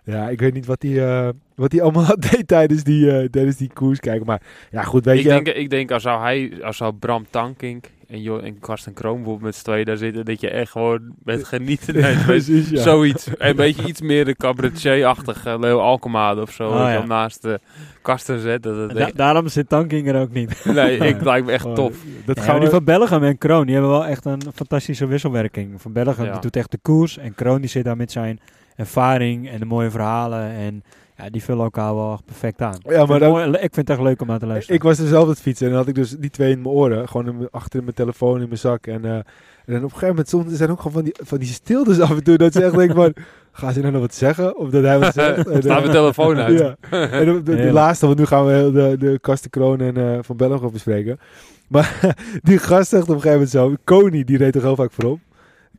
Ja, 0.03 0.29
ik 0.29 0.39
weet 0.39 0.53
niet 0.53 0.65
wat 0.65 0.81
hij, 0.81 1.05
eh, 1.05 1.29
wat 1.55 1.71
hij 1.71 1.81
allemaal 1.81 2.15
deed 2.31 2.47
tijdens 2.47 2.83
die, 2.83 3.11
eh, 3.11 3.29
tijdens 3.29 3.55
die 3.55 3.69
koers 3.73 3.99
kijken. 3.99 4.25
Maar 4.25 4.41
ja, 4.71 4.83
goed, 4.83 5.05
weet 5.05 5.17
ik, 5.17 5.23
je... 5.23 5.29
denk, 5.29 5.47
ik 5.47 5.69
denk 5.69 5.91
als 5.91 6.03
zou 6.03 6.21
hij, 6.21 6.63
als 6.63 6.77
zou 6.77 6.93
Bram 6.93 7.25
Tankink 7.29 7.85
en, 8.07 8.21
jo 8.21 8.39
en 8.39 8.59
Karsten 8.59 8.93
Kroon 8.93 9.15
bijvoorbeeld 9.15 9.45
met 9.45 9.55
z'n 9.55 9.63
tweeën 9.63 9.85
daar 9.85 9.97
zitten, 9.97 10.25
dat 10.25 10.41
je 10.41 10.49
echt 10.49 10.71
gewoon 10.71 11.15
met 11.23 11.43
genieten 11.43 11.93
bent. 11.93 12.25
Precies, 12.25 12.69
ja. 12.69 12.81
Zoiets. 12.81 13.27
Een 13.37 13.55
beetje 13.55 13.87
iets 13.87 14.01
meer 14.01 14.25
de 14.25 14.35
cabaretier-achtig 14.35 15.45
uh, 15.45 15.59
Leo 15.59 15.79
Alkemade 15.79 16.41
of 16.41 16.51
zo. 16.51 16.67
Oh, 16.67 16.77
dat 16.77 16.87
je 16.87 16.93
ja. 16.93 17.05
naast 17.05 17.41
de 17.41 17.59
Karsten 18.01 18.39
zet. 18.39 18.63
Dat 18.63 18.77
het 18.77 18.97
En 18.97 19.11
daarom 19.15 19.47
zit 19.47 19.69
Tanking 19.69 20.07
er 20.07 20.21
ook 20.21 20.31
niet. 20.31 20.65
nee, 20.73 20.97
ik 20.97 21.21
lijkt 21.21 21.45
me 21.45 21.51
echt 21.51 21.65
Oh, 21.65 21.73
tof. 21.73 21.97
Dat 22.25 22.35
Ja, 22.35 22.41
gaan 22.43 22.55
we... 22.55 22.61
die 22.61 22.69
van 22.69 22.83
Belgium 22.83 23.23
en 23.23 23.37
Kroon, 23.37 23.65
die 23.65 23.73
hebben 23.73 23.91
wel 23.91 24.05
echt 24.05 24.25
een 24.25 24.41
fantastische 24.53 25.07
wisselwerking. 25.07 25.81
Van 25.81 25.93
Belgium 25.93 26.25
Ja. 26.25 26.31
die 26.31 26.41
doet 26.41 26.55
echt 26.55 26.71
de 26.71 26.79
koers. 26.81 27.17
En 27.17 27.35
Kroon 27.35 27.61
die 27.61 27.69
zit 27.69 27.83
daar 27.83 27.97
met 27.97 28.11
zijn 28.11 28.39
ervaring 28.75 29.49
en 29.49 29.59
de 29.59 29.65
mooie 29.65 29.89
verhalen. 29.89 30.51
En 30.51 30.83
ja, 31.17 31.29
die 31.29 31.43
vullen 31.43 31.63
elkaar 31.63 31.95
wel 31.95 32.19
perfect 32.25 32.61
aan. 32.61 32.75
Ja, 32.83 32.89
ik, 32.91 32.97
maar 32.97 33.07
vind 33.07 33.19
dan- 33.19 33.37
het 33.39 33.47
mooi- 33.49 33.63
ik 33.63 33.73
vind 33.73 33.75
het 33.75 33.89
echt 33.89 34.01
leuk 34.01 34.21
om 34.21 34.31
aan 34.31 34.39
te 34.39 34.45
luisteren. 34.45 34.75
Ik 34.75 34.83
was 34.83 34.99
er 34.99 35.07
zelf 35.07 35.23
aan 35.23 35.29
het 35.29 35.41
fietsen 35.41 35.65
en 35.65 35.71
dan 35.71 35.81
had 35.81 35.89
ik 35.89 35.95
dus 35.95 36.09
die 36.11 36.29
twee 36.29 36.51
in 36.51 36.61
mijn 36.61 36.75
oren. 36.75 37.07
Gewoon 37.07 37.27
in 37.27 37.37
mijn- 37.37 37.49
achter 37.51 37.77
in 37.79 37.83
mijn 37.83 37.95
telefoon 37.95 38.41
in 38.41 38.47
mijn 38.47 38.59
zak. 38.59 38.87
En, 38.87 39.05
eh, 39.05 39.11
en 39.15 39.23
dan 39.65 39.75
op 39.77 39.83
een 39.83 39.89
gegeven 39.89 40.07
moment 40.07 40.29
soms 40.29 40.51
er 40.51 40.57
zijn 40.57 40.69
ook 40.69 40.77
gewoon 40.77 40.93
van 40.93 41.03
die, 41.03 41.15
van 41.23 41.37
die 41.37 41.47
stiltes 41.47 41.99
af 41.99 42.09
en 42.09 42.23
toe. 42.23 42.37
Dat 42.37 42.53
ze 42.53 42.63
echt 42.63 42.75
denken 42.75 42.95
van, 42.95 43.13
gaan 43.51 43.73
ze 43.73 43.79
nou 43.79 43.91
nog 43.91 44.01
wat 44.01 44.13
zeggen? 44.13 44.57
Of 44.57 44.69
dat 44.69 44.83
hij 44.83 44.99
wat 44.99 45.13
zegt? 45.13 45.37
Staat 45.63 45.63
mijn 45.79 45.91
telefoon 45.91 46.37
uit. 46.37 46.59
Ja. 46.59 46.75
En 46.89 47.25
de, 47.25 47.43
de- 47.43 47.55
de 47.55 47.71
laatste, 47.71 48.05
want 48.05 48.17
nu 48.19 48.25
gaan 48.25 48.45
we 48.45 48.51
heel 48.51 48.71
de, 48.71 48.95
de 48.99 49.17
Kastenkroon 49.21 49.79
en 49.81 49.97
eh, 49.97 50.17
Van 50.21 50.37
Belgium 50.37 50.71
bespreken. 50.71 51.19
Maar 51.67 52.15
die 52.43 52.57
gast 52.57 52.89
zegt 52.89 53.03
op 53.03 53.15
een 53.15 53.21
gegeven 53.21 53.31
moment 53.31 53.49
zo, 53.49 53.73
Koning, 53.83 54.25
die 54.25 54.37
reed 54.37 54.53
toch 54.53 54.61
heel 54.61 54.75
vaak 54.75 54.91
voorop. 54.91 55.19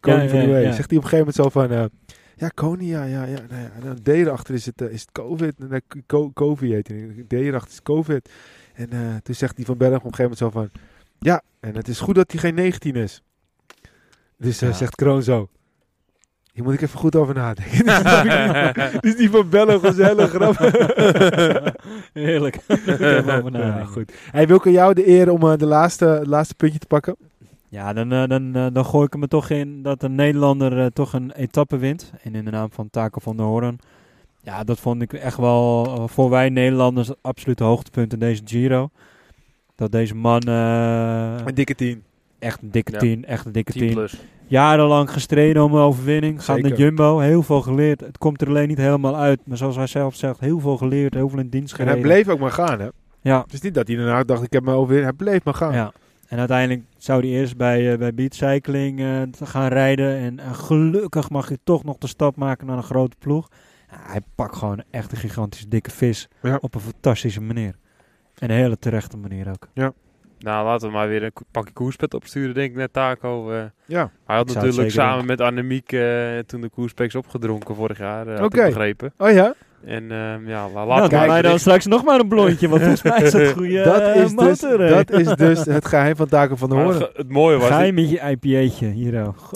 Koning 0.01 0.22
Ja, 0.22 0.28
van 0.28 0.39
ja, 0.39 0.47
de 0.47 0.61
ja. 0.62 0.72
Zegt 0.72 0.91
hij 0.91 0.99
op 0.99 1.05
een 1.05 1.11
gegeven 1.11 1.18
moment 1.18 1.34
zo 1.34 1.49
van, 1.49 1.70
eh, 1.70 1.84
ja 2.39 2.49
Koning, 2.49 2.91
ja, 2.91 3.05
ja, 3.05 3.24
ja. 3.24 3.39
Nou 3.49 3.62
ja 3.62 3.70
en 3.76 3.82
dan 3.84 4.03
D 4.03 4.09
erachter 4.09 4.55
is 4.55 4.66
het, 4.66 4.80
eh, 4.82 4.89
is 4.91 5.01
het 5.01 5.12
COVID. 5.12 5.68
Nee, 5.68 5.82
co- 6.07 6.30
COVID 6.34 6.72
heet 6.72 6.89
hij. 6.89 7.24
D 7.28 7.32
erachter 7.32 7.70
is 7.70 7.82
COVID. 7.82 8.28
En 8.74 8.91
eh, 8.91 8.99
toen 9.22 9.34
zegt 9.34 9.57
die 9.57 9.64
Van 9.64 9.76
Belgium 9.76 9.99
op 10.01 10.05
een 10.05 10.14
gegeven 10.14 10.36
moment 10.45 10.70
zo 10.72 10.80
van, 10.80 10.82
ja, 11.18 11.43
en 11.61 11.76
het 11.76 11.89
is 11.89 12.01
goed 12.01 12.14
dat 12.14 12.30
hij 12.32 12.41
geen 12.41 12.55
19 12.55 12.95
is. 12.95 13.22
Dus 14.36 14.62
eh, 14.62 14.68
Ja. 14.68 14.74
zegt 14.74 14.95
Kroon 14.95 15.22
zo. 15.22 15.49
Hier 16.53 16.64
moet 16.66 16.74
ik 16.74 16.80
even 16.82 16.99
goed 16.99 17.16
over 17.16 17.34
nadenken. 17.34 17.84
dus 19.01 19.16
die 19.16 19.30
van 19.30 19.49
was 19.80 19.99
een 19.99 20.05
hele 20.05 20.26
grap. 20.26 20.57
Heerlijk. 22.12 22.55
Ik 22.57 22.80
heb 22.84 23.26
over 23.28 23.53
Ja, 23.53 23.59
nadenken. 23.59 23.86
goed. 23.86 24.12
Hey, 24.30 24.47
jou 24.72 24.95
de 24.95 25.09
eer 25.09 25.30
om 25.30 25.57
de 25.57 25.66
laatste, 25.66 26.05
het 26.05 26.26
laatste 26.26 26.55
puntje 26.55 26.78
te 26.78 26.86
pakken. 26.86 27.16
Ja, 27.69 27.93
dan, 27.93 28.12
eh, 28.12 28.25
dan, 28.27 28.55
eh, 28.55 28.66
dan 28.73 28.85
gooi 28.85 29.07
ik 29.07 29.12
hem 29.12 29.23
er 29.23 29.29
toch 29.29 29.51
in 29.51 29.83
dat 29.83 30.03
een 30.03 30.14
Nederlander 30.14 30.79
eh, 30.79 30.87
toch 30.87 31.12
een 31.12 31.31
etappe 31.33 31.77
wint. 31.77 32.12
En 32.23 32.35
in 32.35 32.45
de 32.45 32.51
naam 32.51 32.69
van 32.73 32.91
Taco 32.91 33.21
van 33.21 33.37
der 33.37 33.47
Hoorn. 33.47 33.79
Ja, 34.43 34.64
dat 34.64 34.79
vond 34.81 35.03
ik 35.03 35.12
echt 35.12 35.37
wel 35.37 36.09
voor 36.09 36.31
wij 36.31 36.49
Nederlanders 36.49 37.09
het 37.09 37.16
absolute 37.21 37.64
hoogtepunt 37.64 38.12
in 38.12 38.19
deze 38.19 38.43
Giro. 38.45 38.89
Dat 39.75 39.93
deze 39.93 40.14
man 40.14 40.49
Een 40.49 41.55
dikke 41.55 41.75
tien. 41.75 42.03
echt 42.39 42.62
een 42.62 42.71
dikke 42.71 42.93
Ja. 42.93 42.99
tien, 42.99 43.25
echt 43.25 43.47
een 43.47 43.53
dikke 43.53 43.73
10 43.73 43.81
tien. 43.83 43.93
plus. 43.95 44.21
Jarenlang 44.47 45.11
gestreden 45.11 45.64
om 45.64 45.75
een 45.75 45.81
overwinning. 45.83 46.45
Gaat 46.45 46.57
Zeker. 46.57 46.71
naar 46.71 46.79
Jumbo, 46.79 47.19
heel 47.19 47.43
veel 47.43 47.61
geleerd. 47.62 48.01
Het 48.01 48.19
komt 48.19 48.41
er 48.43 48.49
alleen 48.49 48.69
niet 48.69 48.79
helemaal 48.79 49.16
uit. 49.16 49.41
Maar 49.45 49.57
zoals 49.57 49.77
hij 49.77 49.87
zelf 49.87 50.14
zegt, 50.14 50.41
heel 50.41 50.61
veel 50.61 50.77
geleerd, 50.77 51.14
heel 51.14 51.29
veel 51.29 51.39
in 51.39 51.49
dienst 51.49 51.73
En 51.79 51.85
hij 51.87 51.95
gereden. 51.95 52.11
bleef 52.11 52.29
ook 52.35 52.41
maar 52.41 52.51
gaan, 52.53 52.81
hè. 52.81 52.89
Ja, 53.21 53.41
Het 53.43 53.53
is 53.53 53.61
niet 53.61 53.75
dat 53.75 53.87
hij 53.89 53.97
daarna 53.97 54.23
dacht, 54.25 54.43
ik 54.43 54.53
heb 54.53 54.62
me 54.64 54.73
overwin. 54.73 55.03
Hij 55.03 55.12
bleef 55.12 55.45
maar 55.45 55.55
gaan. 55.55 55.73
Ja. 55.73 55.93
En 56.29 56.39
uiteindelijk 56.39 56.83
zou 56.97 57.20
hij 57.20 57.29
eerst 57.31 57.57
bij, 57.57 57.93
eh 57.93 57.99
bij 57.99 58.14
Beat 58.14 58.35
Cycling 58.35 59.01
eh, 59.01 59.22
gaan 59.47 59.68
rijden. 59.68 60.16
En 60.16 60.39
eh, 60.39 60.53
gelukkig 60.55 61.31
mag 61.31 61.49
hij 61.49 61.59
toch 61.64 61.85
nog 61.85 61.99
de 61.99 62.07
stap 62.07 62.37
maken 62.37 62.66
naar 62.66 62.76
een 62.76 62.83
grote 62.83 63.16
ploeg. 63.18 63.49
Ja, 63.91 63.97
hij 64.12 64.20
pakt 64.35 64.57
gewoon 64.57 64.83
echt 64.91 65.12
een 65.12 65.18
gigantisch 65.18 65.66
dikke 65.68 65.91
vis. 65.91 66.29
Ja. 66.43 66.59
Op 66.61 66.74
een 66.74 66.81
fantastische 66.81 67.41
manier. 67.41 67.74
En 68.39 68.51
een 68.51 68.57
hele 68.57 68.79
terechte 68.79 69.16
manier 69.16 69.49
ook. 69.49 69.68
Nou, 70.39 70.64
laten 70.64 70.89
we 70.89 70.95
maar 70.95 71.09
weer 71.09 71.22
een 71.22 71.33
pakje 71.51 71.72
koerspet 71.72 72.14
opsturen, 72.14 72.55
denk 72.55 72.70
ik, 72.70 72.76
net 72.76 72.93
Taco. 72.93 73.51
eh. 73.51 73.64
Ja. 73.87 74.11
hij 74.26 74.37
had 74.37 74.55
natuurlijk 74.55 74.91
samen 74.91 75.26
met 75.26 75.41
Annemiek 75.41 75.89
toen 76.47 76.61
de 76.61 76.68
koerspeks 76.72 77.14
opgedronken 77.14 77.74
vorig 77.74 77.99
jaar, 77.99 78.26
eh, 78.29 78.45
Oké. 78.45 78.64
begrepen. 78.66 79.12
Oh 79.18 79.31
ja? 79.31 79.55
En 79.85 80.11
ehm, 80.12 80.49
ja, 80.49 80.68
la- 80.68 80.85
Nou, 80.85 81.11
laten 81.11 81.43
dan 81.43 81.59
straks 81.59 81.87
nog 81.87 82.05
maar 82.05 82.20
een 82.20 82.29
blondje. 82.29 82.68
Want 82.68 82.81
volgens 82.83 83.03
mij 83.03 83.18
is 83.22 83.31
dat 83.31 83.53
goede 83.57 83.83
dat, 83.83 84.01
eh, 84.01 84.14
is 84.16 84.35
dus, 84.35 84.61
motor. 84.62 84.81
hè. 84.81 84.89
dat 84.89 85.11
is 85.11 85.26
dus 85.26 85.64
het 85.64 85.87
geheim 85.87 86.16
van 86.16 86.29
Taken 86.29 86.59
van 86.59 86.68
de 86.68 86.74
Hoorn. 86.74 87.09
het 87.14 87.29
mooie 87.29 87.57
was, 87.57 87.79
die, 87.83 87.93
met 87.93 88.11
je 88.11 88.20
IPA'tje 88.20 88.87
hier 88.87 89.26
ook. 89.26 89.51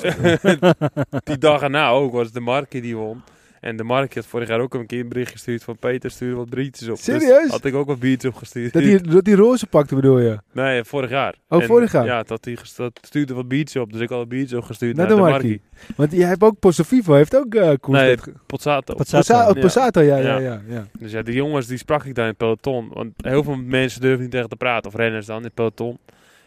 die 1.24 1.38
dag 1.38 1.62
erna 1.62 1.88
ook, 1.88 2.12
was 2.12 2.32
de 2.32 2.40
Markie 2.40 2.80
die 2.80 2.96
won. 2.96 3.22
En 3.62 3.76
de 3.76 3.84
Markie 3.84 4.20
had 4.20 4.26
vorig 4.30 4.48
jaar 4.48 4.60
ook 4.60 4.74
een 4.74 4.86
keer 4.86 5.00
een 5.00 5.08
bericht 5.08 5.30
gestuurd 5.32 5.64
van 5.64 5.76
Peter, 5.76 6.10
stuur 6.10 6.34
wat 6.34 6.50
biertjes 6.50 6.88
op. 6.88 6.94
Dus 6.94 7.04
Serieus? 7.04 7.50
had 7.50 7.64
ik 7.64 7.74
ook 7.74 7.86
wat 7.86 7.98
biertjes 7.98 8.30
opgestuurd. 8.32 8.72
Dat 8.72 8.82
die, 8.82 9.00
dat 9.00 9.24
die 9.24 9.34
roze 9.34 9.66
pakte 9.66 9.94
bedoel 9.94 10.18
je? 10.18 10.38
Nee, 10.52 10.84
vorig 10.84 11.10
jaar. 11.10 11.34
Oh, 11.48 11.62
vorig 11.62 11.92
jaar? 11.92 12.04
Ja, 12.04 12.22
dat 12.22 12.44
hij 12.44 12.56
gest- 12.56 12.76
dat 12.76 12.98
stuurde 13.02 13.34
wat 13.34 13.48
biertjes 13.48 13.82
op. 13.82 13.92
Dus 13.92 14.00
ik 14.00 14.08
had 14.08 14.20
een 14.20 14.28
biertje 14.28 14.56
opgestuurd 14.56 14.96
Naar 14.96 15.06
naar, 15.06 15.16
de 15.16 15.22
de 15.22 15.28
Markie. 15.28 15.60
Markie. 15.76 15.94
Want 15.96 16.12
jij 16.12 16.28
hebt 16.28 16.42
ook 16.42 16.58
Posto 16.58 16.82
Vivo, 16.84 17.14
heeft 17.14 17.36
ook 17.36 17.54
eh 17.54 17.70
koers. 17.80 18.00
Nee, 18.00 18.16
Pozzato. 18.46 18.94
Pozzato. 18.94 19.34
Oh, 19.50 19.54
Ja. 19.56 19.60
Posato, 19.60 20.00
ja, 20.00 20.16
ja, 20.16 20.22
Ja. 20.26 20.38
ja. 20.38 20.60
ja. 20.68 20.86
Dus 20.98 21.12
ja, 21.12 21.22
die 21.22 21.34
jongens 21.34 21.66
die 21.66 21.78
sprak 21.78 22.04
ik 22.04 22.14
daar 22.14 22.24
in 22.24 22.30
het 22.30 22.38
peloton. 22.38 22.88
Want 22.92 23.12
heel 23.16 23.42
veel 23.42 23.56
mensen 23.56 24.00
durven 24.00 24.20
niet 24.22 24.30
tegen 24.30 24.48
te 24.48 24.56
praten. 24.56 24.90
Of 24.90 24.96
renners 24.96 25.26
dan 25.26 25.36
in 25.36 25.44
het 25.44 25.54
peloton. 25.54 25.98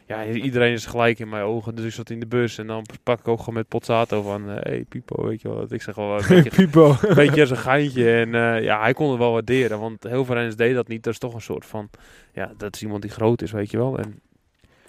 Ja, 0.07 0.25
iedereen 0.25 0.73
is 0.73 0.85
gelijk 0.85 1.19
in 1.19 1.29
mijn 1.29 1.43
ogen. 1.43 1.75
Dus 1.75 1.85
ik 1.85 1.91
zat 1.91 2.09
in 2.09 2.19
de 2.19 2.25
bus 2.25 2.57
en 2.57 2.67
dan 2.67 2.85
pak 3.03 3.19
ik 3.19 3.27
ook 3.27 3.39
gewoon 3.39 3.53
met 3.55 3.67
Pozzato 3.67 4.21
van... 4.21 4.47
Hé, 4.47 4.53
hey, 4.59 4.85
Pipo, 4.89 5.25
weet 5.25 5.41
je 5.41 5.47
wel. 5.49 5.65
Ik 5.69 5.81
zeg 5.81 5.95
wel 5.95 6.17
een 6.17 6.25
beetje, 6.43 6.49
Pipo. 6.49 6.95
een 7.01 7.15
beetje 7.15 7.41
als 7.41 7.49
een 7.49 7.57
geintje. 7.57 8.11
En 8.19 8.35
eh, 8.35 8.63
ja, 8.63 8.79
hij 8.81 8.93
kon 8.93 9.09
het 9.09 9.19
wel 9.19 9.31
waarderen. 9.31 9.79
Want 9.79 10.03
heel 10.03 10.25
veel 10.25 10.35
renners 10.35 10.55
deden 10.55 10.75
dat 10.75 10.87
niet. 10.87 11.03
Dat 11.03 11.13
is 11.13 11.19
toch 11.19 11.33
een 11.33 11.41
soort 11.41 11.65
van... 11.65 11.89
Ja, 12.33 12.51
dat 12.57 12.75
is 12.75 12.81
iemand 12.81 13.01
die 13.01 13.11
groot 13.11 13.41
is, 13.41 13.51
weet 13.51 13.71
je 13.71 13.77
wel. 13.77 13.97
En 13.99 14.19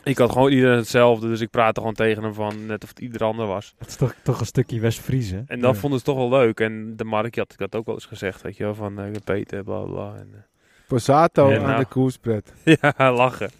ik 0.04 0.18
had 0.18 0.32
gewoon 0.32 0.50
iedereen 0.52 0.76
hetzelfde. 0.76 1.28
Dus 1.28 1.40
ik 1.40 1.50
praatte 1.50 1.80
gewoon 1.80 1.94
tegen 1.94 2.22
hem 2.22 2.34
van... 2.34 2.66
Net 2.66 2.82
of 2.82 2.88
het 2.88 2.98
ieder 3.00 3.24
ander 3.24 3.46
was. 3.46 3.74
Dat 3.78 3.88
is 3.88 3.96
toch, 3.96 4.14
toch 4.22 4.40
een 4.40 4.46
stukje 4.46 4.80
West-Friese. 4.80 5.44
En 5.46 5.60
dat 5.60 5.74
Ja. 5.74 5.80
vonden 5.80 5.98
ze 5.98 6.04
toch 6.04 6.16
wel 6.16 6.28
leuk. 6.30 6.60
En 6.60 6.96
de 6.96 7.04
Mark 7.04 7.36
had 7.36 7.52
ik 7.52 7.58
dat 7.58 7.74
ook 7.74 7.86
wel 7.86 7.94
eens 7.94 8.06
gezegd, 8.06 8.42
weet 8.42 8.56
je 8.56 8.64
wel. 8.64 8.74
Van 8.74 9.00
eh, 9.00 9.10
Peter, 9.24 9.64
bla 9.64 9.80
bla. 9.80 10.14
En, 10.16 10.44
Posato 10.86 11.50
Ja, 11.50 11.56
aan 11.58 11.62
nou. 11.66 11.78
de 11.78 11.84
koerspret. 11.86 12.52
eh, 12.64 12.74
ja, 12.98 13.12
lachen. 13.12 13.50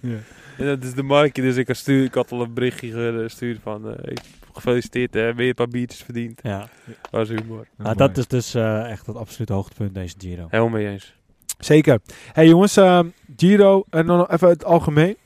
En 0.59 0.67
dat 0.67 0.83
is 0.85 0.95
de 0.95 1.03
markje, 1.03 1.43
dus 1.43 1.57
ik 1.57 1.67
had, 1.67 1.77
stuur, 1.77 2.05
ik 2.05 2.15
had 2.15 2.33
al 2.33 2.41
een 2.43 2.55
berichtje 2.55 2.91
gestuurd 3.23 3.59
van... 3.63 3.89
eh, 3.97 4.11
ik- 4.13 4.21
gefeliciteerd, 4.53 5.15
hè, 5.15 5.35
weer 5.35 5.49
een 5.49 5.55
paar 5.55 5.69
biertjes 5.69 6.03
verdiend. 6.03 6.41
Ja. 6.43 6.69
was 7.11 7.29
humor. 7.29 7.67
Nou, 7.77 7.97
dat 7.97 8.17
is 8.19 8.27
dus 8.27 8.55
eh, 8.55 8.91
echt 8.91 9.07
het 9.07 9.17
absolute 9.17 9.53
hoogtepunt 9.53 9.95
deze 9.95 10.15
Giro. 10.19 10.47
Helemaal 10.51 10.73
mee 10.73 10.89
eens. 10.89 11.15
Zeker. 11.59 12.01
hey, 12.33 12.47
jongens, 12.49 12.77
eh, 12.77 13.01
Giro 13.37 13.85
en 13.91 14.07
dan 14.07 14.27
even 14.27 14.49
het 14.49 14.65
algemeen. 14.65 15.17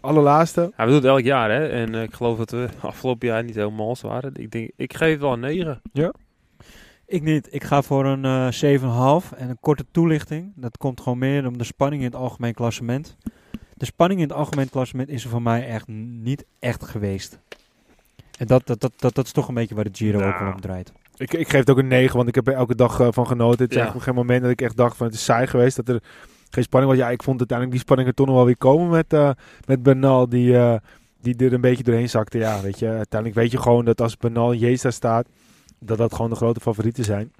Allerlaatste. 0.00 0.72
Hij 0.76 0.86
doet 0.86 0.94
het 0.94 1.04
elk 1.04 1.20
jaar, 1.22 1.50
hè. 1.50 1.68
En 1.68 1.94
eh, 1.94 2.02
ik 2.02 2.12
geloof 2.14 2.38
dat 2.38 2.50
we 2.50 2.68
afgelopen 2.80 3.28
jaar 3.28 3.44
niet 3.44 3.54
helemaal 3.54 3.96
zo 3.96 4.08
waren. 4.08 4.32
Ik 4.34 4.50
denk, 4.50 4.70
ik 4.76 4.94
geef 4.96 5.10
het 5.12 5.20
wel 5.20 5.32
een 5.32 5.40
9. 5.40 5.80
Ik 7.06 7.22
niet. 7.22 7.48
Ik 7.50 7.64
ga 7.64 7.82
voor 7.82 8.06
een 8.06 8.24
eh 8.24 9.20
7,5 9.22 9.36
en 9.38 9.48
een 9.48 9.58
korte 9.60 9.84
toelichting. 9.90 10.52
Dat 10.56 10.76
komt 10.76 11.00
gewoon 11.00 11.18
meer 11.18 11.46
om 11.46 11.58
de 11.58 11.64
spanning 11.64 12.02
in 12.02 12.08
het 12.08 12.16
algemeen 12.16 12.54
klassement. 12.54 13.16
De 13.78 13.84
spanning 13.86 14.20
in 14.20 14.28
het 14.28 14.36
algemeen 14.36 14.68
klassement 14.70 15.08
is 15.08 15.24
er 15.24 15.30
voor 15.30 15.42
mij 15.42 15.66
echt 15.68 15.86
niet 15.88 16.44
echt 16.58 16.84
geweest. 16.84 17.38
En 18.38 18.46
dat, 18.46 18.66
dat, 18.66 18.80
dat, 18.80 18.92
dat, 18.96 19.14
dat 19.14 19.24
is 19.24 19.32
toch 19.32 19.48
een 19.48 19.54
beetje 19.54 19.74
waar 19.74 19.84
de 19.84 19.90
Giro 19.92 20.18
ook 20.18 20.24
Nou. 20.24 20.44
wel 20.44 20.52
om 20.52 20.60
draait. 20.60 20.92
Ik, 21.16 21.32
ik 21.32 21.48
geef 21.48 21.60
het 21.60 21.70
ook 21.70 21.78
een 21.78 21.88
9, 21.88 22.16
want 22.16 22.28
ik 22.28 22.34
heb 22.34 22.46
er 22.48 22.54
elke 22.54 22.74
dag 22.74 23.00
eh, 23.00 23.08
van 23.10 23.26
genoten. 23.26 23.60
Het 23.60 23.70
is 23.70 23.76
Ja. 23.76 23.82
eigenlijk 23.82 24.04
geen 24.10 24.14
moment 24.24 24.42
dat 24.42 24.50
ik 24.50 24.60
echt 24.60 24.76
dacht 24.76 24.96
van 24.96 25.06
het 25.06 25.14
is 25.14 25.24
saai 25.24 25.46
geweest. 25.46 25.76
Dat 25.76 25.88
er 25.88 26.02
geen 26.50 26.62
spanning 26.64 26.92
was. 26.92 27.00
Ja, 27.00 27.10
ik 27.10 27.22
vond 27.22 27.38
uiteindelijk 27.38 27.70
die 27.78 27.86
spanning 27.86 28.08
er 28.08 28.14
toch 28.14 28.26
nog 28.26 28.34
wel 28.36 28.44
weer 28.44 28.56
komen 28.56 28.88
met, 28.88 29.12
eh 29.12 29.30
met 29.66 29.82
Bernal. 29.82 30.28
Die, 30.28 30.56
eh, 30.58 30.76
die 31.20 31.36
er 31.36 31.52
een 31.52 31.60
beetje 31.60 31.82
doorheen 31.84 32.08
zakte. 32.10 32.38
Ja, 32.38 32.60
weet 32.60 32.78
je, 32.78 32.86
uiteindelijk 32.88 33.40
weet 33.40 33.50
je 33.50 33.58
gewoon 33.60 33.84
dat 33.84 34.00
als 34.00 34.16
Bernal 34.16 34.52
en 34.52 34.76
daar 34.82 34.92
staat, 34.92 35.26
dat 35.78 35.98
dat 35.98 36.14
gewoon 36.14 36.30
de 36.30 36.36
grote 36.36 36.60
favorieten 36.60 37.04
zijn. 37.04 37.32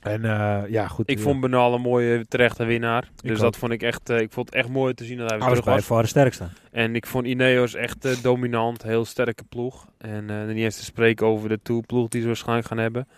En 0.00 0.24
eh, 0.24 0.70
ja, 0.70 0.88
goed. 0.88 1.10
Ik 1.10 1.16
eh, 1.16 1.22
vond 1.22 1.40
Benal 1.40 1.74
een 1.74 1.80
mooie 1.80 2.26
terechte 2.28 2.64
winnaar. 2.64 3.08
Dus 3.22 3.36
ook. 3.36 3.38
dat 3.38 3.56
vond 3.56 3.72
ik 3.72 3.82
echt, 3.82 4.10
eh, 4.10 4.20
ik 4.20 4.32
vond 4.32 4.46
het 4.46 4.54
echt 4.54 4.68
mooi 4.68 4.94
te 4.94 5.04
zien 5.04 5.18
dat 5.18 5.28
hij 5.28 5.38
weer 5.38 5.48
was 5.48 5.58
terug 5.58 5.74
was. 5.74 5.84
voor 5.84 6.02
de 6.02 6.08
sterkste. 6.08 6.48
En 6.70 6.94
ik 6.94 7.06
vond 7.06 7.26
Ineos 7.26 7.74
echt 7.74 8.22
dominant, 8.22 8.82
heel 8.82 9.04
sterke 9.04 9.44
ploeg. 9.44 9.86
En 9.98 10.46
niet 10.46 10.64
eens 10.64 10.76
te 10.76 10.84
spreken 10.84 11.26
over 11.26 11.48
de 11.48 11.60
tourploeg 11.62 12.08
die 12.08 12.20
ze 12.20 12.26
waarschijnlijk 12.26 12.68
gaan 12.68 12.78
hebben. 12.78 13.08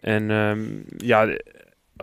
En 0.00 0.30
ehm, 0.30 0.60
ja, 0.96 1.28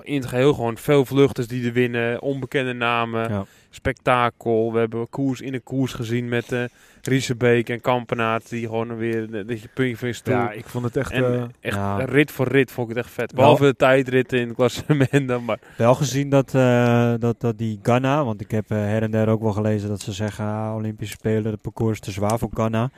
in 0.01 0.15
het 0.15 0.25
geheel 0.25 0.53
gewoon 0.53 0.77
veel 0.77 1.05
vluchters 1.05 1.47
die 1.47 1.65
er 1.67 1.73
winnen, 1.73 2.21
onbekende 2.21 2.73
namen, 2.73 3.29
Ja. 3.29 3.45
spektakel. 3.69 4.73
We 4.73 4.79
hebben 4.79 5.09
koers 5.09 5.41
in 5.41 5.51
de 5.51 5.59
koers 5.59 5.93
gezien 5.93 6.29
met 6.29 6.51
eh 6.51 6.63
Riesebeek 7.05 7.69
en 7.69 7.81
Kampenaert 7.81 8.49
die 8.49 8.61
gewoon 8.67 8.95
weer 8.97 9.23
eh, 9.35 9.47
dat 9.47 9.61
je 9.61 9.67
puntje 9.73 9.97
van 9.97 10.07
je 10.07 10.13
stoel. 10.13 10.33
Ja, 10.33 10.51
ik 10.51 10.65
vond 10.65 10.85
het 10.85 10.97
echt... 10.97 11.11
en 11.11 11.23
eh, 11.33 11.43
echt 11.59 11.75
ja. 11.75 11.97
rit 12.05 12.31
voor 12.31 12.47
rit 12.47 12.71
vond 12.71 12.89
ik 12.89 12.95
het 12.95 13.05
echt 13.05 13.13
vet. 13.13 13.31
Wel- 13.31 13.41
Behalve 13.41 13.63
de 13.63 13.75
tijdritten 13.75 14.39
in 14.39 14.47
het 14.47 14.55
klassement 14.55 15.27
dan 15.27 15.45
maar. 15.45 15.59
Wel 15.77 15.95
gezien 15.95 16.29
dat, 16.29 16.55
eh, 16.55 17.13
dat, 17.19 17.39
dat 17.41 17.57
die 17.57 17.79
Ghana, 17.81 18.23
want 18.25 18.41
ik 18.41 18.51
heb 18.51 18.65
eh, 18.71 18.77
her 18.77 19.01
en 19.03 19.11
der 19.11 19.27
ook 19.27 19.41
wel 19.41 19.51
gelezen 19.51 19.89
dat 19.89 20.01
ze 20.01 20.11
zeggen 20.11 20.45
ah, 20.45 20.75
Olympische 20.75 21.13
Spelen, 21.19 21.51
het 21.51 21.61
parcours 21.61 21.93
is 21.93 21.99
te 21.99 22.11
zwaar 22.11 22.37
voor 22.39 22.49
Ghana. 22.53 22.89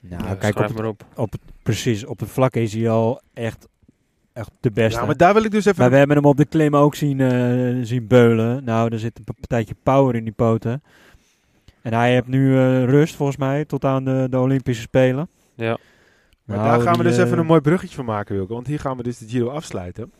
Nou, 0.00 0.24
Ja, 0.24 0.34
kijk, 0.34 0.58
op 0.58 0.72
maar 0.74 0.86
op. 0.86 1.04
op 1.14 1.32
het, 1.32 1.40
precies, 1.62 2.04
op 2.04 2.20
het 2.20 2.30
vlak 2.30 2.54
is 2.54 2.72
hij 2.74 2.90
al 2.90 3.20
echt, 3.34 3.68
echt 4.36 4.50
de 4.60 4.70
beste. 4.70 5.00
ja, 5.00 5.06
maar 5.06 5.16
daar 5.16 5.34
wil 5.34 5.44
ik 5.44 5.50
dus 5.50 5.64
even... 5.64 5.80
Maar 5.80 5.90
we 5.90 5.96
hebben 5.96 6.16
hem 6.16 6.26
op 6.26 6.36
de 6.36 6.44
klim 6.44 6.76
ook 6.76 6.94
zien, 6.94 7.20
eh, 7.20 7.84
zien 7.84 8.06
beulen. 8.06 8.64
Nou, 8.64 8.92
er 8.92 8.98
zit 8.98 9.18
een 9.18 9.24
partijtje 9.24 9.74
power 9.82 10.14
in 10.14 10.24
die 10.24 10.32
poten. 10.32 10.82
En 11.82 11.92
hij 11.92 12.12
heeft 12.12 12.26
nu 12.26 12.56
eh, 12.56 12.84
rust, 12.84 13.14
volgens 13.14 13.38
mij, 13.38 13.64
tot 13.64 13.84
aan 13.84 14.04
de, 14.04 14.26
de 14.30 14.38
Olympische 14.38 14.82
Spelen. 14.82 15.28
Ja. 15.54 15.78
Maar 16.44 16.56
Nou, 16.56 16.68
daar 16.68 16.80
gaan 16.80 16.96
we 16.96 17.02
die, 17.02 17.08
dus 17.08 17.18
eh, 17.18 17.24
even 17.24 17.38
een 17.38 17.46
mooi 17.46 17.60
bruggetje 17.60 17.96
van 17.96 18.04
maken, 18.04 18.34
Wilco. 18.34 18.54
Want 18.54 18.66
hier 18.66 18.80
gaan 18.80 18.96
we 18.96 19.02
dus 19.02 19.18
de 19.18 19.28
Giro 19.28 19.48
afsluiten. 19.48 20.12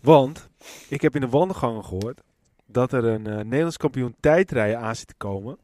Want 0.00 0.48
ik 0.88 1.02
heb 1.02 1.14
in 1.14 1.20
de 1.20 1.28
wandelgangen 1.28 1.84
gehoord 1.84 2.20
dat 2.66 2.92
er 2.92 3.04
een 3.04 3.26
eh, 3.26 3.36
Nederlands 3.36 3.76
kampioen 3.76 4.14
tijdrijden 4.20 4.80
aan 4.80 4.96
zit 4.96 5.06
te 5.06 5.14
komen. 5.16 5.58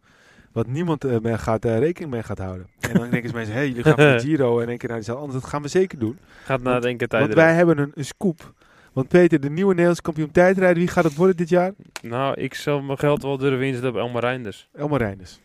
Wat 0.53 0.67
niemand 0.67 1.05
eh, 1.05 1.19
mee 1.19 1.39
gaat, 1.39 1.65
eh, 1.65 1.79
rekening 1.79 2.13
mee 2.13 2.23
gaat 2.23 2.39
houden. 2.39 2.67
En 2.91 2.93
dan 2.99 3.11
denken 3.11 3.29
ze 3.29 3.35
mensen, 3.35 3.55
hé, 3.55 3.61
hey, 3.61 3.69
jullie 3.69 3.83
gaan 3.83 3.97
de 3.97 4.21
Giro 4.21 4.61
en 4.61 4.69
één 4.69 4.79
keer 4.79 4.89
naar 4.89 4.99
dezelfde. 4.99 5.23
Anders, 5.25 5.41
dat 5.43 5.51
gaan 5.51 5.63
we 5.63 5.69
zeker 5.69 5.99
doen. 5.99 6.19
Gaat 6.45 6.61
het 6.75 6.85
enkele 6.85 7.09
Want 7.19 7.35
wij 7.35 7.55
hebben 7.55 7.79
een, 7.79 7.93
een 7.95 8.05
scoop. 8.05 8.53
Want 8.93 9.09
Peter, 9.09 9.41
de 9.41 9.51
nieuwe 9.51 9.71
Nederlands 9.71 10.01
kampioen 10.01 10.31
tijdrijden, 10.31 10.79
wie 10.79 10.89
gaat 10.89 11.05
het 11.05 11.15
worden 11.15 11.37
dit 11.37 11.49
jaar? 11.49 11.73
Nou, 12.03 12.35
ik 12.41 12.55
zal 12.55 12.81
mijn 12.83 12.99
geld 12.99 13.23
wel 13.23 13.39
durven 13.39 13.67
inzetten 13.67 13.91
op 13.91 13.97
Elmar 13.97 14.23
Reinders. 14.23 14.69
Elmar 14.73 14.99
Reinders. 15.01 15.41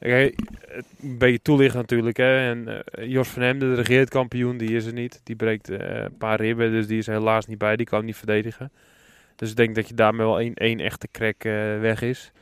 Oké, 0.00 0.14
het- 0.16 0.86
een 1.02 1.18
beetje 1.18 1.42
toelichten 1.42 1.80
natuurlijk. 1.80 2.16
Hè. 2.16 2.50
En 2.50 2.84
eh, 2.90 3.06
Jos 3.08 3.28
van 3.28 3.42
Hemden, 3.42 3.68
de 3.68 3.74
regeerkampioen, 3.74 4.56
die 4.56 4.76
is 4.76 4.86
er 4.86 4.92
niet. 4.92 5.20
Die 5.24 5.36
breekt 5.36 5.68
eh, 5.70 6.02
een 6.02 6.16
paar 6.16 6.40
ribben, 6.40 6.70
dus 6.70 6.86
die 6.86 6.98
is 6.98 7.06
helaas 7.06 7.46
niet 7.46 7.58
bij. 7.58 7.76
Die 7.76 7.86
kan 7.86 8.04
niet 8.04 8.16
verdedigen. 8.16 8.70
Dus 9.36 9.50
ik 9.50 9.56
denk 9.56 9.74
dat 9.74 9.88
je 9.88 9.94
daarmee 9.94 10.26
wel 10.26 10.40
één, 10.40 10.54
één 10.54 10.80
echte 10.80 11.08
crack 11.12 11.44
eh, 11.44 11.52
weg 11.80 12.02
is. 12.02 12.32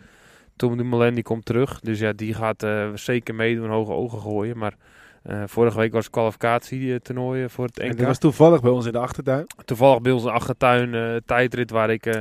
Tom 0.56 0.76
Dumoulin 0.76 1.14
die 1.14 1.22
komt 1.22 1.44
terug. 1.44 1.80
Dus 1.80 1.98
ja, 1.98 2.12
die 2.12 2.34
gaat 2.34 2.62
eh, 2.62 2.88
zeker 2.94 3.34
meedoen, 3.34 3.68
hoge 3.70 3.92
ogen 3.92 4.18
gooien. 4.20 4.58
Maar 4.58 4.74
eh, 5.22 5.42
vorige 5.46 5.78
week 5.78 5.92
was 5.92 6.10
kwalificatie 6.10 7.00
toernooi 7.02 7.48
voor 7.48 7.64
het 7.64 7.78
En 7.78 7.88
NK. 7.90 7.96
dat 7.98 8.06
was 8.06 8.18
toevallig 8.18 8.60
bij 8.60 8.70
ons 8.70 8.86
in 8.86 8.92
de 8.92 8.98
achtertuin. 8.98 9.46
Toevallig 9.64 10.00
bij 10.00 10.12
ons 10.12 10.24
een 10.24 10.30
achtertuin 10.30 10.94
eh, 10.94 11.16
tijdrit 11.26 11.70
waar 11.70 11.90
ik 11.90 12.06
eh 12.06 12.20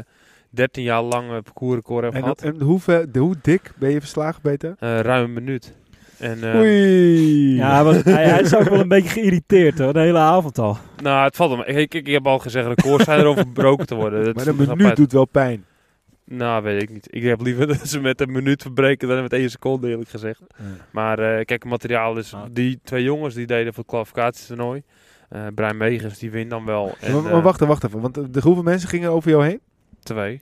13 0.50 0.84
jaar 0.84 1.02
lang 1.02 1.28
parcoursrecord 1.44 2.04
heb 2.04 2.14
En, 2.14 2.20
gehad. 2.22 2.42
en 2.42 2.62
hoe, 2.62 2.80
ver- 2.80 3.12
de, 3.12 3.20
hoe 3.20 3.36
dik 3.42 3.72
ben 3.76 3.90
je 3.90 4.00
verslagen, 4.00 4.42
Peter? 4.42 4.76
Eh, 4.80 5.00
ruim 5.00 5.24
een 5.24 5.34
minuut. 5.34 5.74
En, 6.18 6.44
eh, 6.54 6.60
Oei. 6.60 7.56
Ja, 7.56 7.74
hij, 7.74 7.84
was, 7.84 8.04
hij, 8.04 8.30
hij 8.30 8.42
is 8.42 8.56
ook 8.56 8.70
wel 8.70 8.80
een 8.80 8.88
beetje 8.88 9.10
geïrriteerd 9.10 9.80
hoor, 9.80 9.94
de 9.94 10.00
hele 10.00 10.18
avond 10.18 10.58
al. 10.58 10.78
Nou, 11.04 11.24
het 11.26 11.36
valt 11.36 11.52
hem. 11.52 11.62
Ik, 11.78 11.94
ik, 11.94 12.08
ik 12.08 12.14
heb 12.14 12.28
al 12.28 12.40
gezegd, 12.40 12.68
records 12.68 13.04
zijn 13.04 13.20
erover 13.20 13.42
verbroken 13.54 13.86
te 13.86 13.96
worden. 13.96 14.24
Dat 14.24 14.36
Maar 14.36 14.48
een 14.48 14.78
minuut 14.78 14.96
doet 14.96 15.12
wel 15.12 15.26
pijn. 15.26 15.66
Nou, 16.26 16.64
weet 16.64 16.82
ik 16.82 16.90
niet. 16.90 17.08
Ik 17.10 17.24
heb 17.24 17.42
liever 17.42 17.68
dat 17.78 17.88
ze 17.88 18.00
met 18.00 18.22
een 18.22 18.32
minuut 18.32 18.62
verbreken 18.62 19.08
dan 19.08 19.22
met 19.22 19.34
één 19.34 19.50
seconde, 19.50 19.90
eerlijk 19.90 20.10
gezegd. 20.10 20.42
Maar 20.92 21.20
eh, 21.20 21.46
kijk, 21.46 21.50
het 21.50 21.66
materiaal 21.66 22.18
is... 22.18 22.34
Ah. 22.34 22.42
Die 22.52 22.80
twee 22.84 23.04
jongens 23.04 23.36
die 23.36 23.46
deden 23.46 23.74
voor 23.74 23.84
het 23.84 23.92
kwalificatietoernooi. 23.92 24.84
Eh 25.30 25.48
Brian 25.56 25.78
Megens, 25.78 26.20
die 26.20 26.32
wint 26.32 26.50
dan 26.50 26.66
wel. 26.66 26.96
En, 27.00 27.14
maar, 27.14 27.22
maar 27.22 27.32
eh, 27.32 27.44
wacht 27.44 27.56
even, 27.56 27.68
wacht 27.68 27.84
even. 27.84 28.02
Want 28.02 28.14
de, 28.34 28.40
hoeveel 28.42 28.64
mensen 28.64 28.90
gingen 28.90 29.10
over 29.10 29.30
jou 29.30 29.46
heen? 29.46 29.60
Twee. 30.04 30.42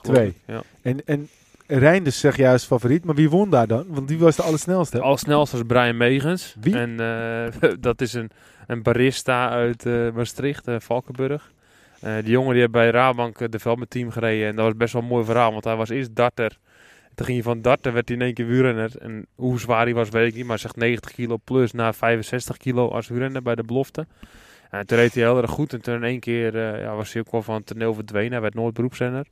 Twee. 0.00 0.28
ik, 0.28 0.34
Ja. 0.46 0.62
En, 0.82 1.04
en 1.04 1.28
Reinders 1.66 2.20
zeg 2.20 2.36
juist 2.36 2.66
favoriet. 2.66 3.04
Maar 3.04 3.14
wie 3.14 3.30
won 3.30 3.50
daar 3.50 3.66
dan? 3.66 3.84
Want 3.88 4.08
die 4.08 4.18
was 4.18 4.36
de 4.36 4.42
allersnelste. 4.42 5.00
Als 5.00 5.20
snelste 5.20 5.56
was 5.56 5.66
Brian 5.66 5.96
Megens. 5.96 6.56
Wie? 6.60 6.76
En 6.76 6.96
dat 7.80 8.00
is 8.00 8.12
een, 8.12 8.30
een 8.66 8.82
barista 8.82 9.50
uit 9.50 9.84
Maastricht, 10.14 10.66
Valkenburg. 10.78 11.52
Eh, 12.00 12.14
die 12.14 12.30
jongen 12.30 12.50
die 12.50 12.60
heeft 12.60 12.72
bij 12.72 12.90
Rabank 12.90 13.38
het 13.38 13.52
development 13.52 13.90
team 13.90 14.10
gereden. 14.10 14.48
En 14.48 14.56
dat 14.56 14.64
was 14.64 14.76
best 14.76 14.92
wel 14.92 15.02
een 15.02 15.08
mooi 15.08 15.24
verhaal, 15.24 15.52
want 15.52 15.64
hij 15.64 15.76
was 15.76 15.88
eerst 15.88 16.14
darter. 16.14 16.58
Toen 17.14 17.26
ging 17.26 17.38
hij 17.44 17.52
van 17.52 17.62
darter, 17.62 17.92
werd 17.92 18.08
hij 18.08 18.16
in 18.16 18.22
één 18.22 18.34
keer 18.34 18.46
wielrenner. 18.46 18.90
En 18.98 19.26
hoe 19.34 19.60
zwaar 19.60 19.84
hij 19.84 19.94
was, 19.94 20.08
weet 20.08 20.28
ik 20.28 20.34
niet. 20.34 20.46
Maar 20.46 20.58
zegt 20.58 20.76
90 20.76 21.12
kilo 21.12 21.36
plus 21.44 21.72
naar 21.72 21.94
65 21.94 22.56
kilo 22.56 22.88
als 22.88 23.08
wielrenner 23.08 23.42
bij 23.42 23.54
de 23.54 23.64
belofte. 23.64 24.06
En 24.70 24.86
toen 24.86 24.98
reed 24.98 25.14
hij 25.14 25.22
heel 25.22 25.42
erg 25.42 25.50
goed. 25.50 25.72
En 25.72 25.80
toen 25.80 25.94
in 25.94 26.04
één 26.04 26.20
keer 26.20 26.56
eh, 26.56 26.82
ja, 26.82 26.94
was 26.94 27.12
hij 27.12 27.22
ook 27.22 27.32
wel 27.32 27.42
van 27.42 27.54
het 27.54 27.66
toneel 27.66 27.94
verdwenen. 27.94 28.32
Hij 28.32 28.40
werd 28.40 28.54
nooit 28.54 28.74
beroepsrenner. 28.74 29.26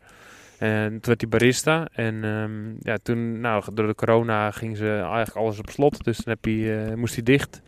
En 0.59 0.91
toen 0.91 1.01
werd 1.03 1.21
hij 1.21 1.31
barista. 1.31 1.89
En 1.93 2.25
ehm, 2.25 2.75
ja, 2.81 2.97
toen, 3.03 3.41
nou, 3.41 3.65
door 3.73 3.87
de 3.87 3.95
corona 3.95 4.51
ging 4.51 4.77
ze 4.77 4.91
eigenlijk 4.91 5.37
alles 5.37 5.59
op 5.59 5.71
slot. 5.71 6.05
Dus 6.05 6.17
toen 6.17 6.33
heb 6.33 6.45
hij, 6.45 6.87
eh, 6.87 6.95
moest 6.95 7.15
hij 7.15 7.23
dicht. 7.23 7.63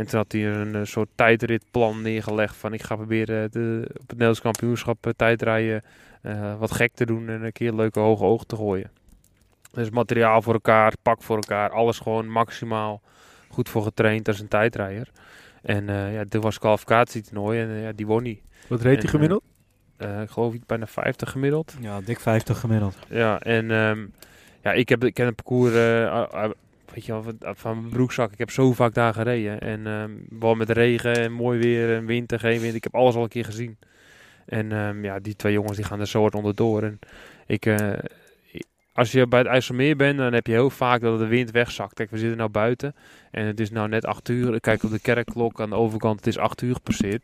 En 0.00 0.06
toen 0.06 0.18
had 0.18 0.32
hij 0.32 0.46
een, 0.46 0.74
eh, 0.74 0.84
soort 0.84 1.08
tijdritplan 1.14 2.02
neergelegd 2.02 2.56
van 2.56 2.72
ik 2.72 2.82
ga 2.82 2.96
proberen 2.96 3.50
de, 3.50 3.84
op 3.86 3.98
het 3.98 4.08
Nederlands 4.08 4.40
kampioenschap 4.40 5.06
eh, 5.06 5.12
tijdrijden 5.16 5.82
eh, 6.22 6.58
wat 6.58 6.70
gek 6.70 6.92
te 6.94 7.06
doen 7.06 7.28
en 7.28 7.42
een 7.42 7.52
keer 7.52 7.72
leuke 7.72 8.00
hoge 8.00 8.24
ogen 8.24 8.46
te 8.46 8.56
gooien. 8.56 8.90
Dus 9.72 9.90
materiaal 9.90 10.42
voor 10.42 10.52
elkaar, 10.52 10.92
pak 11.02 11.22
voor 11.22 11.36
elkaar, 11.36 11.70
alles 11.70 11.98
gewoon 11.98 12.28
maximaal 12.28 13.02
goed 13.48 13.68
voor 13.68 13.82
getraind 13.82 14.28
als 14.28 14.40
een 14.40 14.48
tijdrijder. 14.48 15.08
En 15.62 15.88
eh, 15.88 16.14
ja, 16.14 16.24
dit 16.28 16.42
was 16.42 16.58
kwalificatietoernooi 16.58 17.60
en 17.60 17.68
eh, 17.68 17.82
ja, 17.82 17.92
die 17.92 18.06
won 18.06 18.22
hij. 18.22 18.42
Wat 18.68 18.82
reed 18.82 19.02
hij 19.02 19.10
gemiddeld? 19.10 19.42
Eh, 19.96 20.22
ik 20.22 20.30
geloof 20.30 20.54
ik 20.54 20.66
bijna 20.66 20.86
50 20.86 21.30
gemiddeld. 21.30 21.74
Ja, 21.80 22.00
dik 22.00 22.20
50 22.20 22.58
gemiddeld. 22.58 22.96
Ja, 23.08 23.40
en 23.40 23.70
ehm, 23.70 24.06
ja, 24.62 24.72
ik, 24.72 24.88
heb, 24.88 25.04
ik 25.04 25.14
ken 25.14 25.26
het 25.26 25.34
parcours 25.34 25.74
eh, 25.74 26.50
weet 26.94 27.04
je 27.04 27.20
van, 27.40 27.80
mijn 27.80 27.92
broekzak. 27.92 28.32
Ik 28.32 28.38
heb 28.38 28.50
zo 28.50 28.72
vaak 28.72 28.94
daar 28.94 29.14
gereden. 29.14 29.60
En 29.60 29.86
ehm 29.86 30.10
wel 30.40 30.54
met 30.54 30.70
regen 30.70 31.14
en 31.14 31.32
mooi 31.32 31.58
weer 31.58 31.96
en 31.96 32.06
wind 32.06 32.32
en 32.32 32.40
geen 32.40 32.60
wind. 32.60 32.74
Ik 32.74 32.84
heb 32.84 32.94
alles 32.94 33.14
al 33.14 33.22
een 33.22 33.28
keer 33.28 33.44
gezien. 33.44 33.78
En 34.46 34.72
ehm, 34.72 35.04
ja, 35.04 35.18
die 35.18 35.36
twee 35.36 35.52
jongens 35.52 35.76
die 35.76 35.84
gaan 35.84 36.00
er 36.00 36.06
zo 36.06 36.20
hard 36.20 36.34
onderdoor. 36.34 36.82
En 36.82 36.98
ik, 37.46 37.66
eh, 37.66 37.92
als 38.92 39.12
je 39.12 39.26
bij 39.26 39.38
het 39.38 39.48
IJsselmeer 39.48 39.96
bent, 39.96 40.18
dan 40.18 40.32
heb 40.32 40.46
je 40.46 40.52
heel 40.52 40.70
vaak 40.70 41.00
dat 41.00 41.18
de 41.18 41.26
wind 41.26 41.50
wegzakt. 41.50 41.94
Kijk, 41.94 42.10
we 42.10 42.18
zitten 42.18 42.38
nou 42.38 42.50
buiten 42.50 42.94
en 43.30 43.46
het 43.46 43.60
is 43.60 43.70
nou 43.70 43.88
net 43.88 44.04
8 44.04 44.28
uur. 44.28 44.54
Ik 44.54 44.62
kijk 44.62 44.82
op 44.82 44.90
de 44.90 45.00
kerkklok 45.00 45.60
aan 45.60 45.70
de 45.70 45.76
overkant, 45.76 46.16
het 46.16 46.26
is 46.26 46.38
8 46.38 46.62
uur 46.62 46.74
gepasseerd. 46.74 47.22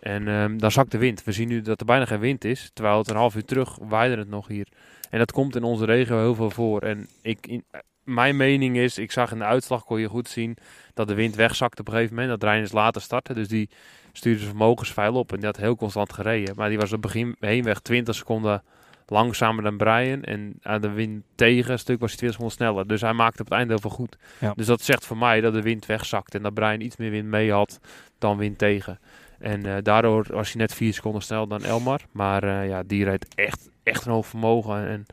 En 0.00 0.28
ehm, 0.28 0.58
dan 0.58 0.70
zakt 0.70 0.90
de 0.90 0.98
wind. 0.98 1.24
We 1.24 1.32
zien 1.32 1.48
nu 1.48 1.62
dat 1.62 1.80
er 1.80 1.86
bijna 1.86 2.04
geen 2.04 2.20
wind 2.20 2.44
is, 2.44 2.70
terwijl 2.74 2.98
het 2.98 3.10
een 3.10 3.16
half 3.16 3.36
uur 3.36 3.44
terug 3.44 3.78
waaide 3.80 4.16
het 4.16 4.28
nog 4.28 4.48
hier. 4.48 4.68
En 5.10 5.18
dat 5.18 5.32
komt 5.32 5.56
in 5.56 5.62
onze 5.62 5.84
regio 5.84 6.18
heel 6.18 6.34
veel 6.34 6.50
voor. 6.50 6.82
En 6.82 7.08
ik, 7.22 7.46
in, 7.46 7.64
mijn 8.06 8.36
mening 8.36 8.76
is, 8.76 8.98
ik 8.98 9.12
zag 9.12 9.32
in 9.32 9.38
de 9.38 9.44
uitslag, 9.44 9.84
kon 9.84 10.00
je 10.00 10.08
goed 10.08 10.28
zien, 10.28 10.56
dat 10.94 11.08
de 11.08 11.14
wind 11.14 11.34
wegzakt 11.34 11.80
op 11.80 11.86
een 11.86 11.92
gegeven 11.92 12.14
moment. 12.14 12.40
Dat 12.40 12.48
Reiners 12.48 12.72
later 12.72 13.02
startte, 13.02 13.34
dus 13.34 13.48
die 13.48 13.68
stuurde 14.12 14.38
zijn 14.38 14.50
vermogensveil 14.50 15.14
op 15.14 15.32
en 15.32 15.36
die 15.36 15.46
had 15.46 15.56
heel 15.56 15.76
constant 15.76 16.12
gereden. 16.12 16.54
Maar 16.56 16.68
die 16.68 16.78
was 16.78 16.92
op 16.92 17.02
het 17.02 17.12
begin 17.12 17.36
heenweg 17.40 17.80
20 17.80 18.14
seconden 18.14 18.62
langzamer 19.06 19.62
dan 19.62 19.76
Brian. 19.76 20.22
En 20.22 20.58
aan 20.62 20.80
de 20.80 20.90
wind 20.90 21.24
tegen 21.34 21.72
een 21.72 21.78
stuk 21.78 22.00
was 22.00 22.10
hij 22.10 22.18
20 22.18 22.38
seconden 22.38 22.56
sneller. 22.56 22.86
Dus 22.86 23.00
hij 23.00 23.12
maakte 23.12 23.40
op 23.40 23.48
het 23.48 23.58
einde 23.58 23.72
heel 23.72 23.82
veel 23.82 23.90
goed. 23.90 24.16
Ja. 24.38 24.52
Dus 24.54 24.66
dat 24.66 24.82
zegt 24.82 25.06
voor 25.06 25.16
mij 25.16 25.40
dat 25.40 25.52
de 25.52 25.62
wind 25.62 25.86
wegzakt. 25.86 26.34
En 26.34 26.42
dat 26.42 26.54
Brian 26.54 26.80
iets 26.80 26.96
meer 26.96 27.10
wind 27.10 27.28
mee 27.28 27.52
had 27.52 27.80
dan 28.18 28.36
wind 28.36 28.58
tegen. 28.58 28.98
En 29.38 29.66
eh, 29.66 29.82
daardoor 29.82 30.26
was 30.30 30.52
hij 30.52 30.60
net 30.60 30.74
4 30.74 30.94
seconden 30.94 31.22
sneller 31.22 31.48
dan 31.48 31.64
Elmar. 31.64 32.00
Maar 32.12 32.42
eh, 32.42 32.68
ja, 32.68 32.82
die 32.82 33.04
reed 33.04 33.34
echt, 33.34 33.70
echt 33.82 34.06
een 34.06 34.12
hoog 34.12 34.26
vermogen. 34.26 34.88
En 34.88 35.06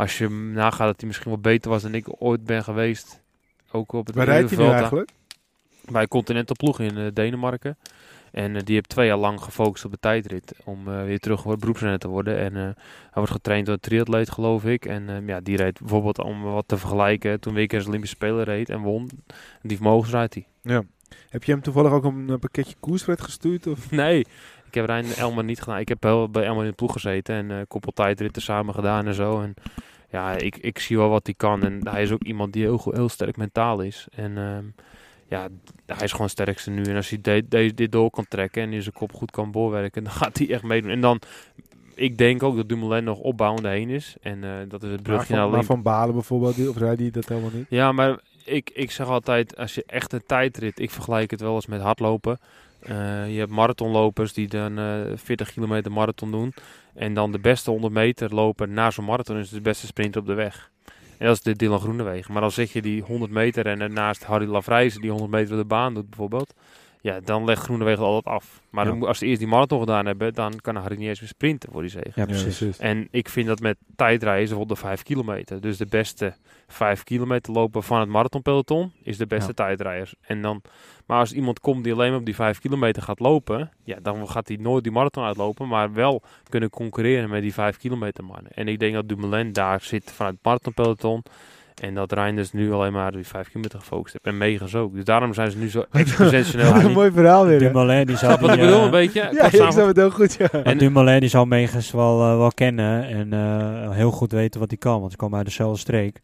als 0.00 0.18
je 0.18 0.28
nagaat 0.28 0.86
dat 0.86 1.00
hij 1.00 1.06
misschien 1.06 1.30
wel 1.30 1.40
beter 1.40 1.70
was 1.70 1.82
dan 1.82 1.94
ik 1.94 2.22
ooit 2.22 2.44
ben 2.44 2.64
geweest. 2.64 3.22
Ook 3.70 3.92
op 3.92 4.06
het 4.06 4.16
Waar 4.16 4.24
rijdt 4.24 4.50
hij 4.50 4.64
nu 4.64 4.70
eigenlijk? 4.70 5.10
bij 5.90 6.08
Continental 6.08 6.56
Ploeg 6.56 6.80
in 6.80 6.96
eh, 6.96 7.06
Denemarken. 7.12 7.76
En 8.30 8.56
eh, 8.56 8.62
die 8.64 8.74
heeft 8.74 8.88
twee 8.88 9.06
jaar 9.06 9.16
lang 9.16 9.40
gefocust 9.40 9.84
op 9.84 9.90
de 9.90 9.98
tijdrit 10.00 10.54
om 10.64 10.88
eh, 10.88 11.04
weer 11.04 11.18
terug 11.18 11.56
beroepsrenner 11.58 11.98
te 11.98 12.08
worden. 12.08 12.38
En 12.38 12.54
hij 12.54 12.74
wordt 13.12 13.30
getraind 13.30 13.66
door 13.66 13.74
een 13.74 13.80
triatleet, 13.80 14.30
geloof 14.30 14.64
ik. 14.64 14.84
En 14.84 15.08
eh, 15.08 15.26
ja, 15.26 15.40
die 15.40 15.56
reed 15.56 15.78
bijvoorbeeld 15.78 16.18
om 16.18 16.42
wat 16.42 16.68
te 16.68 16.76
vergelijken. 16.76 17.40
Toen 17.40 17.68
als 17.68 17.86
Olympische 17.86 18.16
Speler 18.16 18.44
reed 18.44 18.68
en 18.68 18.80
won. 18.80 19.10
Die 19.62 19.76
vermogens 19.76 20.10
rijdt 20.10 20.34
hij. 20.34 20.46
Ja. 20.62 20.82
Heb 21.28 21.44
je 21.44 21.52
hem 21.52 21.62
toevallig 21.62 21.92
ook 21.92 22.04
een 22.04 22.38
pakketje 22.40 22.74
koersred 22.80 23.20
gestuurd? 23.20 23.66
Of? 23.66 23.90
Nee, 24.02 24.26
ik 24.70 24.76
heb 24.76 24.86
Rijn 24.86 25.06
Elmer 25.16 25.44
niet 25.44 25.60
gedaan. 25.62 25.78
Ik 25.78 25.88
heb 25.88 26.02
wel 26.02 26.28
bij 26.28 26.44
Elmer 26.44 26.62
in 26.64 26.70
de 26.70 26.76
ploeg 26.76 26.92
gezeten 26.92 27.34
en 27.34 27.50
eh 27.50 27.56
koppeltijdritten 27.68 28.42
samen 28.42 28.74
gedaan 28.74 29.06
en 29.06 29.14
zo. 29.14 29.40
En 29.40 29.54
ja, 30.10 30.32
ik, 30.36 30.56
ik 30.56 30.78
zie 30.78 30.96
wel 30.96 31.08
wat 31.08 31.26
hij 31.26 31.34
kan. 31.36 31.62
En 31.62 31.88
hij 31.88 32.02
is 32.02 32.10
ook 32.10 32.22
iemand 32.24 32.52
die 32.52 32.62
heel, 32.62 32.80
heel 32.90 33.08
sterk 33.08 33.36
mentaal 33.36 33.80
is. 33.80 34.06
En 34.14 34.36
ehm, 34.38 34.64
ja, 35.28 35.48
hij 35.86 36.04
is 36.04 36.10
gewoon 36.10 36.26
het 36.26 36.38
sterkste 36.38 36.70
nu. 36.70 36.82
En 36.82 36.96
als 36.96 37.08
hij 37.08 37.18
de, 37.20 37.44
de- 37.48 37.74
dit 37.74 37.92
door 37.92 38.10
kan 38.10 38.26
trekken 38.28 38.62
en 38.62 38.72
in 38.72 38.82
zijn 38.82 38.94
kop 38.94 39.12
goed 39.12 39.30
kan 39.30 39.52
doorwerken, 39.52 40.04
dan 40.04 40.12
gaat 40.12 40.38
hij 40.38 40.50
echt 40.50 40.62
meedoen. 40.62 40.90
En 40.90 41.00
dan, 41.00 41.20
ik 41.94 42.18
denk 42.18 42.42
ook 42.42 42.56
dat 42.56 42.68
Dumoulin 42.68 43.04
nog 43.04 43.18
opbouwende 43.18 43.68
heen 43.68 43.88
is. 43.88 44.16
En 44.22 44.44
eh, 44.44 44.50
dat 44.68 44.82
is 44.82 44.90
het 44.90 45.02
brugje 45.02 45.18
naar 45.18 45.26
van, 45.26 45.36
maar 45.36 45.48
Olymp- 45.48 45.64
van 45.66 45.82
Balen 45.82 46.14
bijvoorbeeld, 46.14 46.68
of 46.68 46.76
rijdt 46.76 47.00
hij 47.00 47.10
dat 47.10 47.28
helemaal 47.28 47.50
niet? 47.54 47.66
ja, 47.68 47.92
maar 47.92 48.18
ik, 48.44 48.70
ik 48.74 48.90
zeg 48.90 49.06
altijd, 49.08 49.56
als 49.56 49.74
je 49.74 49.84
echt 49.86 50.12
een 50.12 50.24
tijdrit, 50.26 50.78
ik 50.78 50.90
vergelijk 50.90 51.30
het 51.30 51.40
wel 51.40 51.54
eens 51.54 51.66
met 51.66 51.80
hardlopen. 51.80 52.38
Eh, 52.82 53.32
je 53.32 53.38
hebt 53.38 53.50
marathonlopers 53.50 54.32
die 54.32 54.48
dan 54.48 54.78
eh 54.78 55.00
40 55.14 55.52
kilometer 55.52 55.92
marathon 55.92 56.30
doen. 56.30 56.54
En 56.94 57.14
dan 57.14 57.32
de 57.32 57.38
beste 57.38 57.70
100 57.70 57.92
meter 57.92 58.34
lopen 58.34 58.72
na 58.72 58.90
zo'n 58.90 59.04
marathon 59.04 59.38
is 59.38 59.48
de 59.48 59.60
beste 59.60 59.86
sprinter 59.86 60.20
op 60.20 60.26
de 60.26 60.34
weg. 60.34 60.70
En 61.18 61.26
dat 61.26 61.36
is 61.36 61.42
de 61.42 61.56
Dylan 61.56 61.80
Groenewegen. 61.80 62.32
Maar 62.32 62.42
dan 62.42 62.50
zeg 62.50 62.72
je 62.72 62.82
die 62.82 63.02
100 63.02 63.30
meter 63.30 63.66
en 63.66 63.78
daarnaast 63.78 64.24
Harry 64.24 64.48
Lavrijzen 64.48 65.00
die 65.00 65.10
100 65.10 65.30
meter 65.30 65.52
op 65.52 65.58
de 65.58 65.64
baan 65.64 65.94
doet 65.94 66.08
bijvoorbeeld. 66.08 66.54
Ja, 67.02 67.20
dan 67.20 67.44
legt 67.44 67.62
Groenewegen 67.62 68.04
altijd 68.04 68.34
af. 68.34 68.60
Maar 68.70 68.84
Ja. 68.84 68.90
dan 68.90 68.98
moet- 68.98 69.08
als 69.08 69.18
ze 69.18 69.26
eerst 69.26 69.38
die 69.38 69.48
marathon 69.48 69.80
gedaan 69.80 70.06
hebben, 70.06 70.34
dan 70.34 70.52
kan 70.60 70.76
Harry 70.76 70.96
niet 70.98 71.08
eens 71.08 71.20
meer 71.20 71.28
sprinten 71.28 71.72
voor 71.72 71.80
die 71.80 71.90
zege. 71.90 72.10
Ja, 72.14 72.24
precies. 72.24 72.78
En 72.78 73.08
ik 73.10 73.28
vind 73.28 73.46
dat 73.46 73.60
met 73.60 73.76
tijdrijden 73.96 74.42
is 74.42 74.48
bijvoorbeeld 74.48 74.78
de 74.80 74.86
5 74.86 75.02
kilometer. 75.02 75.60
Dus 75.60 75.76
de 75.76 75.86
beste 75.86 76.34
5 76.68 77.04
kilometer 77.04 77.52
lopen 77.52 77.82
van 77.82 78.00
het 78.00 78.08
marathonpeloton 78.08 78.92
is 79.02 79.16
de 79.16 79.26
beste 79.26 79.48
Ja. 79.48 79.54
tijdrijder. 79.64 80.12
En 80.20 80.42
dan, 80.42 80.62
maar 81.06 81.18
als 81.18 81.32
iemand 81.32 81.60
komt 81.60 81.84
die 81.84 81.92
alleen 81.92 82.10
maar 82.10 82.18
op 82.18 82.24
die 82.24 82.34
5 82.34 82.58
kilometer 82.60 83.02
gaat 83.02 83.18
lopen, 83.20 83.70
ja, 83.84 83.98
dan 84.02 84.28
gaat 84.28 84.48
hij 84.48 84.56
nooit 84.56 84.82
die 84.82 84.92
marathon 84.92 85.24
uitlopen, 85.24 85.68
maar 85.68 85.92
wel 85.92 86.22
kunnen 86.48 86.70
concurreren 86.70 87.30
met 87.30 87.42
die 87.42 87.52
5 87.54 87.76
kilometer 87.76 88.24
mannen. 88.24 88.52
En 88.52 88.68
ik 88.68 88.78
denk 88.78 88.94
dat 88.94 89.08
Dumoulin 89.08 89.52
daar 89.52 89.80
zit 89.80 90.12
vanuit 90.12 90.34
het 90.34 90.44
marathonpeloton. 90.44 91.22
En 91.80 91.94
dat 91.94 92.12
Reinders 92.12 92.52
nu 92.52 92.72
alleen 92.72 92.92
maar 92.92 93.12
die 93.12 93.26
5 93.26 93.48
kilometer 93.48 93.78
gefocust 93.78 94.12
heeft. 94.12 94.24
En 94.24 94.38
Megas 94.38 94.74
ook. 94.74 94.94
Dus 94.94 95.04
daarom 95.04 95.34
zijn 95.34 95.50
ze 95.50 95.58
nu 95.58 95.68
zo 95.68 95.84
exponentieel. 95.90 96.72
Wat 96.72 96.84
een 96.84 96.92
mooi 96.92 97.10
verhaal 97.12 97.46
weer. 97.46 97.58
Dumoulin 97.58 98.06
die 98.06 98.16
zal 98.16 98.28
Snap 98.28 98.40
wat 98.40 98.52
ik 98.52 98.60
bedoel 98.60 98.78
eh, 98.78 98.84
een 98.84 98.90
beetje? 98.90 99.20
Ja, 99.32 99.44
ik 99.44 99.54
snap 99.54 99.86
het 99.86 99.96
heel 99.96 100.10
goed, 100.10 100.34
ja. 100.34 100.50
En 100.50 100.78
Dumoulin 100.78 101.20
die 101.20 101.28
zal 101.28 101.44
Megas 101.44 101.90
wel, 101.90 102.20
eh, 102.20 102.36
wel 102.36 102.52
kennen 102.52 103.04
en 103.04 103.32
eh, 103.32 103.90
heel 103.90 104.10
goed 104.10 104.32
weten 104.32 104.60
wat 104.60 104.68
hij 104.68 104.78
kan, 104.78 105.00
want 105.00 105.10
ze 105.10 105.16
komen 105.16 105.36
uit 105.36 105.46
dezelfde 105.46 105.78
streek. 105.78 106.20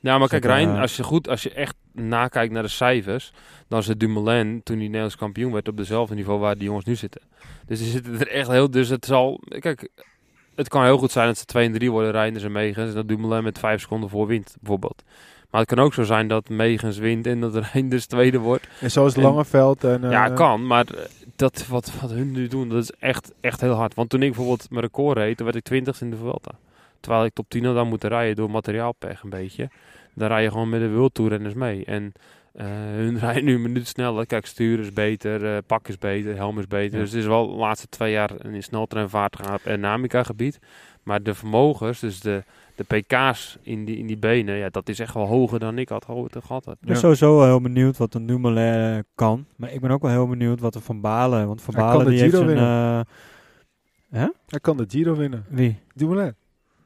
Ja, 0.00 0.18
maar 0.18 0.28
kijk, 0.28 0.44
Zeker, 0.44 0.58
Rijn, 0.58 0.78
als 0.78 0.96
je 0.96 1.02
goed, 1.02 1.28
als 1.28 1.42
je 1.42 1.52
echt 1.52 1.74
nakijkt 1.92 2.52
naar 2.52 2.62
de 2.62 2.68
cijfers, 2.68 3.32
dan 3.68 3.82
zit 3.82 4.00
Dumoulin 4.00 4.60
toen 4.62 4.76
hij 4.76 4.84
Nederlands 4.84 5.16
kampioen 5.16 5.52
werd 5.52 5.68
op 5.68 5.76
dezelfde 5.76 6.14
niveau 6.14 6.40
waar 6.40 6.54
die 6.54 6.64
jongens 6.64 6.84
nu 6.84 6.94
zitten. 6.94 7.22
Dus 7.66 7.78
die 7.78 7.88
zitten 7.88 8.20
er 8.20 8.28
echt 8.28 8.48
heel, 8.48 8.70
dus 8.70 8.88
het 8.88 9.04
zal, 9.04 9.40
kijk, 9.58 9.88
het 10.54 10.68
kan 10.68 10.84
heel 10.84 10.98
goed 10.98 11.10
zijn 11.12 11.26
dat 11.26 11.38
ze 11.38 11.44
2 11.44 11.66
en 11.66 11.72
3 11.72 11.90
worden, 11.90 12.10
Reinders 12.10 12.44
en 12.44 12.52
Megens, 12.52 12.88
en 12.88 12.94
dat 12.94 13.08
Dumoulin 13.08 13.44
met 13.44 13.58
5 13.58 13.80
seconden 13.80 14.08
voor 14.08 14.26
wint, 14.26 14.56
bijvoorbeeld. 14.60 15.02
Maar 15.50 15.60
het 15.60 15.70
kan 15.70 15.78
ook 15.84 15.94
zo 15.94 16.02
zijn 16.02 16.28
dat 16.28 16.48
Megens 16.48 16.98
wint 16.98 17.26
en 17.26 17.40
dat 17.40 17.54
Reinders 17.72 18.06
tweede 18.06 18.38
wordt. 18.38 18.68
En 18.80 18.90
zoals 18.90 19.14
En- 19.14 19.22
Langeveld. 19.22 19.84
En, 19.84 20.10
ja, 20.10 20.28
eh, 20.28 20.34
kan, 20.34 20.66
maar 20.66 20.86
dat, 21.36 21.66
wat, 21.66 21.92
wat 22.00 22.10
hun 22.10 22.30
nu 22.30 22.48
doen, 22.48 22.68
dat 22.68 22.82
is 22.82 22.90
echt, 22.98 23.32
echt 23.40 23.60
heel 23.60 23.72
hard. 23.74 23.94
Want 23.94 24.10
toen 24.10 24.22
ik 24.22 24.28
bijvoorbeeld 24.32 24.70
mijn 24.70 24.82
record 24.84 25.16
reed, 25.16 25.36
toen 25.36 25.44
werd 25.46 25.58
ik 25.58 25.64
20 25.64 26.00
in 26.00 26.10
de 26.10 26.16
Vuelta. 26.16 26.50
Terwijl 27.00 27.24
ik 27.24 27.34
top 27.34 27.46
10 27.48 27.64
had 27.64 27.74
dan 27.74 27.88
moeten 27.88 28.08
rijden 28.08 28.36
door 28.36 28.50
materiaalpech 28.50 29.22
een 29.22 29.30
beetje. 29.30 29.70
Dan 30.14 30.28
rij 30.28 30.42
je 30.42 30.50
gewoon 30.50 30.68
met 30.68 30.80
de 30.80 30.90
World 30.90 31.14
Tour 31.14 31.30
renners 31.30 31.54
mee. 31.54 31.84
En 31.84 32.12
hun 32.52 33.18
rijden 33.24 33.44
nu 33.44 33.54
een 33.54 33.62
minuut 33.62 33.86
sneller. 33.88 34.26
Kijk, 34.26 34.46
stuur 34.46 34.78
is 34.78 34.92
beter, 34.92 35.54
eh, 35.54 35.58
pak 35.66 35.88
is 35.88 35.98
beter, 35.98 36.36
helm 36.36 36.58
is 36.58 36.66
beter. 36.66 36.94
Ja. 36.98 37.02
Dus 37.04 37.10
het 37.12 37.20
is 37.20 37.26
wel 37.26 37.46
de 37.50 37.56
laatste 37.56 37.88
twee 37.88 38.12
jaar 38.12 38.30
een 38.38 38.62
sneltreinvaart 38.62 39.36
gaan 39.36 39.54
op 39.54 39.60
aerodynamica 39.66 40.22
gebied. 40.22 40.58
Maar 41.02 41.22
de 41.22 41.34
vermogens, 41.34 42.00
dus 42.00 42.20
de, 42.20 42.42
de 42.74 42.84
pk's 42.84 43.58
in 43.62 43.84
die, 43.84 43.96
in 43.96 44.06
die 44.06 44.16
benen, 44.16 44.54
ja, 44.56 44.68
dat 44.68 44.88
is 44.88 44.98
echt 44.98 45.14
wel 45.14 45.26
hoger 45.26 45.58
dan 45.58 45.78
ik 45.78 45.88
had 45.88 46.04
gehad. 46.04 46.42
had. 46.48 46.66
Ik 46.66 46.80
ben 46.80 46.94
Ja. 46.94 47.00
sowieso 47.00 47.36
wel 47.36 47.44
heel 47.46 47.60
benieuwd 47.60 47.96
wat 47.96 48.14
een 48.14 48.26
Dumoulin 48.26 48.96
eh, 48.96 48.98
kan. 49.14 49.46
Maar 49.56 49.72
ik 49.72 49.80
ben 49.80 49.90
ook 49.90 50.02
wel 50.02 50.10
heel 50.10 50.28
benieuwd 50.28 50.60
wat 50.60 50.74
er 50.74 50.80
Van 50.80 51.00
Balen... 51.00 51.46
Want 51.46 51.62
Van 51.62 51.74
Balen 51.74 52.06
die 52.06 52.20
heeft 52.20 52.34
een... 52.34 52.56
eh, 52.56 53.00
hè? 54.10 54.26
Hij 54.46 54.60
kan 54.60 54.76
de 54.76 54.84
Giro 54.88 55.14
winnen. 55.16 55.44
Wie? 55.48 55.78
Dumoulin. 55.94 56.34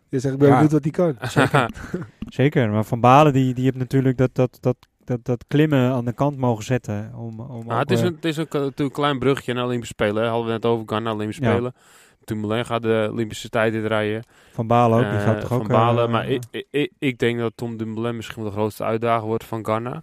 Je 0.09 0.19
zegt, 0.19 0.35
ik 0.35 0.41
ben 0.41 0.49
Ja. 0.49 0.55
benieuwd 0.55 0.73
wat 0.73 0.83
hij 0.83 0.93
kan. 0.93 1.71
Zeker, 2.29 2.71
maar 2.71 2.85
Van 2.85 3.01
Balen 3.01 3.33
die, 3.33 3.55
die 3.55 3.64
heeft 3.64 3.77
natuurlijk 3.77 4.17
dat, 4.19 4.31
dat, 4.35 4.59
dat, 4.61 4.77
dat, 5.07 5.25
dat 5.25 5.45
klimmen 5.49 5.91
aan 5.93 6.05
de 6.05 6.13
kant 6.13 6.37
mogen 6.37 6.65
zetten. 6.65 7.13
Om, 7.17 7.41
om 7.41 7.71
ook, 7.71 7.79
het 7.79 7.91
is, 7.91 8.01
eh, 8.01 8.07
een, 8.07 8.15
het 8.15 8.25
is 8.25 8.39
ook, 8.39 8.47
eh, 8.55 8.61
natuurlijk 8.61 8.81
een 8.81 8.91
klein 9.03 9.19
bruggetje 9.19 9.53
naar 9.55 9.65
Olympische 9.65 9.95
Spelen. 9.99 10.23
hè. 10.23 10.29
Hadden 10.29 10.47
we 10.47 10.53
net 10.53 10.65
over 10.65 10.85
Ghana, 10.87 11.13
Olympische 11.13 11.43
Ja. 11.43 11.51
Spelen. 11.53 11.75
Dumoulin 12.25 12.65
gaat 12.65 12.83
de 12.83 13.09
Olympische 13.13 13.49
tijd 13.49 13.75
rijden. 13.75 14.23
Van 14.53 14.67
Balen 14.67 14.99
ook, 14.99 15.11
die 15.11 15.19
Eh, 15.19 15.25
gaat 15.25 15.41
toch 15.41 15.49
van 15.49 15.61
ook... 15.61 15.69
Balen, 15.69 16.05
eh, 16.07 16.11
maar 16.13 16.29
ik, 16.29 16.43
ik- 16.51 16.67
ik, 16.71 16.93
ik 16.99 17.19
denk 17.19 17.39
dat 17.39 17.53
Tom 17.55 17.77
Dumoulin 17.77 18.17
misschien 18.17 18.43
wel 18.43 18.51
de 18.51 18.57
grootste 18.57 18.85
uitdager 18.85 19.27
wordt 19.27 19.45
van 19.45 19.65
Ghana. 19.65 20.03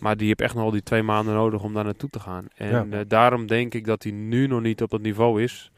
Maar 0.00 0.16
die 0.16 0.26
heeft 0.26 0.40
echt 0.40 0.54
nog 0.54 0.62
wel 0.62 0.72
die 0.72 0.82
twee 0.82 1.02
maanden 1.02 1.34
nodig 1.34 1.62
om 1.62 1.74
daar 1.74 1.84
naartoe 1.84 2.10
te 2.10 2.20
gaan. 2.20 2.46
En 2.54 2.68
Ja. 2.68 2.86
eh, 2.90 3.00
daarom 3.08 3.46
denk 3.46 3.74
ik 3.74 3.84
dat 3.84 4.02
hij 4.02 4.12
nu 4.12 4.46
nog 4.46 4.60
niet 4.62 4.82
op 4.82 4.90
dat 4.90 5.00
niveau 5.00 5.42
is. 5.42 5.70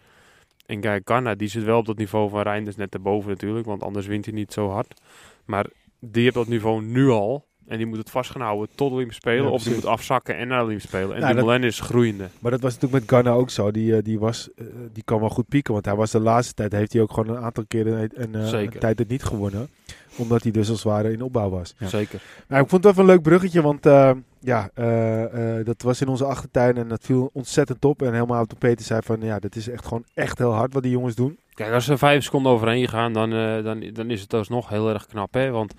En 0.66 0.80
kijk, 0.80 1.02
Ghana, 1.08 1.34
die 1.34 1.48
zit 1.48 1.64
wel 1.64 1.78
op 1.78 1.86
dat 1.86 1.96
niveau 1.98 2.30
van 2.30 2.40
Reinders 2.42 2.76
net 2.76 2.94
erboven 2.94 3.30
natuurlijk. 3.30 3.66
Want 3.66 3.82
anders 3.82 4.06
wint 4.06 4.24
hij 4.24 4.34
niet 4.34 4.52
zo 4.52 4.68
hard. 4.70 5.00
Maar 5.44 5.66
die 6.00 6.22
heeft 6.22 6.34
dat 6.34 6.48
niveau 6.48 6.82
nu 6.82 7.08
al. 7.08 7.46
En 7.68 7.76
die 7.76 7.86
moet 7.86 7.98
het 7.98 8.10
vast 8.10 8.30
gaan 8.30 8.40
houden 8.40 8.68
tot 8.74 8.88
de 8.88 8.94
Olympische 8.94 9.20
Spelen. 9.20 9.44
Ja, 9.44 9.50
of 9.50 9.62
die 9.62 9.74
moet 9.74 9.86
afzakken 9.86 10.36
en 10.36 10.48
naar 10.48 10.62
Olympische 10.62 10.88
Spelen. 10.88 11.14
En 11.14 11.20
Ja, 11.20 11.26
dat- 11.26 11.36
Dumoulin 11.36 11.64
is 11.64 11.80
groeiende. 11.80 12.28
Maar 12.38 12.50
dat 12.50 12.60
was 12.60 12.74
natuurlijk 12.74 13.00
met 13.10 13.20
Ghana 13.20 13.36
ook 13.36 13.50
zo. 13.50 13.70
Die, 13.70 13.96
eh, 13.96 14.02
die, 14.02 14.18
was, 14.18 14.48
eh, 14.56 14.64
die 14.92 15.02
kan 15.02 15.20
wel 15.20 15.28
goed 15.28 15.48
pieken. 15.48 15.72
Want 15.72 15.84
hij 15.84 15.94
was 15.96 16.10
de 16.10 16.20
laatste 16.20 16.54
tijd, 16.54 16.72
heeft 16.72 16.92
hij 16.92 17.02
ook 17.02 17.12
gewoon 17.12 17.36
een 17.36 17.42
aantal 17.42 17.64
keren 17.68 17.98
een, 18.02 18.10
een, 18.14 18.34
eh, 18.34 18.60
een 18.62 18.68
tijd 18.78 18.98
het 18.98 19.08
niet 19.08 19.24
gewonnen. 19.24 19.68
Omdat 20.16 20.42
hij 20.42 20.52
dus 20.52 20.68
als 20.70 20.82
het 20.82 20.92
ware 20.92 21.12
in 21.12 21.22
opbouw 21.22 21.50
was. 21.50 21.74
Ja. 21.78 21.86
Zeker. 21.88 22.20
Maar 22.48 22.60
ik 22.60 22.68
vond 22.68 22.84
het 22.84 22.96
wel 22.96 23.04
een 23.04 23.10
leuk 23.10 23.22
bruggetje. 23.22 23.62
Want 23.62 23.86
eh, 23.86 24.10
ja, 24.40 24.70
eh, 24.74 25.58
eh, 25.58 25.66
dat 25.66 25.82
was 25.82 26.00
in 26.00 26.08
onze 26.08 26.24
achtertuin 26.24 26.76
en 26.76 26.88
dat 26.88 27.00
viel 27.04 27.30
ontzettend 27.32 27.84
op. 27.84 28.02
En 28.02 28.12
helemaal 28.12 28.44
toen 28.46 28.58
Peter 28.58 28.84
zei 28.84 29.00
van, 29.04 29.20
ja, 29.20 29.38
dat 29.38 29.56
is 29.56 29.68
echt 29.68 29.84
gewoon 29.86 30.04
echt 30.14 30.38
heel 30.38 30.52
hard 30.52 30.72
wat 30.74 30.82
die 30.82 30.92
jongens 30.92 31.14
doen. 31.14 31.38
Kijk, 31.54 31.72
als 31.72 31.84
ze 31.84 31.98
vijf 31.98 32.24
seconden 32.24 32.52
overheen 32.52 32.88
gaan, 32.88 33.12
dan, 33.12 33.32
eh, 33.32 33.64
dan, 33.64 33.90
dan 33.92 34.10
is 34.10 34.20
het 34.20 34.34
alsnog 34.34 34.68
heel 34.68 34.88
erg 34.88 35.06
knap. 35.06 35.34
Hè? 35.34 35.50
Want 35.50 35.74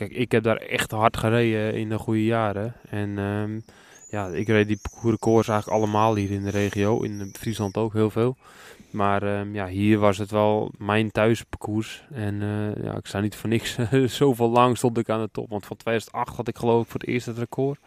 kijk, 0.00 0.12
ik 0.12 0.32
heb 0.32 0.42
daar 0.42 0.56
echt 0.56 0.90
hard 0.90 1.16
gereden 1.16 1.74
in 1.74 1.88
de 1.88 1.98
goede 1.98 2.24
jaren. 2.24 2.74
En 2.88 3.18
ehm, 3.18 3.60
ja, 4.10 4.26
ik 4.26 4.46
reed 4.48 4.66
die 4.66 4.78
parcoursrecords 4.82 5.48
eigenlijk 5.48 5.82
allemaal 5.82 6.14
hier 6.14 6.30
in 6.30 6.42
de 6.42 6.50
regio. 6.50 7.02
In 7.02 7.34
Friesland 7.38 7.76
ook 7.76 7.92
heel 7.92 8.10
veel. 8.10 8.36
Maar 8.90 9.22
ehm, 9.22 9.54
ja, 9.54 9.66
hier 9.66 9.98
was 9.98 10.18
het 10.18 10.30
wel 10.30 10.72
mijn 10.78 11.10
thuisparcours. 11.10 12.04
En 12.12 12.42
eh, 12.42 12.84
ja, 12.84 12.96
ik 12.96 13.06
sta 13.06 13.20
niet 13.20 13.36
voor 13.36 13.48
niks. 13.48 13.78
Zoveel 14.18 14.50
lang 14.50 14.76
stond 14.76 14.98
ik 14.98 15.08
aan 15.08 15.20
de 15.20 15.28
top. 15.32 15.50
Want 15.50 15.66
van 15.66 15.76
2008 15.76 16.36
had 16.36 16.48
ik 16.48 16.58
geloof 16.58 16.82
ik 16.82 16.90
voor 16.90 17.00
het 17.00 17.08
eerst 17.08 17.26
het 17.26 17.38
record. 17.38 17.80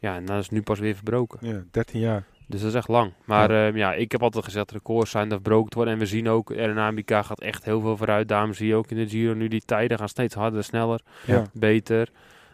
Ja, 0.00 0.14
en 0.16 0.24
dat 0.24 0.40
is 0.40 0.50
nu 0.50 0.62
pas 0.62 0.78
weer 0.78 0.94
verbroken. 0.94 1.38
Ja, 1.48 1.62
13 1.70 2.00
jaar. 2.00 2.24
Dus 2.50 2.60
dat 2.60 2.68
is 2.70 2.74
echt 2.76 2.88
lang. 2.88 3.12
Maar 3.24 3.52
ja, 3.52 3.66
ja 3.76 3.92
ik 3.94 4.12
heb 4.12 4.22
altijd 4.22 4.44
gezegd, 4.44 4.70
records 4.70 5.10
zijn 5.10 5.28
dat 5.28 5.38
verbroken 5.42 5.70
te 5.70 5.76
worden. 5.76 5.94
En 5.94 6.00
we 6.00 6.06
zien 6.06 6.28
ook, 6.28 6.50
aerodynamica 6.52 7.22
gaat 7.22 7.40
echt 7.40 7.64
heel 7.64 7.80
veel 7.80 7.96
vooruit. 7.96 8.28
Daarom 8.28 8.54
zie 8.54 8.66
je 8.66 8.74
ook 8.74 8.90
in 8.90 8.96
de 8.96 9.08
Giro 9.08 9.34
nu 9.34 9.48
die 9.48 9.62
tijden 9.64 9.98
gaan 9.98 10.08
steeds 10.08 10.34
harder, 10.34 10.64
sneller, 10.64 11.00
Ja. 11.26 11.44
beter. 11.52 12.08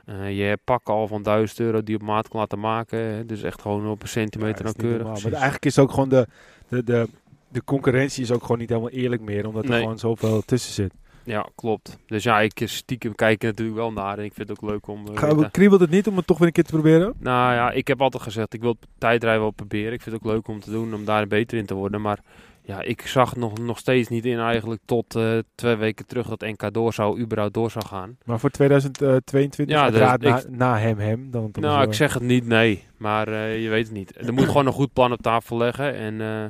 Uh, 0.09 0.37
je 0.37 0.43
hebt 0.43 0.65
pakken 0.65 0.95
al 0.95 1.07
van 1.07 1.23
1000 1.23 1.61
euro 1.61 1.83
die 1.83 1.95
op 1.97 2.03
maat 2.03 2.29
kan 2.29 2.41
laten 2.41 2.59
maken. 2.59 3.27
Dus 3.27 3.43
echt 3.43 3.61
gewoon 3.61 3.87
op 3.89 4.03
een 4.03 4.09
centimeter 4.09 4.57
Ja, 4.67 4.73
nauwkeurig. 4.77 5.23
Maar 5.23 5.33
eigenlijk 5.33 5.65
is 5.65 5.79
ook 5.79 5.91
gewoon 5.91 6.09
de, 6.09 6.27
de, 6.69 6.85
de, 6.85 7.09
de 7.49 7.65
concurrentie 7.65 8.23
is 8.23 8.33
ook 8.33 8.43
gewoon 8.43 8.59
niet 8.59 8.69
helemaal 8.69 8.91
eerlijk 8.91 9.23
meer. 9.23 9.47
Omdat 9.47 9.65
er 9.65 9.71
Nee. 9.71 9.81
gewoon 9.81 9.99
zoveel 9.99 10.43
tussen 10.43 10.73
zit. 10.73 10.93
Ja, 11.27 11.49
klopt. 11.55 11.99
Dus 12.07 12.23
ja, 12.23 12.41
ik 12.41 12.63
stiekem 12.65 13.15
kijk 13.15 13.43
er 13.43 13.49
natuurlijk 13.49 13.77
wel 13.77 13.93
naar. 13.93 14.19
En 14.19 14.25
ik 14.25 14.35
vind 14.35 14.49
het 14.49 14.61
ook 14.63 14.71
leuk 14.71 14.87
om... 14.87 15.07
eh, 15.09 15.15
te- 15.45 15.51
kriebelt 15.51 15.81
het 15.81 15.91
niet 15.91 16.07
om 16.07 16.17
het 16.17 16.27
toch 16.27 16.39
weer 16.39 16.47
een 16.47 16.53
keer 16.53 16.65
te 16.65 16.73
proberen? 16.73 17.15
Nou 17.19 17.55
ja, 17.55 17.71
ik 17.71 17.89
heb 17.89 18.01
altijd 18.03 18.23
gezegd, 18.23 18.55
ik 18.55 18.61
wil 18.61 18.77
tijdrijden 18.99 19.41
wel 19.43 19.51
proberen. 19.51 19.93
Ik 19.93 20.03
vind 20.03 20.15
het 20.17 20.25
ook 20.25 20.33
leuk 20.33 20.49
om 20.49 20.61
te 20.61 20.71
doen, 20.71 20.95
om 20.95 21.05
daar 21.05 21.27
beter 21.27 21.59
in 21.59 21.67
te 21.67 21.75
worden. 21.75 22.01
Maar 22.01 22.19
Ja, 22.63 22.83
ik 22.83 23.07
zag 23.07 23.37
nog, 23.37 23.59
nog 23.59 23.79
steeds 23.79 24.09
niet 24.09 24.25
in 24.25 24.39
eigenlijk 24.39 24.81
tot 24.85 25.15
eh, 25.15 25.39
twee 25.55 25.75
weken 25.77 26.07
terug 26.07 26.29
dat 26.29 26.41
NK 26.41 26.73
door 26.75 26.93
zou, 26.93 27.21
überhaupt 27.21 27.55
door 27.55 27.71
zou 27.71 27.85
gaan. 27.87 28.17
Maar 28.25 28.39
voor 28.41 28.51
2022, 28.51 29.77
Ja, 29.77 29.83
uiteraard 29.83 30.21
dus 30.21 30.31
na, 30.31 30.57
na 30.73 30.79
hem 30.79 30.99
hem. 30.99 31.31
Dan 31.31 31.51
Nou, 31.61 31.83
ik 31.87 31.95
zeg 31.95 32.15
het 32.15 32.23
niet, 32.23 32.47
nee. 32.47 32.85
Maar 32.97 33.29
eh, 33.29 33.63
je 33.63 33.69
weet 33.69 33.85
het 33.87 33.95
niet. 33.97 34.27
Er 34.27 34.33
moet 34.33 34.47
gewoon 34.47 34.67
een 34.67 34.73
goed 34.73 34.93
plan 34.93 35.13
op 35.13 35.21
tafel 35.23 35.57
leggen. 35.57 35.95
En 35.95 36.21
eh, 36.21 36.45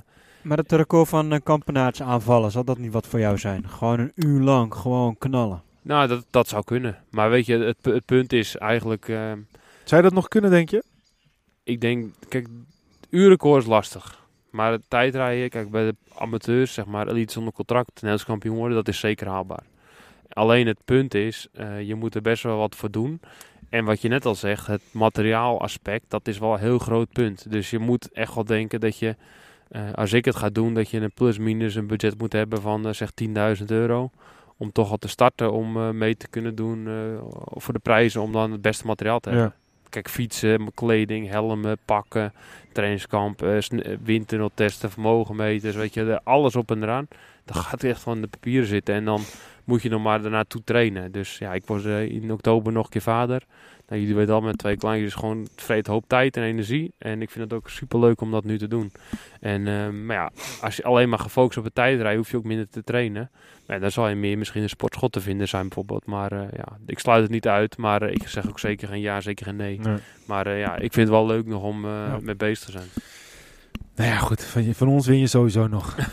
Maar 0.47 0.59
het 0.59 0.73
record 0.73 1.09
van 1.09 1.33
uh, 1.33 1.39
Kampenaerts 1.43 2.03
aanvallen, 2.03 2.51
zal 2.51 2.65
dat 2.65 2.79
niet 2.79 2.93
wat 2.93 3.07
voor 3.07 3.19
jou 3.21 3.39
zijn? 3.39 3.69
Gewoon 3.69 3.99
een 3.99 4.13
uur 4.15 4.41
lang, 4.41 4.75
gewoon 4.75 5.19
knallen. 5.19 5.63
nou, 5.83 6.09
dat, 6.09 6.27
dat 6.31 6.49
zou 6.49 6.65
kunnen. 6.65 6.99
Maar 7.11 7.31
weet 7.31 7.47
je, 7.47 7.59
het, 7.59 7.77
het 7.83 8.05
punt 8.05 8.33
is 8.33 8.57
eigenlijk... 8.57 9.09
eh, 9.09 9.33
Zou 9.85 10.03
je 10.03 10.09
dat 10.09 10.13
nog 10.13 10.29
kunnen, 10.29 10.51
denk 10.51 10.69
je? 10.71 10.83
ik 11.63 11.81
denk, 11.81 12.13
kijk, 12.29 12.47
het 13.01 13.07
uurrecord 13.11 13.63
is 13.63 13.69
lastig. 13.69 14.25
Maar 14.51 14.73
het 14.73 14.83
tijdrijden, 14.89 15.49
kijk, 15.49 15.71
bij 15.71 15.85
de 15.85 15.95
amateurs, 16.15 16.75
zeg 16.75 16.85
maar, 16.85 17.09
elite 17.09 17.33
zonder 17.33 17.53
contract, 17.53 17.91
Nederlands 17.95 18.25
kampioen 18.25 18.57
worden, 18.57 18.77
dat 18.77 18.89
is 18.89 18.99
zeker 19.01 19.27
haalbaar. 19.27 19.63
Alleen 20.29 20.67
het 20.67 20.79
punt 20.85 21.15
is, 21.15 21.49
eh, 21.53 21.83
je 21.83 21.95
moet 21.95 22.15
er 22.15 22.23
best 22.23 22.43
wel 22.43 22.57
wat 22.59 22.75
voor 22.77 22.91
doen. 22.91 23.21
En 23.69 23.85
wat 23.85 24.01
je 24.01 24.09
net 24.09 24.27
al 24.27 24.35
zegt, 24.35 24.67
het 24.67 24.83
materiaalaspect, 24.93 26.05
dat 26.09 26.29
is 26.29 26.39
wel 26.39 26.53
een 26.53 26.59
heel 26.59 26.79
groot 26.79 27.13
punt. 27.13 27.51
Dus 27.51 27.71
je 27.71 27.79
moet 27.79 28.13
echt 28.13 28.35
wel 28.35 28.45
denken 28.45 28.81
dat 28.81 28.99
je, 28.99 29.17
eh, 29.69 29.93
als 29.93 30.13
ik 30.13 30.25
het 30.25 30.37
ga 30.37 30.49
doen, 30.49 30.75
dat 30.75 30.91
je 30.91 31.01
een 31.01 31.13
plus-minus 31.15 31.75
een 31.75 31.87
budget 31.87 32.19
moet 32.19 32.33
hebben 32.33 32.61
van 32.61 32.87
eh, 32.87 32.93
zeg 32.93 33.11
10.000 33.59 33.65
euro. 33.67 34.11
Om 34.57 34.73
toch 34.73 34.91
al 34.91 34.97
te 34.97 35.09
starten, 35.09 35.53
om 35.53 35.77
eh, 35.77 35.91
mee 35.91 36.17
te 36.17 36.29
kunnen 36.29 36.55
doen 36.55 36.89
voor 37.51 37.75
de 37.75 37.81
prijzen, 37.81 38.23
om 38.23 38.33
dan 38.33 38.53
het 38.53 38.63
beste 38.63 38.87
materiaal 38.87 39.21
te 39.21 39.29
hebben. 39.29 39.55
Kijk, 39.89 40.09
fietsen, 40.09 40.75
kleding, 40.75 41.29
helmen, 41.29 41.79
pakken, 41.85 42.33
trainingskamp, 42.73 43.43
eh, 43.43 43.59
windtunneltesten, 44.03 44.91
vermogenmeters, 44.91 45.75
weet 45.75 45.95
je, 45.95 46.21
alles 46.25 46.57
op 46.57 46.71
en 46.71 46.83
eraan. 46.83 47.09
Dan 47.45 47.57
gaat 47.57 47.83
echt 47.83 48.01
van 48.01 48.21
de 48.21 48.27
papieren 48.27 48.69
zitten 48.69 48.95
en 48.95 49.05
dan 49.05 49.21
moet 49.65 49.83
je 49.83 49.89
nog 49.89 50.03
maar 50.03 50.23
daarnaartoe 50.23 50.65
trainen. 50.65 51.13
Dus 51.13 51.39
ja, 51.39 51.55
ik 51.55 51.67
was 51.67 51.85
in 51.85 52.33
oktober 52.33 52.73
nog 52.73 52.85
een 52.85 52.91
keer 52.91 53.01
vader. 53.01 53.43
Nou, 53.89 54.01
jullie 54.01 54.17
weten 54.17 54.35
al, 54.35 54.41
met 54.41 54.59
twee 54.59 54.77
kleintjes 54.77 55.15
gewoon 55.15 55.49
vreet 55.57 55.87
een 55.87 55.93
hoop 55.93 56.05
tijd 56.09 56.37
en 56.37 56.43
energie. 56.43 56.93
En 56.99 57.23
ik 57.23 57.31
vind 57.31 57.45
het 57.45 57.53
ook 57.59 57.71
super 57.71 57.99
leuk 57.99 58.21
om 58.21 58.31
dat 58.31 58.45
nu 58.45 58.59
te 58.59 58.69
doen. 58.69 58.93
En 59.41 59.67
eh, 59.67 59.89
maar 59.89 60.17
ja, 60.17 60.31
als 60.61 60.77
je 60.77 60.83
alleen 60.83 61.09
maar 61.09 61.19
gefocust 61.19 61.59
op 61.59 61.65
het 61.65 61.75
tijdrijden, 61.75 62.17
hoef 62.17 62.31
je 62.31 62.37
ook 62.37 62.45
minder 62.45 62.69
te 62.69 62.85
trainen. 62.85 63.31
Maar 63.67 63.77
ja, 63.77 63.83
dan 63.83 63.91
zal 63.91 64.09
je 64.09 64.15
meer 64.15 64.39
misschien 64.39 64.63
een 64.63 64.69
sportschool 64.69 65.09
te 65.09 65.21
vinden 65.21 65.49
zijn 65.49 65.63
bijvoorbeeld. 65.63 66.07
Maar 66.07 66.33
eh, 66.33 66.41
ja, 66.57 66.65
ik 66.87 66.99
sluit 66.99 67.23
het 67.23 67.31
niet 67.31 67.49
uit. 67.49 67.77
Maar 67.77 68.03
eh, 68.03 68.13
ik 68.13 68.29
zeg 68.29 68.49
ook 68.49 68.59
zeker 68.59 68.89
geen 68.89 69.01
ja, 69.01 69.21
zeker 69.21 69.47
geen 69.47 69.57
nee. 69.57 69.81
Nee. 69.81 69.97
Maar 70.27 70.57
ja, 70.57 70.75
ik 70.75 70.93
vind 70.93 71.09
het 71.09 71.17
wel 71.17 71.27
leuk 71.27 71.47
nog 71.47 71.63
om 71.63 71.87
Ja. 71.87 72.19
mee 72.23 72.37
bezig 72.37 72.65
te 72.65 72.71
zijn. 72.71 72.89
Nou 73.97 74.11
ja, 74.11 74.17
goed. 74.17 74.45
Van, 74.45 74.75
van 74.75 74.89
ons 74.89 75.07
win 75.07 75.19
je 75.19 75.27
sowieso 75.27 75.67
nog. 75.67 75.97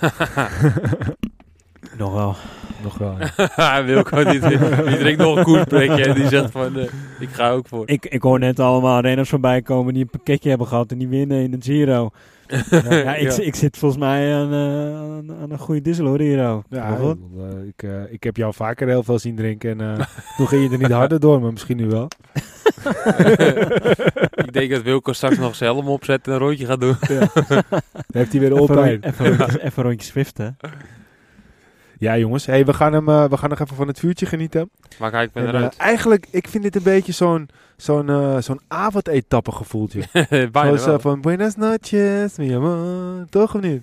Nog 1.97 2.13
wel. 2.13 2.35
Nog 2.83 2.97
wel. 2.97 3.15
ja. 3.19 3.49
Hij 3.71 3.83
wil 3.83 4.03
gewoon 4.03 4.27
niet. 4.27 4.41
Die 4.87 4.97
drinkt 4.97 5.21
nog 5.21 5.37
een 5.37 5.43
koerspretje 5.43 6.03
en 6.05 6.13
die 6.15 6.27
zegt 6.27 6.51
van, 6.51 6.77
eh, 6.77 6.83
ik 7.19 7.29
ga 7.31 7.49
ook 7.51 7.67
voor. 7.67 7.83
Ik, 7.89 8.05
ik 8.05 8.21
hoor 8.21 8.39
net 8.39 8.59
allemaal 8.59 8.99
renners 9.01 9.29
voorbij 9.29 9.61
komen 9.61 9.93
die 9.93 10.03
een 10.03 10.09
pakketje 10.09 10.49
hebben 10.49 10.67
gehad 10.67 10.91
en 10.91 10.97
die 10.97 11.07
winnen 11.07 11.41
in 11.43 11.51
het 11.51 11.63
Giro. 11.65 12.09
Ja, 12.89 13.15
ik, 13.15 13.31
Ja. 13.31 13.43
ik 13.43 13.55
zit 13.55 13.77
volgens 13.77 14.01
mij 14.01 14.33
aan, 14.35 14.51
eh, 14.53 14.95
aan, 14.95 15.35
aan 15.41 15.51
een 15.51 15.57
goede 15.59 15.81
diesel 15.81 16.05
hoor. 16.05 16.21
Ja, 16.23 16.63
ik, 16.69 17.83
eh, 17.83 18.01
ik, 18.03 18.11
ik 18.11 18.23
heb 18.23 18.37
jou 18.37 18.53
vaker 18.53 18.87
heel 18.87 19.03
veel 19.03 19.19
zien 19.19 19.35
drinken. 19.35 19.79
En 19.81 19.97
eh, 19.99 20.05
toen 20.37 20.47
ging 20.47 20.63
je 20.63 20.69
er 20.69 20.77
niet 20.77 20.91
harder 20.91 21.19
door, 21.19 21.41
maar 21.41 21.51
misschien 21.51 21.77
nu 21.77 21.87
wel. 21.89 22.07
ik 24.35 24.53
denk 24.53 24.71
dat 24.71 24.81
Wilco 24.81 25.13
straks 25.13 25.37
nog 25.37 25.55
zijn 25.55 25.73
helm 25.73 25.87
opzet 25.87 26.27
en 26.27 26.33
een 26.33 26.39
rondje 26.39 26.65
gaat 26.65 26.79
doen. 26.81 26.95
Dan 27.07 27.63
heeft 28.11 28.31
hij 28.31 28.39
weer 28.41 28.51
Even, 28.51 28.61
opijn. 28.61 28.91
rond- 28.91 29.05
even, 29.05 29.25
rondjes, 29.37 29.59
even 29.59 29.83
rondjes 29.83 30.07
swiften. 30.09 30.57
Ja, 32.03 32.17
jongens. 32.17 32.45
Hey, 32.45 32.65
we, 32.65 32.73
gaan 32.73 32.93
hem, 32.93 33.09
eh, 33.09 33.25
we 33.25 33.37
gaan 33.37 33.49
nog 33.49 33.59
even 33.59 33.75
van 33.75 33.87
het 33.87 33.99
vuurtje 33.99 34.25
genieten. 34.25 34.69
Maar 34.99 35.11
kijk, 35.11 35.27
ik 35.27 35.33
ben 35.33 35.43
En, 35.43 35.49
eh, 35.49 35.55
eruit. 35.55 35.75
eigenlijk, 35.75 36.27
ik 36.29 36.47
vind 36.47 36.63
dit 36.63 36.75
een 36.75 36.83
beetje 36.83 37.11
zo'n 37.11 37.49
zo'n 37.77 38.09
eh, 38.09 38.37
zo'n 38.37 38.59
avondetappe 38.67 39.51
gevoeltje. 39.51 40.01
Zoals 40.53 40.85
wel. 40.85 40.99
van 40.99 41.21
Buenas 41.21 41.55
noches, 41.55 42.37
mi 42.37 42.55
amor. 42.55 43.25
Toch 43.29 43.55
of 43.55 43.61
niet? 43.61 43.81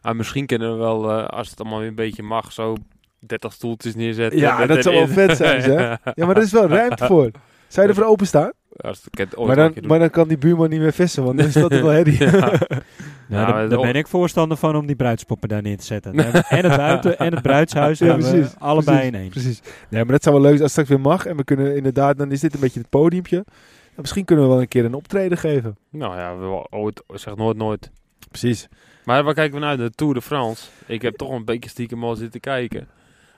Ah, 0.00 0.16
misschien 0.16 0.46
kunnen 0.46 0.72
we 0.72 0.78
wel, 0.78 1.12
als 1.12 1.50
het 1.50 1.60
allemaal 1.60 1.78
weer 1.78 1.88
een 1.88 1.94
beetje 1.94 2.22
mag, 2.22 2.52
zo 2.52 2.76
30 3.18 3.52
stoeltjes 3.52 3.94
neerzetten. 3.94 4.38
Ja, 4.38 4.66
dat 4.66 4.82
zou 4.82 4.94
wel 4.94 5.08
vet 5.08 5.36
zijn, 5.36 5.62
zeg. 5.62 5.98
Ja, 6.14 6.26
maar 6.26 6.36
er 6.36 6.42
is 6.42 6.52
wel 6.52 6.68
ruimte 6.68 7.06
voor. 7.06 7.30
Zou 7.68 7.86
je 7.86 7.92
ervoor 7.92 8.10
openstaan? 8.10 8.52
Als 8.76 9.02
ik 9.10 9.18
het 9.18 9.36
ooit 9.36 9.46
Maar 9.46 9.56
dan, 9.56 9.86
maar 9.86 10.10
kan 10.10 10.28
die 10.28 10.38
buurman 10.38 10.70
niet 10.70 10.80
meer 10.80 10.92
vissen, 10.92 11.24
want 11.24 11.38
dan 11.38 11.46
is 11.46 11.52
dat 11.52 11.70
wel 11.80 11.86
herrie. 11.86 12.24
Ja. 12.24 12.52
Ja, 13.28 13.66
daar, 13.66 13.80
ben 13.80 13.94
ik 13.94 14.06
voorstander 14.06 14.56
van 14.56 14.76
om 14.76 14.86
die 14.86 14.96
bruidspoppen 14.96 15.48
daar 15.48 15.62
neer 15.62 15.76
te 15.76 15.84
zetten. 15.84 16.14
En 16.48 16.64
het 16.64 16.76
buiten 16.76 17.18
en 17.18 17.32
het 17.32 17.42
bruidshuis 17.42 17.98
Ja, 17.98 18.14
precies, 18.14 18.54
allebei 18.58 18.96
precies, 18.96 19.14
in 19.14 19.20
één. 19.20 19.30
Precies. 19.30 19.60
Nee, 19.88 20.02
maar 20.02 20.12
dat 20.12 20.22
zou 20.22 20.34
wel 20.34 20.44
leuk 20.44 20.52
zijn 20.52 20.62
als 20.62 20.76
het 20.76 20.86
straks 20.86 20.88
weer 20.88 21.12
mag. 21.12 21.26
En 21.26 21.36
we 21.36 21.44
kunnen 21.44 21.76
inderdaad, 21.76 22.18
dan 22.18 22.32
is 22.32 22.40
dit 22.40 22.54
een 22.54 22.60
beetje 22.60 22.80
het 22.80 22.88
podiumpje. 22.88 23.36
En 23.36 24.00
misschien 24.00 24.24
kunnen 24.24 24.44
we 24.44 24.50
wel 24.50 24.60
een 24.60 24.68
keer 24.68 24.84
een 24.84 24.94
optreden 24.94 25.38
geven. 25.38 25.76
Nou 25.90 26.16
ja, 26.16 26.36
we, 26.36 26.66
ooit, 26.70 27.02
zeg 27.08 27.36
nooit 27.36 27.56
nooit. 27.56 27.90
Precies. 28.28 28.68
Maar 29.04 29.24
waar 29.24 29.34
kijken 29.34 29.54
we 29.54 29.64
naar? 29.64 29.76
De 29.76 29.90
Tour 29.90 30.14
de 30.14 30.22
France. 30.22 30.66
Ik 30.86 31.02
heb 31.02 31.16
toch 31.16 31.30
een 31.30 31.44
beetje 31.44 31.70
stiekem 31.70 32.04
al 32.04 32.14
zitten 32.14 32.40
kijken. 32.40 32.88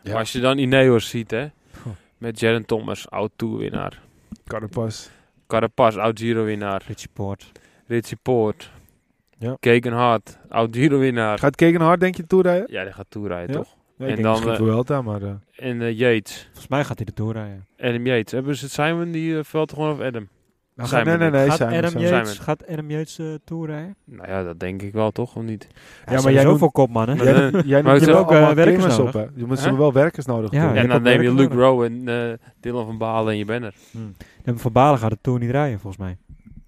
Ja. 0.02 0.10
Maar 0.10 0.18
als 0.18 0.32
je 0.32 0.40
dan 0.40 0.58
Ineos 0.58 1.08
ziet, 1.08 1.30
hè. 1.30 1.46
Met 2.18 2.40
Jaron 2.40 2.64
Thomas, 2.64 3.10
oud 3.10 3.30
Tourwinnaar. 3.36 4.00
Carapaz. 4.46 5.08
Carapaz, 5.52 5.96
oud 5.96 6.18
Giro-winnaar. 6.18 6.82
Richie 6.86 7.08
Poort. 7.12 7.52
Richie 7.86 8.18
Poort. 8.22 8.70
Ja. 9.38 9.56
Kegenhard, 9.60 10.38
oud 10.48 10.76
Giro-winnaar. 10.76 11.38
Gaat 11.38 11.56
Kegenhard 11.56 12.00
denk 12.00 12.14
je 12.16 12.26
toerijden? 12.26 12.66
Ja, 12.72 12.84
die 12.84 12.92
gaat 12.92 13.06
toerrijden, 13.08 13.56
Ja. 13.56 13.62
toch? 13.62 13.76
Ja, 13.98 14.06
En 14.06 14.22
dan, 14.22 14.44
misschien 14.44 14.64
Welta, 14.66 15.02
maar... 15.02 15.22
eh, 15.22 15.30
En 15.56 15.82
eh, 15.82 15.98
Yates. 15.98 16.42
Volgens 16.44 16.68
mij 16.68 16.84
gaat 16.84 16.96
hij 16.96 17.06
de 17.06 17.12
Tour 17.12 17.32
rijden. 17.32 17.66
Adam 17.78 18.06
Yates. 18.06 18.32
Hebben 18.32 18.56
ze 18.56 18.64
het 18.64 18.72
Simon 18.74 19.10
die 19.10 19.30
uh, 19.32 19.38
veld 19.42 19.72
gewoon 19.72 19.92
of 19.92 20.00
Adam? 20.00 20.28
Nou, 20.86 21.04
nee, 21.04 21.16
nee, 21.16 21.30
nee. 21.30 21.46
gaat, 21.48 21.56
Simon, 21.56 21.74
Adam. 21.84 22.00
Yates, 22.02 22.30
Simon. 22.30 22.44
gaat 22.44 22.66
Adam 22.68 22.90
Yates 22.90 23.18
rijden? 23.48 23.96
Nou 24.04 24.28
ja, 24.28 24.42
dat 24.42 24.60
denk 24.60 24.82
ik 24.82 24.92
wel, 24.92 25.10
toch? 25.10 25.36
Of 25.36 25.42
niet? 25.42 25.66
Ja, 25.70 25.76
maar 26.12 26.14
maar 26.22 26.22
jij 26.22 26.32
jij 26.32 26.42
zoveel 26.42 26.70
kopmannen. 26.70 27.16
Jij, 27.16 27.62
jij 27.64 27.82
maar 27.82 27.94
er 27.94 28.00
is 28.02 28.08
ook 28.08 28.16
ook, 28.16 28.30
eh, 28.30 28.36
allemaal 28.36 28.54
werkers 28.54 28.98
op, 28.98 29.12
hè? 29.12 29.20
Je 29.34 29.44
moet 29.46 29.60
Huh? 29.60 29.68
ze 29.68 29.76
wel 29.76 29.92
werkers 29.92 30.26
nodig 30.26 30.50
Ja, 30.50 30.72
je 30.72 30.78
en 30.78 30.88
dan 30.88 31.02
neem 31.02 31.22
je 31.22 31.34
Luke 31.34 31.54
Rowe 31.54 31.86
en 31.86 32.08
eh 32.08 32.32
Dylan 32.60 32.86
van 32.86 32.98
Balen 32.98 33.32
en 33.32 33.38
je 33.38 33.44
banner. 33.44 33.74
En 34.44 34.58
Van 34.58 34.72
Balen 34.72 34.98
gaat 34.98 35.10
de 35.10 35.18
Tour 35.20 35.38
niet 35.38 35.50
rijden, 35.50 35.80
volgens 35.80 36.02
mij. 36.02 36.16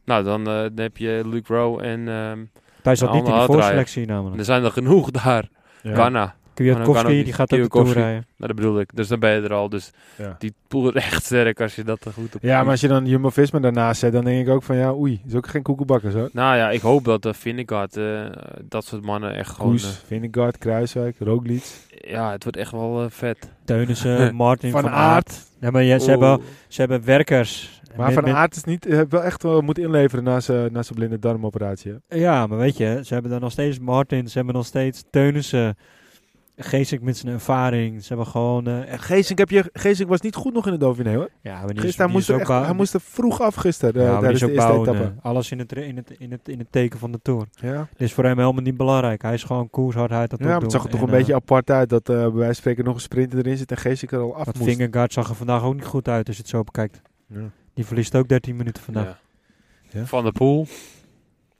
Nou, 0.04 0.24
dan, 0.24 0.40
eh, 0.40 0.54
dan 0.54 0.72
heb 0.74 0.96
je 0.96 1.22
Luke 1.26 1.54
Rowe 1.54 1.82
en 1.82 2.08
ehm, 2.08 2.38
Hij 2.82 2.94
zat 2.96 3.12
niet 3.12 3.26
in 3.26 3.34
de 3.34 3.42
voorselectie 3.44 4.00
er 4.02 4.08
namelijk. 4.08 4.44
zijn 4.44 4.64
er 4.64 4.70
genoeg 4.70 5.10
daar. 5.10 5.48
Ja. 5.82 5.94
Ghana. 5.94 6.34
Kwiatkowski, 6.64 7.24
die 7.24 7.32
gaat 7.32 7.52
ook 7.52 7.72
de 7.86 7.92
rijden. 7.92 8.12
Nou, 8.36 8.52
dat 8.52 8.54
bedoel 8.54 8.80
ik. 8.80 8.90
Dus 8.96 9.08
dan 9.08 9.18
ben 9.18 9.30
je 9.30 9.40
er 9.40 9.52
al. 9.52 9.68
Dus 9.68 9.90
Ja. 10.16 10.36
die 10.38 10.54
pool 10.68 10.88
is 10.88 10.94
echt 10.94 11.24
sterk 11.24 11.60
als 11.60 11.74
je 11.74 11.84
dat 11.84 12.04
er 12.04 12.12
goed 12.12 12.34
op 12.34 12.42
Ja, 12.42 12.62
maar 12.62 12.70
als 12.70 12.80
je 12.80 12.88
dan 12.88 13.06
Jumbo-Visma 13.06 13.58
daarnaast 13.58 14.00
zet, 14.00 14.12
dan 14.12 14.24
denk 14.24 14.46
ik 14.46 14.52
ook 14.54 14.62
van 14.62 14.76
ja, 14.76 14.92
oei, 14.94 15.20
is 15.26 15.34
ook 15.34 15.46
geen 15.46 15.62
koekenbakker 15.62 16.10
zo. 16.10 16.28
Nou 16.32 16.56
ja, 16.56 16.70
ik 16.70 16.80
hoop 16.80 17.04
dat 17.04 17.22
de 17.22 17.34
Vingegaard, 17.34 17.96
eh 17.96 18.20
dat 18.68 18.84
soort 18.84 19.02
mannen 19.02 19.34
echt 19.34 19.50
gewoon... 19.50 19.70
Koes, 19.70 20.02
Vingegaard, 20.06 20.58
Kruiswijk, 20.58 21.16
Roglic. 21.18 21.64
eh, 22.00 22.10
ja, 22.10 22.30
het 22.32 22.42
wordt 22.42 22.58
echt 22.58 22.70
wel 22.72 23.02
eh, 23.02 23.10
vet. 23.10 23.50
Teunissen, 23.64 24.34
Martin 24.34 24.70
Van 24.70 24.80
van, 24.80 24.90
Aert. 24.90 25.42
Ja, 25.60 25.70
maar 25.70 25.82
ja, 25.82 25.98
ze, 25.98 26.10
hebben, 26.10 26.40
ze 26.68 26.80
hebben 26.80 27.04
werkers. 27.04 27.78
Maar 27.96 28.06
Met- 28.14 28.24
Van 28.24 28.34
Aert 28.36 28.56
is 28.56 28.64
niet, 28.64 28.86
eh, 28.86 29.00
wel 29.08 29.22
echt 29.22 29.42
wel 29.42 29.60
moet 29.60 29.78
inleveren 29.78 30.24
na 30.24 30.40
zijn 30.40 30.72
na 30.72 30.82
blinde 30.94 31.18
darmoperatie. 31.18 31.94
hè? 32.08 32.16
Ja, 32.16 32.46
maar 32.46 32.58
weet 32.58 32.76
je, 32.76 33.00
ze 33.04 33.12
hebben 33.12 33.30
dan 33.30 33.40
nog 33.40 33.52
steeds 33.52 33.78
Martin, 33.78 34.28
ze 34.28 34.36
hebben 34.36 34.54
nog 34.54 34.66
steeds 34.66 35.04
Teunissen. 35.10 35.76
Geesink 36.62 37.02
met 37.02 37.16
zijn 37.16 37.32
ervaring. 37.32 38.02
Ze 38.02 38.08
hebben 38.08 38.26
gewoon... 38.26 38.66
eh, 38.66 38.88
echt, 38.92 39.04
Geesink, 39.04 39.38
heb 39.38 39.50
je, 39.50 39.70
Geesink 39.72 40.08
was 40.08 40.20
niet 40.20 40.34
goed 40.34 40.52
nog 40.52 40.66
in 40.66 40.72
de 40.72 40.78
Dauphiné 40.78 41.14
hoor. 41.14 41.28
ja, 41.40 41.58
maar 41.58 41.66
die 41.66 41.76
is- 41.76 41.80
Gisteren, 41.82 41.96
hij, 41.96 42.06
die 42.06 42.14
moest 42.16 42.28
is 42.28 42.34
ook 42.34 42.40
echt, 42.40 42.48
bouw- 42.48 42.62
hij 42.64 42.72
moest 42.74 42.94
er 42.94 43.00
vroeg 43.00 43.40
af 43.40 43.54
gisteren, 43.54 43.94
eh, 43.94 44.02
ja, 44.06 44.10
die 44.10 44.20
tijdens 44.20 44.42
is 44.42 44.46
de 44.48 44.52
ook 44.52 44.66
bouwen, 44.66 44.88
etappe. 44.88 45.12
eh, 45.18 45.24
alles 45.24 45.50
in 45.50 45.58
het, 45.58 45.72
in, 45.72 45.96
het, 45.96 46.10
in, 46.18 46.30
het, 46.30 46.48
in 46.48 46.58
het 46.58 46.72
teken 46.72 46.98
van 46.98 47.12
de 47.12 47.18
Tour. 47.22 47.46
Ja, 47.60 47.88
Dit 47.90 48.00
is 48.08 48.12
voor 48.12 48.24
hem 48.24 48.38
helemaal 48.38 48.62
niet 48.62 48.76
belangrijk. 48.76 49.22
Hij 49.22 49.34
is 49.34 49.44
gewoon 49.44 49.70
koers, 49.70 49.94
hardheid. 49.96 50.30
Dat 50.30 50.38
ja 50.38 50.46
maar 50.46 50.60
het 50.60 50.72
zag 50.72 50.84
er 50.84 50.90
toch 50.90 51.00
een 51.00 51.06
En, 51.08 51.12
beetje 51.16 51.32
eh, 51.32 51.38
apart 51.38 51.70
uit 51.70 51.88
dat 51.88 52.08
eh, 52.08 52.16
bij 52.16 52.24
wijze 52.30 52.44
van 52.44 52.54
spreken 52.54 52.84
nog 52.84 52.94
een 52.94 53.00
sprinter 53.00 53.38
erin 53.38 53.56
zit 53.56 53.70
en 53.70 53.76
Geesink 53.76 54.12
er 54.12 54.18
al 54.20 54.34
af 54.36 54.44
Dat 54.44 54.58
moest. 54.58 54.76
Vingegaard 54.76 55.12
zag 55.12 55.28
er 55.28 55.34
vandaag 55.34 55.62
ook 55.62 55.74
niet 55.74 55.84
goed 55.84 56.08
uit 56.08 56.26
als 56.26 56.36
je 56.36 56.42
het 56.42 56.50
zo 56.50 56.62
bekijkt. 56.62 57.02
Ja. 57.26 57.40
Die 57.74 57.86
verliest 57.86 58.14
ook 58.16 58.28
13 58.28 58.56
minuten 58.56 58.82
vandaag. 58.82 59.04
Ja. 59.04 59.18
Ja. 60.00 60.06
Van 60.06 60.22
der 60.22 60.32
Poel. 60.32 60.66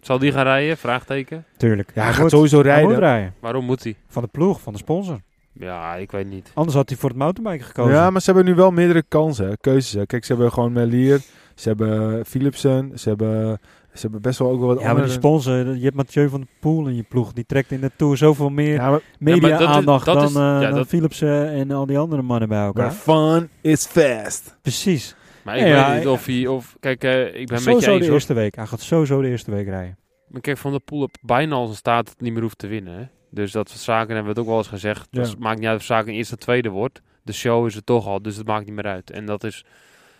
Zal 0.00 0.18
die 0.18 0.32
gaan 0.32 0.42
rijden? 0.44 0.76
Vraagteken. 0.76 1.44
Tuurlijk. 1.56 1.90
Ja, 1.94 2.02
hij 2.02 2.12
gaat 2.12 2.22
moet- 2.22 2.30
sowieso 2.30 2.56
Hij 2.60 2.66
rijden. 2.66 2.88
moet 2.90 2.98
rijden. 2.98 3.34
Waarom 3.40 3.64
moet 3.64 3.84
hij? 3.84 3.96
Van 4.08 4.22
de 4.22 4.28
ploeg, 4.32 4.60
van 4.60 4.72
de 4.72 4.78
sponsor. 4.78 5.20
Ja, 5.52 5.94
ik 5.94 6.10
weet 6.10 6.28
niet. 6.30 6.50
Anders 6.54 6.76
had 6.76 6.88
hij 6.88 6.98
voor 6.98 7.08
het 7.08 7.18
mountainbiken 7.18 7.66
gekozen. 7.66 7.92
Ja, 7.94 8.10
maar 8.10 8.20
ze 8.20 8.30
hebben 8.32 8.48
nu 8.50 8.54
wel 8.54 8.70
meerdere 8.70 9.02
kansen, 9.08 9.48
hè, 9.48 9.56
keuzes. 9.56 9.92
hè. 9.92 10.06
Kijk, 10.06 10.24
ze 10.24 10.32
hebben 10.32 10.52
gewoon 10.52 10.72
Melier, 10.72 11.20
ze 11.54 11.68
hebben 11.68 12.24
Philipsen, 12.26 12.90
ze 12.94 13.08
hebben, 13.08 13.58
ze 13.92 14.00
hebben 14.00 14.20
best 14.22 14.38
wel 14.38 14.50
ook 14.50 14.58
wel 14.58 14.68
wat 14.68 14.76
Ja, 14.78 14.82
maar 14.84 14.94
die 14.94 15.02
andere... 15.02 15.18
sponsor, 15.18 15.76
je 15.76 15.84
hebt 15.84 15.96
Mathieu 15.96 16.28
van 16.28 16.40
der 16.40 16.48
Poel 16.60 16.86
in 16.86 16.96
je 16.96 17.04
ploeg. 17.08 17.32
Die 17.32 17.44
trekt 17.46 17.70
in 17.70 17.80
de 17.80 17.90
Tour 17.96 18.16
zoveel 18.16 18.50
meer 18.50 18.74
Ja, 18.74 19.00
media-aandacht 19.18 20.04
dan, 20.04 20.22
is- 20.24 20.34
eh, 20.34 20.40
ja, 20.40 20.60
dan 20.60 20.74
dat- 20.74 20.86
Philipsen 20.86 21.48
en 21.50 21.70
al 21.70 21.86
die 21.86 21.98
andere 21.98 22.22
mannen 22.22 22.48
bij 22.48 22.64
elkaar. 22.64 22.84
maar 22.84 22.92
fun 23.38 23.48
is 23.60 23.86
fast. 23.86 24.56
Precies. 24.62 25.16
Maar 25.50 25.58
ik 25.58 25.66
Ja, 25.66 25.88
weet 25.88 25.98
niet 25.98 26.08
of 26.08 26.26
hij... 26.26 26.46
Of, 26.46 26.76
kijk, 26.80 27.04
eh, 27.04 27.26
ik 27.26 27.46
ben 27.46 27.64
met 27.64 27.80
je 27.80 27.90
eens 27.90 28.06
de 28.06 28.12
eerste 28.12 28.34
week. 28.34 28.54
Hij 28.54 28.66
gaat 28.66 28.80
sowieso 28.80 29.20
de 29.20 29.28
eerste 29.28 29.50
week 29.50 29.66
rijden. 29.66 29.98
Maar 30.28 30.40
kijk, 30.40 30.58
Van 30.58 30.70
der 30.70 30.80
Poel 30.80 31.00
heeft 31.00 31.18
bijna 31.22 31.54
al 31.54 31.64
zijn 31.64 31.76
staat 31.76 32.04
dat 32.04 32.14
het 32.14 32.22
niet 32.22 32.32
meer 32.32 32.42
hoeft 32.42 32.58
te 32.58 32.66
winnen. 32.66 32.98
Hè? 32.98 33.04
Dus 33.30 33.52
dat 33.52 33.70
zaken 33.70 34.14
hebben 34.14 34.22
we 34.22 34.28
het 34.28 34.38
ook 34.38 34.46
wel 34.46 34.56
eens 34.56 34.68
gezegd. 34.68 35.08
Ja. 35.10 35.20
Het 35.20 35.38
maakt 35.38 35.58
niet 35.58 35.68
uit 35.68 35.78
of 35.78 35.84
zaken 35.84 36.12
eerste 36.12 36.34
of 36.34 36.40
tweede 36.40 36.68
wordt. 36.68 37.00
De 37.22 37.32
show 37.32 37.66
is 37.66 37.76
er 37.76 37.84
toch 37.84 38.06
al, 38.06 38.22
dus 38.22 38.36
het 38.36 38.46
maakt 38.46 38.66
niet 38.66 38.74
meer 38.74 38.86
uit. 38.86 39.10
En 39.10 39.26
dat 39.26 39.44
is 39.44 39.64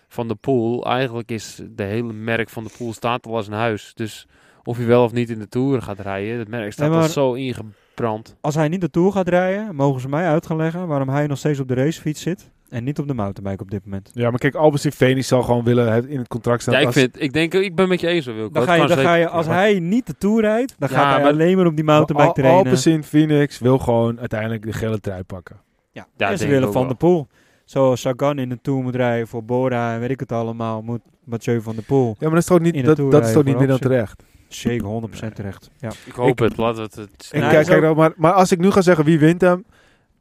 van 0.09 0.29
de 0.29 0.35
pool. 0.35 0.87
Eigenlijk 0.87 1.31
is 1.31 1.61
de 1.71 1.83
hele 1.83 2.13
merk 2.13 2.49
van 2.49 2.65
de 2.65 2.71
pool 2.79 2.93
staat 2.93 3.27
al 3.27 3.37
als 3.37 3.47
een 3.47 3.53
huis. 3.53 3.93
Dus 3.95 4.27
of 4.63 4.79
je 4.79 4.85
wel 4.85 5.05
of 5.05 5.13
niet 5.13 5.31
in 5.31 5.39
de 5.39 5.49
Tour 5.49 5.83
gaat 5.83 5.99
rijden, 5.99 6.39
het 6.39 6.49
merk 6.49 6.73
staat 6.73 6.91
Nee, 6.91 6.99
al 6.99 7.09
zo 7.09 7.33
ingebrand. 7.33 8.37
Als 8.41 8.55
hij 8.55 8.69
niet 8.69 8.81
de 8.81 8.91
Tour 8.91 9.13
gaat 9.13 9.29
rijden, 9.29 9.75
mogen 9.75 10.01
ze 10.01 10.09
mij 10.09 10.27
uit 10.27 10.47
gaan 10.47 10.57
leggen 10.57 10.87
waarom 10.87 11.09
hij 11.09 11.27
nog 11.27 11.39
steeds 11.39 11.61
op 11.61 11.69
de 11.69 11.75
racefiets 11.75 12.23
zit 12.23 12.51
en 12.71 12.85
niet 12.85 12.99
op 12.99 13.07
de 13.09 13.15
mountainbike 13.15 13.63
op 13.63 13.71
dit 13.71 13.85
moment. 13.85 14.11
Ja, 14.15 14.31
maar 14.31 14.39
kijk, 14.39 14.55
Albertsin 14.55 14.93
Phoenix 14.93 15.29
zal 15.29 15.43
gewoon 15.43 15.65
willen 15.65 15.93
het 15.93 16.07
in 16.07 16.19
het 16.19 16.29
contract 16.29 16.63
staan. 16.63 16.75
Ja, 16.75 16.81
ik, 16.81 16.93
vind, 16.93 17.23
ik 17.23 17.33
denk, 17.33 17.55
ik 17.55 17.75
ben 17.75 17.89
met 17.89 18.01
je 18.01 18.07
eens, 18.07 18.27
Wilco. 18.27 18.51
Dan 18.53 18.63
ga 18.63 18.75
je, 18.75 18.87
dan 18.87 18.99
ga 18.99 19.15
je, 19.15 19.29
als 19.29 19.47
hij 19.47 19.79
niet 19.81 20.07
de 20.07 20.15
Tour 20.19 20.41
rijdt, 20.41 20.75
dan 20.79 20.89
Ja, 20.93 20.97
gaat 20.97 21.13
hij 21.15 21.23
maar- 21.23 21.33
alleen 21.33 21.57
maar 21.57 21.67
op 21.67 21.77
die 21.77 21.85
mountainbike 21.85 22.29
Al- 22.29 22.33
trainen. 22.35 22.65
Alpecin 22.65 23.05
Phoenix 23.05 23.59
wil 23.59 23.79
gewoon 23.79 24.19
uiteindelijk 24.19 24.63
de 24.63 24.73
gele 24.73 25.01
trui 25.01 25.23
pakken. 25.23 25.57
Ja, 25.93 26.07
Ja, 26.17 26.31
en 26.31 26.39
ze 26.39 26.47
willen 26.47 26.73
Van 26.73 26.87
der 26.87 26.97
Poel. 26.97 27.27
Zoals 27.65 28.01
Sagan 28.01 28.39
in 28.39 28.49
de 28.49 28.59
Tour 28.63 28.83
moet 28.83 28.95
rijden 28.95 29.29
voor 29.29 29.45
Bora 29.45 29.95
en 29.95 30.01
weet 30.01 30.11
ik 30.11 30.21
het 30.21 30.33
allemaal, 30.33 30.83
moet 30.83 31.01
Mathieu 31.25 31.61
van 31.61 31.75
der 31.75 31.85
Poel. 31.85 32.07
Ja, 32.09 32.15
maar 32.21 32.31
dat 32.31 32.39
is 32.39 32.45
toch 32.47 32.57
In 32.57 32.63
niet, 32.63 32.75
de 32.75 32.83
dat, 32.95 33.11
dat 33.11 33.27
is 33.27 33.33
toch 33.33 33.45
niet 33.45 33.59
meer 33.59 33.67
dan 33.67 33.79
terecht. 33.79 34.23
Zeker 34.49 34.87
100% 34.87 35.33
terecht. 35.35 35.71
Ja. 35.79 35.91
Ik 36.05 36.13
hoop 36.13 36.29
Ik- 36.29 36.39
het, 36.39 36.57
laten 36.57 36.77
we 36.77 36.83
het... 36.83 36.95
het 36.95 37.29
En 37.33 37.41
kijk, 37.41 37.67
kijk, 37.67 37.95
maar, 37.97 38.13
maar 38.17 38.33
als 38.33 38.53
ik 38.53 38.59
nu 38.59 38.71
ga 38.71 38.81
zeggen 38.83 39.05
wie 39.05 39.19
wint 39.19 39.41
hem, 39.41 39.65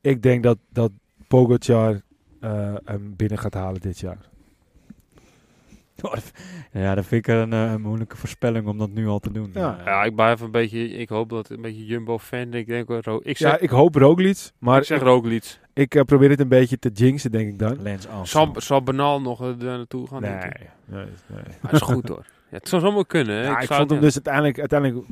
ik 0.02 0.22
denk 0.22 0.44
dat, 0.44 0.58
dat 0.72 0.92
Pogacar 1.28 2.02
hem 2.86 3.14
binnen 3.16 3.38
gaat 3.38 3.54
halen 3.54 3.82
dit 3.82 4.00
jaar. 4.00 4.18
ja, 6.72 6.96
dat 6.96 7.06
vind 7.06 7.28
ik 7.28 7.34
een, 7.36 7.54
eh, 7.54 7.72
een 7.72 7.82
moeilijke 7.82 8.18
voorspelling 8.18 8.68
om 8.68 8.78
dat 8.78 8.90
nu 8.90 9.08
al 9.08 9.20
te 9.20 9.32
doen. 9.32 9.52
Ja. 9.54 9.78
ja, 9.86 10.04
ik 10.04 10.16
blijf 10.16 10.42
een 10.42 10.52
beetje... 10.52 10.90
Ik 10.90 11.10
hoop 11.10 11.30
dat 11.30 11.48
het 11.48 11.58
een 11.58 11.62
beetje 11.64 11.86
Jumbo-fan... 11.86 12.54
Ik 12.54 12.68
denk, 12.68 12.88
wel 12.88 13.00
Ro- 13.02 13.20
ik 13.24 13.38
zeg, 13.38 13.52
Ja, 13.52 13.58
ik 13.60 13.70
hoop 13.70 13.96
Roglic, 13.96 14.38
maar 14.58 14.78
ik 14.80 14.84
zeg 14.84 15.02
Roglic. 15.02 15.60
ik 15.74 15.96
eh, 15.96 16.02
probeer 16.04 16.30
het 16.30 16.40
een 16.40 16.48
beetje 16.48 16.80
te 16.80 16.90
jinxen, 16.90 17.32
denk 17.32 17.48
ik 17.48 17.60
dan. 17.60 17.82
Lens. 17.82 18.08
Zal, 18.24 18.54
zal 18.58 18.84
Banaal 18.84 19.22
nog 19.22 19.42
er 19.42 19.56
naartoe 19.58 20.08
gaan? 20.08 20.22
Nee, 20.22 20.32
nee, 20.32 20.50
nee. 20.86 21.06
Hij 21.62 21.72
is 21.72 21.82
goed 21.82 22.08
hoor. 22.08 22.26
Ja, 22.52 22.58
het 22.58 22.68
zou 22.70 22.82
zomaar 22.82 23.06
kunnen. 23.06 23.36
hè. 23.36 23.44
Ja, 23.44 23.60
ik, 23.60 23.66
zou 23.68 23.80
vond 23.80 23.90
hem 23.92 24.00
dus 24.02 24.14
uiteindelijk, 24.14 24.60
uiteindelijk 24.60 25.08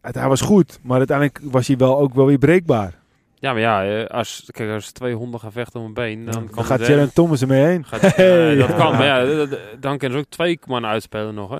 het- 0.00 0.14
hij 0.14 0.28
was 0.28 0.40
goed, 0.40 0.78
maar 0.82 0.98
uiteindelijk 0.98 1.40
was 1.42 1.66
hij 1.66 1.76
wel 1.76 1.98
ook 1.98 2.14
wel 2.14 2.26
weer 2.26 2.38
breekbaar. 2.38 2.98
Ja, 3.40 3.52
maar 3.52 3.60
ja, 3.60 3.84
eh, 3.84 4.06
als, 4.06 4.48
kijk, 4.52 4.70
als 4.70 4.92
twee 4.92 5.14
honden 5.14 5.40
gaan 5.40 5.52
vechten 5.52 5.80
om 5.80 5.86
een 5.86 5.94
been, 5.94 6.24
dan, 6.24 6.34
Dan, 6.34 6.50
kan 6.50 6.64
gaat 6.64 6.84
Sharon 6.84 7.12
Thomas 7.12 7.40
ermee 7.40 7.64
heen. 7.64 7.84
gaat, 7.84 8.02
eh. 8.02 8.58
Dat 8.58 8.74
kan, 8.76 8.90
Ja. 8.92 8.98
maar 8.98 9.04
ja, 9.04 9.46
dan 9.80 9.98
kunnen 9.98 10.18
ze 10.18 10.24
ook 10.24 10.30
twee 10.30 10.58
man 10.66 10.86
uitspelen 10.86 11.34
nog, 11.34 11.50
hè? 11.50 11.58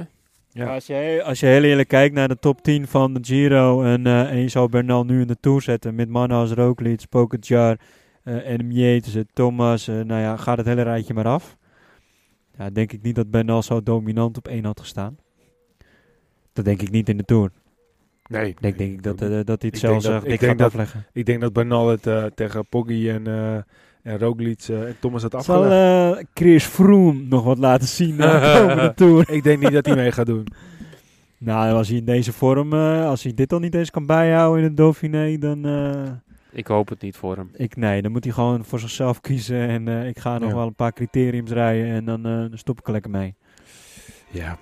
Ja. 0.52 0.74
Als, 0.74 0.86
je, 0.86 1.22
als 1.24 1.40
je 1.40 1.46
heel 1.46 1.62
eerlijk 1.62 1.88
kijkt 1.88 2.14
naar 2.14 2.28
de 2.28 2.38
top 2.38 2.62
10 2.62 2.86
van 2.88 3.14
de 3.14 3.20
Giro 3.22 3.82
en, 3.82 4.06
eh, 4.06 4.30
en 4.30 4.36
je 4.38 4.48
zou 4.48 4.68
Bernal 4.68 5.04
nu 5.04 5.20
in 5.20 5.26
de 5.26 5.36
Tour 5.40 5.62
zetten 5.62 5.94
met 5.94 6.08
mannen 6.08 6.36
als 6.38 6.52
Roglic, 6.52 7.02
Pogacar, 7.08 7.76
eh 8.22 8.34
Adam 8.54 8.70
Yates, 8.70 9.14
eh, 9.14 9.22
Thomas, 9.32 9.88
eh, 9.88 9.94
nou 9.94 10.20
ja, 10.20 10.36
gaat 10.36 10.56
het 10.56 10.66
hele 10.66 10.82
rijtje 10.82 11.14
maar 11.14 11.26
af. 11.26 11.56
Ja, 12.58 12.70
denk 12.70 12.92
ik 12.92 13.02
niet 13.02 13.14
dat 13.14 13.30
Bernal 13.30 13.62
zo 13.62 13.82
dominant 13.82 14.36
op 14.36 14.48
één 14.48 14.64
had 14.64 14.80
gestaan. 14.80 15.16
Dat 16.52 16.64
denk 16.64 16.82
ik 16.82 16.90
niet 16.90 17.08
in 17.08 17.16
de 17.16 17.24
Tour. 17.24 17.50
Nee, 18.30 18.48
Ik 18.48 18.60
denk, 18.62 18.78
denk 18.78 18.92
ik 18.92 19.02
dat, 19.02 19.20
eh, 19.22 19.28
dat 19.28 19.62
hij 19.62 19.70
het 19.70 19.78
zelf 19.78 20.02
zegt, 20.02 20.24
ik 20.24 20.30
ik, 20.32 20.40
denk 20.40 20.60
ga 20.60 20.68
dat-. 20.68 20.86
Ik 21.12 21.26
denk 21.26 21.40
dat 21.40 21.52
Bernal 21.52 21.88
het 21.88 22.06
eh, 22.06 22.24
tegen 22.24 22.66
Poggi 22.66 23.10
en, 23.10 23.26
eh 23.26 23.54
en 24.02 24.18
Roglic 24.18 24.62
eh, 24.68 24.82
en 24.86 24.96
Thomas 25.00 25.22
had 25.22 25.44
Zal 25.44 25.62
afgelegd. 25.62 26.18
eh, 26.18 26.24
Chris 26.34 26.64
Froome 26.64 27.22
nog 27.28 27.44
wat 27.44 27.58
laten 27.58 27.88
zien 27.88 28.16
na 28.16 28.40
de 28.40 28.52
komende 28.60 28.92
Tour? 28.94 29.30
Ik 29.30 29.42
denk 29.42 29.60
niet 29.62 29.72
dat 29.72 29.86
hij 29.86 29.94
mee 29.94 30.12
gaat 30.12 30.26
doen. 30.26 30.46
Nou, 31.38 31.72
als 31.72 31.88
hij 31.88 31.96
in 31.96 32.04
deze 32.04 32.32
vorm, 32.32 32.72
eh, 32.72 33.06
als 33.06 33.22
hij 33.22 33.34
dit 33.34 33.52
al 33.52 33.58
niet 33.58 33.74
eens 33.74 33.90
kan 33.90 34.06
bijhouden 34.06 34.58
in 34.62 34.64
het 34.68 34.76
Dauphiné, 34.76 35.38
dan... 35.38 35.64
eh, 35.66 36.10
Ik 36.52 36.66
hoop 36.66 36.88
het 36.88 37.00
niet 37.02 37.16
voor 37.16 37.36
hem. 37.36 37.50
Ik, 37.56 37.76
nee, 37.76 38.02
dan 38.02 38.12
moet 38.12 38.24
hij 38.24 38.32
gewoon 38.32 38.64
voor 38.64 38.78
zichzelf 38.80 39.20
kiezen. 39.20 39.68
En 39.68 39.88
eh, 39.88 40.08
ik 40.08 40.18
ga 40.18 40.38
nog 40.38 40.48
Ja. 40.48 40.54
wel 40.54 40.66
een 40.66 40.74
paar 40.74 40.92
criteriums 40.92 41.50
rijden. 41.50 41.86
En 41.90 42.04
dan, 42.04 42.26
eh, 42.26 42.32
dan 42.32 42.58
stop 42.58 42.78
ik 42.78 42.86
er 42.86 42.92
lekker 42.92 43.10
mee. 43.10 43.34
Ja. 44.30 44.58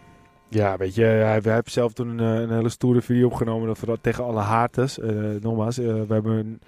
Ja, 0.49 0.76
weet 0.76 0.94
je, 0.94 1.05
hij, 1.05 1.42
we 1.42 1.51
hebben 1.51 1.72
zelf 1.72 1.92
toen 1.92 2.18
een, 2.18 2.36
eh, 2.36 2.40
een 2.40 2.55
hele 2.55 2.68
stoere 2.68 3.01
video 3.03 3.26
opgenomen 3.26 3.66
dat 3.66 3.80
we 3.80 3.86
dat 3.86 4.03
tegen 4.03 4.24
alle 4.24 4.40
haters. 4.40 4.99
eh 4.99 5.09
nogmaals, 5.40 5.78
eh, 5.78 5.86
we 5.86 6.14
hebben 6.14 6.61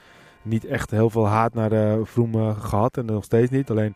niet 0.42 0.64
echt 0.64 0.90
heel 0.90 1.10
veel 1.10 1.26
haat 1.26 1.54
naar 1.54 1.70
de 1.70 2.00
Vroom 2.04 2.34
eh, 2.34 2.60
gehad 2.60 2.96
en 2.96 3.04
nog 3.04 3.24
steeds 3.24 3.50
niet. 3.50 3.70
Alleen, 3.70 3.94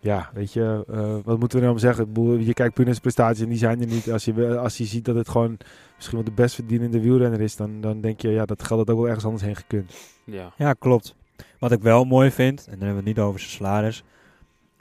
ja, 0.00 0.30
weet 0.34 0.52
je, 0.52 0.84
eh, 0.90 1.16
wat 1.24 1.38
moeten 1.38 1.58
we 1.58 1.64
nou 1.64 1.78
zeggen? 1.78 2.08
Je 2.44 2.54
kijkt 2.54 2.74
puur 2.74 2.84
naar 2.84 2.94
zijn 2.94 3.00
prestaties 3.00 3.42
en 3.42 3.48
die 3.48 3.58
zijn 3.58 3.80
er 3.80 3.86
niet. 3.86 4.12
Als 4.12 4.24
je, 4.24 4.58
als 4.58 4.78
je 4.78 4.84
ziet 4.84 5.04
dat 5.04 5.16
het 5.16 5.28
gewoon 5.28 5.56
misschien 5.96 6.16
wel 6.16 6.26
de 6.26 6.42
best 6.42 6.54
verdienende 6.54 7.00
wielrenner 7.00 7.40
is, 7.40 7.56
dan, 7.56 7.80
dan 7.80 8.00
denk 8.00 8.20
je, 8.20 8.28
ja, 8.28 8.44
dat 8.44 8.62
geldt 8.62 8.82
het 8.82 8.90
ook 8.90 8.98
wel 8.98 9.06
ergens 9.06 9.24
anders 9.24 9.44
heen 9.44 9.56
gekund. 9.56 9.92
Ja. 10.24 10.52
Ja, 10.56 10.72
klopt. 10.72 11.14
Wat 11.58 11.72
ik 11.72 11.82
wel 11.82 12.04
mooi 12.04 12.30
vind, 12.30 12.58
en 12.66 12.78
dan 12.78 12.86
hebben 12.86 13.04
we 13.04 13.08
het 13.08 13.16
niet 13.16 13.26
over 13.26 13.40
zijn 13.40 13.52
salaris. 13.52 14.04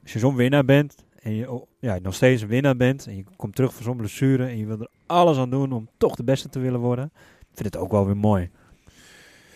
Als 0.04 0.14
je 0.14 0.20
zo'n 0.20 0.36
winnaar 0.36 0.66
bent, 0.66 0.96
en 1.28 1.34
je 1.34 1.52
oh, 1.52 1.68
ja, 1.80 2.00
nog 2.02 2.14
steeds 2.14 2.42
een 2.42 2.48
winnaar 2.48 2.76
bent, 2.76 3.08
en 3.08 3.16
je 3.16 3.24
komt 3.36 3.56
terug 3.56 3.74
van 3.74 3.84
zo'n 3.84 3.98
blessure, 3.98 4.46
en 4.46 4.58
je 4.58 4.66
wil 4.66 4.80
er 4.80 4.90
alles 5.06 5.38
aan 5.38 5.50
doen 5.50 5.72
om 5.72 5.90
toch 5.98 6.16
de 6.16 6.24
beste 6.24 6.50
te 6.50 6.60
willen 6.60 6.80
worden, 6.80 7.12
ik 7.40 7.54
vind 7.54 7.74
het 7.74 7.78
ook 7.78 7.92
wel 7.92 8.06
weer 8.06 8.18
mooi. 8.18 8.50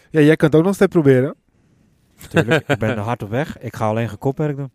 Ja, 0.09 0.21
jij 0.21 0.35
kan 0.35 0.49
het 0.49 0.57
ook 0.57 0.65
nog 0.65 0.75
steeds 0.75 0.91
proberen. 0.91 1.35
Ik 2.29 2.45
ben 2.79 2.89
er 2.97 2.97
hard 2.97 3.23
op 3.23 3.29
weg. 3.29 3.59
Ik 3.59 3.75
ga 3.75 3.87
alleen 3.87 4.09
geen 4.09 4.17
kopwerk 4.17 4.57
doen. 4.57 4.71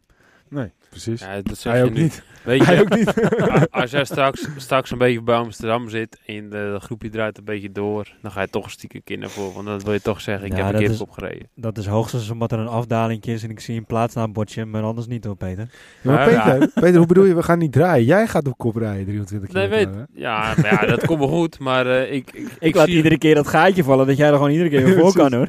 Nee, 0.49 0.73
precies. 1.03 1.21
Ja, 1.21 1.41
dat 1.43 1.59
zeg 1.59 1.73
hij 1.73 1.83
je 1.83 1.89
ook 1.89 1.95
nu. 1.97 2.03
niet. 2.03 2.23
Weet 2.45 2.65
Hij 2.65 2.75
je, 2.75 2.81
ook 2.81 2.95
niet. 2.97 3.15
als 3.81 3.91
jij 3.91 4.05
straks, 4.05 4.49
straks 4.57 4.91
een 4.91 4.99
beetje 4.99 5.23
bij 5.23 5.35
Amsterdam 5.37 5.89
zit 5.89 6.19
en 6.27 6.51
de, 6.51 6.71
de 6.73 6.79
groepje 6.81 7.09
draait 7.09 7.39
een 7.39 7.45
beetje 7.45 7.73
door, 7.73 8.13
dan 8.23 8.31
ga 8.31 8.41
je 8.41 8.49
toch 8.49 8.65
een 8.65 8.71
stiekem 8.71 9.01
kinderen 9.05 9.31
voor. 9.35 9.53
Want 9.53 9.67
dan 9.67 9.79
wil 9.81 9.93
je 9.93 10.01
toch 10.01 10.21
zeggen, 10.21 10.47
ik 10.47 10.57
Ja, 10.57 10.65
heb 10.67 10.75
een 10.75 10.87
keer 10.89 11.01
opgereden. 11.01 11.49
Dat 11.55 11.79
is 11.79 11.87
hoogstens 11.87 12.31
omdat 12.31 12.53
er 12.53 12.59
een 12.59 12.67
afdaling 12.67 13.25
is 13.25 13.43
en 13.43 13.51
ik 13.51 13.61
zie 13.61 13.77
een 13.77 13.87
plaatsnaambordje, 13.87 14.65
maar 14.65 14.83
anders 14.83 15.07
niet 15.07 15.25
hoor, 15.25 15.37
Peter. 15.37 15.69
Ja, 16.03 16.11
maar 16.13 16.31
Ja, 16.31 16.51
Peter, 16.53 16.71
Peter, 16.75 16.97
hoe 16.97 17.07
bedoel 17.07 17.25
je? 17.25 17.35
We 17.35 17.43
gaan 17.43 17.59
niet 17.59 17.73
draaien. 17.73 18.05
Jij 18.05 18.27
gaat 18.27 18.47
op 18.47 18.59
kop 18.59 18.77
rijden, 18.77 19.05
23 19.05 19.53
Nee, 19.53 19.69
weet, 19.69 19.89
ja, 20.15 20.55
maar 20.63 20.81
ja, 20.81 20.87
dat 20.87 21.07
komt 21.07 21.19
wel 21.19 21.29
goed, 21.29 21.59
maar 21.59 21.87
eh, 21.87 22.13
ik, 22.13 22.31
ik, 22.33 22.49
Ik, 22.59 22.75
laat 22.75 22.87
zie- 22.87 22.97
iedere 22.97 23.19
keer 23.19 23.35
dat 23.35 23.47
gaatje 23.49 23.85
vallen, 23.85 24.07
dat 24.07 24.17
jij 24.17 24.29
er 24.29 24.35
gewoon 24.35 24.51
iedere 24.51 24.71
keer 24.71 24.85
weer 24.87 24.99
voor 24.99 25.13
kan 25.13 25.33
hoor. 25.35 25.49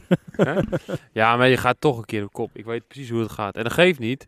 Ja, 1.11 1.35
maar 1.37 1.47
je 1.49 1.57
gaat 1.57 1.75
toch 1.79 1.97
een 1.97 2.05
keer 2.05 2.23
op 2.23 2.33
kop. 2.33 2.49
Ik 2.53 2.65
weet 2.65 2.87
precies 2.87 3.09
hoe 3.09 3.21
het 3.21 3.31
gaat. 3.31 3.55
En 3.55 3.63
dat 3.63 3.73
geeft 3.73 3.99
niet, 3.99 4.27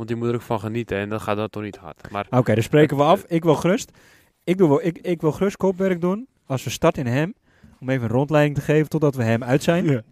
want 0.00 0.12
je 0.12 0.18
moet 0.18 0.28
er 0.28 0.34
ook 0.34 0.42
van 0.42 0.60
genieten 0.60 0.96
en 0.98 1.08
dat 1.08 1.20
gaat 1.20 1.36
dan 1.36 1.48
toch 1.48 1.62
niet 1.62 1.76
hard. 1.76 2.10
Maar 2.10 2.26
Oké, 2.30 2.54
dan 2.54 2.62
spreken 2.62 2.96
we 2.96 3.02
af. 3.02 3.24
Ik 3.28 3.42
wil 3.44 3.54
gerust. 3.54 3.90
Ik, 4.44 4.58
doe 4.58 4.68
wel, 4.68 4.84
ik, 4.84 4.98
ik 4.98 5.20
wil 5.20 5.32
gerust 5.32 5.56
kopwerk 5.56 6.00
doen. 6.00 6.26
Als 6.46 6.64
we 6.64 6.70
starten 6.70 7.06
in 7.06 7.12
hem. 7.12 7.34
Om 7.80 7.88
even 7.90 8.02
een 8.04 8.10
rondleiding 8.10 8.54
te 8.56 8.60
geven 8.62 8.88
totdat 8.88 9.14
we 9.14 9.22
hem 9.22 9.44
uit 9.44 9.62
zijn. 9.62 9.84
Ja. 9.84 10.02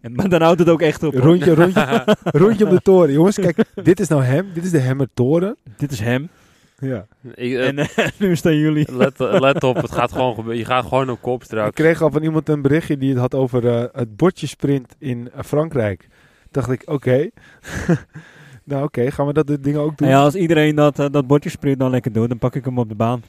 En, 0.00 0.12
maar 0.12 0.28
dan 0.28 0.42
houdt 0.42 0.58
het 0.58 0.68
ook 0.68 0.80
echt 0.80 1.02
op. 1.02 1.14
Rondje, 1.14 1.54
rondje, 1.64 2.16
rondje 2.24 2.64
om 2.64 2.70
de 2.70 2.80
toren. 2.80 3.12
Jongens, 3.12 3.36
kijk, 3.36 3.64
dit 3.74 4.00
is 4.00 4.08
nou 4.08 4.22
hem. 4.22 4.52
Dit 4.54 4.64
is 4.64 4.70
de 4.70 4.78
Hemmertoren. 4.78 5.56
Dit 5.76 5.92
is 5.92 6.00
hem. 6.00 6.28
Ja. 6.78 7.06
ik, 7.34 7.52
eh, 7.52 7.66
En 7.68 7.78
eh, 7.78 7.88
nu 8.18 8.36
staan 8.36 8.56
jullie. 8.56 8.96
let, 8.96 9.18
let 9.18 9.62
op, 9.62 9.76
het 9.76 9.92
gaat 9.92 10.12
gewoon 10.12 10.34
gebeuren. 10.34 10.58
Je 10.58 10.64
gaat 10.64 10.84
gewoon 10.86 11.10
op 11.10 11.20
kop 11.22 11.40
Ik 11.40 11.44
straks. 11.46 11.74
kreeg 11.74 12.02
al 12.02 12.10
van 12.10 12.22
iemand 12.22 12.48
een 12.48 12.62
berichtje 12.62 12.96
die 12.96 13.10
het 13.10 13.18
had 13.18 13.34
over 13.34 13.68
eh, 13.68 13.84
het 13.92 14.16
bordjesprint 14.16 14.94
in 14.98 15.30
eh, 15.34 15.42
Frankrijk. 15.42 16.08
dacht 16.50 16.70
ik, 16.70 16.82
oké. 16.84 17.28
nou 18.64 18.84
oké, 18.84 19.10
gaan 19.10 19.26
we 19.26 19.32
dat 19.32 19.46
dit 19.46 19.64
ding 19.64 19.76
ook 19.76 19.96
doen? 19.98 20.08
Nou 20.08 20.18
ja, 20.20 20.24
als 20.24 20.34
iedereen 20.34 20.74
dat, 20.74 20.98
eh, 20.98 21.06
dat 21.10 21.26
bordjesprint 21.26 21.78
dan 21.78 21.90
lekker 21.90 22.12
doet, 22.12 22.28
dan 22.28 22.38
pak 22.38 22.54
ik 22.54 22.64
hem 22.64 22.78
op 22.78 22.88
de 22.88 22.94
baan. 22.94 23.22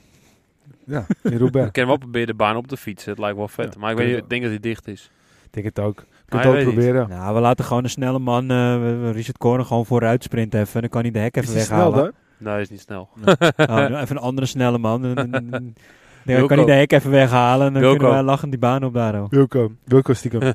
Ja, 0.86 1.06
in 1.24 1.38
Roubaix. 1.38 1.68
Ik 1.68 1.74
kan 1.74 1.88
wel 1.88 1.98
proberen 1.98 2.28
de 2.28 2.34
baan 2.34 2.56
op 2.56 2.68
te 2.68 2.78
fietsen. 2.78 3.10
Het 3.12 3.20
lijkt 3.20 3.38
wel 3.38 3.48
vet. 3.48 3.74
Ja, 3.74 3.80
maar 3.80 3.92
ik, 3.92 3.98
weet, 3.98 4.18
ik 4.18 4.30
denk 4.30 4.42
dat 4.42 4.52
hij 4.52 4.60
dicht 4.60 4.88
is. 4.88 5.12
Ik 5.44 5.54
denk 5.54 5.66
het 5.66 5.80
ook. 5.80 6.06
Je 6.28 6.38
het 6.38 6.46
ook 6.48 6.60
proberen. 6.62 7.10
Nou, 7.10 7.36
we 7.36 7.42
laten 7.42 7.66
gewoon 7.66 7.84
een 7.84 7.90
snelle 7.90 8.20
man, 8.20 8.52
eh, 8.52 8.74
we- 8.82 8.98
we 9.02 9.12
Richard 9.12 9.38
Koren, 9.38 9.66
gewoon 9.66 9.86
vooruit 9.86 10.24
sprinten 10.24 10.60
even. 10.60 10.82
Dan 10.82 10.90
kan 10.90 11.02
hij 11.02 11.12
de 11.12 11.20
hek 11.20 11.38
Is 11.38 11.50
even 11.50 11.62
snel 11.62 11.78
weghalen. 11.78 12.04
dan? 12.04 12.14
Nee, 12.38 12.54
hij 12.54 12.62
is 12.62 12.70
niet 12.70 12.80
snel. 12.82 13.10
Nou, 13.68 13.90
nu 13.90 13.96
even 13.96 14.16
een 14.16 14.22
andere 14.22 14.48
snelle 14.48 14.78
man. 14.78 15.02
Dan, 15.02 15.16
kan 16.48 16.58
hij 16.58 16.66
de 16.66 16.72
hek 16.72 16.92
even 16.92 17.12
weghalen. 17.12 17.68
En 17.68 17.74
dan 17.74 17.82
Wilco. 17.82 17.98
kunnen 17.98 18.16
wij 18.16 18.26
lachend 18.26 18.52
die 18.52 18.60
baan 18.60 18.84
op 18.84 18.94
daar. 18.94 19.22
oh. 19.22 19.30
Wilco. 19.30 19.72
Wilco 19.84 20.14
stiekem. 20.14 20.54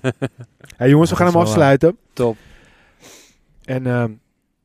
hey, 0.77 0.89
jongens, 0.89 1.11
we 1.11 1.17
gaan 1.17 1.27
hem 1.27 1.37
afsluiten. 1.37 1.97
Top. 2.13 2.37
En 3.65 3.87
ehm, 3.87 4.11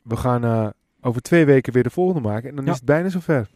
we 0.08 0.16
gaan 0.16 0.44
eh, 0.44 0.68
over 1.02 1.22
twee 1.22 1.46
weken 1.46 1.74
weer 1.74 1.84
de 1.84 1.90
volgende 1.90 2.28
maken. 2.28 2.50
En 2.50 2.56
dan 2.56 2.66
Ja. 2.66 2.72
is 2.72 2.78
het 2.78 2.86
bijna 2.86 3.10
zover. 3.10 3.48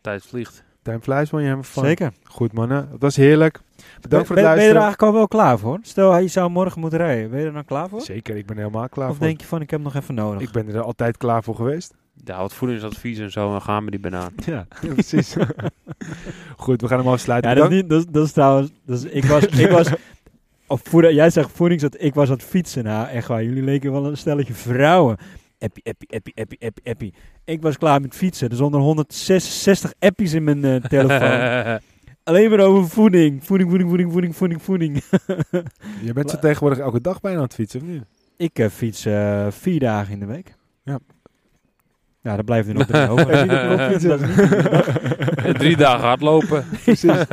Tijd 0.00 0.24
vliegt. 0.26 0.64
Time 0.82 1.00
flies, 1.00 1.30
man. 1.30 1.42
Je 1.42 1.58
van. 1.60 1.84
Zeker. 1.84 2.12
Goed, 2.24 2.52
mannen. 2.52 2.88
Het 2.90 3.00
was 3.00 3.16
heerlijk. 3.16 3.60
Bedankt 4.00 4.26
voor 4.26 4.36
het 4.36 4.44
ben, 4.44 4.54
ben 4.54 4.62
je 4.64 4.68
er 4.68 4.74
luisteren. 4.74 4.82
eigenlijk 4.82 5.02
al 5.02 5.12
wel 5.12 5.28
klaar 5.28 5.58
voor? 5.58 5.78
Stel, 5.82 6.12
hij 6.12 6.28
zou 6.28 6.50
morgen 6.50 6.80
moeten 6.80 6.98
rijden. 6.98 7.30
Ben 7.30 7.40
je 7.40 7.46
er 7.46 7.52
dan 7.52 7.64
klaar 7.64 7.88
voor? 7.88 8.00
Zeker, 8.00 8.36
ik 8.36 8.46
ben 8.46 8.56
er 8.56 8.62
helemaal 8.62 8.88
klaar 8.88 9.08
Of 9.08 9.16
voor. 9.16 9.26
denk 9.26 9.40
je 9.40 9.46
van, 9.46 9.60
ik 9.60 9.70
heb 9.70 9.80
nog 9.80 9.94
even 9.94 10.14
nodig? 10.14 10.40
Ik 10.42 10.50
ben 10.50 10.68
er 10.74 10.80
altijd 10.80 11.16
klaar 11.16 11.42
voor 11.42 11.54
geweest. 11.54 11.94
Ja, 12.24 12.38
wat 12.40 12.54
voedingsadvies 12.54 13.18
en 13.18 13.30
zo. 13.30 13.54
En 13.54 13.62
gaan 13.62 13.84
we 13.84 13.90
die 13.90 14.00
banaan. 14.00 14.32
Ja, 14.46 14.66
precies. 14.94 15.36
Goed, 16.56 16.80
we 16.80 16.88
gaan 16.88 16.98
hem 16.98 17.08
afsluiten. 17.08 17.50
ja, 17.50 17.56
dat 17.56 17.70
is, 17.70 17.76
niet, 17.76 17.88
dat, 17.88 17.98
is- 18.00 18.06
dat 18.10 18.24
is 18.26 18.32
trouwens... 18.32 18.70
Dat 18.86 18.98
is, 18.98 19.04
ik 19.04 19.24
was... 19.24 19.44
ik 19.46 19.70
was 19.70 19.88
of 20.66 21.00
jij 21.10 21.30
zegt 21.30 21.50
voedings... 21.50 21.82
dat 21.82 21.96
Ik 22.02 22.14
was 22.14 22.28
aan 22.28 22.34
het 22.34 22.44
fietsen. 22.44 22.84
Nou, 22.84 23.08
echt 23.08 23.28
waar. 23.28 23.44
Jullie 23.44 23.62
leken 23.62 23.92
wel 23.92 24.06
een 24.06 24.16
stelletje 24.16 24.54
vrouwen. 24.54 25.16
Appie, 25.60 25.84
appie, 25.84 26.08
appie, 26.16 26.34
appie, 26.34 26.58
appie, 26.66 26.90
appie. 26.92 27.14
Ik 27.44 27.62
was 27.62 27.78
klaar 27.78 28.00
met 28.00 28.14
fietsen. 28.14 28.48
Er 28.48 28.54
stonden 28.54 28.80
166 28.80 29.92
appies 29.98 30.32
in 30.32 30.44
mijn 30.44 30.64
eh, 30.64 30.74
telefoon. 30.74 31.80
Alleen 32.30 32.50
maar 32.50 32.60
over 32.60 32.90
voeding. 32.90 33.44
Voeding, 33.44 33.70
voeding, 33.70 33.88
voeding, 33.90 34.12
voeding, 34.12 34.36
voeding, 34.36 34.62
voeding. 34.62 35.02
Je 36.06 36.12
bent 36.12 36.30
zo 36.30 36.38
tegenwoordig 36.38 36.78
elke 36.78 37.00
dag 37.00 37.20
bijna 37.20 37.36
aan 37.36 37.44
het 37.44 37.54
fietsen, 37.54 37.80
of 37.80 37.86
niet? 37.86 38.04
Ik 38.36 38.58
eh, 38.58 38.68
fiets 38.68 39.04
eh, 39.04 39.46
vier 39.50 39.80
dagen 39.80 40.12
in 40.12 40.20
de 40.20 40.26
week. 40.26 40.54
Ja. 40.84 40.98
Ja, 42.22 42.36
dan 42.36 42.44
blijft 42.44 42.68
er 42.68 42.74
nog 42.74 42.86
drie 42.86 43.08
over. 43.08 43.30
Er? 43.50 44.08
Dat. 44.08 45.58
Drie 45.58 45.76
dagen 45.76 46.06
hardlopen. 46.06 46.64
Precies. 46.84 47.24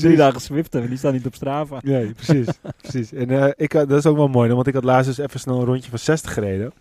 Drie 0.00 0.16
dagen 0.16 0.40
Zwiften, 0.40 0.80
maar 0.80 0.88
die 0.88 0.98
staan 0.98 1.12
niet 1.12 1.26
op 1.26 1.34
Strava. 1.34 1.78
Nee, 1.82 2.12
precies. 2.12 2.46
precies. 2.80 3.12
En 3.12 3.30
eh, 3.30 3.50
ik 3.56 3.72
had, 3.72 3.88
dat 3.88 3.98
is 3.98 4.06
ook 4.06 4.16
wel 4.16 4.28
mooi, 4.28 4.52
want 4.52 4.66
ik 4.66 4.74
had 4.74 4.84
laatst 4.84 5.16
dus 5.16 5.26
even 5.26 5.40
snel 5.40 5.58
een 5.58 5.64
rondje 5.64 5.90
van 5.90 5.98
60 5.98 6.32
gereden. 6.32 6.72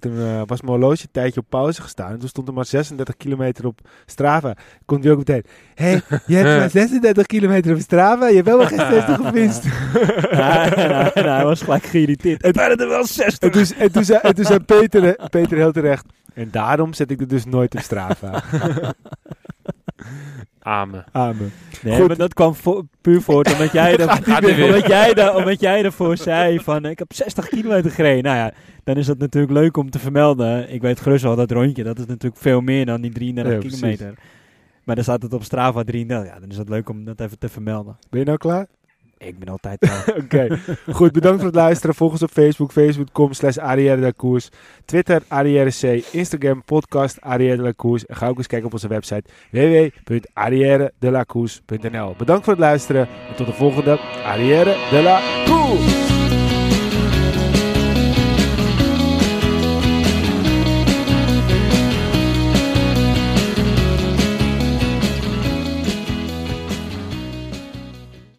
En 0.00 0.10
toen 0.10 0.18
eh, 0.20 0.42
was 0.46 0.60
mijn 0.60 0.72
horloge 0.72 1.02
een 1.02 1.08
tijdje 1.12 1.40
op 1.40 1.46
pauze 1.48 1.82
gestaan. 1.82 2.10
En 2.12 2.18
toen 2.18 2.28
stond 2.28 2.48
er 2.48 2.54
maar 2.54 2.64
36 2.66 3.16
kilometer 3.16 3.66
op 3.66 3.80
Strava. 4.06 4.54
Komt 4.84 5.02
hij 5.02 5.12
ook 5.12 5.18
meteen. 5.18 5.44
Hé, 5.74 5.84
hey, 5.86 6.02
je 6.26 6.36
hebt 6.36 6.58
maar 6.58 6.70
36 6.70 7.26
kilometer 7.26 7.74
op 7.74 7.80
Strava. 7.80 8.28
Je 8.28 8.34
hebt 8.34 8.46
wel 8.46 8.58
maar 8.58 8.66
geen 8.66 8.78
60 8.78 9.16
gefietst. 9.16 9.64
Ja, 10.30 10.72
en 11.14 11.24
hij- 11.24 11.44
was 11.44 11.62
gelijk 11.62 11.84
geïrriteerd. 11.84 12.42
Het 12.42 12.56
waren 12.56 12.76
er 12.76 12.88
wel 12.88 12.98
En 13.00 13.06
60. 13.06 13.50
toen, 13.50 13.64
en 13.78 13.92
toen 13.92 14.04
zei, 14.04 14.18
en 14.22 14.34
toen 14.34 14.44
zei 14.44 14.58
Peter, 14.74 15.28
Peter 15.30 15.56
heel 15.56 15.72
terecht. 15.72 16.04
En 16.34 16.48
daarom 16.50 16.92
zet 16.94 17.10
ik 17.10 17.20
er 17.20 17.28
dus 17.28 17.44
nooit 17.44 17.74
op 17.74 17.80
Strava. 17.80 18.42
Amen. 20.60 21.04
Amen. 21.12 21.52
Nee, 21.82 21.96
Goed. 21.98 22.06
maar 22.08 22.16
dat 22.16 22.34
kwam 22.34 22.54
vo- 22.54 22.86
puur 23.00 23.20
voort 23.22 23.52
omdat 23.52 23.72
jij, 23.72 23.96
er, 23.96 24.10
omdat, 24.66 24.86
jij 24.86 25.14
er, 25.14 25.34
omdat 25.34 25.60
jij 25.60 25.84
ervoor 25.84 26.16
zei 26.16 26.60
van 26.60 26.84
ik 26.84 26.98
heb 26.98 27.12
60 27.12 27.48
kilometer 27.48 27.90
gereden. 27.90 28.22
Nou 28.24 28.36
ja, 28.36 28.52
dan 28.84 28.96
is 28.96 29.06
dat 29.06 29.18
natuurlijk 29.18 29.52
leuk 29.52 29.76
om 29.76 29.90
te 29.90 29.98
vermelden. 29.98 30.72
Ik 30.72 30.80
weet 30.82 31.00
gerust 31.00 31.22
wel 31.22 31.36
dat 31.36 31.50
rondje, 31.50 31.84
dat 31.84 31.98
is 31.98 32.06
natuurlijk 32.06 32.42
veel 32.42 32.60
meer 32.60 32.86
dan 32.86 33.00
die 33.00 33.12
33 33.12 33.52
Ja, 33.52 33.58
precies. 33.58 33.78
kilometer. 33.80 34.14
Maar 34.84 34.94
dan 34.94 35.04
staat 35.04 35.22
het 35.22 35.32
op 35.32 35.44
Strava 35.44 35.82
33. 35.84 36.32
Ja, 36.34 36.40
dan 36.40 36.48
is 36.50 36.56
het 36.56 36.68
leuk 36.68 36.88
om 36.88 37.04
dat 37.04 37.20
even 37.20 37.38
te 37.38 37.48
vermelden. 37.48 37.96
Ben 38.10 38.20
je 38.20 38.26
nou 38.26 38.38
klaar? 38.38 38.66
Ik 39.18 39.38
ben 39.38 39.48
altijd. 39.48 40.04
Oké, 40.22 40.58
goed. 40.92 41.12
Bedankt 41.12 41.36
voor 41.36 41.46
het 41.46 41.54
luisteren. 41.54 41.94
Volg 41.94 42.12
ons 42.12 42.22
op 42.22 42.30
Facebook, 42.30 42.72
facebook.com 42.72 43.32
slash. 43.32 43.56
Twitter, 44.84 45.22
Arrière 45.28 45.70
C. 45.70 45.82
Instagram, 46.12 46.64
podcast 46.64 47.20
Arrière 47.20 47.62
de 47.62 47.74
la. 47.74 48.06
En 48.06 48.16
ga 48.16 48.28
ook 48.28 48.38
eens 48.38 48.46
kijken 48.46 48.66
op 48.66 48.72
onze 48.72 48.88
website 48.88 49.30
www.arrièredelakoers.nl 49.50 52.14
Bedankt 52.18 52.44
voor 52.44 52.52
het 52.52 52.62
luisteren 52.62 53.08
en 53.28 53.36
tot 53.36 53.46
de 53.46 53.52
volgende 53.52 53.98
Arrière 54.24 54.76
de 54.90 55.02
la 55.02 55.20
Koers. 55.44 56.15